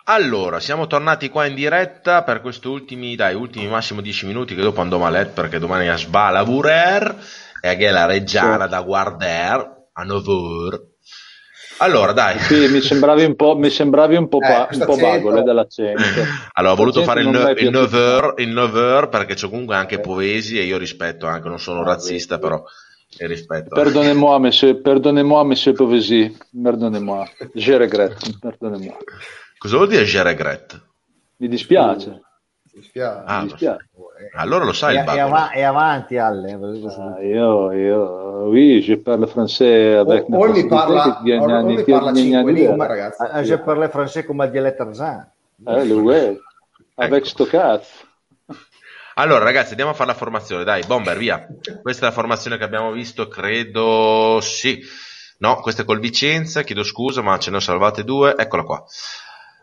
Allora, 0.05 0.61
siamo 0.61 0.87
tornati 0.87 1.31
qua 1.31 1.47
in 1.47 1.55
diretta 1.55 2.23
per 2.25 2.43
questi 2.43 2.69
ultimi, 2.69 3.17
dai, 3.17 3.35
ultimi 3.35 3.67
massimo 3.69 4.03
10 4.03 4.27
minuti 4.27 4.55
che 4.55 4.61
dopo 4.61 4.83
andrò 4.83 5.03
a 5.05 5.09
letto 5.09 5.41
perché 5.41 5.59
domani 5.59 5.89
a 5.89 5.97
Sba 5.97 6.29
lavorer 6.29 7.17
e 7.63 7.77
che 7.77 7.89
è 7.89 7.91
la 7.91 8.05
Reggiana 8.05 8.65
sì. 8.65 8.71
da 8.71 8.81
guardare 8.83 9.89
a 9.93 10.03
9 10.05 10.87
allora, 11.81 12.13
dai. 12.13 12.39
Sì, 12.41 12.67
mi 12.69 12.81
sembravi 12.81 13.25
un 13.25 13.37
po', 13.37 13.57
mi 13.57 13.71
sembravi 13.71 14.17
un 14.17 14.29
po', 14.29 14.41
eh, 14.41 14.67
un 14.73 14.85
po 14.85 14.97
bagole 14.97 15.43
dall'accento. 15.43 16.03
Allora, 16.55 16.73
ho 16.73 16.77
voluto 16.77 17.03
fare 17.05 17.21
il, 17.21 17.29
no, 17.29 17.49
il, 17.51 17.71
nover, 17.71 18.35
il 18.39 18.49
nover 18.49 19.09
perché 19.09 19.35
c'è 19.35 19.49
comunque 19.49 19.77
anche 19.77 19.95
eh. 19.95 20.01
poesi 20.01 20.59
e 20.59 20.65
io 20.65 20.77
rispetto 20.77 21.27
anche, 21.27 21.49
non 21.49 21.61
sono 21.61 21.83
ah, 21.83 21.85
razzista, 21.85 22.35
sì. 22.35 22.41
però 22.41 22.63
rispetto. 23.27 23.75
Pardonnez-moi, 23.75 24.39
monsieur, 24.39 24.81
pardonnez-moi, 24.81 25.45
monsieur 25.45 25.75
Povesi, 25.75 26.37
pardonnez-moi, 26.63 27.27
je 27.55 27.75
regrette, 27.77 28.17
pardonnez-moi. 28.41 28.97
Cosa 29.59 29.77
vuol 29.77 29.89
dire 29.89 30.05
je 30.05 30.23
regrette? 30.23 30.81
Mi 31.39 31.49
dispiace. 31.49 32.11
Mi 32.11 32.81
dispiace. 32.81 33.23
Ah, 33.27 33.41
mi 33.41 33.49
dispiace. 33.49 33.89
Allora 34.35 34.65
lo 34.65 34.73
sai 34.73 34.97
e, 34.97 34.99
il 34.99 35.05
babbo. 35.05 35.35
Av- 35.35 35.51
e 35.55 35.63
avanti, 35.63 36.17
Alle. 36.17 36.53
Ah, 36.53 37.23
io, 37.23 37.73
io, 37.73 38.01
oui, 38.49 38.81
je 38.83 38.97
parle 38.99 39.27
français 39.27 39.97
avec 39.97 40.27
o, 40.29 40.37
o 40.37 40.53
mi 40.53 40.67
parla, 40.67 41.21
o, 41.25 41.43
o 41.43 41.65
mi 41.65 41.83
parla 41.85 42.13
cinque 42.15 42.53
lingue, 42.53 42.87
ragazzi. 42.87 43.23
Ah, 43.23 43.43
je 43.43 43.59
parle 43.59 43.89
français 43.89 44.25
come 44.25 44.51
dialetto 44.51 44.85
tarzan. 44.85 45.31
Eh, 45.67 45.85
lui 45.85 46.15
è. 46.15 46.37
Avec 46.95 47.27
sto 47.27 47.45
cazzo. 47.47 48.07
Allora, 49.19 49.43
ragazzi, 49.43 49.71
andiamo 49.71 49.91
a 49.91 49.95
fare 49.95 50.11
la 50.11 50.17
formazione. 50.17 50.63
Dai, 50.63 50.85
Bomber, 50.87 51.19
via. 51.19 51.45
Questa 51.83 52.07
è 52.07 52.09
la 52.09 52.15
formazione 52.15 52.57
che 52.57 52.63
abbiamo 52.63 52.93
visto, 52.93 53.27
credo. 53.27 54.39
Sì. 54.41 54.81
No, 55.39 55.57
questa 55.61 55.83
è 55.83 55.85
col 55.85 55.99
Vicenza. 55.99 56.63
Chiedo 56.63 56.85
scusa, 56.85 57.21
ma 57.21 57.37
ce 57.37 57.51
ne 57.51 57.57
ho 57.57 57.61
salvate 57.61 58.05
due. 58.05 58.37
Eccola 58.39 58.63
qua. 58.63 58.85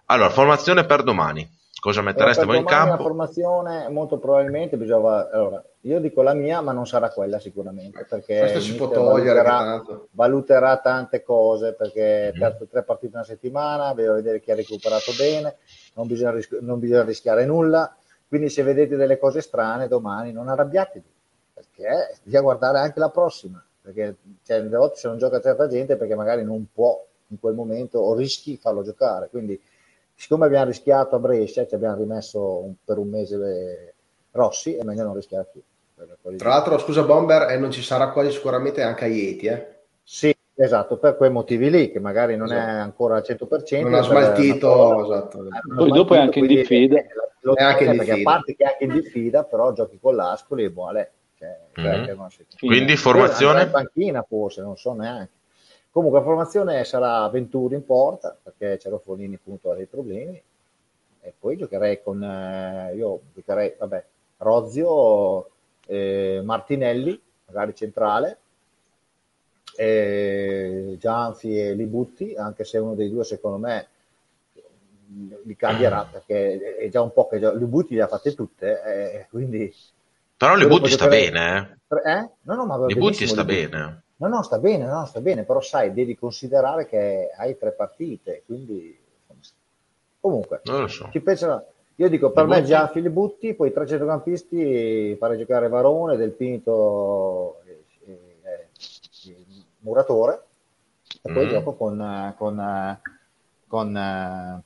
Allora, 0.08 0.30
formazione 0.30 0.84
per 0.84 1.04
domani. 1.04 1.50
Cosa 1.80 2.02
mettereste 2.02 2.42
allora, 2.42 2.58
voi 2.58 2.66
in 2.66 2.70
campo? 2.70 2.96
La 2.96 3.02
formazione 3.10 3.88
molto 3.88 4.18
probabilmente 4.18 4.76
bisogna. 4.76 5.30
Allora, 5.32 5.64
io 5.82 6.00
dico 6.02 6.22
la 6.22 6.34
mia, 6.34 6.60
ma 6.60 6.74
non 6.74 6.86
sarà 6.86 7.10
quella 7.10 7.40
sicuramente. 7.40 8.06
Perché 8.10 8.40
Questo 8.40 8.60
si 8.60 8.76
può 8.76 8.90
togliere. 8.90 9.42
Valuterà, 9.42 9.84
valuterà 10.12 10.78
tante 10.80 11.24
cose 11.24 11.76
perché 11.76 12.34
mm. 12.36 12.40
terzo, 12.40 12.68
tre 12.70 12.84
partite 12.84 13.16
una 13.16 13.24
settimana, 13.24 13.94
devo 13.94 14.16
vedere 14.16 14.42
chi 14.42 14.52
ha 14.52 14.56
recuperato 14.56 15.14
bene, 15.18 15.56
non 15.94 16.08
bisogna, 16.08 16.32
ris- 16.32 16.60
non 16.60 16.78
bisogna 16.78 17.04
rischiare 17.06 17.46
nulla 17.46 17.96
quindi 18.28 18.50
se 18.50 18.64
vedete 18.64 18.96
delle 18.96 19.18
cose 19.18 19.42
strane 19.42 19.88
domani 19.88 20.32
non 20.32 20.50
arrabbiatevi, 20.50 21.06
perché 21.54 22.18
bisogna 22.24 22.42
guardare 22.42 22.80
anche 22.80 23.00
la 23.00 23.10
prossima, 23.10 23.64
perché 23.82 24.16
cioè, 24.44 24.62
delle 24.62 24.78
volte 24.78 24.98
se 24.98 25.08
non 25.08 25.18
gioca 25.18 25.40
certa 25.40 25.68
gente 25.68 25.96
perché 25.96 26.16
magari 26.16 26.44
non 26.44 26.66
può 26.74 27.04
in 27.28 27.40
quel 27.40 27.54
momento 27.54 28.00
o 28.00 28.16
rischi 28.16 28.58
farlo 28.58 28.84
giocare. 28.84 29.30
Quindi 29.30 29.60
siccome 30.14 30.46
abbiamo 30.46 30.66
rischiato 30.66 31.16
a 31.16 31.20
Brescia, 31.20 31.68
ci 31.68 31.76
abbiamo 31.76 31.98
rimesso 31.98 32.58
un, 32.60 32.74
per 32.84 32.98
un 32.98 33.10
mese 33.10 33.94
Rossi, 34.32 34.76
è 34.76 34.84
meglio 34.84 35.04
non 35.04 35.16
rischiare 35.16 35.48
più. 35.52 35.62
Tra 36.38 36.50
l'altro, 36.50 36.78
scusa 36.78 37.04
Bomber, 37.04 37.50
eh, 37.50 37.58
non 37.58 37.72
ci 37.72 37.82
sarà 37.82 38.10
quasi 38.10 38.32
sicuramente 38.32 38.82
anche 38.82 39.06
a 39.06 39.08
Ieti, 39.08 39.46
eh? 39.46 39.76
Sì, 40.04 40.36
esatto, 40.56 40.98
per 40.98 41.18
quei 41.18 41.30
motivi 41.30 41.70
lì, 41.70 41.92
che 41.92 42.00
magari 42.00 42.36
non 42.36 42.52
esatto. 42.52 42.68
è 42.68 42.74
ancora 42.74 43.16
al 43.18 43.26
100%. 43.28 43.82
Non 43.82 43.94
ha 43.94 44.02
smaltito, 44.02 45.04
esatto. 45.06 45.48
Poi 45.76 45.92
dopo 45.92 46.16
è 46.16 46.20
anche 46.20 46.40
in 46.40 46.48
diffida 46.48 47.04
lo 47.46 47.54
è 47.54 47.64
anche 47.64 47.86
perché 47.86 48.12
a 48.12 48.22
parte 48.24 48.56
che 48.56 48.64
è 48.64 48.68
anche 48.68 48.84
in 48.84 48.92
diffida, 48.92 49.44
però 49.44 49.72
giochi 49.72 50.00
con 50.00 50.16
l'Ascoli 50.16 50.64
e 50.64 50.72
buone. 50.72 51.12
Cioè, 51.38 51.58
mm-hmm. 51.80 52.18
Quindi 52.58 52.96
formazione? 52.96 53.64
In 53.64 53.72
panchina 53.72 54.24
forse, 54.24 54.62
non 54.62 54.76
so 54.78 54.94
neanche. 54.94 55.32
Comunque 55.92 56.20
la 56.20 56.26
formazione 56.26 56.84
sarà 56.84 57.28
Venturi 57.30 57.76
in 57.76 57.86
porta, 57.86 58.36
perché 58.42 58.80
Cerofolini 58.80 59.36
appunto 59.36 59.72
ha 59.72 59.76
dei 59.76 59.86
problemi. 59.86 60.42
E 61.22 61.34
poi 61.40 61.56
giocherei 61.56 62.02
con, 62.02 62.22
eh, 62.24 62.94
io 62.96 63.22
giocherei, 63.34 63.76
vabbè, 63.78 64.04
Rozio, 64.38 65.50
eh, 65.88 66.42
Martinelli, 66.44 67.20
magari 67.46 67.76
centrale, 67.76 68.38
eh, 69.76 70.96
Gianfi 71.00 71.60
e 71.60 71.74
Libutti, 71.74 72.36
anche 72.36 72.64
se 72.64 72.78
uno 72.78 72.96
dei 72.96 73.10
due 73.10 73.24
secondo 73.24 73.58
me 73.58 73.88
li 75.44 75.56
cambierà 75.56 76.08
perché 76.12 76.78
è 76.78 76.90
già 76.90 77.02
un 77.02 77.14
po' 77.14 77.28
che 77.28 77.40
già, 77.40 77.54
Libutti 77.54 77.96
le 77.96 78.02
ha 78.02 78.08
fatte 78.08 78.34
tutte, 78.34 78.82
eh, 78.84 79.28
quindi... 79.30 79.74
Però 80.38 80.56
Libutti 80.56 80.90
sta 80.90 81.08
bene, 81.08 81.78
eh? 81.88 82.12
eh? 82.12 82.30
No, 82.42 82.56
no, 82.56 82.66
ma 82.66 82.86
Libutti 82.86 83.26
sta 83.26 83.44
bene. 83.44 84.04
No, 84.18 84.28
no, 84.28 84.44
sta 84.44 84.60
bene, 84.60 84.86
no, 84.86 85.06
sta 85.06 85.22
bene, 85.22 85.44
però 85.44 85.62
sai, 85.62 85.94
devi 85.94 86.18
considerare 86.18 86.88
che 86.88 87.30
hai 87.36 87.58
tre 87.58 87.72
partite, 87.72 88.44
quindi... 88.46 89.00
Comunque, 90.20 90.62
non 90.64 90.82
lo 90.82 90.88
so. 90.88 91.10
Io 91.98 92.10
dico, 92.10 92.32
per 92.32 92.44
Libutti. 92.44 92.62
me 92.62 92.68
già 92.68 92.88
Filibutti, 92.90 93.54
poi 93.54 93.72
tre 93.72 93.88
centrocampisti, 93.88 95.16
fare 95.18 95.38
giocare 95.38 95.70
Varone, 95.70 96.18
Del 96.18 96.32
Pinto 96.32 97.62
Muratore, 99.86 100.44
e 101.22 101.32
poi 101.32 101.46
mm. 101.46 101.50
gioco 101.50 101.74
con... 101.76 102.34
con, 102.38 103.00
con 103.68 104.64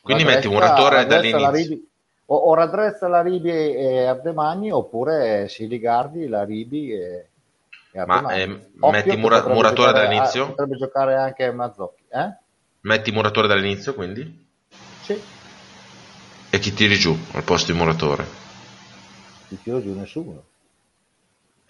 quindi 0.00 0.24
metti 0.24 0.46
un 0.46 0.58
ratore 0.58 1.04
dall'inizio. 1.04 1.50
Ribi, 1.50 1.88
o, 2.26 2.36
o 2.36 2.54
raddrezza 2.54 3.08
la 3.08 3.20
Ribi 3.20 3.50
e 3.50 4.06
Ardemagni 4.06 4.70
oppure 4.70 5.48
si 5.48 5.68
la 6.28 6.44
Ribi 6.44 6.92
e, 6.92 7.28
e 7.90 8.06
Ma 8.06 8.32
eh, 8.32 8.46
metti 8.46 9.16
mura, 9.16 9.46
muratore 9.48 9.92
dall'inizio? 9.92 10.44
A, 10.44 10.46
potrebbe 10.46 10.76
giocare 10.76 11.16
anche 11.16 11.50
Mazzocchi. 11.50 12.04
Eh? 12.08 12.36
Metti 12.80 13.10
muratore 13.10 13.48
dall'inizio 13.48 13.94
quindi? 13.94 14.46
Sì. 15.02 15.20
E 16.50 16.58
chi 16.58 16.72
tiri 16.72 16.94
giù 16.94 17.14
al 17.32 17.42
posto 17.42 17.72
di 17.72 17.78
muratore? 17.78 18.24
Ti 19.48 19.60
tiro 19.60 19.82
giù 19.82 19.94
nessuno. 19.94 20.42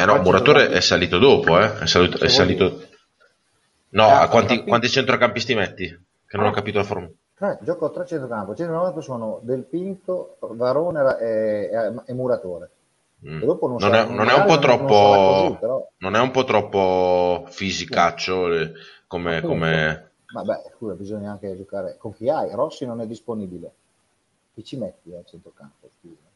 Eh 0.00 0.04
no, 0.04 0.20
Muratore 0.22 0.68
è 0.68 0.80
salito 0.80 1.18
dopo, 1.18 1.58
eh? 1.58 1.76
È 1.80 1.86
salito... 1.86 2.18
È 2.18 2.28
salito... 2.28 2.86
No, 3.88 4.22
eh, 4.22 4.28
quanti, 4.28 4.62
quanti 4.62 4.88
centrocampisti 4.88 5.56
metti? 5.56 5.86
Che 6.24 6.36
non 6.36 6.46
ho 6.46 6.52
capito 6.52 6.78
la 6.78 6.84
forma. 6.84 7.08
Tre, 7.34 7.58
gioco 7.62 7.86
a 7.86 7.90
tre 7.90 8.06
centrocampo. 8.06 8.54
Centrocampo 8.54 9.00
sono 9.00 9.40
Del 9.42 9.64
Pinto, 9.64 10.36
Varone 10.38 11.18
e, 11.18 11.70
e, 11.72 11.94
e 12.06 12.12
Muratore. 12.12 12.70
Mm. 13.26 13.42
non, 13.42 13.58
non, 13.60 13.94
è, 13.94 14.06
non, 14.06 14.28
è, 14.28 14.34
un 14.34 14.46
po' 14.46 14.58
troppo 14.60 15.56
così, 15.58 15.86
non 15.96 16.14
è 16.14 16.20
un 16.20 16.30
po' 16.30 16.44
troppo 16.44 17.46
fisicaccio 17.48 18.52
eh, 18.52 18.72
come, 19.08 19.40
come... 19.40 20.10
vabbè 20.32 20.70
scusa 20.76 20.94
bisogna 20.94 21.32
anche 21.32 21.56
giocare 21.56 21.96
con 21.98 22.14
chi 22.14 22.30
hai 22.30 22.48
Rossi 22.52 22.86
non 22.86 23.00
è 23.00 23.08
disponibile 23.08 23.72
chi 24.54 24.62
ci 24.62 24.76
metti 24.76 25.12
al 25.12 25.26
centrocampo 25.26 25.88
scusa 25.98 26.27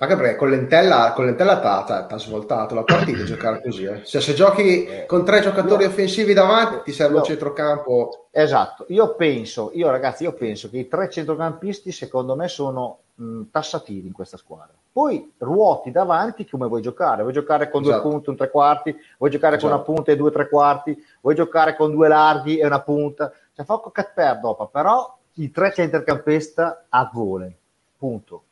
anche 0.00 0.16
perché 0.16 0.36
con 0.36 0.50
l'entella, 0.50 1.12
con 1.12 1.24
l'entella 1.24 1.58
t'ha, 1.58 2.18
svoltato 2.18 2.74
la 2.74 2.84
partita 2.84 3.22
giocare 3.24 3.60
così. 3.60 3.84
Eh. 3.84 4.04
Cioè, 4.04 4.20
se 4.20 4.32
giochi 4.32 4.86
con 5.06 5.24
tre 5.24 5.40
giocatori 5.40 5.82
io, 5.82 5.88
offensivi 5.88 6.32
davanti, 6.32 6.82
ti 6.84 6.92
serve 6.92 7.14
io, 7.14 7.18
un 7.18 7.24
centrocampo. 7.24 8.28
Esatto, 8.30 8.84
io 8.88 9.16
penso, 9.16 9.70
io 9.74 9.90
ragazzi, 9.90 10.22
io 10.22 10.34
penso 10.34 10.70
che 10.70 10.78
i 10.78 10.88
tre 10.88 11.10
centrocampisti 11.10 11.90
secondo 11.90 12.36
me 12.36 12.46
sono 12.46 12.98
mh, 13.14 13.42
tassativi 13.50 14.06
in 14.06 14.12
questa 14.12 14.36
squadra. 14.36 14.74
Poi 14.92 15.32
ruoti 15.38 15.90
davanti 15.90 16.48
come 16.48 16.68
vuoi 16.68 16.82
giocare. 16.82 17.22
Vuoi 17.22 17.34
giocare 17.34 17.68
con 17.68 17.82
esatto. 17.82 18.00
due 18.00 18.10
punti, 18.10 18.30
un 18.30 18.36
tre 18.36 18.50
quarti, 18.50 18.96
vuoi 19.18 19.30
giocare 19.30 19.56
esatto. 19.56 19.72
con 19.72 19.74
una 19.74 19.82
esatto. 19.82 19.94
punta 19.94 20.12
e 20.12 20.16
due 20.16 20.30
tre 20.30 20.48
quarti, 20.48 21.04
vuoi 21.20 21.34
giocare 21.34 21.74
con 21.74 21.90
due 21.90 22.06
larghi 22.06 22.58
e 22.58 22.66
una 22.66 22.80
punta. 22.80 23.32
Cioè, 23.52 23.64
fa 23.64 23.80
cat 23.92 24.12
per 24.14 24.38
dopo, 24.38 24.68
però 24.68 25.18
i 25.34 25.50
tre 25.50 25.72
centrocampista 25.72 26.84
a 26.88 27.10
vole. 27.12 27.56
Punto 27.98 28.42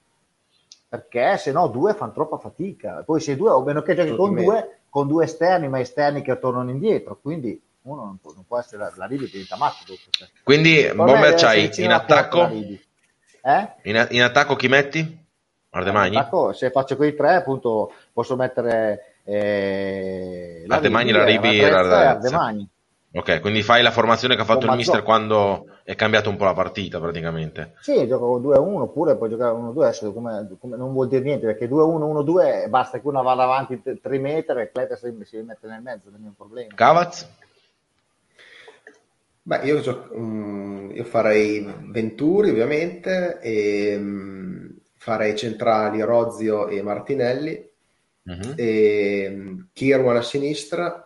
perché 0.96 1.36
se 1.36 1.52
no 1.52 1.68
due 1.68 1.94
fanno 1.94 2.12
troppa 2.12 2.38
fatica. 2.38 3.02
Poi 3.04 3.20
se 3.20 3.36
due, 3.36 3.50
o 3.50 3.62
meno 3.62 3.82
che 3.82 3.94
giochi 3.94 4.14
con 4.14 4.34
due, 4.34 4.78
con 4.88 5.06
due 5.06 5.24
esterni, 5.24 5.68
ma 5.68 5.80
esterni 5.80 6.22
che 6.22 6.38
tornano 6.38 6.70
indietro, 6.70 7.18
quindi 7.20 7.60
uno 7.82 8.04
non 8.04 8.18
può, 8.20 8.32
non 8.34 8.44
può 8.46 8.58
essere 8.58 8.78
la, 8.78 8.92
la 8.96 9.06
Libi 9.06 9.28
diventa 9.30 9.56
matto 9.56 9.84
dopo. 9.86 10.00
Cioè. 10.10 10.28
Quindi 10.42 10.90
Bomber 10.94 11.34
c'hai 11.34 11.70
in 11.76 11.92
attacco 11.92 12.48
eh? 12.48 13.68
in, 13.82 14.06
in, 14.10 14.22
attacco 14.22 14.56
chi 14.56 14.68
metti? 14.68 15.24
Ardemagni? 15.70 16.14
In 16.14 16.20
attacco, 16.20 16.52
se 16.52 16.70
faccio 16.70 16.96
quei 16.96 17.14
tre 17.14 17.34
appunto 17.34 17.92
posso 18.12 18.34
mettere 18.34 19.16
Eh, 19.24 20.64
Ardemagni, 20.66 21.10
la 21.10 21.24
Ribi 21.24 21.58
e 21.58 21.70
Ardemagni. 21.70 22.68
Ok, 23.16 23.40
quindi 23.40 23.62
fai 23.62 23.82
la 23.82 23.90
formazione 23.90 24.36
che 24.36 24.42
ha 24.42 24.44
fatto 24.44 24.66
il 24.66 24.76
mister 24.76 25.02
quando 25.02 25.78
è 25.84 25.94
cambiato 25.94 26.28
un 26.28 26.36
po' 26.36 26.44
la 26.44 26.52
partita 26.52 27.00
praticamente. 27.00 27.72
Sì, 27.80 28.06
gioco 28.06 28.28
con 28.28 28.42
2-1 28.42 28.80
oppure 28.80 29.16
puoi 29.16 29.30
giocare 29.30 29.56
1-2, 29.56 29.82
adesso 29.82 30.12
come, 30.12 30.46
come, 30.60 30.76
non 30.76 30.92
vuol 30.92 31.08
dire 31.08 31.22
niente 31.22 31.46
perché 31.46 31.66
2-1, 31.66 32.24
1-2 32.24 32.68
basta 32.68 33.00
che 33.00 33.06
uno 33.06 33.22
vada 33.22 33.44
avanti 33.44 33.80
3 33.82 34.18
metri 34.18 34.60
e 34.60 34.70
Cleta 34.70 34.96
si, 34.96 35.16
si 35.22 35.38
mette 35.38 35.66
nel 35.66 35.80
mezzo, 35.80 36.10
non 36.10 36.24
è 36.24 36.26
un 36.26 36.36
problema. 36.36 36.74
Cavaz? 36.74 37.26
Beh, 39.40 39.60
io, 39.64 39.80
gioco, 39.80 40.14
um, 40.14 40.90
io 40.92 41.04
farei 41.04 41.66
Venturi 41.86 42.50
ovviamente 42.50 43.38
e 43.40 43.96
um, 43.96 44.76
farei 44.94 45.34
centrali 45.36 46.02
Rozio 46.02 46.68
e 46.68 46.82
Martinelli 46.82 47.66
uh-huh. 48.24 48.52
e 48.56 49.26
um, 49.32 49.68
Kirwan 49.72 50.16
a 50.16 50.22
sinistra 50.22 51.05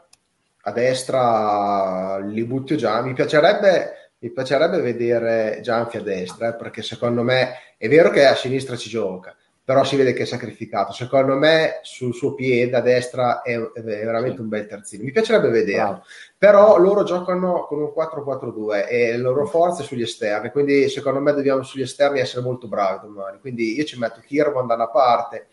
a 0.63 0.73
destra 0.73 2.19
li 2.19 2.45
butto 2.45 2.75
già. 2.75 3.01
Mi 3.03 3.15
piacerebbe, 3.15 4.13
mi 4.19 4.31
piacerebbe 4.31 4.81
vedere 4.81 5.61
Gianfi 5.63 5.97
a 5.97 6.03
destra, 6.03 6.49
eh, 6.49 6.57
perché 6.57 6.83
secondo 6.83 7.23
me 7.23 7.55
è 7.79 7.89
vero 7.89 8.11
che 8.11 8.27
a 8.27 8.35
sinistra 8.35 8.77
ci 8.77 8.89
gioca, 8.91 9.35
però 9.65 9.85
si 9.85 9.97
vede 9.97 10.13
che 10.13 10.23
è 10.23 10.27
sacrificato. 10.27 10.93
Secondo 10.93 11.37
me 11.37 11.81
sul 11.83 12.13
suo 12.13 12.35
piede 12.35 12.77
a 12.77 12.81
destra 12.81 13.43
è, 13.43 13.57
è 13.57 13.83
veramente 13.83 14.41
un 14.41 14.49
bel 14.49 14.67
terzino. 14.67 15.05
Mi 15.05 15.13
piacerebbe 15.13 15.49
vederlo, 15.49 15.91
ah. 15.91 16.03
però 16.37 16.77
loro 16.77 17.05
giocano 17.05 17.65
con 17.67 17.81
un 17.81 17.93
4-4-2 17.97 18.87
e 18.89 19.13
le 19.13 19.19
loro 19.19 19.47
forze 19.47 19.83
sugli 19.83 20.03
esterni, 20.03 20.51
quindi 20.51 20.89
secondo 20.89 21.21
me 21.21 21.33
dobbiamo 21.33 21.63
sugli 21.63 21.83
esterni 21.83 22.21
essere 22.21 22.43
molto 22.43 22.69
bravi 22.69 23.07
domani. 23.07 23.39
Quindi 23.41 23.75
io 23.77 23.85
ci 23.85 23.99
metto 23.99 24.21
Kirvan 24.21 24.67
da 24.67 24.75
una 24.75 24.89
parte 24.89 25.47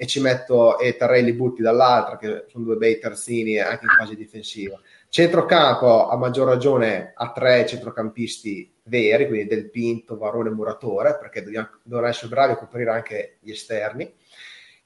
e 0.00 0.06
ci 0.06 0.20
metto 0.20 0.78
e 0.78 0.96
Tarelli 0.96 1.32
Butti 1.32 1.60
dall'altra, 1.60 2.16
che 2.18 2.44
sono 2.46 2.62
due 2.62 2.76
bei 2.76 3.00
terzini 3.00 3.58
anche 3.58 3.84
in 3.84 3.90
fase 3.98 4.14
difensiva. 4.14 4.80
Centrocampo, 5.08 6.08
a 6.08 6.16
maggior 6.16 6.46
ragione, 6.46 7.10
a 7.16 7.32
tre 7.32 7.66
centrocampisti 7.66 8.74
veri, 8.84 9.26
quindi 9.26 9.48
Del 9.48 9.70
Pinto, 9.70 10.16
Varone 10.16 10.50
Muratore, 10.50 11.18
perché 11.18 11.42
devono 11.42 12.06
essere 12.06 12.28
bravi 12.28 12.52
a 12.52 12.56
coprire 12.56 12.90
anche 12.92 13.38
gli 13.40 13.50
esterni. 13.50 14.14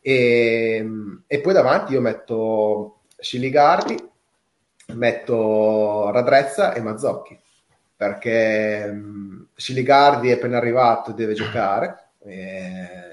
E, 0.01 0.89
e 1.27 1.41
poi 1.41 1.53
davanti 1.53 1.93
io 1.93 2.01
metto 2.01 3.03
Siligardi, 3.19 3.95
metto 4.95 6.11
Radrezza 6.11 6.73
e 6.73 6.81
Mazzocchi, 6.81 7.39
perché 7.95 8.89
um, 8.91 9.47
Siligardi 9.55 10.31
è 10.31 10.33
appena 10.33 10.57
arrivato 10.57 11.11
e 11.11 11.15
deve 11.15 11.35
giocare. 11.35 12.13
E, 12.25 13.11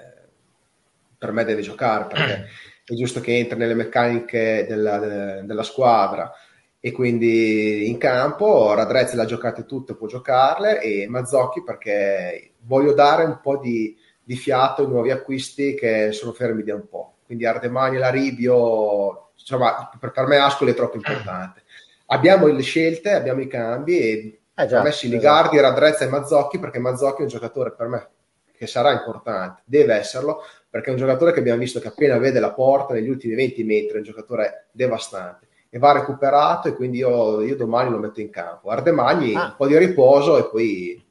per 1.19 1.31
me 1.31 1.43
deve 1.43 1.61
giocare 1.61 2.07
perché 2.07 2.47
è 2.85 2.93
giusto 2.95 3.19
che 3.19 3.37
entri 3.37 3.59
nelle 3.59 3.75
meccaniche 3.75 4.65
della, 4.67 4.97
de, 4.97 5.45
della 5.45 5.63
squadra 5.63 6.33
e 6.79 6.93
quindi 6.93 7.89
in 7.89 7.97
campo 7.97 8.73
Radrezzi 8.73 9.17
l'ha 9.17 9.25
giocate 9.25 9.65
tutte, 9.65 9.95
può 9.95 10.07
giocarle 10.07 10.81
e 10.81 11.07
Mazzocchi 11.09 11.61
perché 11.61 12.53
voglio 12.61 12.93
dare 12.93 13.25
un 13.25 13.39
po' 13.41 13.57
di, 13.57 13.95
di 14.23 14.35
fiato 14.35 14.83
ai 14.83 14.87
nuovi 14.87 15.11
acquisti 15.11 15.75
che 15.75 16.13
sono 16.13 16.31
fermi 16.31 16.63
da 16.63 16.75
un 16.75 16.87
po'. 16.87 17.15
Quindi 17.25 17.45
Ardemani 17.45 17.97
e 17.97 17.99
Laribio, 17.99 19.31
insomma, 19.37 19.91
per, 19.99 20.25
me 20.25 20.37
Ascoli 20.37 20.71
è 20.71 20.75
troppo 20.75 20.95
importante. 20.95 21.63
Abbiamo 22.07 22.47
le 22.47 22.61
scelte, 22.61 23.11
abbiamo 23.11 23.41
i 23.41 23.47
cambi 23.47 23.99
e 23.99 24.39
eh 24.55 24.65
già, 24.65 24.77
per 24.77 24.83
me 24.83 24.91
Siligardi, 24.93 25.57
esatto. 25.57 25.69
Radrezza 25.69 26.05
e 26.05 26.07
Mazzocchi 26.09 26.59
perché 26.59 26.79
Mazzocchi 26.79 27.19
è 27.19 27.23
un 27.23 27.27
giocatore 27.27 27.73
per 27.73 27.87
me 27.87 28.09
che 28.55 28.67
sarà 28.67 28.91
importante, 28.91 29.61
deve 29.65 29.95
esserlo, 29.95 30.43
perché 30.69 30.89
è 30.89 30.91
un 30.91 30.99
giocatore 30.99 31.33
che 31.33 31.39
abbiamo 31.39 31.59
visto 31.59 31.79
che 31.79 31.87
appena 31.87 32.17
vede 32.17 32.39
la 32.39 32.51
porta 32.51 32.93
negli 32.93 33.09
ultimi 33.09 33.33
20 33.33 33.63
metri 33.63 33.93
è 33.93 33.97
un 33.97 34.03
giocatore 34.03 34.67
devastante 34.71 35.47
e 35.69 35.79
va 35.79 35.91
recuperato 35.91 36.67
e 36.67 36.73
quindi 36.73 36.97
io, 36.97 37.41
io 37.41 37.55
domani 37.55 37.89
lo 37.89 37.97
metto 37.97 38.21
in 38.21 38.29
campo. 38.29 38.69
Ardemagni 38.69 39.33
ah. 39.35 39.45
un 39.45 39.53
po' 39.57 39.67
di 39.67 39.77
riposo 39.77 40.37
e 40.37 40.49
poi 40.49 41.03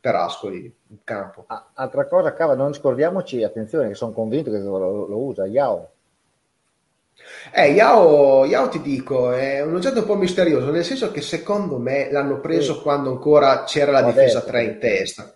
per 0.00 0.14
Ascoli 0.14 0.72
in 0.88 0.98
campo. 1.04 1.44
Ah, 1.46 1.70
altra 1.74 2.06
cosa, 2.06 2.32
Cava, 2.32 2.54
non 2.54 2.74
scordiamoci, 2.74 3.42
attenzione, 3.42 3.88
che 3.88 3.94
sono 3.94 4.12
convinto 4.12 4.50
che 4.50 4.58
lo, 4.58 5.06
lo 5.06 5.18
usa, 5.18 5.46
Yao. 5.46 5.90
Eh, 7.52 7.70
Yao, 7.70 8.44
Yao, 8.46 8.68
ti 8.68 8.80
dico, 8.80 9.32
è 9.32 9.62
un 9.62 9.74
oggetto 9.74 10.00
un 10.00 10.06
po' 10.06 10.16
misterioso, 10.16 10.70
nel 10.70 10.84
senso 10.84 11.10
che 11.12 11.20
secondo 11.20 11.78
me 11.78 12.10
l'hanno 12.10 12.40
preso 12.40 12.74
sì. 12.74 12.80
quando 12.80 13.10
ancora 13.10 13.64
c'era 13.64 13.92
la 13.92 14.02
difesa 14.02 14.42
3 14.42 14.64
in 14.64 14.78
testa. 14.78 15.32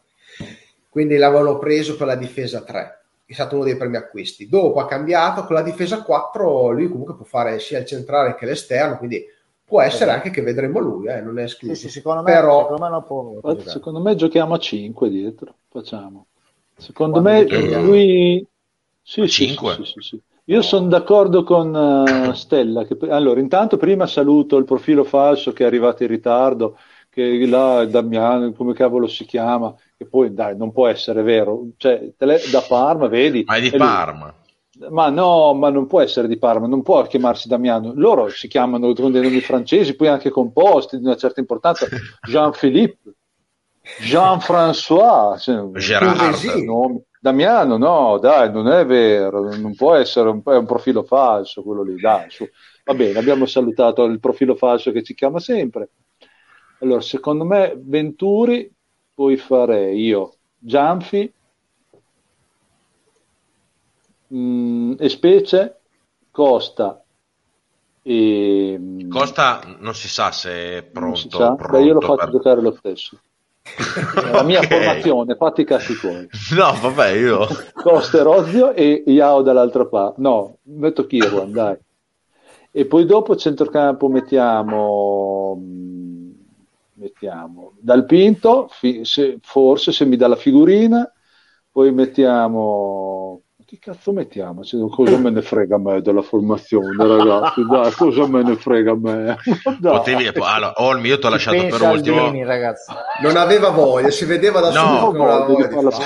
Quindi 0.88 1.16
l'avevano 1.16 1.58
preso 1.58 1.96
per 1.96 2.06
la 2.06 2.16
difesa 2.16 2.62
3 2.62 3.05
è 3.26 3.32
stato 3.32 3.56
uno 3.56 3.64
dei 3.64 3.76
primi 3.76 3.96
acquisti. 3.96 4.48
Dopo 4.48 4.78
ha 4.78 4.86
cambiato 4.86 5.44
con 5.44 5.56
la 5.56 5.62
difesa 5.62 6.02
4, 6.02 6.70
lui 6.70 6.88
comunque 6.88 7.16
può 7.16 7.24
fare 7.24 7.58
sia 7.58 7.80
il 7.80 7.86
centrale 7.86 8.36
che 8.36 8.46
l'esterno, 8.46 8.98
quindi 8.98 9.24
può 9.64 9.80
essere 9.80 10.12
anche 10.12 10.30
che 10.30 10.42
vedremo 10.42 10.78
lui, 10.78 11.08
eh, 11.08 11.20
non 11.20 11.38
è 11.40 11.42
escluso. 11.42 11.74
Sì, 11.74 11.82
sì, 11.82 11.90
secondo, 11.90 12.22
me, 12.22 12.32
Però... 12.32 12.62
secondo, 12.62 12.88
me 12.88 13.02
può, 13.02 13.58
secondo 13.64 14.00
me 14.00 14.14
giochiamo 14.14 14.54
a 14.54 14.58
5 14.58 15.08
dietro, 15.10 15.54
facciamo. 15.68 16.26
Secondo 16.76 17.20
Quando 17.20 17.48
me 17.50 17.80
lui... 17.80 18.46
Sì, 19.02 19.28
5? 19.28 19.74
Sì, 19.74 19.84
sì, 19.84 20.00
sì, 20.00 20.22
Io 20.44 20.62
sono 20.62 20.86
d'accordo 20.86 21.42
con 21.42 21.74
uh, 21.74 22.30
Stella. 22.34 22.84
Che... 22.84 22.96
Allora, 23.08 23.40
intanto 23.40 23.76
prima 23.76 24.06
saluto 24.06 24.56
il 24.56 24.64
profilo 24.64 25.02
falso 25.02 25.52
che 25.52 25.64
è 25.64 25.66
arrivato 25.66 26.04
in 26.04 26.10
ritardo, 26.10 26.78
che 27.08 27.46
là 27.46 27.84
Damiano, 27.86 28.52
come 28.52 28.72
cavolo 28.72 29.08
si 29.08 29.24
chiama, 29.24 29.74
che 29.96 30.06
poi 30.06 30.34
dai, 30.34 30.56
non 30.56 30.72
può 30.72 30.88
essere 30.88 31.22
vero, 31.22 31.68
cioè 31.76 32.12
le, 32.16 32.40
da 32.50 32.60
Parma, 32.66 33.08
vedi? 33.08 33.44
Ma 33.46 33.56
è 33.56 33.60
di 33.60 33.70
Parma. 33.70 34.26
Lui, 34.26 34.44
ma 34.90 35.08
no, 35.08 35.54
ma 35.54 35.70
non 35.70 35.86
può 35.86 36.02
essere 36.02 36.28
di 36.28 36.36
Parma, 36.38 36.66
non 36.66 36.82
può 36.82 37.02
chiamarsi 37.06 37.48
Damiano. 37.48 37.92
Loro 37.94 38.28
si 38.28 38.46
chiamano 38.46 38.92
con 38.92 39.10
dei 39.10 39.22
nomi 39.22 39.40
francesi, 39.40 39.96
poi 39.96 40.08
anche 40.08 40.28
composti 40.28 40.98
di 40.98 41.04
una 41.04 41.16
certa 41.16 41.40
importanza. 41.40 41.86
Jean-Philippe, 42.28 43.14
Jean-François, 44.00 45.38
cioè, 45.38 46.62
nomi. 46.64 47.02
Damiano, 47.18 47.76
no, 47.76 48.18
dai, 48.18 48.52
non 48.52 48.68
è 48.68 48.86
vero, 48.86 49.52
non 49.56 49.74
può 49.74 49.94
essere 49.94 50.28
un, 50.28 50.42
è 50.44 50.54
un 50.54 50.66
profilo 50.66 51.02
falso 51.02 51.62
quello 51.62 51.82
lì, 51.82 51.96
dai, 51.96 52.30
su. 52.30 52.48
Va 52.84 52.94
bene, 52.94 53.18
abbiamo 53.18 53.46
salutato 53.46 54.04
il 54.04 54.20
profilo 54.20 54.54
falso 54.54 54.92
che 54.92 55.02
ci 55.02 55.14
chiama 55.14 55.40
sempre. 55.40 55.88
Allora, 56.80 57.00
secondo 57.00 57.44
me 57.44 57.74
Venturi 57.76 58.70
poi 59.16 59.38
farei 59.38 59.98
io 59.98 60.34
Gianfi 60.58 61.32
mh, 64.26 64.36
mm, 64.36 64.92
e 64.98 65.08
specie 65.08 65.76
Costa 66.30 67.02
e... 68.02 68.76
Mm, 68.78 69.08
Costa 69.08 69.62
non 69.78 69.94
si 69.94 70.06
sa 70.06 70.30
se 70.32 70.76
è 70.76 70.82
pronto, 70.82 71.38
sa. 71.38 71.54
pronto 71.54 71.78
io 71.78 71.94
lo 71.94 72.00
faccio 72.02 72.16
per... 72.16 72.30
giocare 72.30 72.60
lo 72.60 72.76
stesso 72.78 73.18
la 74.30 74.42
mia 74.42 74.60
okay. 74.60 74.68
formazione 74.68 75.34
fatti 75.34 75.62
i 75.62 75.64
cazzi 75.64 75.94
tuoi 75.98 76.28
no 76.54 76.74
vabbè 76.78 77.08
io 77.12 77.46
Costa 77.72 78.18
e 78.18 78.22
Rozio 78.22 78.74
e 78.74 79.02
Iao 79.06 79.40
dall'altra 79.40 79.86
parte 79.86 80.20
no 80.20 80.58
metto 80.64 81.06
Kirwan 81.06 81.52
dai 81.52 81.76
e 82.70 82.84
poi 82.84 83.06
dopo 83.06 83.34
centrocampo 83.34 84.08
mettiamo 84.08 85.56
mm, 85.58 86.25
mettiamo. 86.96 87.76
Dal 87.80 88.04
Pinto, 88.06 88.68
fi, 88.68 89.04
se, 89.04 89.38
forse 89.40 89.92
se 89.92 90.04
mi 90.04 90.16
dà 90.16 90.28
la 90.28 90.36
figurina, 90.36 91.10
poi 91.70 91.92
mettiamo 91.92 93.42
che 93.66 93.78
cazzo 93.80 94.12
mettiamo? 94.12 94.62
Cioè, 94.62 94.88
cosa 94.88 95.16
me 95.16 95.30
ne 95.30 95.42
frega 95.42 95.74
a 95.74 95.78
me 95.80 96.00
della 96.00 96.22
formazione, 96.22 96.94
ragazzi? 96.96 97.66
Dai, 97.66 97.90
cosa 97.98 98.24
me 98.28 98.44
ne 98.44 98.54
frega 98.54 98.92
a 98.92 98.96
me? 98.96 99.36
Potevi, 99.82 100.28
allora, 100.28 100.74
Olmi, 100.76 101.08
io 101.08 101.18
ti 101.18 101.26
ho 101.26 101.30
lasciato 101.30 101.66
per 101.66 101.82
ultimo. 101.82 102.26
Aldini, 102.26 102.44
non 103.22 103.36
aveva 103.36 103.70
voglia, 103.70 104.10
si 104.10 104.24
vedeva 104.24 104.60
da 104.60 104.70
no, 104.70 105.12
subito. 105.48 105.80
No, 105.80 105.90
sì. 105.90 106.02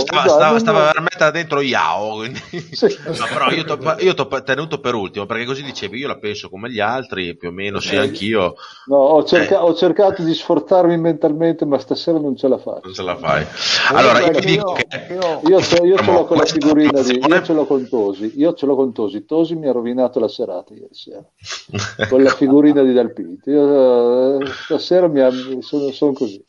stava, 0.00 0.28
stava, 0.28 0.58
stava 0.58 0.90
per 0.90 1.00
mettere 1.00 1.30
dentro 1.30 1.62
Yao. 1.62 2.16
Quindi... 2.16 2.42
Sì. 2.72 2.94
No, 3.06 3.26
però 3.32 3.50
io 3.52 4.14
ti 4.14 4.20
ho 4.20 4.42
tenuto 4.42 4.78
per 4.78 4.94
ultimo 4.94 5.24
perché 5.24 5.46
così 5.46 5.62
dicevi, 5.62 5.98
io 5.98 6.08
la 6.08 6.18
penso 6.18 6.50
come 6.50 6.70
gli 6.70 6.80
altri, 6.80 7.34
più 7.38 7.48
o 7.48 7.52
meno, 7.52 7.80
sì, 7.80 7.96
anch'io. 7.96 8.54
No, 8.84 8.96
ho, 8.96 9.24
cerca- 9.24 9.54
eh. 9.54 9.62
ho, 9.62 9.74
cercato 9.74 10.22
di 10.22 10.34
sforzarmi 10.34 10.98
mentalmente, 10.98 11.64
ma 11.64 11.78
stasera 11.78 12.18
non 12.18 12.36
ce 12.36 12.48
la 12.48 12.58
faccio. 12.58 12.80
Non 12.84 12.92
ce 12.92 13.02
la 13.02 13.16
fai. 13.16 13.46
Allora, 13.92 14.18
io, 14.20 14.32
io 14.32 14.40
dico 14.40 14.72
che. 14.72 14.86
Io, 15.08 15.40
io, 15.48 15.84
io 15.84 15.96
ce 15.96 16.12
l'ho 16.12 16.24
con 16.26 16.36
la 16.36 16.44
figurina 16.44 16.97
di, 17.02 17.18
io 17.18 17.42
ce 17.42 17.52
l'ho 17.52 17.66
con 17.66 17.88
Tosi, 17.88 18.32
io 18.36 18.54
ce 18.54 18.66
l'ho 18.66 18.76
con 18.76 18.92
Tosi, 18.92 19.24
Tosi 19.24 19.54
mi 19.54 19.68
ha 19.68 19.72
rovinato 19.72 20.20
la 20.20 20.28
serata 20.28 20.74
ieri 20.74 20.88
sera, 20.92 21.24
con 22.08 22.22
la 22.22 22.30
figurina 22.30 22.82
di 22.82 22.92
Dalpiti, 22.92 23.50
io, 23.50 24.40
eh, 24.40 24.46
stasera 24.46 25.08
mi 25.08 25.20
ha, 25.20 25.30
sono, 25.60 25.90
sono 25.90 26.12
così. 26.12 26.44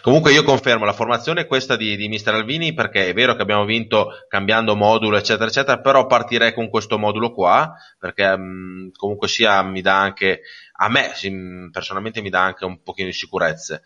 Comunque 0.00 0.32
io 0.32 0.44
confermo 0.44 0.84
la 0.84 0.92
formazione 0.92 1.40
è 1.40 1.46
questa 1.46 1.74
di, 1.74 1.96
di 1.96 2.06
Mister 2.06 2.34
Alvini 2.34 2.72
perché 2.72 3.08
è 3.08 3.12
vero 3.12 3.34
che 3.34 3.42
abbiamo 3.42 3.64
vinto 3.64 4.10
cambiando 4.28 4.76
modulo 4.76 5.16
eccetera 5.16 5.48
eccetera, 5.48 5.80
però 5.80 6.06
partirei 6.06 6.54
con 6.54 6.68
questo 6.68 6.98
modulo 6.98 7.32
qua 7.32 7.74
perché 7.98 8.36
mh, 8.36 8.42
mm, 8.42 8.88
comunque 8.96 9.26
sia 9.26 9.62
mi 9.62 9.80
dà 9.80 10.00
anche, 10.00 10.42
a 10.76 10.88
me 10.88 11.10
personalmente 11.72 12.22
mi 12.22 12.30
dà 12.30 12.44
anche 12.44 12.64
un 12.64 12.80
pochino 12.82 13.08
di 13.08 13.14
sicurezze. 13.14 13.82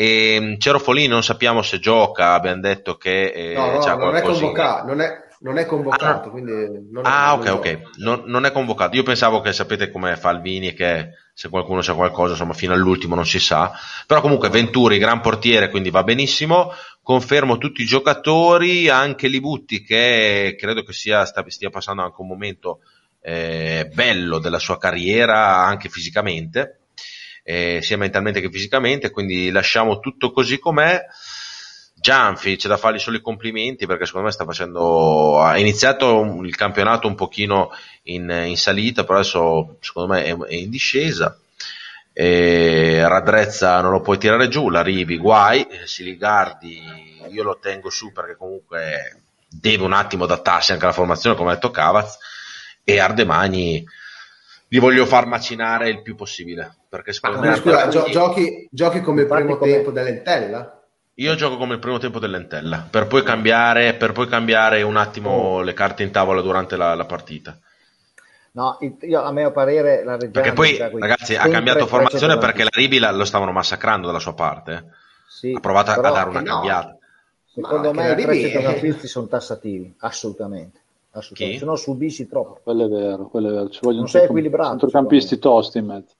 E 0.00 0.38
mm, 0.40 0.54
Cero 0.56 0.78
Folini 0.78 1.08
non 1.08 1.22
sappiamo 1.22 1.60
se 1.60 1.78
gioca, 1.78 2.32
abbiamo 2.32 2.62
detto 2.62 2.96
che... 2.96 3.32
Eh, 3.32 3.52
no, 3.52 3.66
no, 3.72 3.96
non, 3.96 4.16
è 4.16 4.22
convocato, 4.22 4.86
non, 4.86 5.02
è, 5.02 5.10
non 5.40 5.58
è 5.58 5.66
convocato, 5.66 6.28
ah, 6.28 6.30
quindi 6.30 6.88
non 6.90 7.04
ah 7.04 7.34
ok, 7.34 7.46
ok, 7.52 7.80
non, 7.96 8.22
non, 8.24 8.46
è 8.46 8.50
convocato. 8.50 8.96
Io 8.96 9.02
pensavo 9.02 9.42
che 9.42 9.52
sapete 9.52 9.90
come 9.90 10.16
fa 10.16 10.30
Alvini, 10.30 10.72
che 10.72 11.10
se 11.34 11.50
qualcuno 11.50 11.82
sa 11.82 11.92
qualcosa, 11.92 12.30
insomma, 12.30 12.54
fino 12.54 12.72
all'ultimo 12.72 13.14
non 13.14 13.26
si 13.26 13.38
sa. 13.38 13.72
Però 14.06 14.22
comunque 14.22 14.48
Venturi, 14.48 14.96
gran 14.96 15.20
portiere, 15.20 15.68
quindi 15.68 15.90
va 15.90 16.02
benissimo. 16.02 16.72
Confermo 17.02 17.58
tutti 17.58 17.82
i 17.82 17.86
giocatori, 17.86 18.88
anche 18.88 19.28
Libutti, 19.28 19.82
che 19.82 20.56
credo 20.58 20.82
che 20.82 20.94
sia, 20.94 21.26
stia 21.26 21.68
passando 21.68 22.00
anche 22.00 22.22
un 22.22 22.26
momento 22.26 22.80
eh, 23.20 23.90
bello 23.92 24.38
della 24.38 24.58
sua 24.58 24.78
carriera, 24.78 25.58
anche 25.58 25.90
fisicamente, 25.90 26.79
eh, 27.42 27.80
sia 27.82 27.96
mentalmente 27.96 28.40
che 28.40 28.50
fisicamente. 28.50 29.10
Quindi 29.10 29.50
lasciamo 29.50 30.00
tutto 30.00 30.32
così 30.32 30.58
com'è. 30.58 31.04
Gianfi 32.00 32.56
c'è 32.56 32.66
da 32.66 32.78
fargli 32.78 32.98
solo 32.98 33.18
i 33.18 33.20
complimenti 33.20 33.84
perché 33.84 34.06
secondo 34.06 34.28
me 34.28 34.32
sta 34.32 34.46
facendo 34.46 35.38
ha 35.38 35.58
iniziato 35.58 36.40
il 36.42 36.56
campionato 36.56 37.06
un 37.06 37.14
pochino 37.14 37.70
in, 38.04 38.44
in 38.46 38.56
salita 38.56 39.04
però 39.04 39.18
adesso 39.18 39.76
secondo 39.80 40.14
me 40.14 40.24
è, 40.24 40.34
è 40.34 40.54
in 40.54 40.70
discesa 40.70 41.38
e 42.10 43.06
Radrezza 43.06 43.82
non 43.82 43.90
lo 43.90 44.00
puoi 44.00 44.16
tirare 44.16 44.48
giù 44.48 44.70
la 44.70 44.82
Rivi 44.82 45.18
guai 45.18 45.66
Siligardi 45.84 46.82
io 47.28 47.42
lo 47.42 47.58
tengo 47.60 47.90
su 47.90 48.12
perché 48.12 48.34
comunque 48.34 49.20
deve 49.46 49.84
un 49.84 49.92
attimo 49.92 50.24
adattarsi 50.24 50.72
anche 50.72 50.84
alla 50.84 50.94
formazione 50.94 51.36
come 51.36 51.50
ha 51.50 51.54
detto 51.54 51.70
Cavaz 51.70 52.16
e 52.82 52.98
Ardemagni 52.98 53.84
li 54.72 54.78
voglio 54.78 55.04
far 55.04 55.26
macinare 55.26 55.88
il 55.88 56.02
più 56.02 56.14
possibile 56.14 56.74
perché 56.88 57.12
secondo 57.12 57.38
ah, 57.38 57.50
me 57.50 57.56
scusa, 57.56 57.88
gio- 57.88 58.08
giochi, 58.08 58.68
giochi 58.70 59.00
come 59.00 59.22
il 59.22 59.28
primo 59.28 59.56
come... 59.56 59.72
tempo 59.72 59.90
dell'Entella 59.90 60.80
io 61.20 61.34
gioco 61.34 61.58
come 61.58 61.74
il 61.74 61.80
primo 61.80 61.98
tempo 61.98 62.18
dell'entella, 62.18 62.86
per 62.88 63.06
poi 63.06 63.22
cambiare, 63.22 63.92
per 63.92 64.12
poi 64.12 64.26
cambiare 64.26 64.80
un 64.80 64.96
attimo 64.96 65.30
oh. 65.30 65.60
le 65.60 65.74
carte 65.74 66.02
in 66.02 66.10
tavola 66.10 66.40
durante 66.40 66.76
la, 66.76 66.94
la 66.94 67.04
partita. 67.04 67.58
No, 68.52 68.78
io, 69.02 69.22
a 69.22 69.30
mio 69.30 69.52
parere 69.52 70.02
la 70.02 70.16
Reggiana... 70.16 70.30
Perché 70.30 70.52
poi, 70.52 70.78
ragazzi, 70.98 71.36
ha 71.36 71.46
cambiato 71.48 71.86
formazione 71.86 72.38
perché 72.38 72.64
la 72.64 72.70
Ribi 72.72 72.98
lo 72.98 73.24
stavano 73.26 73.52
massacrando 73.52 74.06
dalla 74.06 74.18
sua 74.18 74.32
parte. 74.32 74.92
Sì, 75.28 75.52
ha 75.54 75.60
provato 75.60 75.90
a 75.90 76.00
dare 76.00 76.30
una 76.30 76.40
no. 76.40 76.46
cambiata. 76.46 76.96
Secondo 77.44 77.92
Ma 77.92 78.02
me 78.02 78.12
i 78.12 78.22
tre 78.22 78.40
centrocampisti 78.40 79.06
sono 79.06 79.26
tassativi, 79.26 79.94
assolutamente. 79.98 80.79
Assolutamente. 81.10 81.58
Se 81.58 81.64
no 81.64 81.76
subisci 81.76 82.26
troppo. 82.26 82.60
Quello 82.62 82.86
è 82.86 82.88
vero, 82.88 83.28
quello 83.28 83.48
è 83.48 83.52
vero. 83.52 83.68
Ci 83.68 83.80
vogliono 83.82 84.02
non 84.02 84.10
sei 84.10 84.24
equilibrato. 84.24 84.70
Centrocampisti 84.70 85.38
tosti 85.38 85.78
in 85.78 85.86
mezzo. 85.86 86.14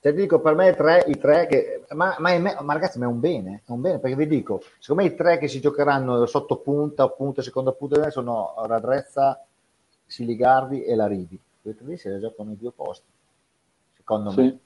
Cioè, 0.00 0.12
dico, 0.14 0.40
per 0.40 0.56
me 0.56 0.70
i 0.70 0.74
tre, 0.74 1.04
i 1.06 1.16
tre 1.16 1.46
che... 1.46 1.84
Ma, 1.90 2.16
ma, 2.18 2.36
me, 2.36 2.56
ma, 2.60 2.72
ragazzi, 2.72 2.98
ma 2.98 3.04
è 3.04 3.08
un 3.08 3.20
bene, 3.20 3.62
è 3.64 3.70
un 3.70 3.80
bene, 3.80 4.00
perché 4.00 4.16
vi 4.16 4.26
dico, 4.26 4.60
secondo 4.80 5.02
me 5.02 5.08
i 5.08 5.14
tre 5.14 5.38
che 5.38 5.46
si 5.46 5.60
giocheranno 5.60 6.26
sotto 6.26 6.56
punta, 6.56 7.04
o 7.04 7.10
punta, 7.10 7.40
seconda 7.40 7.70
punta, 7.70 8.10
sono 8.10 8.54
Radrezza, 8.66 9.46
Siligardi 10.04 10.82
e 10.82 10.96
Larivi. 10.96 11.40
Questi 11.62 11.84
tre 11.84 11.96
si 11.96 12.18
giocano 12.18 12.50
i 12.50 12.56
due 12.56 12.72
posti, 12.72 13.06
secondo 13.94 14.32
me. 14.36 14.58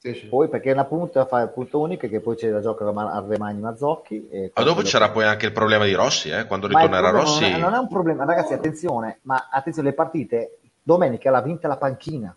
Sì, 0.00 0.14
sì. 0.14 0.26
Poi 0.26 0.48
perché 0.48 0.70
una 0.70 0.84
punta 0.84 1.26
fa 1.26 1.40
il 1.40 1.50
punto 1.50 1.80
unico 1.80 2.06
che 2.06 2.20
poi 2.20 2.36
c'è 2.36 2.50
da 2.50 2.60
giocare 2.60 2.90
a 2.96 3.24
Remagni 3.26 3.60
Mazzocchi. 3.60 4.28
E 4.28 4.52
ma 4.54 4.62
dopo 4.62 4.82
c'era 4.82 5.10
poi 5.10 5.24
anche 5.24 5.46
il 5.46 5.52
problema 5.52 5.84
di 5.84 5.92
Rossi, 5.92 6.30
eh? 6.30 6.46
quando 6.46 6.68
ritornerà 6.68 7.10
Rossi. 7.10 7.42
Non 7.42 7.52
è, 7.52 7.58
non 7.58 7.74
è, 7.74 7.78
un 7.78 7.88
problema, 7.88 8.24
ragazzi, 8.24 8.52
attenzione, 8.52 9.18
ma 9.22 9.48
attenzione, 9.50 9.88
le 9.88 9.94
partite 9.94 10.58
domenica 10.80 11.32
l'ha 11.32 11.42
vinta 11.42 11.66
la 11.66 11.76
panchina. 11.76 12.34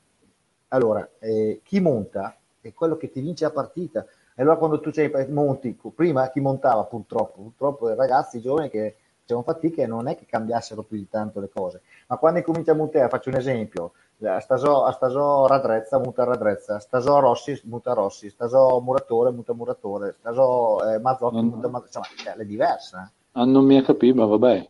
Allora, 0.69 1.07
eh, 1.19 1.61
chi 1.63 1.79
monta 1.79 2.35
è 2.59 2.73
quello 2.73 2.97
che 2.97 3.11
ti 3.11 3.21
vince 3.21 3.43
la 3.43 3.51
partita. 3.51 4.05
E 4.33 4.41
allora 4.41 4.57
quando 4.57 4.79
tu 4.79 4.91
sei 4.91 5.11
monti, 5.29 5.77
prima 5.93 6.31
chi 6.31 6.39
montava 6.39 6.83
purtroppo, 6.85 7.41
purtroppo 7.41 7.91
i 7.91 7.95
ragazzi 7.95 8.37
i 8.37 8.41
giovani 8.41 8.69
che 8.69 8.95
facevano 9.21 9.43
fatica 9.45 9.83
e 9.83 9.87
non 9.87 10.07
è 10.07 10.15
che 10.15 10.25
cambiassero 10.25 10.81
più 10.81 10.97
di 10.97 11.07
tanto 11.07 11.39
le 11.39 11.49
cose. 11.53 11.81
Ma 12.07 12.17
quando 12.17 12.39
incomincia 12.39 12.71
a 12.71 12.75
montare, 12.75 13.07
faccio 13.07 13.29
un 13.29 13.35
esempio, 13.35 13.93
Stasò, 14.39 14.85
a 14.85 14.91
Stasò 14.91 15.47
Radrezza 15.47 15.97
muta 15.97 16.23
Radrezza, 16.23 16.79
Stasò 16.79 17.19
Rossi 17.19 17.59
muta 17.65 17.93
Rossi, 17.93 18.29
Stasò 18.29 18.79
Muratore 18.79 19.31
muta 19.31 19.53
Muratore, 19.53 20.15
Stasò 20.19 20.79
eh, 20.87 20.99
Mazzocchi 20.99 21.35
non... 21.35 21.45
muta 21.45 21.67
Mazzocchi, 21.69 21.97
insomma, 22.13 22.33
cioè, 22.35 22.41
è 22.41 22.45
diversa. 22.45 23.11
Ah, 23.31 23.45
non 23.45 23.65
mi 23.65 23.77
ha 23.77 23.81
capito, 23.81 24.15
ma 24.15 24.25
vabbè. 24.25 24.69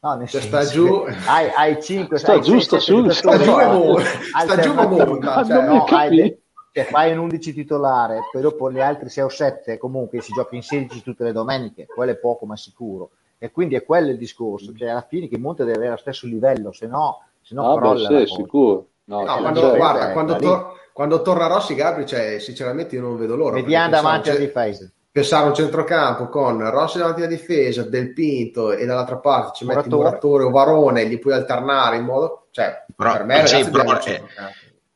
No, 0.00 0.14
nel 0.14 0.28
cioè, 0.28 0.40
sta 0.40 0.64
giù, 0.64 1.04
hai, 1.26 1.50
hai 1.54 1.82
5, 1.82 2.18
sta 2.18 2.38
giù, 2.38 2.58
sta 2.60 2.78
giù, 2.78 3.08
sta 3.10 3.36
giù, 3.36 3.98
sta 3.98 4.60
giù, 4.60 4.72
ma 4.72 5.44
cioè, 5.44 5.66
no, 5.66 5.84
hai, 5.84 6.40
cioè, 6.72 6.84
fai 6.84 7.12
un 7.12 7.18
11 7.18 7.52
titolare, 7.52 8.20
poi 8.30 8.40
dopo 8.40 8.70
gli 8.70 8.78
altri 8.78 9.08
6 9.08 9.24
o 9.24 9.28
7 9.28 9.76
comunque 9.76 10.20
si 10.20 10.32
gioca 10.32 10.54
in 10.54 10.62
16 10.62 11.02
tutte 11.02 11.24
le 11.24 11.32
domeniche, 11.32 11.86
quello 11.86 12.12
è 12.12 12.16
poco 12.16 12.46
ma 12.46 12.56
sicuro. 12.56 13.10
E 13.38 13.50
quindi 13.50 13.74
è 13.74 13.84
quello 13.84 14.10
il 14.10 14.18
discorso, 14.18 14.72
cioè 14.72 14.88
alla 14.88 15.06
fine 15.08 15.28
che 15.28 15.38
Monte 15.38 15.64
deve 15.64 15.76
avere 15.76 15.90
lo 15.92 15.96
stesso 15.96 16.26
livello, 16.26 16.72
se 16.72 16.86
no, 16.86 17.24
se 17.48 17.54
no 17.54 17.72
ah, 17.72 17.76
crolla. 17.78 18.08
Beh, 18.08 18.26
sì, 18.26 18.34
sicuro. 18.34 18.86
No, 19.04 19.24
no 19.24 19.36
quando, 19.38 19.74
guarda, 19.74 20.12
quando, 20.12 20.36
tor- 20.36 20.72
quando, 20.92 21.22
torna 21.22 21.46
Rossi 21.46 21.74
Gabri, 21.74 22.04
cioè, 22.04 22.38
sinceramente 22.38 22.94
io 22.94 23.00
non 23.00 23.16
vedo 23.16 23.36
l'ora. 23.36 23.54
Vediamo 23.54 23.88
davanti 23.88 24.28
alla 24.28 24.38
difesa 24.38 24.90
pensare 25.10 25.46
un 25.46 25.54
centrocampo 25.54 26.28
con 26.28 26.70
Rossi 26.70 26.98
davanti 26.98 27.20
alla 27.22 27.30
difesa, 27.30 27.82
Del 27.82 28.12
Pinto 28.12 28.72
e 28.72 28.84
dall'altra 28.84 29.16
parte 29.16 29.56
ci 29.56 29.64
metti 29.64 29.88
Muratore 29.88 30.44
o 30.44 30.50
Varone, 30.50 31.08
gli 31.08 31.18
puoi 31.18 31.32
alternare 31.32 31.96
in 31.96 32.04
modo 32.04 32.46
cioè 32.52 32.84
però, 32.94 33.12
per 33.12 33.24
me 33.24 33.46
sì, 33.46 33.68
però, 33.68 33.98
è, 33.98 34.22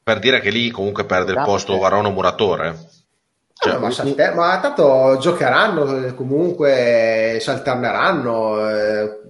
per 0.02 0.18
dire 0.18 0.40
che 0.40 0.50
lì 0.50 0.70
comunque 0.70 1.04
perde 1.04 1.32
il 1.32 1.42
posto 1.44 1.78
Varono 1.78 2.10
Muratore. 2.10 2.90
Cioè, 3.54 3.78
ma, 3.78 3.90
salte- 3.92 4.34
ma, 4.34 4.58
tanto 4.58 5.16
giocheranno 5.20 6.06
eh, 6.06 6.14
comunque, 6.14 7.38
si 7.40 7.48
alterneranno. 7.48 8.68
Eh, 8.68 9.20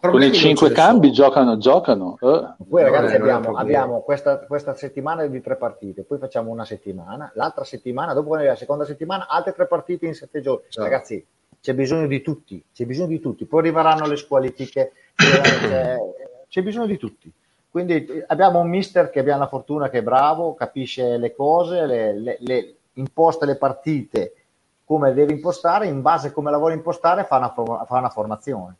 con 0.00 0.22
i 0.22 0.32
cinque 0.32 0.70
cambi 0.72 1.10
giocano, 1.10 1.58
giocano. 1.58 2.16
Eh. 2.20 2.64
Poi 2.68 2.82
ragazzi 2.82 3.14
abbiamo, 3.14 3.56
abbiamo 3.56 4.00
questa, 4.00 4.38
questa, 4.40 4.74
settimana 4.74 5.26
di 5.26 5.40
tre 5.40 5.56
partite, 5.56 6.02
poi 6.02 6.18
facciamo 6.18 6.50
una 6.50 6.64
settimana, 6.64 7.30
l'altra 7.34 7.64
settimana, 7.64 8.12
dopo 8.12 8.36
la 8.36 8.56
seconda 8.56 8.84
settimana, 8.84 9.26
altre 9.28 9.52
tre 9.52 9.66
partite 9.66 10.06
in 10.06 10.14
sette 10.14 10.40
giorni. 10.40 10.66
Ciao. 10.68 10.84
Ragazzi, 10.84 11.24
c'è 11.60 11.74
bisogno 11.74 12.06
di 12.06 12.22
tutti, 12.22 12.62
c'è 12.72 12.84
bisogno 12.84 13.08
di 13.08 13.20
tutti. 13.20 13.44
Poi 13.44 13.60
arriveranno 13.60 14.06
le 14.06 14.16
squalifiche, 14.16 14.92
c'è, 15.14 15.98
c'è 16.48 16.62
bisogno 16.62 16.86
di 16.86 16.96
tutti. 16.96 17.32
Quindi 17.68 18.24
abbiamo 18.28 18.60
un 18.60 18.68
mister 18.68 19.10
che 19.10 19.20
abbiamo 19.20 19.40
la 19.40 19.48
fortuna 19.48 19.90
che 19.90 19.98
è 19.98 20.02
bravo, 20.02 20.54
capisce 20.54 21.18
le 21.18 21.34
cose, 21.34 21.84
le, 21.84 22.18
le, 22.18 22.36
le, 22.40 22.74
imposta 22.94 23.44
le 23.44 23.56
partite 23.56 24.32
come 24.84 25.12
deve 25.12 25.32
impostare, 25.32 25.86
in 25.86 26.00
base 26.00 26.28
a 26.28 26.32
come 26.32 26.50
la 26.50 26.56
vuole 26.56 26.74
impostare 26.74 27.24
fa 27.24 27.36
una, 27.36 27.52
fa 27.84 27.98
una 27.98 28.08
formazione. 28.08 28.76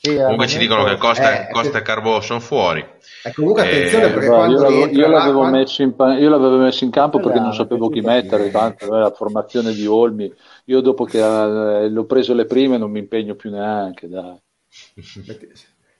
Sì, 0.00 0.14
comunque 0.14 0.46
ci 0.46 0.58
dicono 0.58 0.84
che 0.84 0.96
Costa, 0.96 1.48
eh, 1.48 1.52
Costa 1.52 1.78
e 1.78 1.82
Carbò 1.82 2.20
sono 2.20 2.38
fuori. 2.38 2.86
Eh, 3.24 3.32
comunque 3.34 3.62
attenzione 3.62 4.04
eh, 4.04 4.10
perché 4.12 4.26
quando 4.28 4.70
io, 4.70 4.86
io, 4.86 5.08
l'avevo 5.08 5.38
quando... 5.40 5.58
messo 5.58 5.82
in, 5.82 5.92
io, 5.98 6.28
l'avevo 6.28 6.56
messo 6.58 6.84
in, 6.84 6.90
campo 6.90 7.18
perché 7.18 7.40
non 7.40 7.52
sapevo 7.52 7.88
chi 7.88 8.00
mettere, 8.00 8.48
tanto 8.52 8.94
la 8.94 9.10
formazione 9.10 9.72
di 9.72 9.86
Olmi. 9.86 10.32
Io 10.66 10.80
dopo 10.82 11.02
che 11.02 11.18
eh, 11.18 11.88
l'ho 11.88 12.04
preso 12.04 12.32
le 12.32 12.44
prime 12.44 12.78
non 12.78 12.92
mi 12.92 13.00
impegno 13.00 13.34
più 13.34 13.50
neanche. 13.50 14.08
Dai. 14.08 14.40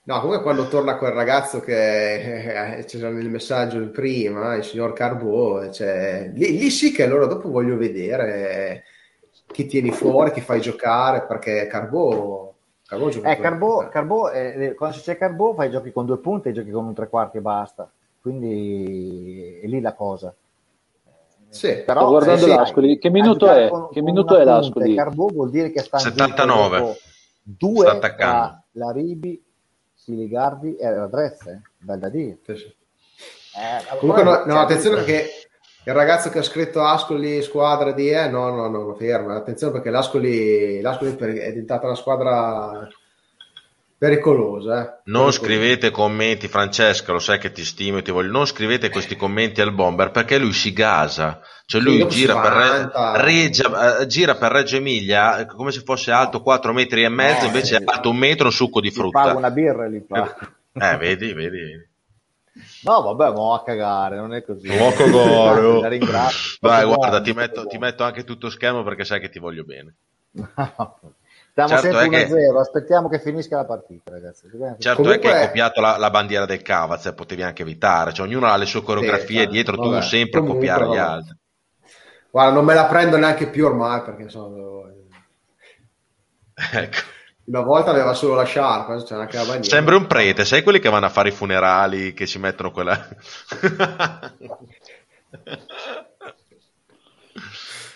No, 0.03 0.21
comunque 0.21 0.43
quando 0.43 0.69
torna 0.69 0.95
quel 0.95 1.11
ragazzo 1.11 1.59
che 1.59 2.77
eh, 2.77 2.85
c'era 2.85 3.09
nel 3.09 3.29
messaggio 3.29 3.85
prima, 3.89 4.55
il 4.55 4.63
signor 4.63 4.93
Carbo, 4.93 5.69
cioè, 5.73 6.31
lì, 6.33 6.57
lì, 6.57 6.69
sì 6.69 6.93
che 6.93 7.03
allora 7.03 7.25
dopo 7.25 7.49
voglio 7.49 7.75
vedere 7.75 8.85
chi 9.45 9.65
tieni 9.65 9.91
fuori, 9.91 10.31
chi 10.31 10.39
fai 10.39 10.61
giocare, 10.61 11.25
perché 11.27 11.67
Carbo... 11.67 12.48
Carbo, 12.89 13.09
gioca 13.09 13.29
eh, 13.29 13.37
Carbo, 13.37 13.87
Carbo 13.87 14.31
eh, 14.31 14.73
quando 14.73 14.97
c'è 14.97 15.15
Carbo 15.15 15.53
fai 15.53 15.69
giochi 15.69 15.91
con 15.91 16.07
due 16.07 16.17
punti 16.17 16.49
e 16.49 16.53
giochi 16.53 16.71
con 16.71 16.85
un 16.85 16.95
tre 16.95 17.07
quarti 17.07 17.37
e 17.37 17.41
basta. 17.41 17.87
Quindi 18.19 19.59
è 19.61 19.67
lì 19.67 19.79
la 19.79 19.93
cosa. 19.93 20.33
Sì, 21.49 21.83
però 21.85 22.01
Sto 22.01 22.09
guardando 22.09 22.45
eh, 22.47 22.55
l'Ascoli, 22.55 22.97
che 22.97 23.11
minuto 23.11 23.47
è? 23.47 23.69
Con, 23.69 23.89
che 23.91 24.01
minuto 24.01 24.35
è 24.37 24.43
l'Ascoli? 24.43 24.95
Carbo 24.95 25.27
vuol 25.27 25.51
dire 25.51 25.69
che 25.69 25.81
sta 25.81 25.99
79. 25.99 26.97
Due 27.43 27.85
sta 27.85 27.91
attaccando. 27.91 28.63
la 28.71 28.91
Ribi 28.91 29.43
Siligardi 29.93 30.75
e 30.75 30.91
Radrezza, 30.91 31.51
eh? 31.51 31.61
bel 31.77 31.99
da 31.99 32.09
dire. 32.09 32.39
Sì, 32.43 32.55
sì. 32.55 32.65
Eh, 32.65 33.97
Comunque, 33.99 34.23
no, 34.23 34.45
no, 34.45 34.59
attenzione 34.61 34.95
perché 34.95 35.27
il 35.89 35.95
ragazzo 35.95 36.29
che 36.29 36.37
ha 36.37 36.43
scritto 36.43 36.83
Ascoli 36.83 37.41
squadra 37.41 37.91
di 37.91 38.09
E, 38.09 38.27
no, 38.27 38.49
no, 38.51 38.69
no, 38.69 38.93
ferma. 38.93 39.35
Attenzione 39.35 39.73
perché 39.73 39.89
l'Ascoli, 39.89 40.81
l'Ascoli 40.81 41.15
è 41.15 41.49
diventata 41.49 41.87
una 41.87 41.95
squadra 41.95 42.87
pericolosa. 43.97 44.73
Eh? 44.73 44.85
Non 45.05 45.25
pericolosa. 45.25 45.31
scrivete 45.31 45.89
commenti, 45.89 46.47
Francesca, 46.47 47.11
lo 47.11 47.17
sai 47.17 47.39
che 47.39 47.51
ti 47.51 47.65
stimo 47.65 47.97
e 47.97 48.01
ti 48.03 48.11
voglio. 48.11 48.31
Non 48.31 48.45
scrivete 48.45 48.91
questi 48.91 49.15
commenti 49.15 49.61
al 49.61 49.73
bomber 49.73 50.11
perché 50.11 50.37
lui 50.37 50.53
si 50.53 50.73
gasa. 50.73 51.41
Cioè 51.65 51.81
lui 51.81 52.07
gira 52.07 52.39
per, 52.39 52.51
Re, 52.53 53.23
Regia, 53.23 54.01
uh, 54.01 54.05
gira 54.05 54.35
per, 54.35 54.51
Reggio 54.51 54.75
Emilia 54.75 55.43
come 55.47 55.71
se 55.71 55.81
fosse 55.81 56.11
alto 56.11 56.43
4 56.43 56.71
metri 56.71 57.03
e 57.03 57.09
mezzo, 57.09 57.45
eh, 57.45 57.47
invece 57.47 57.77
è 57.77 57.83
alto 57.83 58.11
un 58.11 58.17
metro, 58.17 58.45
un 58.45 58.51
succo 58.51 58.79
di 58.79 58.91
frutta. 58.91 59.21
Paga 59.21 59.37
una 59.37 59.51
birra 59.51 59.87
lì. 59.87 60.05
Eh, 60.71 60.97
vedi, 60.97 61.33
vedi. 61.33 61.88
No, 62.83 63.01
vabbè, 63.01 63.35
mo 63.35 63.53
a 63.53 63.63
cagare, 63.63 64.17
non 64.17 64.33
è 64.33 64.43
così. 64.43 64.67
Mo 64.67 64.87
a 64.87 64.91
cagare. 64.93 65.65
Oh. 65.65 65.81
Vai, 66.61 66.85
guarda, 66.85 67.21
ti 67.21 67.33
metto, 67.33 67.65
ti 67.65 67.77
metto, 67.77 68.03
anche 68.03 68.23
tutto 68.23 68.49
schermo 68.49 68.83
perché 68.83 69.03
sai 69.03 69.19
che 69.19 69.29
ti 69.29 69.39
voglio 69.39 69.63
bene. 69.63 69.95
Siamo 71.53 71.81
certo 71.81 71.99
sempre 71.99 72.25
1-0, 72.25 72.27
che... 72.27 72.59
aspettiamo 72.59 73.09
che 73.09 73.19
finisca 73.19 73.57
la 73.57 73.65
partita, 73.65 74.11
ragazzi. 74.11 74.47
Certo 74.77 75.01
Comunque... 75.01 75.15
è 75.15 75.19
che 75.19 75.31
hai 75.31 75.45
copiato 75.47 75.81
la, 75.81 75.97
la 75.97 76.09
bandiera 76.09 76.45
del 76.45 76.61
Cavaz, 76.61 77.07
e 77.07 77.13
potevi 77.13 77.43
anche 77.43 77.63
evitare, 77.63 78.13
cioè, 78.13 78.27
ognuno 78.27 78.47
ha 78.47 78.55
le 78.55 78.65
sue 78.65 78.81
coreografie 78.81 79.41
sì, 79.41 79.47
dietro, 79.47 79.75
vabbè, 79.75 79.99
tu 79.99 80.05
sempre 80.05 80.39
Comunque, 80.39 80.67
copiare 80.67 80.85
vabbè. 80.85 80.95
gli 80.95 80.99
altri. 80.99 81.37
Guarda, 82.31 82.53
non 82.53 82.63
me 82.63 82.73
la 82.75 82.85
prendo 82.85 83.17
neanche 83.17 83.49
più 83.49 83.65
ormai 83.65 84.01
perché 84.03 84.29
sono... 84.29 84.89
ecco. 86.71 86.97
Una 87.49 87.61
volta 87.61 87.89
aveva 87.89 88.13
solo 88.13 88.35
la 88.35 88.43
sciarpa, 88.43 89.03
c'è 89.03 89.15
anche 89.15 89.37
la 89.37 89.43
bandiera. 89.43 89.75
Sembra 89.75 89.95
un 89.95 90.05
prete, 90.05 90.45
sai 90.45 90.61
quelli 90.61 90.77
che 90.77 90.89
vanno 90.89 91.07
a 91.07 91.09
fare 91.09 91.29
i 91.29 91.31
funerali, 91.31 92.13
che 92.13 92.27
ci 92.27 92.37
mettono 92.37 92.69
quella... 92.69 93.07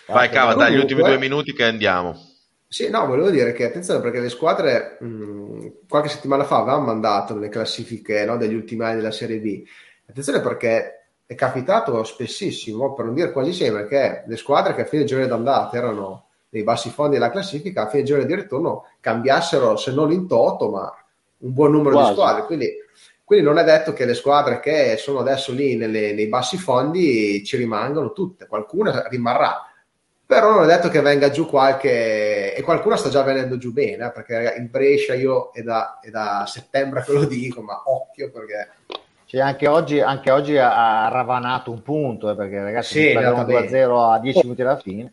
Vai, 0.06 0.28
cava, 0.28 0.54
dai, 0.54 0.74
gli 0.74 0.78
ultimi 0.78 1.02
due 1.02 1.18
minuti 1.18 1.52
che 1.52 1.64
andiamo. 1.64 2.20
Sì, 2.66 2.90
no, 2.90 3.06
volevo 3.06 3.30
dire 3.30 3.52
che 3.52 3.66
attenzione 3.66 4.00
perché 4.00 4.18
le 4.18 4.28
squadre 4.28 4.96
mh, 4.98 5.86
qualche 5.88 6.08
settimana 6.08 6.42
fa 6.42 6.56
avevano 6.58 6.86
mandato 6.86 7.38
le 7.38 7.48
classifiche 7.48 8.24
no, 8.24 8.36
degli 8.36 8.54
ultimi 8.54 8.82
anni 8.82 8.96
della 8.96 9.12
Serie 9.12 9.38
B. 9.38 9.62
Attenzione 10.08 10.40
perché 10.40 11.10
è 11.24 11.34
capitato 11.36 12.02
spessissimo, 12.02 12.92
per 12.92 13.04
non 13.04 13.14
dire 13.14 13.30
quasi 13.30 13.52
sempre, 13.52 13.86
che 13.86 14.24
le 14.26 14.36
squadre 14.36 14.74
che 14.74 14.82
a 14.82 14.86
fine 14.86 15.04
giorno 15.04 15.26
d'andata 15.26 15.76
erano 15.76 16.23
nei 16.54 16.62
bassi 16.62 16.88
fondi 16.90 17.14
della 17.14 17.30
classifica, 17.30 17.82
a 17.82 17.88
fine 17.88 18.04
giorno 18.04 18.24
di 18.24 18.34
ritorno 18.34 18.86
cambiassero, 19.00 19.76
se 19.76 19.92
non 19.92 20.12
in 20.12 20.28
toto, 20.28 20.70
ma 20.70 20.94
un 21.38 21.52
buon 21.52 21.72
numero 21.72 21.96
quasi. 21.96 22.10
di 22.10 22.16
squadre. 22.16 22.44
Quindi, 22.44 22.68
quindi, 23.24 23.44
non 23.44 23.58
è 23.58 23.64
detto 23.64 23.92
che 23.92 24.04
le 24.04 24.14
squadre 24.14 24.60
che 24.60 24.96
sono 24.96 25.18
adesso 25.18 25.52
lì 25.52 25.74
nelle, 25.74 26.12
nei 26.12 26.28
bassi 26.28 26.56
fondi 26.56 27.42
ci 27.44 27.56
rimangano 27.56 28.12
tutte, 28.12 28.46
qualcuna 28.46 29.08
rimarrà 29.08 29.68
però 30.26 30.54
non 30.54 30.64
è 30.64 30.66
detto 30.66 30.88
che 30.88 31.02
venga 31.02 31.28
giù 31.28 31.46
qualche 31.46 32.54
e 32.54 32.62
qualcuno 32.62 32.96
sta 32.96 33.10
già 33.10 33.22
venendo 33.22 33.58
giù 33.58 33.72
bene 33.72 34.06
eh, 34.06 34.10
perché 34.10 34.54
il 34.58 34.68
Brescia 34.68 35.12
io 35.12 35.50
è 35.52 35.60
da, 35.60 35.98
è 36.00 36.08
da, 36.08 36.44
settembre 36.46 37.02
che 37.04 37.12
lo 37.12 37.26
dico 37.26 37.60
ma 37.60 37.82
occhio 37.84 38.30
perché 38.30 38.70
cioè, 39.26 39.42
anche, 39.42 39.68
oggi, 39.68 40.00
anche 40.00 40.30
oggi 40.30 40.56
ha 40.56 41.08
ravanato 41.08 41.70
un 41.70 41.82
punto 41.82 42.30
eh, 42.30 42.34
perché 42.34 42.62
ragazzi 42.62 43.00
sì, 43.00 43.12
2-0 43.12 44.12
a 44.12 44.18
10 44.18 44.40
minuti 44.44 44.62
alla 44.62 44.78
fine 44.78 45.12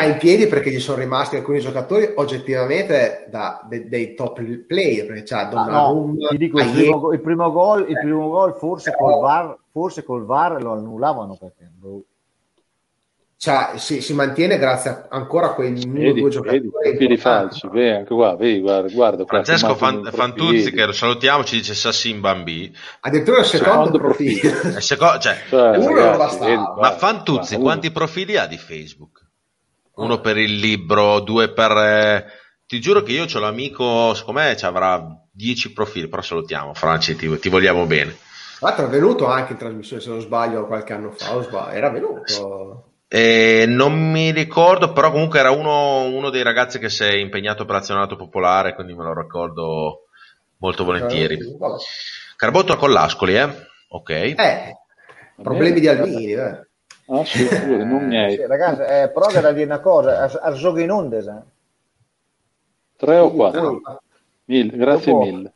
sta 0.00 0.04
in 0.06 0.18
piedi 0.18 0.46
perché 0.46 0.70
gli 0.70 0.80
sono 0.80 0.98
rimasti 0.98 1.36
alcuni 1.36 1.60
giocatori 1.60 2.12
oggettivamente 2.16 3.26
da, 3.30 3.64
de, 3.68 3.88
dei 3.88 4.14
top 4.14 4.42
player 4.66 5.06
perché 5.06 5.22
c'ha 5.24 5.44
Donnarumma, 5.44 6.12
ah, 6.12 6.22
no, 6.22 6.28
ti 6.28 6.36
dico 6.38 6.60
il 6.60 6.70
primo, 6.70 7.12
il 7.12 7.20
primo, 7.20 7.50
gol, 7.52 7.86
il 7.88 7.98
primo 7.98 8.28
gol 8.28 8.54
forse, 8.54 8.94
col 8.96 9.20
VAR, 9.20 9.56
forse 9.70 10.02
col 10.02 10.24
VAR 10.24 10.62
lo 10.62 10.72
annullavano 10.72 11.36
perché 11.36 11.68
cioè, 13.40 13.78
si, 13.78 14.02
si, 14.02 14.12
mantiene 14.12 14.58
grazie 14.58 15.06
ancora 15.08 15.46
a 15.46 15.54
quei 15.54 15.72
vedi, 15.72 16.20
due 16.20 16.28
giocatori. 16.28 16.70
Vedi, 16.82 16.96
piedi 16.98 17.16
falsi, 17.16 17.66
vedi, 17.72 17.88
anche 17.88 18.12
qua, 18.12 18.36
vedi, 18.36 18.60
guarda, 18.60 18.92
guarda 18.92 19.24
Francesco 19.24 19.74
Fan, 19.76 20.10
Fantuzzi, 20.12 20.70
che 20.70 20.84
lo 20.84 20.92
salutiamo, 20.92 21.42
ci 21.44 21.56
dice 21.56 21.72
Sassin 21.72 22.20
Bambi. 22.20 22.70
Addirittura 23.00 23.38
il 23.38 23.46
secondo, 23.46 23.84
secondo 23.84 23.98
profilo. 23.98 24.50
profilo. 24.50 24.80
seco- 24.80 25.18
cioè, 25.18 25.38
cioè, 25.48 25.78
uno 25.78 25.94
ragazzi, 25.94 26.54
ma 26.54 26.94
Fantuzzi, 26.98 27.54
guarda, 27.54 27.62
quanti 27.62 27.90
profili 27.90 28.36
ha 28.36 28.44
di 28.44 28.58
Facebook? 28.58 29.19
Uno 29.94 30.20
per 30.20 30.38
il 30.38 30.56
libro, 30.56 31.20
due 31.20 31.52
per... 31.52 31.70
Eh... 31.72 32.24
Ti 32.66 32.80
giuro 32.80 33.02
che 33.02 33.12
io 33.12 33.24
ho 33.24 33.38
l'amico, 33.40 34.14
secondo 34.14 34.40
me 34.40 34.56
ci 34.56 34.64
avrà 34.64 35.04
dieci 35.32 35.72
profili, 35.72 36.06
però 36.06 36.22
salutiamo, 36.22 36.72
Franci, 36.72 37.16
ti, 37.16 37.38
ti 37.38 37.48
vogliamo 37.48 37.84
bene. 37.84 38.16
Tra 38.58 38.68
l'altro 38.68 38.86
è 38.86 38.88
venuto 38.90 39.26
anche 39.26 39.52
in 39.52 39.58
trasmissione, 39.58 40.00
se 40.00 40.08
non 40.10 40.20
sbaglio, 40.20 40.66
qualche 40.66 40.92
anno 40.92 41.10
fa, 41.10 41.72
era 41.72 41.90
venuto. 41.90 42.92
Eh, 43.08 43.64
non 43.66 44.12
mi 44.12 44.30
ricordo, 44.30 44.92
però 44.92 45.10
comunque 45.10 45.40
era 45.40 45.50
uno, 45.50 46.02
uno, 46.04 46.30
dei 46.30 46.44
ragazzi 46.44 46.78
che 46.78 46.90
si 46.90 47.02
è 47.02 47.12
impegnato 47.14 47.64
per 47.64 47.74
l'azionato 47.74 48.14
popolare, 48.14 48.74
quindi 48.74 48.94
me 48.94 49.02
lo 49.02 49.18
ricordo 49.18 50.04
molto 50.58 50.84
volentieri. 50.84 51.38
Carbotto 52.36 52.76
con 52.76 52.92
l'Ascoli, 52.92 53.34
eh? 53.34 53.48
Ok. 53.88 54.10
Eh, 54.10 54.76
problemi 55.42 55.80
di 55.80 55.88
Albini, 55.88 56.32
eh. 56.34 56.68
Ah, 57.10 57.24
sì, 57.24 57.48
non 57.66 58.06
mi 58.06 58.16
hai. 58.16 58.36
Sì, 58.36 58.46
ragazzi, 58.46 58.82
eh, 58.82 59.10
però 59.10 59.30
da 59.40 59.52
dire 59.52 59.64
una 59.64 59.80
cosa, 59.80 60.30
a 60.40 60.80
in 60.80 60.90
ondes, 60.90 61.26
eh? 61.26 61.42
Tre 62.96 63.18
o 63.18 63.32
quattro? 63.32 63.80
Mille, 64.44 64.76
grazie 64.76 65.12
Dopo, 65.12 65.24
mille 65.24 65.54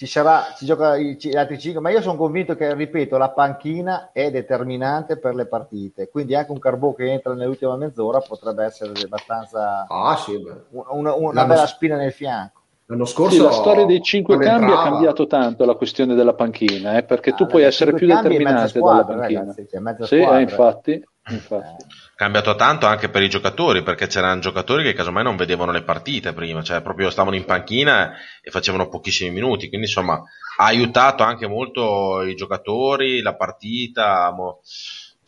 ci 0.00 0.06
sarà, 0.06 0.54
ci 0.56 0.64
gioca 0.64 0.96
gli 0.96 1.36
altri 1.36 1.58
5, 1.58 1.78
ma 1.82 1.90
io 1.90 2.00
sono 2.00 2.16
convinto 2.16 2.56
che, 2.56 2.72
ripeto, 2.72 3.18
la 3.18 3.28
panchina 3.28 4.12
è 4.12 4.30
determinante 4.30 5.18
per 5.18 5.34
le 5.34 5.44
partite, 5.44 6.08
quindi 6.08 6.34
anche 6.34 6.52
un 6.52 6.58
Carbò 6.58 6.94
che 6.94 7.12
entra 7.12 7.34
nell'ultima 7.34 7.76
mezz'ora 7.76 8.18
potrebbe 8.20 8.64
essere 8.64 8.92
abbastanza 8.98 9.84
ah, 9.86 10.16
sì, 10.16 10.42
una, 10.70 11.14
una 11.14 11.44
bella 11.44 11.66
spina 11.66 11.96
nel 11.96 12.14
fianco. 12.14 12.59
L'anno 12.90 13.04
scorso 13.04 13.36
sì, 13.36 13.42
la 13.42 13.52
storia 13.52 13.84
dei 13.86 14.02
cinque 14.02 14.36
cambi 14.38 14.64
entrava... 14.64 14.80
ha 14.80 14.90
cambiato 14.90 15.26
tanto 15.26 15.64
la 15.64 15.74
questione 15.74 16.14
della 16.14 16.34
panchina, 16.34 16.96
eh, 16.96 17.04
perché 17.04 17.30
ah, 17.30 17.34
tu 17.34 17.46
puoi 17.46 17.62
essere 17.62 17.94
più 17.94 18.06
determinante 18.06 18.68
squadra, 18.68 19.14
dalla 19.14 19.18
panchina. 19.20 19.54
Ragazzi, 19.76 20.06
sì, 20.06 20.16
eh, 20.16 20.40
infatti, 20.40 21.02
infatti. 21.28 21.82
Eh 21.82 22.08
cambiato 22.20 22.54
tanto 22.54 22.84
anche 22.84 23.08
per 23.08 23.22
i 23.22 23.30
giocatori, 23.30 23.82
perché 23.82 24.06
c'erano 24.06 24.42
giocatori 24.42 24.82
che 24.82 24.92
casomai 24.92 25.22
non 25.22 25.36
vedevano 25.36 25.72
le 25.72 25.82
partite 25.82 26.34
prima, 26.34 26.60
cioè 26.60 26.82
proprio 26.82 27.08
stavano 27.08 27.34
in 27.34 27.46
panchina 27.46 28.12
e 28.42 28.50
facevano 28.50 28.90
pochissimi 28.90 29.30
minuti, 29.30 29.70
quindi 29.70 29.86
insomma 29.86 30.22
ha 30.58 30.64
aiutato 30.66 31.22
anche 31.22 31.46
molto 31.46 32.20
i 32.20 32.34
giocatori, 32.34 33.22
la 33.22 33.34
partita. 33.36 34.30
Mo... 34.36 34.60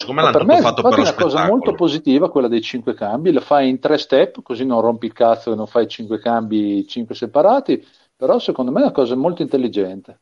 Secondo 0.03 0.21
me 0.21 0.27
l'hanno 0.27 0.45
per 0.45 0.47
me 0.47 0.61
fatto 0.61 0.83
per 0.83 0.97
lo 0.97 1.01
una 1.01 1.15
cosa 1.15 1.47
molto 1.47 1.75
positiva 1.75 2.31
quella 2.31 2.49
dei 2.49 2.61
cinque 2.61 2.95
cambi, 2.95 3.33
la 3.33 3.41
fai 3.41 3.69
in 3.69 3.79
tre 3.79 3.99
step, 3.99 4.43
così 4.43 4.65
non 4.65 4.81
rompi 4.81 5.07
il 5.07 5.13
cazzo 5.13 5.53
e 5.53 5.55
non 5.55 5.67
fai 5.67 5.87
cinque 5.87 6.19
cambi, 6.19 6.87
cinque 6.89 7.15
separati, 7.15 7.87
però 8.17 8.39
secondo 8.39 8.73
me 8.73 8.81
è 8.81 8.83
una 8.83 8.93
cosa 8.93 9.15
molto 9.15 9.43
intelligente. 9.43 10.19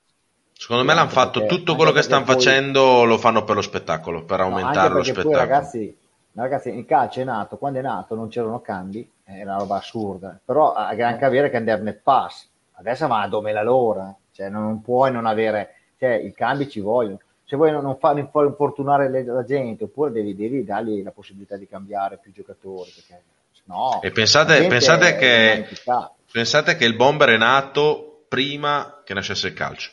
Secondo 0.53 0.85
me 0.85 0.93
l'hanno 0.93 1.09
fatto 1.09 1.47
tutto 1.47 1.75
quello 1.75 1.93
che 1.93 2.03
stanno 2.03 2.25
poi... 2.25 2.35
facendo, 2.35 3.05
lo 3.05 3.17
fanno 3.17 3.45
per 3.45 3.55
lo 3.55 3.63
spettacolo, 3.63 4.25
per 4.25 4.41
aumentare 4.41 4.91
no, 4.91 4.97
lo 4.97 5.03
spettacolo. 5.03 5.35
Poi, 5.35 5.47
ragazzi, 5.47 5.97
ragazzi, 6.35 6.69
il 6.69 6.85
calcio 6.85 7.21
è 7.21 7.25
nato, 7.25 7.57
quando 7.57 7.79
è 7.79 7.83
nato 7.83 8.15
non 8.15 8.29
c'erano 8.29 8.61
cambi, 8.61 9.11
è 9.25 9.43
una 9.43 9.57
roba 9.57 9.77
assurda, 9.77 10.39
però 10.45 10.75
anche 10.75 11.25
avere 11.25 11.49
che 11.49 11.57
andare 11.57 11.81
nel 11.81 11.97
pass, 11.97 12.47
adesso 12.73 13.07
va 13.07 13.23
a 13.23 13.29
dove 13.29 13.53
la 13.53 13.63
loro, 13.63 14.19
cioè 14.33 14.51
non 14.51 14.83
puoi 14.83 15.11
non 15.11 15.25
avere, 15.25 15.71
cioè 15.99 16.11
i 16.11 16.33
cambi 16.33 16.69
ci 16.69 16.81
vogliono, 16.81 17.21
se 17.51 17.57
vuoi 17.57 17.73
non 17.73 17.99
far 17.99 18.17
infortunare 18.17 19.25
la 19.25 19.43
gente, 19.43 19.83
oppure 19.83 20.13
devi, 20.13 20.37
devi 20.37 20.63
dargli 20.63 21.03
la 21.03 21.11
possibilità 21.11 21.57
di 21.57 21.67
cambiare 21.67 22.21
più 22.23 22.31
giocatori, 22.31 22.93
perché 22.95 23.25
no. 23.65 24.01
E 24.01 24.13
pensate, 24.13 24.69
pensate 24.69 25.17
che, 25.17 25.67
pensate 26.31 26.77
che 26.77 26.85
il 26.85 26.95
bomber 26.95 27.31
è 27.31 27.37
nato 27.37 28.23
prima 28.29 29.01
che 29.05 29.15
nascesse 29.15 29.49
il 29.49 29.55
calcio. 29.55 29.91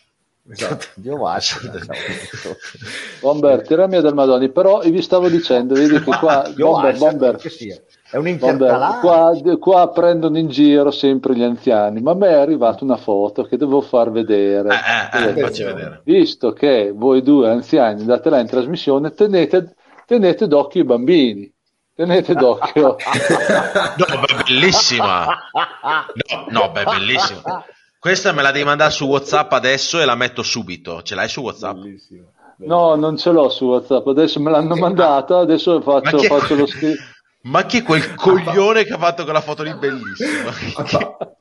Esatto. 0.51 0.85
Dio 0.93 1.17
vaccio. 1.17 1.57
Bomber, 3.21 3.65
tirami 3.65 3.99
del 4.01 4.13
Madonna, 4.13 4.47
però 4.49 4.81
vi 4.81 5.01
stavo 5.01 5.27
dicendo, 5.27 5.73
vedi 5.73 5.99
che 5.99 6.15
qua 6.15 6.47
Bomber, 6.55 6.95
Bomber, 6.95 7.35
che 7.37 7.49
sia. 7.49 7.81
È 8.09 8.15
un 8.15 8.37
Bomber, 8.37 8.99
qua, 9.01 9.33
qua, 9.59 9.89
prendono 9.89 10.37
in 10.37 10.47
giro 10.47 10.91
sempre 10.91 11.35
gli 11.35 11.43
anziani, 11.43 11.99
ma 11.99 12.11
a 12.11 12.15
me 12.15 12.29
è 12.29 12.35
arrivata 12.35 12.85
una 12.85 12.95
foto 12.95 13.43
che 13.43 13.57
devo 13.57 13.81
far 13.81 14.11
vedere. 14.11 14.69
Eh, 15.11 15.17
eh, 15.17 15.29
eh, 15.29 15.41
facci 15.41 15.63
vedere. 15.63 16.01
Visto 16.05 16.53
che 16.53 16.93
voi 16.95 17.21
due 17.21 17.49
anziani 17.49 17.99
andate 17.99 18.29
là 18.29 18.39
in 18.39 18.47
trasmissione, 18.47 19.11
tenete, 19.11 19.75
tenete 20.05 20.47
d'occhio 20.47 20.81
i 20.81 20.85
bambini. 20.85 21.53
Tenete 21.93 22.33
d'occhio. 22.33 22.95
no, 23.97 24.05
beh, 24.05 24.43
bellissima. 24.45 25.25
No, 25.51 26.45
no, 26.47 26.71
beh, 26.71 26.83
bellissima. 26.83 27.65
Questa 27.99 28.31
me 28.31 28.41
la 28.41 28.51
devi 28.51 28.63
mandare 28.63 28.91
su 28.91 29.05
WhatsApp 29.05 29.51
adesso 29.51 29.99
e 29.99 30.05
la 30.05 30.15
metto 30.15 30.43
subito. 30.43 31.01
Ce 31.01 31.13
l'hai 31.13 31.27
su 31.27 31.41
WhatsApp? 31.41 31.75
Bellissimo. 31.75 32.31
No, 32.59 32.95
non 32.95 33.17
ce 33.17 33.31
l'ho 33.31 33.49
su 33.49 33.65
WhatsApp. 33.65 34.07
Adesso 34.07 34.39
me 34.39 34.51
l'hanno 34.51 34.75
mandata. 34.75 35.39
Adesso 35.39 35.81
faccio, 35.81 36.19
faccio 36.19 36.55
lo 36.55 36.65
scritto. 36.67 37.15
Ma 37.47 37.65
chi 37.65 37.79
è 37.79 37.83
quel 37.83 38.13
coglione 38.15 38.83
che 38.83 38.93
ha 38.93 38.97
fatto 38.97 39.23
quella 39.23 39.41
foto 39.41 39.63
lì 39.63 39.73
bellissima? 39.73 40.51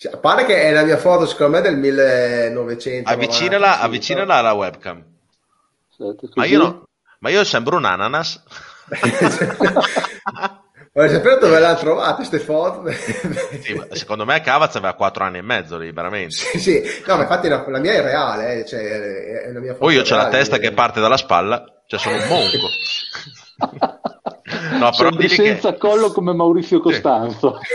Cioè, 0.00 0.16
pare 0.16 0.46
che 0.46 0.62
è 0.62 0.72
la 0.72 0.82
mia 0.82 0.96
foto, 0.96 1.26
secondo 1.26 1.58
me, 1.58 1.60
del 1.60 1.76
1900. 1.76 3.10
Avvicinala, 3.10 3.80
avvicinala 3.80 4.36
alla 4.36 4.54
webcam. 4.54 5.04
ma, 6.36 6.46
io 6.46 6.58
no, 6.58 6.88
ma 7.18 7.28
io 7.28 7.44
sembro 7.44 7.76
un 7.76 7.84
ananas. 7.84 8.42
Vorrei 10.94 11.10
sapere 11.10 11.38
dove 11.38 11.58
l'ha 11.58 11.74
trovate 11.74 12.14
queste 12.14 12.38
foto. 12.38 12.90
sì, 13.60 13.78
secondo 13.92 14.24
me 14.24 14.40
Cavaz 14.40 14.74
aveva 14.76 14.94
4 14.94 15.22
anni 15.22 15.36
e 15.36 15.42
mezzo 15.42 15.76
lì, 15.76 15.92
veramente. 15.92 16.34
Sì, 16.34 16.58
sì. 16.58 16.82
no, 17.06 17.16
ma 17.16 17.22
infatti 17.24 17.48
la, 17.48 17.62
la 17.68 17.78
mia 17.78 17.92
è 17.92 18.00
reale, 18.00 18.60
eh. 18.60 18.64
cioè, 18.64 18.80
è 18.80 19.52
la 19.52 19.60
mia 19.60 19.74
Poi 19.74 19.96
io 19.96 20.02
ho 20.02 20.16
la 20.16 20.30
testa 20.30 20.56
che 20.56 20.72
parte 20.72 21.00
dalla 21.00 21.18
spalla, 21.18 21.82
cioè 21.86 22.00
sono 22.00 22.16
un 22.16 22.26
monco. 22.26 22.56
No, 24.80 24.90
però 24.96 25.28
senza 25.28 25.72
che... 25.72 25.78
collo 25.78 26.12
come 26.12 26.32
Maurizio 26.32 26.80
Costanzo. 26.80 27.58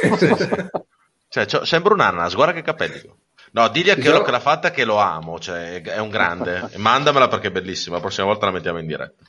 Sì. 1.28 1.46
cioè, 1.48 1.66
sembra 1.66 1.94
un 1.94 2.00
ananas, 2.00 2.34
guarda 2.34 2.54
che 2.54 2.62
capelli. 2.62 3.02
No, 3.52 3.68
digli 3.68 3.90
a 3.90 3.96
Chiolo 3.96 4.22
che 4.22 4.32
l'ha 4.32 4.40
fatta 4.40 4.72
che 4.72 4.86
lo 4.86 4.98
amo, 4.98 5.40
cioè 5.40 5.82
è 5.82 6.00
un 6.00 6.10
grande. 6.10 6.70
Mandamela 6.76 7.28
perché 7.28 7.48
è 7.48 7.52
bellissima, 7.52 7.96
la 7.96 8.02
prossima 8.02 8.28
volta 8.28 8.46
la 8.46 8.52
mettiamo 8.52 8.80
in 8.80 8.86
diretta. 8.86 9.24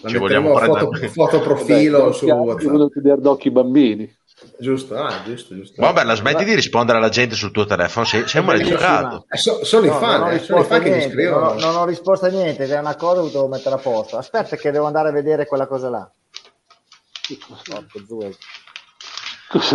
La 0.00 0.08
ci 0.08 0.16
vogliamo 0.16 0.56
foto, 0.56 0.92
foto 1.08 1.40
profilo 1.40 1.98
Vabbè, 1.98 2.12
su 2.14 2.26
WhatsApp. 2.26 2.72
Uno 2.72 2.88
che 2.88 3.00
d'occhi 3.00 3.48
i 3.48 3.50
bambini. 3.50 4.16
giusto, 4.58 4.96
ah, 4.96 5.22
giusto, 5.24 5.54
giusto. 5.54 5.80
Vabbè, 5.80 6.04
la 6.04 6.14
smetti 6.14 6.44
di 6.44 6.54
rispondere 6.54 6.98
alla 6.98 7.08
gente 7.08 7.34
sul 7.34 7.50
tuo 7.50 7.64
telefono, 7.64 8.06
sei, 8.06 8.26
sei 8.26 8.42
maleducato. 8.42 9.26
Eh, 9.28 9.36
so, 9.36 9.64
sono 9.64 9.86
no, 9.86 9.94
i 9.94 9.98
fan, 9.98 10.32
eh, 10.32 10.38
sono 10.38 10.60
i 10.60 10.64
fan 10.64 10.82
niente, 10.82 10.98
che 11.00 11.06
mi 11.06 11.12
scrivono. 11.12 11.46
Non, 11.46 11.56
non 11.56 11.76
ho 11.76 11.84
risposto 11.86 12.26
a 12.26 12.28
niente, 12.28 12.66
è 12.66 12.78
una 12.78 12.96
cosa 12.96 13.22
che 13.22 13.30
devo 13.30 13.48
mettere 13.48 13.74
a 13.74 13.78
posto. 13.78 14.16
Aspetta 14.16 14.56
che 14.56 14.70
devo 14.70 14.86
andare 14.86 15.08
a 15.08 15.12
vedere 15.12 15.46
quella 15.46 15.66
cosa 15.66 15.90
là. 15.90 16.10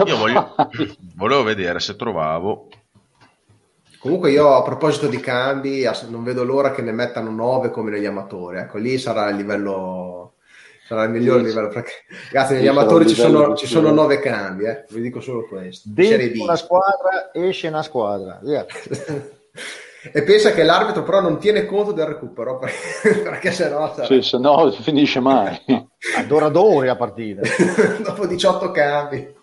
Io 0.06 0.18
voglio, 0.18 0.56
volevo 1.16 1.44
vedere 1.44 1.80
se 1.80 1.96
trovavo 1.96 2.68
Comunque 4.00 4.32
io 4.32 4.56
a 4.56 4.64
proposito 4.64 5.08
di 5.08 5.20
cambi, 5.20 5.86
non 6.08 6.24
vedo 6.24 6.46
l'ora 6.46 6.72
che 6.72 6.82
ne 6.82 6.94
mettano 6.94 7.32
9 7.32 7.70
come 7.70 7.92
negli 7.92 8.06
amatori. 8.06 8.58
Ecco, 8.58 8.78
lì 8.78 8.98
sarà 8.98 9.30
il 9.30 9.36
livello 9.36 10.36
sarà 10.88 11.04
il 11.04 11.12
miglior 11.12 11.42
livello 11.42 11.68
perché 11.68 11.92
ragazzi 12.32 12.54
negli 12.54 12.68
amatori 12.68 13.08
ci 13.08 13.14
sono, 13.14 13.56
ci 13.56 13.68
sono 13.68 13.92
9 13.92 14.20
cambi, 14.22 14.64
eh. 14.64 14.86
vi 14.90 15.02
dico 15.02 15.20
solo 15.20 15.46
questo. 15.46 15.90
Dentro 15.92 16.44
una 16.44 16.56
squadra 16.56 17.30
esce 17.34 17.68
una 17.68 17.84
squadra. 17.84 18.40
Yeah. 18.42 18.66
e 20.12 20.24
pensa 20.24 20.52
che 20.52 20.64
l'arbitro 20.64 21.04
però 21.04 21.22
non 21.22 21.40
tiene 21.40 21.66
conto 21.66 21.92
del 21.92 22.06
recupero 22.06 22.60
perché 23.04 23.52
se 23.52 23.70
no 23.70 23.92
sarà... 23.94 24.06
sì, 24.06 24.22
se 24.22 24.38
no 24.38 24.72
finisce 24.82 25.20
mai. 25.20 25.60
Ad 26.18 26.32
ora 26.32 26.50
d'ore 26.50 26.88
la 26.88 26.96
partita. 26.96 27.42
Dopo 28.02 28.26
18 28.26 28.72
cambi 28.72 29.36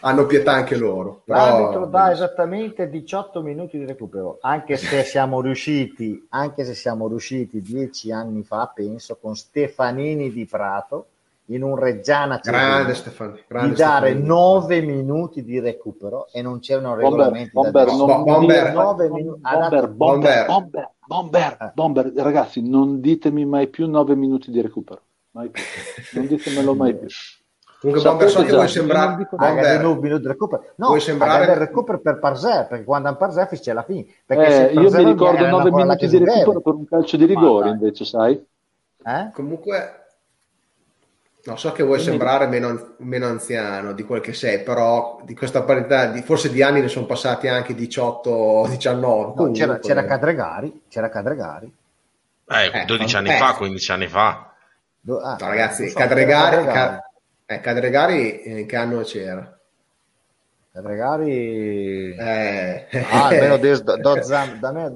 hanno 0.00 0.26
pietà 0.26 0.52
anche 0.52 0.76
loro. 0.76 1.22
Però... 1.24 1.38
L'arbitro 1.38 1.86
dà 1.86 2.12
esattamente 2.12 2.88
18 2.88 3.42
minuti 3.42 3.78
di 3.78 3.84
recupero, 3.84 4.38
anche 4.40 4.76
se 4.76 5.02
siamo 5.02 5.40
riusciti, 5.40 6.26
anche 6.30 6.64
se 6.64 6.74
siamo 6.74 7.08
riusciti 7.08 7.60
dieci 7.60 8.12
anni 8.12 8.42
fa, 8.44 8.70
penso, 8.72 9.18
con 9.20 9.34
Stefanini 9.34 10.30
di 10.30 10.46
Prato 10.46 11.06
in 11.50 11.62
un 11.62 11.76
Reggiana 11.76 12.40
grande 12.42 12.94
Stefani, 12.94 13.42
grande 13.46 13.70
di 13.70 13.74
dare 13.74 14.08
Stefanini. 14.10 14.26
9 14.26 14.80
minuti 14.82 15.44
di 15.44 15.58
recupero 15.60 16.28
e 16.32 16.42
non 16.42 16.60
c'erano 16.60 16.94
regolamenti 16.94 17.50
bomber, 17.52 17.84
da 17.86 17.92
bomber, 17.92 18.24
bomber, 18.24 18.72
bomber, 18.72 19.10
bomber, 19.10 19.88
bomber, 19.88 20.46
bomber, 20.46 20.90
bomber, 21.06 21.56
eh. 21.60 21.72
bomber, 21.74 22.12
ragazzi 22.16 22.66
non 22.66 23.00
ditemi 23.00 23.44
mai 23.44 23.68
più 23.68 23.88
9 23.88 24.14
minuti 24.14 24.50
di 24.50 24.60
recupero 24.60 25.02
mai 25.32 25.48
più. 25.50 25.62
non 26.14 26.26
ditemelo 26.26 26.74
mai 26.74 26.96
più 26.96 27.08
Comunque 27.80 28.04
Bomber 28.04 28.28
so 28.28 28.42
che 28.42 28.52
vuoi 28.52 28.68
sembrare 28.68 29.26
Bomber, 29.30 29.80
no, 29.80 29.94
minuti 29.94 30.26
recupero. 30.26 30.64
No, 30.74 30.88
vuoi 30.88 31.00
sembrare 31.00 31.50
il 31.50 31.58
recupero 31.58 31.98
per 31.98 32.18
Parzer, 32.18 32.66
perché 32.66 32.84
quando 32.84 33.08
è 33.08 33.12
un 33.12 33.16
Parzer 33.16 33.48
fischia 33.48 33.72
la 33.72 33.84
fine. 33.84 34.04
Eh, 34.26 34.72
io 34.74 34.90
mi 34.90 35.04
ricordo 35.04 35.46
9 35.46 35.70
minuti 35.70 36.06
di 36.06 36.18
recupero 36.18 36.60
per 36.60 36.74
un 36.74 36.84
calcio 36.84 37.16
di 37.16 37.24
rigore, 37.24 37.70
invece, 37.70 38.04
sai? 38.04 38.34
Eh? 39.02 39.30
Comunque 39.32 39.99
No, 41.42 41.56
so 41.56 41.72
che 41.72 41.82
vuoi 41.82 41.96
Quindi... 41.96 42.18
sembrare 42.18 42.46
meno, 42.46 42.94
meno, 42.98 43.26
anziano 43.26 43.92
di 43.92 44.02
quel 44.02 44.20
che 44.20 44.34
sei, 44.34 44.62
però 44.62 45.20
di 45.24 45.34
questa 45.34 45.62
parità, 45.62 46.06
di, 46.06 46.20
forse 46.20 46.50
di 46.50 46.62
anni 46.62 46.82
ne 46.82 46.88
sono 46.88 47.06
passati 47.06 47.48
anche 47.48 47.74
18, 47.74 48.66
19. 48.68 49.32
No, 49.42 49.50
c'era, 49.52 49.78
c'era 49.78 50.04
Cadregari, 50.04 50.82
c'era 50.88 51.08
Cadregari. 51.08 51.72
Eh, 52.46 52.84
12 52.84 53.14
eh, 53.14 53.18
anni 53.18 53.30
eh. 53.30 53.36
fa, 53.36 53.54
15 53.54 53.92
anni 53.92 54.06
fa. 54.06 54.52
Do, 55.00 55.20
ah, 55.20 55.36
no, 55.40 55.46
ragazzi, 55.46 55.88
so, 55.88 55.98
Cadregari, 55.98 56.56
Cadregari. 56.56 56.98
Eh, 57.46 57.60
Cadregari 57.60 58.58
in 58.60 58.66
che 58.66 58.76
anno 58.76 59.00
c'era? 59.00 59.58
Cadregari... 60.72 62.14
Eh. 62.14 62.86
Ah, 63.10 63.26
almeno 63.26 63.56
des, 63.56 63.80
do, 63.82 63.96
do 63.96 64.22
zam, 64.22 64.58
da 64.58 64.72
me 64.72 64.92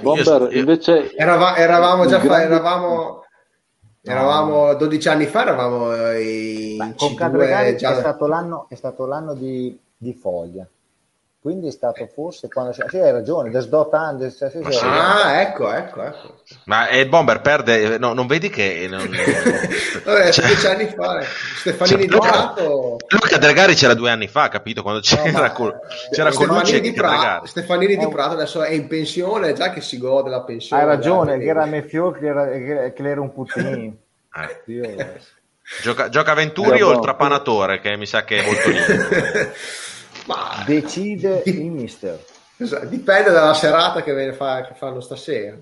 Bomber, 0.00 0.54
invece... 0.54 1.14
Erava, 1.14 1.56
eravamo 1.56 2.06
già 2.06 2.20
fa, 2.20 2.42
eravamo... 2.42 3.23
Eravamo 4.06 4.74
12 4.74 5.08
anni 5.08 5.26
fa, 5.26 5.42
eravamo 5.42 6.12
i 6.12 6.76
Beh, 6.76 6.94
con 6.94 7.14
Cadregari 7.14 7.76
già... 7.76 7.96
è, 7.96 8.00
stato 8.00 8.26
l'anno, 8.26 8.66
è 8.68 8.74
stato 8.74 9.06
l'anno 9.06 9.34
di, 9.34 9.78
di 9.96 10.12
Foglia 10.12 10.68
quindi 11.44 11.66
è 11.66 11.72
stato 11.72 12.08
forse 12.10 12.48
quando 12.48 12.72
sì, 12.72 12.96
hai 12.96 13.12
ragione 13.12 13.50
Desdotan 13.50 14.16
des, 14.16 14.46
sì, 14.46 14.64
sì, 14.66 14.80
ah 14.82 15.42
ecco 15.42 15.70
ecco 15.70 16.02
ecco. 16.02 16.36
Ma 16.64 16.88
il 16.88 17.06
Bomber 17.06 17.42
perde 17.42 17.98
no, 17.98 18.14
non 18.14 18.26
vedi 18.26 18.48
che 18.48 18.86
non... 18.88 19.00
vabbè 20.04 20.32
cioè... 20.32 20.46
dieci 20.46 20.66
anni 20.66 20.86
fa 20.86 21.20
Stefanini 21.20 22.08
cioè, 22.08 22.18
di 22.18 22.26
Prato 22.26 22.96
Luca 23.08 23.36
Dregari 23.36 23.74
c'era 23.74 23.92
due 23.92 24.10
anni 24.10 24.26
fa 24.26 24.48
capito? 24.48 24.80
Quando 24.80 25.02
c'era, 25.02 25.48
no, 25.48 25.52
con, 25.52 25.78
c'era 26.10 26.32
con 26.32 26.46
Luce 26.46 26.80
di 26.80 26.94
Prato 26.94 27.44
Stefanini 27.44 27.98
di 27.98 28.08
Prato 28.08 28.32
adesso 28.32 28.62
è 28.62 28.70
in 28.70 28.86
pensione 28.86 29.52
già 29.52 29.68
che 29.68 29.82
si 29.82 29.98
gode 29.98 30.30
della 30.30 30.44
pensione 30.44 30.80
hai 30.80 30.88
ragione 30.88 31.38
che 31.38 31.44
era 31.44 31.66
Mefior 31.66 32.18
che 32.18 32.26
era, 32.26 32.46
che 32.90 33.02
era 33.06 33.20
un 33.20 33.34
puttino 33.34 33.96
eh. 34.66 35.20
Gioca, 35.82 36.08
gioca 36.08 36.32
Venturi 36.32 36.80
o 36.80 36.90
il 36.90 37.00
trapanatore 37.00 37.80
che 37.80 37.98
mi 37.98 38.06
sa 38.06 38.24
che 38.24 38.42
è 38.42 38.46
molto 38.46 38.68
lindo 38.72 39.52
Ma... 40.26 40.62
Decide 40.66 41.42
il 41.46 41.70
mister. 41.70 42.22
Esatto. 42.56 42.86
Dipende 42.86 43.30
dalla 43.30 43.54
serata 43.54 44.02
che, 44.02 44.32
fa, 44.32 44.62
che 44.62 44.74
fanno 44.74 45.00
stasera. 45.00 45.56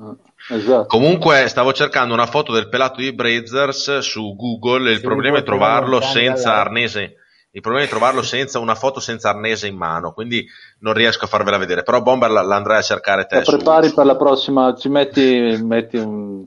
Ah, 0.00 0.16
esatto. 0.50 0.86
Comunque 0.86 1.48
stavo 1.48 1.72
cercando 1.72 2.14
una 2.14 2.26
foto 2.26 2.52
del 2.52 2.68
pelato 2.68 3.00
di 3.00 3.12
Brazers 3.12 3.98
su 3.98 4.34
Google 4.36 4.90
il 4.90 4.98
sì, 4.98 5.02
problema 5.02 5.38
è 5.38 5.42
trovarlo 5.42 6.00
senza 6.00 6.54
arnese. 6.54 7.16
Il 7.50 7.60
problema 7.60 7.84
è 7.86 7.90
trovarlo 7.90 8.22
senza 8.22 8.58
una 8.58 8.74
foto 8.74 8.98
senza 8.98 9.28
arnese 9.28 9.66
in 9.66 9.76
mano, 9.76 10.12
quindi 10.12 10.46
non 10.78 10.94
riesco 10.94 11.26
a 11.26 11.28
farvela 11.28 11.58
vedere. 11.58 11.82
Però 11.82 12.00
Bomber 12.00 12.30
l'andrai 12.30 12.78
a 12.78 12.82
cercare 12.82 13.26
te. 13.26 13.36
La 13.36 13.42
prepari 13.42 13.88
su... 13.88 13.94
per 13.94 14.06
la 14.06 14.16
prossima, 14.16 14.74
ci 14.74 14.88
metti, 14.88 15.58
metti 15.60 15.98
un, 15.98 16.46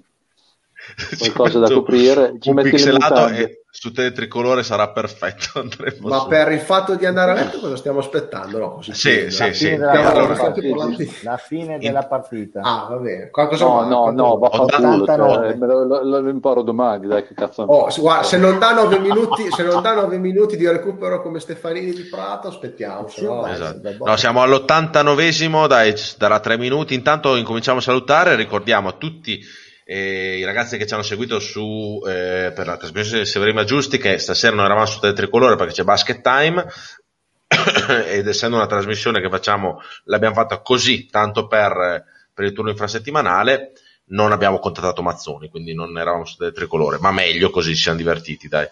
qualcosa 1.20 1.60
da 1.60 1.72
coprire, 1.72 2.36
ci 2.40 2.50
un 2.50 2.62
pixelato 2.62 3.28
e 3.28 3.66
su 3.76 3.92
Teletricolore 3.92 4.64
sarà 4.64 4.88
perfetto. 4.88 5.68
Ma 6.00 6.20
su. 6.20 6.28
per 6.28 6.50
il 6.54 6.62
fatto 6.62 6.96
di 6.96 7.06
andare 7.06 7.32
a 7.32 7.34
letto 7.34 7.60
cosa 7.60 7.76
stiamo 7.76 8.00
aspettando? 8.00 8.58
No, 8.58 8.72
così 8.76 8.94
sì, 8.94 9.30
sì, 9.30 9.54
sì. 9.54 9.72
Allora, 9.72 10.54
la 11.24 11.38
fine 11.38 11.78
della 11.78 12.06
partita. 12.06 12.62
Ah, 12.62 12.88
va 12.90 12.96
bene. 12.96 13.30
Qualcosa 13.30 13.66
no, 13.66 13.84
no, 13.84 14.12
no, 14.12 14.38
va 14.38 14.50
fatto 14.50 14.78
eh, 14.78 15.58
lo, 15.58 15.84
lo, 15.84 16.20
lo, 16.22 16.30
imparo 16.30 16.62
domani, 16.62 17.08
dai 17.08 17.28
che 17.28 17.34
cazzo. 17.34 17.64
Oh, 17.64 17.90
guarda, 17.98 18.24
se 18.24 18.38
non 18.38 18.60
dà 18.60 18.72
9 18.72 18.98
minuti, 19.00 19.52
se 19.52 19.64
non 19.64 19.82
dà 19.82 19.94
9 19.94 20.18
minuti 20.20 20.56
di 20.56 20.66
recupero 20.66 21.22
come 21.22 21.42
Stefanini 21.42 21.92
di 21.92 22.04
Prato, 22.04 22.48
aspettiamo. 22.48 23.08
No, 23.18 23.46
esatto. 23.46 23.96
no, 24.06 24.16
siamo 24.16 24.42
all'89esimo, 24.42 25.68
dai, 25.68 25.94
darà 26.18 26.40
3 26.40 26.58
minuti. 26.58 26.94
Intanto 26.94 27.36
incominciamo 27.36 27.80
a 27.80 27.82
salutare, 27.82 28.36
ricordiamo 28.36 28.88
a 28.88 28.94
tutti 28.94 29.64
e 29.88 30.40
i 30.40 30.44
ragazzi 30.44 30.78
che 30.78 30.88
ci 30.88 30.96
hanno 30.96 31.04
seguito 31.04 31.40
su, 31.40 32.02
eh, 32.08 32.52
per 32.56 32.66
la 32.66 32.76
trasmissione 32.76 33.22
di 33.22 33.30
Severima 33.30 33.64
Giusti 33.66 34.00
che 34.00 34.18
stasera 34.18 34.56
non 34.56 34.66
eravamo 34.66 34.88
su 34.88 35.00
Tele 35.00 35.14
Tricolore 35.14 35.56
perché 35.58 35.74
c'è 35.74 35.84
Basket 35.84 36.22
Time 36.22 36.66
ed 38.10 38.28
essendo 38.28 38.56
una 38.56 38.66
trasmissione 38.66 39.22
che 39.22 39.30
facciamo 39.30 39.80
l'abbiamo 40.06 40.34
fatta 40.34 40.62
così 40.62 41.06
tanto 41.06 41.46
per, 41.46 42.04
per 42.34 42.46
il 42.46 42.54
turno 42.54 42.72
infrasettimanale 42.72 43.74
non 44.06 44.32
abbiamo 44.32 44.58
contattato 44.58 45.04
Mazzoni 45.04 45.50
quindi 45.50 45.76
non 45.76 45.96
eravamo 46.00 46.26
su 46.26 46.38
Tele 46.38 46.52
Tricolore 46.52 46.98
ma 47.00 47.12
meglio 47.12 47.52
così 47.52 47.76
ci 47.76 47.84
siamo 47.84 48.00
divertiti 48.00 48.48
dai. 48.48 48.68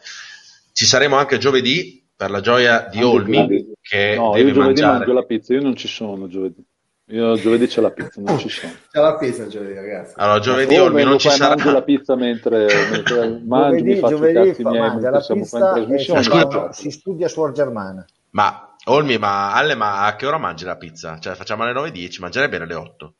Ci 0.72 0.86
saremo 0.86 1.16
anche 1.18 1.38
giovedì 1.38 2.04
per 2.16 2.32
la 2.32 2.42
gioia 2.42 2.88
di 2.90 3.04
Olmi 3.04 3.74
che 3.80 4.16
no, 4.16 4.32
deve 4.32 4.48
io 4.48 4.54
giovedì 4.56 4.58
mangiare. 4.58 4.98
mangio 4.98 5.14
la 5.14 5.24
pizza 5.26 5.54
io 5.54 5.62
non 5.62 5.76
ci 5.76 5.88
sono 5.88 6.28
giovedì 6.28 6.66
io 7.08 7.36
giovedì 7.36 7.68
c'è 7.68 7.82
la 7.82 7.92
pizza, 7.92 8.22
non 8.22 8.40
ci 8.40 8.48
sono. 8.48 8.72
C'è 8.90 9.00
la 9.02 9.18
pizza 9.18 9.46
giovedì, 9.48 9.74
ragazzi. 9.74 10.14
Allora, 10.16 10.40
giovedì 10.40 10.78
Olmi 10.78 11.04
non 11.04 11.20
ci 11.20 11.30
sarà. 11.30 11.56
Mangio 11.56 11.72
la 11.72 11.82
pizza 11.84 12.16
mentre, 12.16 12.66
mentre 12.92 13.42
mangio, 13.46 13.78
giovedì, 13.78 13.94
mi 13.94 14.00
faccio 14.00 14.16
giovedì 14.16 14.32
i 14.32 14.44
cazzi 14.50 14.62
fa, 14.64 14.70
miei 14.70 14.90
mentre 14.90 15.10
la 15.12 15.22
siamo 15.22 15.46
qua 15.46 15.60
in 15.60 15.88
trasmissione. 15.88 16.74
Si 16.74 16.92
studia 16.92 17.28
suor 17.28 17.52
Germana. 17.52 18.06
Ma, 18.32 18.76
Olmi, 18.86 19.18
ma 19.18 19.54
Alle, 19.54 19.76
ma 19.76 20.06
a 20.06 20.16
che 20.16 20.26
ora 20.26 20.38
mangi 20.38 20.64
la 20.64 20.78
pizza? 20.78 21.20
Cioè, 21.20 21.36
facciamo 21.36 21.64
alle 21.64 21.74
9.10, 21.74 22.22
mangerebbe 22.22 22.58
alle 22.58 22.74
8. 22.74 23.14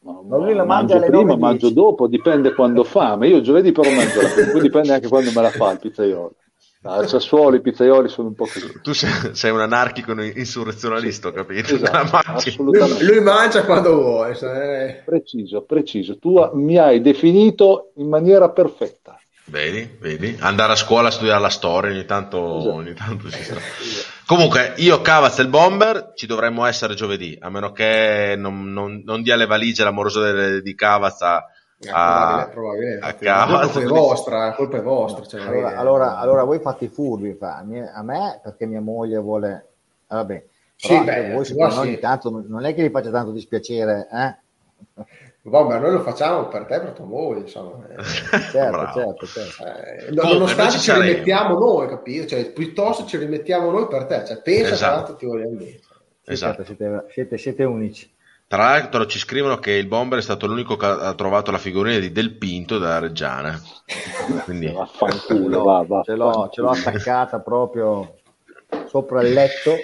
No, 0.00 0.24
no, 0.24 0.52
la 0.52 0.64
mangio 0.64 1.00
prima, 1.00 1.22
9, 1.22 1.36
mangio 1.36 1.70
dopo, 1.70 2.06
dipende 2.06 2.54
quando 2.54 2.84
fa. 2.84 3.16
Ma 3.16 3.26
io 3.26 3.40
giovedì 3.40 3.72
però 3.72 3.90
mangio 3.90 4.20
la 4.20 4.28
pizza, 4.28 4.50
poi 4.50 4.60
dipende 4.60 4.92
anche 4.92 5.08
quando 5.08 5.32
me 5.34 5.42
la 5.42 5.50
fa 5.50 5.72
il 5.72 5.78
pizzaiolo. 5.80 6.34
Al 6.86 7.08
Sassuolo 7.08 7.56
i 7.56 7.60
pizzaioli 7.60 8.08
sono 8.08 8.28
un 8.28 8.34
po' 8.34 8.44
così. 8.44 8.80
Tu 8.82 8.92
sei, 8.92 9.34
sei 9.34 9.50
un 9.50 9.60
anarchico 9.60 10.12
insurrezionalista, 10.20 11.28
ho 11.28 11.32
capito? 11.32 11.74
Esatto, 11.74 12.62
lui, 12.62 13.04
lui, 13.04 13.20
mangia 13.20 13.64
quando 13.64 13.94
vuoi. 13.94 14.34
Sai. 14.34 15.02
Preciso, 15.04 15.62
preciso. 15.62 16.18
Tu 16.18 16.50
mi 16.54 16.78
hai 16.78 17.00
definito 17.00 17.92
in 17.96 18.08
maniera 18.08 18.50
perfetta. 18.50 19.18
Vedi, 19.48 19.88
vedi? 20.00 20.36
Andare 20.40 20.72
a 20.72 20.76
scuola 20.76 21.08
a 21.08 21.12
studiare 21.12 21.40
la 21.40 21.50
storia 21.50 21.92
ogni 21.92 22.04
tanto, 22.04 22.58
esatto. 22.58 22.74
ogni 22.74 22.94
tanto 22.94 23.30
ci 23.30 23.42
sarà. 23.42 23.60
Comunque, 24.26 24.74
io 24.78 25.00
Cavaz 25.02 25.38
e 25.38 25.42
il 25.42 25.48
Bomber 25.48 26.12
ci 26.16 26.26
dovremmo 26.26 26.64
essere 26.64 26.94
giovedì, 26.94 27.36
a 27.40 27.48
meno 27.48 27.70
che 27.70 28.34
non, 28.36 28.72
non, 28.72 29.02
non 29.04 29.22
dia 29.22 29.36
le 29.36 29.46
valigie 29.46 29.84
l'amoroso 29.84 30.60
di 30.60 30.74
Cavaz 30.74 31.22
a 31.22 31.44
è 31.78 31.88
a, 31.90 32.48
probabile, 32.50 32.98
a 33.00 33.14
La 33.20 33.46
colpa 33.60 33.80
è 33.80 33.84
vostra, 33.84 34.46
la 34.46 34.54
colpa 34.54 34.76
è 34.78 34.82
vostra. 34.82 35.24
Cioè, 35.24 35.42
allora, 35.42 35.72
è... 35.72 35.76
allora, 35.76 36.18
allora, 36.18 36.44
voi 36.44 36.58
fate 36.58 36.86
i 36.86 36.88
furbi, 36.88 37.34
fa. 37.34 37.56
a 37.56 38.02
me 38.02 38.40
perché 38.42 38.66
mia 38.66 38.80
moglie 38.80 39.18
vuole... 39.18 39.66
Ah, 40.08 40.16
vabbè, 40.16 40.44
sì, 40.76 41.02
beh, 41.02 41.32
voi 41.32 41.44
sì. 41.44 41.54
ogni 41.58 41.98
tanto 41.98 42.44
non 42.46 42.64
è 42.64 42.74
che 42.74 42.82
vi 42.82 42.90
faccia 42.90 43.10
tanto 43.10 43.32
dispiacere, 43.32 44.08
eh? 44.12 45.04
Vabbè, 45.42 45.78
noi 45.78 45.92
lo 45.92 46.00
facciamo 46.00 46.48
per 46.48 46.64
te, 46.64 46.80
per 46.80 46.90
tua 46.90 47.04
moglie, 47.04 47.40
insomma. 47.40 47.86
certo, 48.50 48.90
certo, 48.92 49.26
certo. 49.26 49.64
Eh, 49.64 50.10
nonostante 50.10 50.78
ci 50.78 50.92
rimettiamo 50.92 51.58
noi, 51.58 51.88
capito? 51.88 52.26
Cioè, 52.26 52.50
piuttosto 52.50 53.06
ci 53.06 53.16
rimettiamo 53.16 53.70
noi 53.70 53.86
per 53.86 54.06
te, 54.06 54.24
cioè, 54.26 54.42
pensa 54.42 54.74
esatto. 54.74 54.92
quanto 54.92 55.16
ti 55.16 55.26
vogliamo 55.26 55.54
bene. 55.54 55.80
Esatto. 56.24 56.64
Siete, 56.64 57.04
siete, 57.10 57.38
siete, 57.38 57.64
unici. 57.64 58.12
Tra 58.48 58.62
l'altro 58.62 59.06
ci 59.06 59.18
scrivono 59.18 59.58
che 59.58 59.72
il 59.72 59.86
bomber 59.86 60.20
è 60.20 60.22
stato 60.22 60.46
l'unico 60.46 60.76
che 60.76 60.86
ha 60.86 61.14
trovato 61.14 61.50
la 61.50 61.58
figurina 61.58 61.98
di 61.98 62.12
Del 62.12 62.36
Pinto 62.36 62.78
della 62.78 63.00
Reggiana. 63.00 63.60
Quindi... 64.44 64.70
Vaffanculo, 64.70 65.62
va, 65.64 65.84
va, 65.86 66.02
ce, 66.04 66.14
l'ho, 66.14 66.48
ce 66.52 66.60
l'ho 66.60 66.70
attaccata 66.70 67.40
proprio 67.40 68.14
sopra 68.88 69.22
il 69.22 69.32
letto 69.32 69.76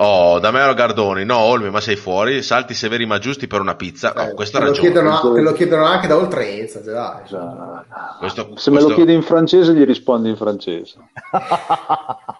Oh, 0.00 0.38
da 0.38 0.52
me 0.52 0.58
Damero 0.58 0.74
Gardoni, 0.74 1.24
no 1.24 1.38
Olmi, 1.38 1.70
ma 1.70 1.80
sei 1.80 1.96
fuori, 1.96 2.40
salti 2.40 2.72
severi 2.72 3.04
ma 3.04 3.18
giusti 3.18 3.48
per 3.48 3.60
una 3.60 3.74
pizza. 3.74 4.12
Oh, 4.16 4.32
questo 4.32 4.60
te, 4.60 4.66
lo 4.66 4.70
chiedono, 4.70 5.32
te 5.34 5.40
lo 5.40 5.52
chiedono 5.52 5.86
anche 5.86 6.06
da 6.06 6.16
oltrenza. 6.16 6.80
Cioè, 6.84 6.92
dai. 6.94 7.22
Questo, 8.20 8.42
Se 8.42 8.48
questo... 8.48 8.70
me 8.70 8.80
lo 8.80 8.94
chiedi 8.94 9.12
in 9.12 9.22
francese, 9.22 9.74
gli 9.74 9.84
rispondi 9.84 10.28
in 10.28 10.36
francese. 10.36 10.98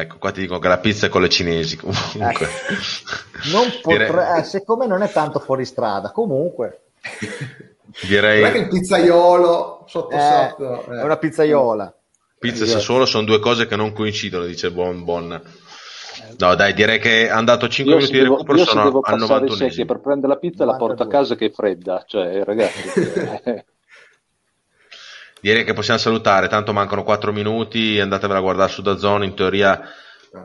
ecco, 0.00 0.18
qua 0.18 0.30
ti 0.30 0.40
dico 0.40 0.58
che 0.58 0.68
la 0.68 0.78
pizza 0.78 1.06
è 1.06 1.08
con 1.08 1.22
le 1.22 1.28
cinesi. 1.28 1.76
Comunque. 1.76 2.46
Eh, 2.46 3.50
non 3.52 3.66
potre... 3.82 4.06
Direi... 4.06 4.40
eh, 4.40 4.44
secondo 4.44 4.84
me 4.84 4.88
non 4.88 5.02
è 5.02 5.10
tanto 5.10 5.38
fuori 5.38 5.64
strada. 5.64 6.10
Comunque, 6.10 6.80
direi. 8.06 8.40
Non 8.40 8.50
è 8.50 8.52
che 8.52 8.58
il 8.58 8.68
pizzaiolo 8.68 9.84
sotto 9.86 10.14
eh, 10.14 10.20
sotto 10.56 10.92
eh. 10.92 11.00
è 11.00 11.02
una 11.02 11.16
pizzaiola. 11.16 11.94
Pizza 12.38 12.64
e 12.64 12.66
Sassuolo 12.66 13.06
sono 13.06 13.24
due 13.24 13.38
cose 13.38 13.66
che 13.66 13.76
non 13.76 13.92
coincidono, 13.92 14.44
dice 14.44 14.70
Bon 14.70 15.02
Bon. 15.02 15.42
No, 16.36 16.54
dai, 16.54 16.74
direi 16.74 16.98
che 16.98 17.26
è 17.26 17.30
andato 17.30 17.68
5 17.68 17.92
io 17.92 17.98
minuti 17.98 18.18
di 18.18 18.22
recupero, 18.22 18.58
io 18.58 18.64
sono 18.64 18.84
devo 18.84 19.00
al 19.00 19.18
91 19.18 19.84
per 19.84 20.00
prendere 20.00 20.32
la 20.32 20.38
pizza 20.38 20.64
92. 20.64 20.66
la 20.66 20.76
porto 20.76 21.02
a 21.02 21.06
casa 21.06 21.34
che 21.36 21.46
è 21.46 21.50
fredda, 21.50 22.04
cioè 22.06 22.44
ragazzi... 22.44 23.62
direi 25.44 25.64
che 25.64 25.74
possiamo 25.74 25.98
salutare, 25.98 26.48
tanto 26.48 26.72
mancano 26.72 27.02
4 27.02 27.30
minuti, 27.30 28.00
andatevela 28.00 28.38
a 28.38 28.42
guardare 28.42 28.72
su 28.72 28.80
da 28.80 28.96
zone, 28.96 29.26
in 29.26 29.34
teoria 29.34 29.78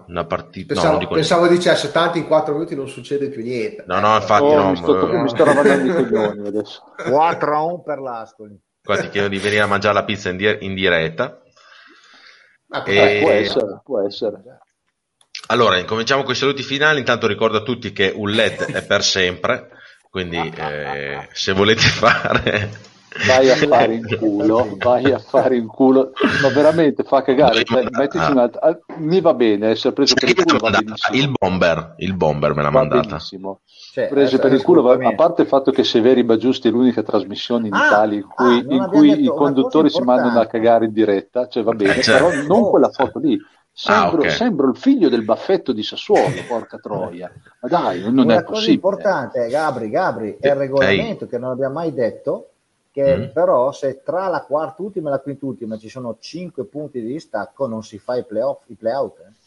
una 0.08 0.26
partita... 0.26 0.74
Pensavo, 0.74 1.00
no, 1.00 1.08
pensavo 1.08 1.48
dicesse 1.48 1.90
tanto 1.92 2.18
in 2.18 2.28
4 2.28 2.54
minuti 2.54 2.76
non 2.76 2.90
succede 2.90 3.30
più 3.30 3.42
niente. 3.42 3.86
No, 3.88 4.02
no, 4.02 4.16
infatti 4.16 4.44
oh, 4.44 4.56
no. 4.56 4.70
Mi 4.72 4.76
sto, 4.76 5.10
eh, 5.10 5.22
mi 5.22 5.30
sto 5.30 5.44
i 5.44 5.94
coglioni 5.94 6.48
adesso. 6.48 6.84
4 7.10 7.56
a 7.56 7.64
1 7.64 7.82
per 7.82 8.00
l'Ascoli. 8.00 8.60
Qua 8.84 8.98
ti 8.98 9.10
chiedo 9.10 9.30
di 9.30 9.38
venire 9.38 9.62
a 9.62 9.68
mangiare 9.68 9.94
la 9.94 10.04
pizza 10.04 10.30
in, 10.30 10.38
di- 10.38 10.58
in 10.60 10.74
diretta. 10.74 11.42
Ah, 12.70 12.84
e... 12.86 13.20
Può 13.22 13.30
essere, 13.30 13.82
può 13.82 14.02
essere. 14.02 14.42
Allora, 15.48 15.78
incominciamo 15.78 16.24
con 16.24 16.34
i 16.34 16.38
saluti 16.38 16.62
finali. 16.62 17.00
Intanto 17.00 17.26
ricordo 17.26 17.58
a 17.58 17.64
tutti 17.64 17.94
che 17.94 18.12
un 18.14 18.32
LED 18.32 18.74
è 18.74 18.86
per 18.86 19.02
sempre, 19.02 19.70
quindi 20.10 20.38
eh, 20.58 21.30
se 21.32 21.54
volete 21.54 21.84
fare... 21.84 22.88
Vai 23.26 23.50
a 23.50 23.56
fare 23.68 23.96
in 23.96 24.18
culo, 24.18 24.76
vai 24.78 25.12
a 25.12 25.20
fare 25.20 25.56
in 25.56 25.68
culo, 25.68 26.12
ma 26.42 26.50
veramente 26.50 27.04
fa 27.04 27.22
cagare. 27.22 27.64
Mettici 27.92 28.32
una... 28.32 28.50
Ah, 28.60 28.78
mi 28.98 29.20
va 29.22 29.34
bene 29.34 29.70
essere 29.70 29.94
preso 29.94 30.14
per 30.14 30.30
il 30.30 30.36
culo. 30.36 30.70
Il 31.12 31.32
bomber, 31.38 31.96
il 31.98 32.16
bomber 32.16 32.54
me 32.54 32.62
l'ha 32.62 32.70
va 32.70 32.80
mandata. 32.80 33.08
Benissimo. 33.08 33.62
Cioè, 33.92 34.08
preso 34.08 34.38
per 34.38 34.54
il 34.54 34.62
culo, 34.62 34.88
a 34.88 35.16
parte 35.16 35.42
il 35.42 35.48
fatto 35.48 35.72
che 35.72 35.84
Severi 35.84 36.24
Bagiusti 36.24 36.68
è 36.68 36.72
l'unica 36.72 37.02
trasmissione 37.02 37.68
in 37.68 37.74
ah, 37.74 37.88
Italia 37.88 38.18
in 38.18 38.28
cui, 38.28 38.66
ah, 38.70 38.74
in 38.74 38.88
cui 38.88 39.24
i 39.24 39.28
conduttori 39.28 39.90
si 39.90 40.02
mandano 40.02 40.40
a 40.40 40.46
cagare 40.46 40.86
in 40.86 40.94
diretta, 40.94 41.48
cioè 41.48 41.64
va 41.64 41.74
bene, 41.74 42.00
cioè, 42.04 42.18
però 42.18 42.32
non 42.48 42.62
oh, 42.62 42.70
quella 42.70 42.90
foto 42.90 43.18
lì 43.18 43.40
Sembro, 43.72 44.18
ah, 44.18 44.20
okay. 44.26 44.30
sembro, 44.32 44.70
il 44.70 44.76
figlio 44.76 45.08
del 45.08 45.24
baffetto 45.24 45.72
di 45.72 45.84
Sassuolo, 45.84 46.34
porca 46.50 46.80
troia. 46.80 47.32
Ma 47.62 47.70
dai, 47.70 48.02
non 48.02 48.18
Una 48.18 48.40
è 48.40 48.44
possibile. 48.44 48.46
cosa 48.46 48.72
importante, 48.72 49.48
Gabri, 49.48 49.90
Gabri, 49.90 50.38
è 50.38 50.50
il 50.50 50.56
regolamento 50.56 51.24
Ehi. 51.24 51.30
che 51.30 51.38
non 51.38 51.52
abbiamo 51.52 51.76
mai 51.76 51.94
detto, 51.94 52.49
che 53.04 53.18
mm. 53.18 53.24
però 53.32 53.72
se 53.72 54.02
tra 54.04 54.28
la 54.28 54.42
quarta 54.42 54.82
ultima 54.82 55.10
e 55.10 55.12
la 55.14 55.20
quintultima 55.20 55.78
ci 55.78 55.90
sono 55.90 56.18
5 56.20 56.66
punti 56.66 57.02
di 57.02 57.14
distacco 57.14 57.68
non 57.68 57.84
si 57.84 57.98
fa 57.98 58.18
i 58.18 58.26
playoff, 58.26 58.64
i 58.68 58.76
playout. 58.76 59.20
Eh. 59.20 59.38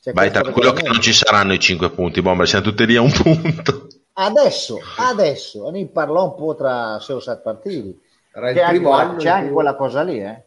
Cioè, 0.00 0.14
Vai 0.14 0.30
tranquillo 0.30 0.72
che 0.72 0.86
non 0.86 1.00
ci 1.00 1.12
saranno 1.12 1.52
i 1.52 1.58
5 1.58 1.90
punti, 1.90 2.22
bomber, 2.22 2.46
siamo 2.46 2.64
tutti 2.64 2.86
lì 2.86 2.96
a 2.96 3.02
un 3.02 3.12
punto. 3.12 3.88
Adesso, 4.18 4.78
adesso, 4.98 5.68
ne 5.70 5.86
parlò 5.86 6.24
un 6.24 6.34
po' 6.36 6.54
tra 6.54 6.98
6 7.00 7.16
o 7.16 7.20
7 7.20 7.40
partiti. 7.42 8.00
C'è 8.32 8.60
anche, 8.60 9.16
c'è 9.16 9.28
anche 9.28 9.50
quella 9.50 9.74
cosa 9.74 10.02
lì, 10.02 10.22
eh 10.22 10.45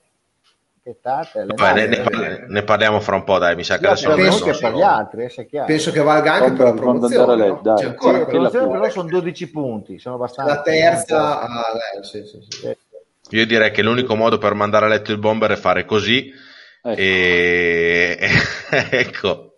aspettate. 0.89 1.45
Vabbè, 1.45 1.73
ne, 1.73 1.87
ne, 1.87 2.01
parli, 2.01 2.45
ne, 2.47 2.63
parliamo 2.63 2.99
fra 2.99 3.15
un 3.15 3.23
po', 3.23 3.37
dai, 3.37 3.55
mi 3.55 3.63
sa 3.63 3.77
che 3.77 3.87
adesso 3.87 4.13
penso 4.13 4.45
che 4.45 4.57
per 4.57 4.73
gli 4.73 4.81
altri, 4.81 5.23
eh, 5.23 5.63
penso 5.65 5.91
che 5.91 6.01
valga 6.01 6.33
anche 6.33 6.51
per 6.53 6.65
la 6.65 6.73
promozione. 6.73 7.47
No? 7.47 7.59
Dai. 7.61 7.77
C'è 7.77 7.85
ancora 7.85 8.19
sì, 8.19 8.25
promozione, 8.25 8.71
però 8.71 8.89
sono 8.89 9.09
12 9.09 9.49
punti, 9.51 9.99
sono 9.99 10.15
abbastanza. 10.15 10.53
La 10.53 10.61
terza, 10.61 11.41
ah, 11.41 11.47
dai, 11.47 12.03
sì, 12.03 12.23
sì, 12.25 12.45
sì. 12.47 12.77
Io 13.31 13.45
direi 13.45 13.71
che 13.71 13.83
l'unico 13.83 14.15
modo 14.15 14.37
per 14.37 14.53
mandare 14.53 14.85
a 14.85 14.89
letto 14.89 15.11
il 15.11 15.19
bomber 15.19 15.51
è 15.51 15.55
fare 15.55 15.85
così. 15.85 16.31
Ecco. 16.81 16.99
E 16.99 18.17
ecco, 18.89 19.55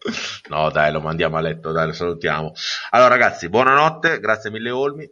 no, 0.50 0.70
dai, 0.72 0.92
lo 0.92 1.00
mandiamo 1.00 1.38
a 1.38 1.42
letto, 1.42 1.72
dai, 1.72 1.88
lo 1.88 1.94
salutiamo. 1.94 2.52
Allora, 2.92 3.10
ragazzi, 3.10 3.48
buonanotte, 3.48 4.20
grazie 4.20 4.50
mille, 4.50 4.72
Olmi. 4.72 5.10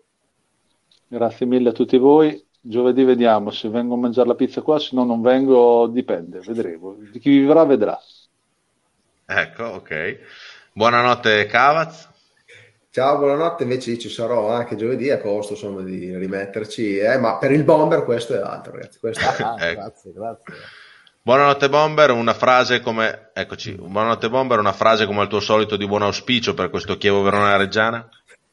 Grazie 1.11 1.45
mille 1.47 1.69
a 1.69 1.71
tutti 1.71 1.97
voi 1.97 2.47
Giovedì 2.61 3.03
vediamo 3.03 3.51
se 3.51 3.69
vengo 3.69 3.95
a 3.95 3.97
mangiare 3.97 4.27
la 4.27 4.35
pizza 4.35 4.61
qua, 4.61 4.79
se 4.79 4.89
no 4.93 5.03
non 5.05 5.21
vengo, 5.21 5.87
dipende, 5.87 6.39
vedremo. 6.39 6.97
Di 7.11 7.19
chi 7.19 7.29
vivrà 7.29 7.63
vedrà. 7.63 7.99
Ecco, 9.25 9.63
ok. 9.63 10.19
Buonanotte 10.73 11.45
Cavaz. 11.45 12.07
Ciao, 12.91 13.17
buonanotte, 13.17 13.63
invece 13.63 13.97
ci 13.99 14.09
sarò 14.09 14.49
anche 14.49 14.75
giovedì 14.75 15.09
a 15.11 15.19
costo 15.19 15.53
insomma, 15.53 15.81
di 15.81 16.15
rimetterci, 16.17 16.97
eh, 16.97 17.17
ma 17.17 17.37
per 17.37 17.51
il 17.51 17.63
bomber 17.63 18.03
questo 18.03 18.33
è 18.33 18.41
altro, 18.41 18.73
ragazzi. 18.73 18.99
Questo 18.99 19.21
è... 19.21 19.43
Ah, 19.43 19.55
ecco. 19.59 19.81
Grazie, 19.81 20.11
grazie. 20.11 20.53
Buonanotte 21.21 21.69
Bomber, 21.69 22.11
una 22.11 22.33
frase 22.33 22.79
come 22.81 23.29
eccoci, 23.33 23.73
buonanotte 23.73 24.29
Bomber, 24.29 24.57
una 24.57 24.73
frase 24.73 25.05
come 25.05 25.21
al 25.21 25.27
tuo 25.27 25.39
solito 25.39 25.77
di 25.77 25.85
buon 25.85 26.01
auspicio 26.01 26.55
per 26.55 26.71
questo 26.71 26.97
Chievo 26.97 27.21
Verona 27.21 27.55
Reggiana. 27.55 28.09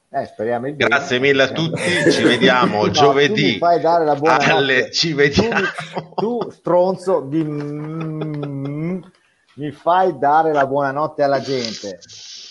Eh, 0.09 0.25
speriamo 0.25 0.69
il 0.69 0.77
Grazie 0.77 1.19
mille 1.19 1.43
a 1.43 1.49
tutti, 1.49 1.83
ci 2.13 2.23
vediamo 2.23 2.85
no, 2.87 2.91
giovedì. 2.91 3.59
fai 3.59 3.81
dare 3.81 4.05
la 4.05 4.15
buona 4.15 4.55
alle... 4.55 4.91
Ci 4.93 5.13
vediamo. 5.13 5.61
Tu, 6.15 6.15
tu 6.15 6.51
stronzo 6.51 7.21
di 7.21 7.43
mi 9.59 9.71
fai 9.73 10.19
dare 10.19 10.53
la 10.53 10.67
buonanotte 10.67 11.23
alla 11.23 11.41
gente 11.41 11.99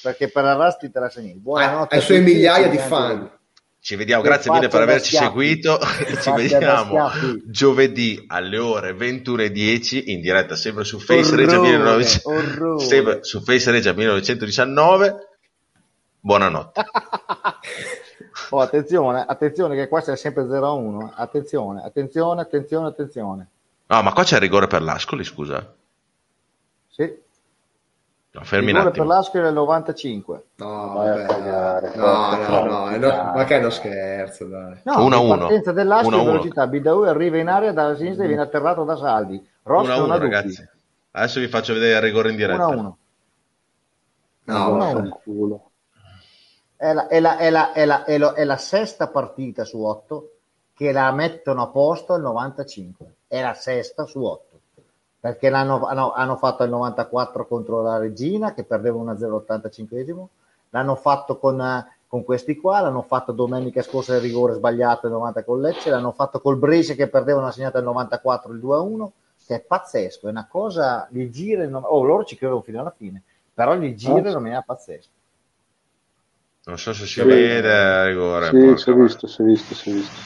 perché 0.02 0.30
per 0.30 0.44
arrasti 0.46 0.92
te 0.92 1.00
la 1.00 1.10
segni. 1.10 1.34
Buonanotte 1.36 1.96
ai 1.96 2.02
suoi 2.02 2.22
migliaia 2.22 2.68
di 2.68 2.78
fan. 2.78 3.32
Ci 3.80 3.96
vediamo, 3.96 4.24
grazie 4.24 4.52
mille 4.52 4.68
per 4.68 4.82
averci 4.82 5.16
seguito. 5.16 5.80
Ci 6.22 6.32
vediamo 6.32 7.10
giovedì 7.46 8.24
alle 8.28 8.58
ore 8.58 8.92
21.10 8.94 10.04
in 10.06 10.22
diretta 10.22 10.56
sempre 10.56 10.84
su 10.84 11.00
Face 11.00 11.34
orrore, 11.34 11.46
Regia 11.46 11.60
19... 11.60 12.80
sempre 12.80 13.24
su 13.24 13.42
Face 13.42 13.72
Regia 13.72 13.94
1919 13.94 15.34
Buonanotte. 16.26 16.82
oh, 18.50 18.60
attenzione, 18.60 19.26
attenzione 19.26 19.76
che 19.76 19.88
qua 19.88 20.02
c'è 20.02 20.16
sempre 20.16 20.44
0-1. 20.44 21.12
Attenzione, 21.16 21.84
attenzione, 21.84 22.42
attenzione, 22.42 22.88
attenzione. 22.88 23.48
No, 23.88 24.02
ma 24.02 24.14
qua 24.14 24.24
c'è 24.24 24.36
il 24.36 24.42
rigore 24.42 24.68
per 24.68 24.82
l'Ascoli, 24.82 25.24
scusa. 25.24 25.74
Sì. 26.90 27.24
No, 28.32 28.44
fermi 28.44 28.72
rigore 28.72 28.92
per 28.92 29.06
l'Ascoli 29.06 29.44
è 29.44 29.48
il 29.48 29.54
95. 29.54 30.44
No, 30.56 30.94
vabbè, 30.94 31.96
no, 31.96 32.36
no, 32.36 32.66
no, 32.66 32.98
no, 32.98 33.32
ma 33.36 33.44
che 33.46 33.56
è 33.56 33.60
uno 33.60 33.70
scherzo, 33.70 34.46
dai. 34.46 34.80
No, 34.84 35.08
1-1. 35.08 35.38
partenza 35.38 35.72
dell'Ascoli, 35.72 36.26
velocità, 36.26 36.68
Bidaù 36.68 37.02
arriva 37.02 37.38
in 37.38 37.48
area 37.48 37.72
dalla 37.72 37.96
sinistra 37.96 38.24
e 38.24 38.28
viene 38.28 38.42
atterrato 38.42 38.84
da 38.84 38.98
Saldi. 38.98 39.48
Rossi 39.64 39.90
1-1, 39.90 40.18
ragazzi. 40.18 40.70
Adesso 41.12 41.40
vi 41.40 41.48
faccio 41.48 41.74
vedere 41.74 41.96
il 41.96 42.02
rigore 42.02 42.30
in 42.32 42.36
diretta. 42.36 42.68
1-1. 42.68 42.94
No, 44.48 44.78
1-1 44.78 44.88
è 44.88 44.94
la, 44.94 45.60
è, 46.78 46.94
la, 46.94 47.08
è, 47.08 47.20
la, 47.20 47.38
è, 47.38 47.50
la, 47.50 47.74
è, 48.04 48.18
la, 48.18 48.34
è 48.34 48.44
la 48.44 48.58
sesta 48.58 49.08
partita 49.08 49.64
su 49.64 49.82
otto 49.82 50.32
che 50.74 50.92
la 50.92 51.12
mettono 51.12 51.62
a 51.62 51.68
posto 51.68 52.14
al 52.14 52.22
95. 52.22 53.16
È 53.28 53.42
la 53.42 53.54
sesta 53.54 54.06
su 54.06 54.22
otto. 54.24 54.60
Perché 55.20 55.50
l'hanno, 55.50 55.86
hanno, 55.86 56.12
hanno 56.12 56.36
fatto 56.36 56.64
il 56.64 56.70
94 56.70 57.48
contro 57.48 57.82
la 57.82 57.98
Regina 57.98 58.54
che 58.54 58.64
perdeva 58.64 59.00
1-0 59.00 59.32
85 59.32 60.28
L'hanno 60.70 60.96
fatto 60.96 61.40
con, 61.40 61.88
con, 62.06 62.24
questi 62.24 62.58
qua, 62.58 62.82
l'hanno 62.82 63.02
fatto 63.02 63.32
domenica 63.32 63.82
scorsa 63.82 64.16
il 64.16 64.22
rigore 64.22 64.54
sbagliato 64.54 65.08
il 65.08 65.14
90 65.14 65.44
con 65.46 65.62
Lecce, 65.62 65.90
l'hanno 65.90 66.12
fatto 66.12 66.42
col 66.42 66.58
Brescia 66.58 66.94
che 66.94 67.08
perdeva 67.08 67.40
una 67.40 67.52
segnata 67.52 67.80
il 67.80 67.86
94 67.86 68.52
il 68.52 68.60
2-1 68.60 69.08
che 69.48 69.56
è 69.56 69.60
pazzesco, 69.62 70.28
è 70.28 70.32
una 70.32 70.48
cosa, 70.48 71.08
gli 71.10 71.30
gira, 71.30 71.66
oh 71.66 72.04
loro 72.04 72.26
ci 72.26 72.36
credono 72.36 72.62
fino 72.62 72.82
alla 72.82 72.94
fine, 72.96 73.24
però 73.54 73.76
gli 73.76 73.94
gira 73.94 74.32
non 74.32 74.48
è 74.48 74.64
pazzesco. 74.64 75.10
Non 76.66 76.80
so 76.80 76.94
se 76.94 77.06
si 77.06 77.20
sì. 77.20 77.22
vede 77.22 77.72
a 77.72 78.06
rigore. 78.08 78.50
Sì, 78.50 78.82
si 78.82 78.90
è 78.90 78.94
visto, 78.94 79.28
si 79.28 79.42
è 79.42 79.46
visto, 79.46 79.76
si 79.76 79.90
è 79.92 79.94
visto. 79.94 80.20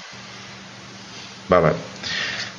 Vabbè. 1.48 1.74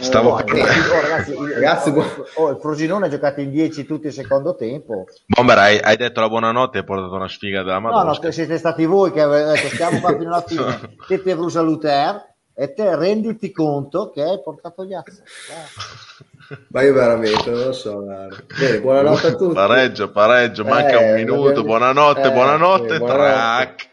Stavo 0.01 0.31
oh, 0.31 0.41
eh, 0.41 0.43
oh, 0.43 1.01
ragazzi, 1.01 1.35
ragazzi 1.55 1.91
oh, 2.35 2.51
il 2.51 2.59
Frosinone 2.59 3.07
ha 3.07 3.09
giocato 3.09 3.41
in 3.41 3.51
10 3.51 3.87
tutto 3.87 4.09
il 4.09 4.13
secondo 4.13 4.55
tempo. 4.55 5.07
Bomber, 5.27 5.59
hai, 5.59 5.79
hai, 5.79 5.97
detto 5.97 6.21
la 6.21 6.29
buonanotte 6.29 6.77
e 6.77 6.81
hai 6.81 6.87
portato 6.87 7.15
una 7.15 7.29
sfiga 7.29 7.63
della 7.63 7.81
Madonna. 7.81 8.13
No, 8.13 8.19
no, 8.23 8.31
siete 8.31 8.59
stati 8.59 8.85
voi 8.85 9.13
che 9.13 9.23
avete 9.23 9.53
detto 9.53 9.69
stiamo 9.69 10.01
qua 10.01 10.17
fino 10.17 10.29
alla 10.29 10.45
fine. 10.47 10.97
Te 11.07 11.19
per 11.21 11.39
un 11.39 11.51
salutare 11.51 12.35
e 12.55 12.75
te 12.75 12.97
renditi 12.97 13.51
conto 13.51 14.11
che 14.11 14.23
hai 14.23 14.43
portato 14.43 14.85
gli 14.85 14.93
azzi. 14.93 15.23
Ma 16.69 16.83
io 16.83 16.93
veramente 16.93 17.51
non 17.51 17.61
lo 17.61 17.73
so. 17.73 18.01
Bene, 18.01 18.81
buonanotte 18.81 19.27
a 19.27 19.35
tutti. 19.35 19.55
Pareggio, 19.55 20.11
pareggio, 20.11 20.65
manca 20.65 21.01
eh, 21.01 21.11
un 21.11 21.15
minuto. 21.15 21.63
Buonanotte, 21.63 22.23
eh, 22.23 22.33
buonanotte, 22.33 22.93
sì, 22.95 22.99
buonanotte. 22.99 23.89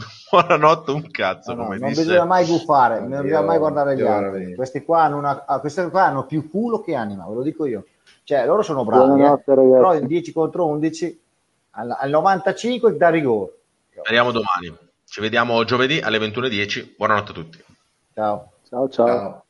Buonanotte, 0.30 0.90
un 0.92 1.10
cazzo. 1.10 1.54
No, 1.54 1.64
no, 1.64 1.74
non 1.74 1.88
bisogna 1.88 2.24
mai 2.24 2.46
guffare, 2.46 3.00
non 3.00 3.22
bisogna 3.22 3.42
mai 3.42 3.58
guardare 3.58 3.96
gli 3.96 4.02
altri. 4.02 4.54
Questi 4.54 4.84
qua, 4.84 5.02
hanno 5.02 5.18
una, 5.18 5.44
ah, 5.44 5.58
questi 5.58 5.82
qua 5.90 6.04
hanno 6.04 6.24
più 6.24 6.48
culo 6.48 6.80
che 6.82 6.94
anima, 6.94 7.26
ve 7.26 7.34
lo 7.34 7.42
dico 7.42 7.66
io. 7.66 7.86
Cioè, 8.22 8.46
loro 8.46 8.62
sono 8.62 8.84
bravi, 8.84 9.22
eh, 9.22 9.40
però 9.44 9.92
in 9.94 10.06
10 10.06 10.32
contro 10.32 10.66
11 10.66 11.20
al, 11.70 11.96
al 11.98 12.10
95 12.10 12.96
da 12.96 13.08
rigore. 13.08 13.52
Speriamo 13.90 14.30
domani. 14.30 14.72
Ci 15.04 15.20
vediamo 15.20 15.64
giovedì 15.64 15.98
alle 15.98 16.18
21.10. 16.18 16.94
Buonanotte 16.96 17.30
a 17.32 17.34
tutti. 17.34 17.64
Ciao. 18.14 18.52
Ciao, 18.68 18.88
ciao. 18.88 19.06
ciao. 19.06 19.44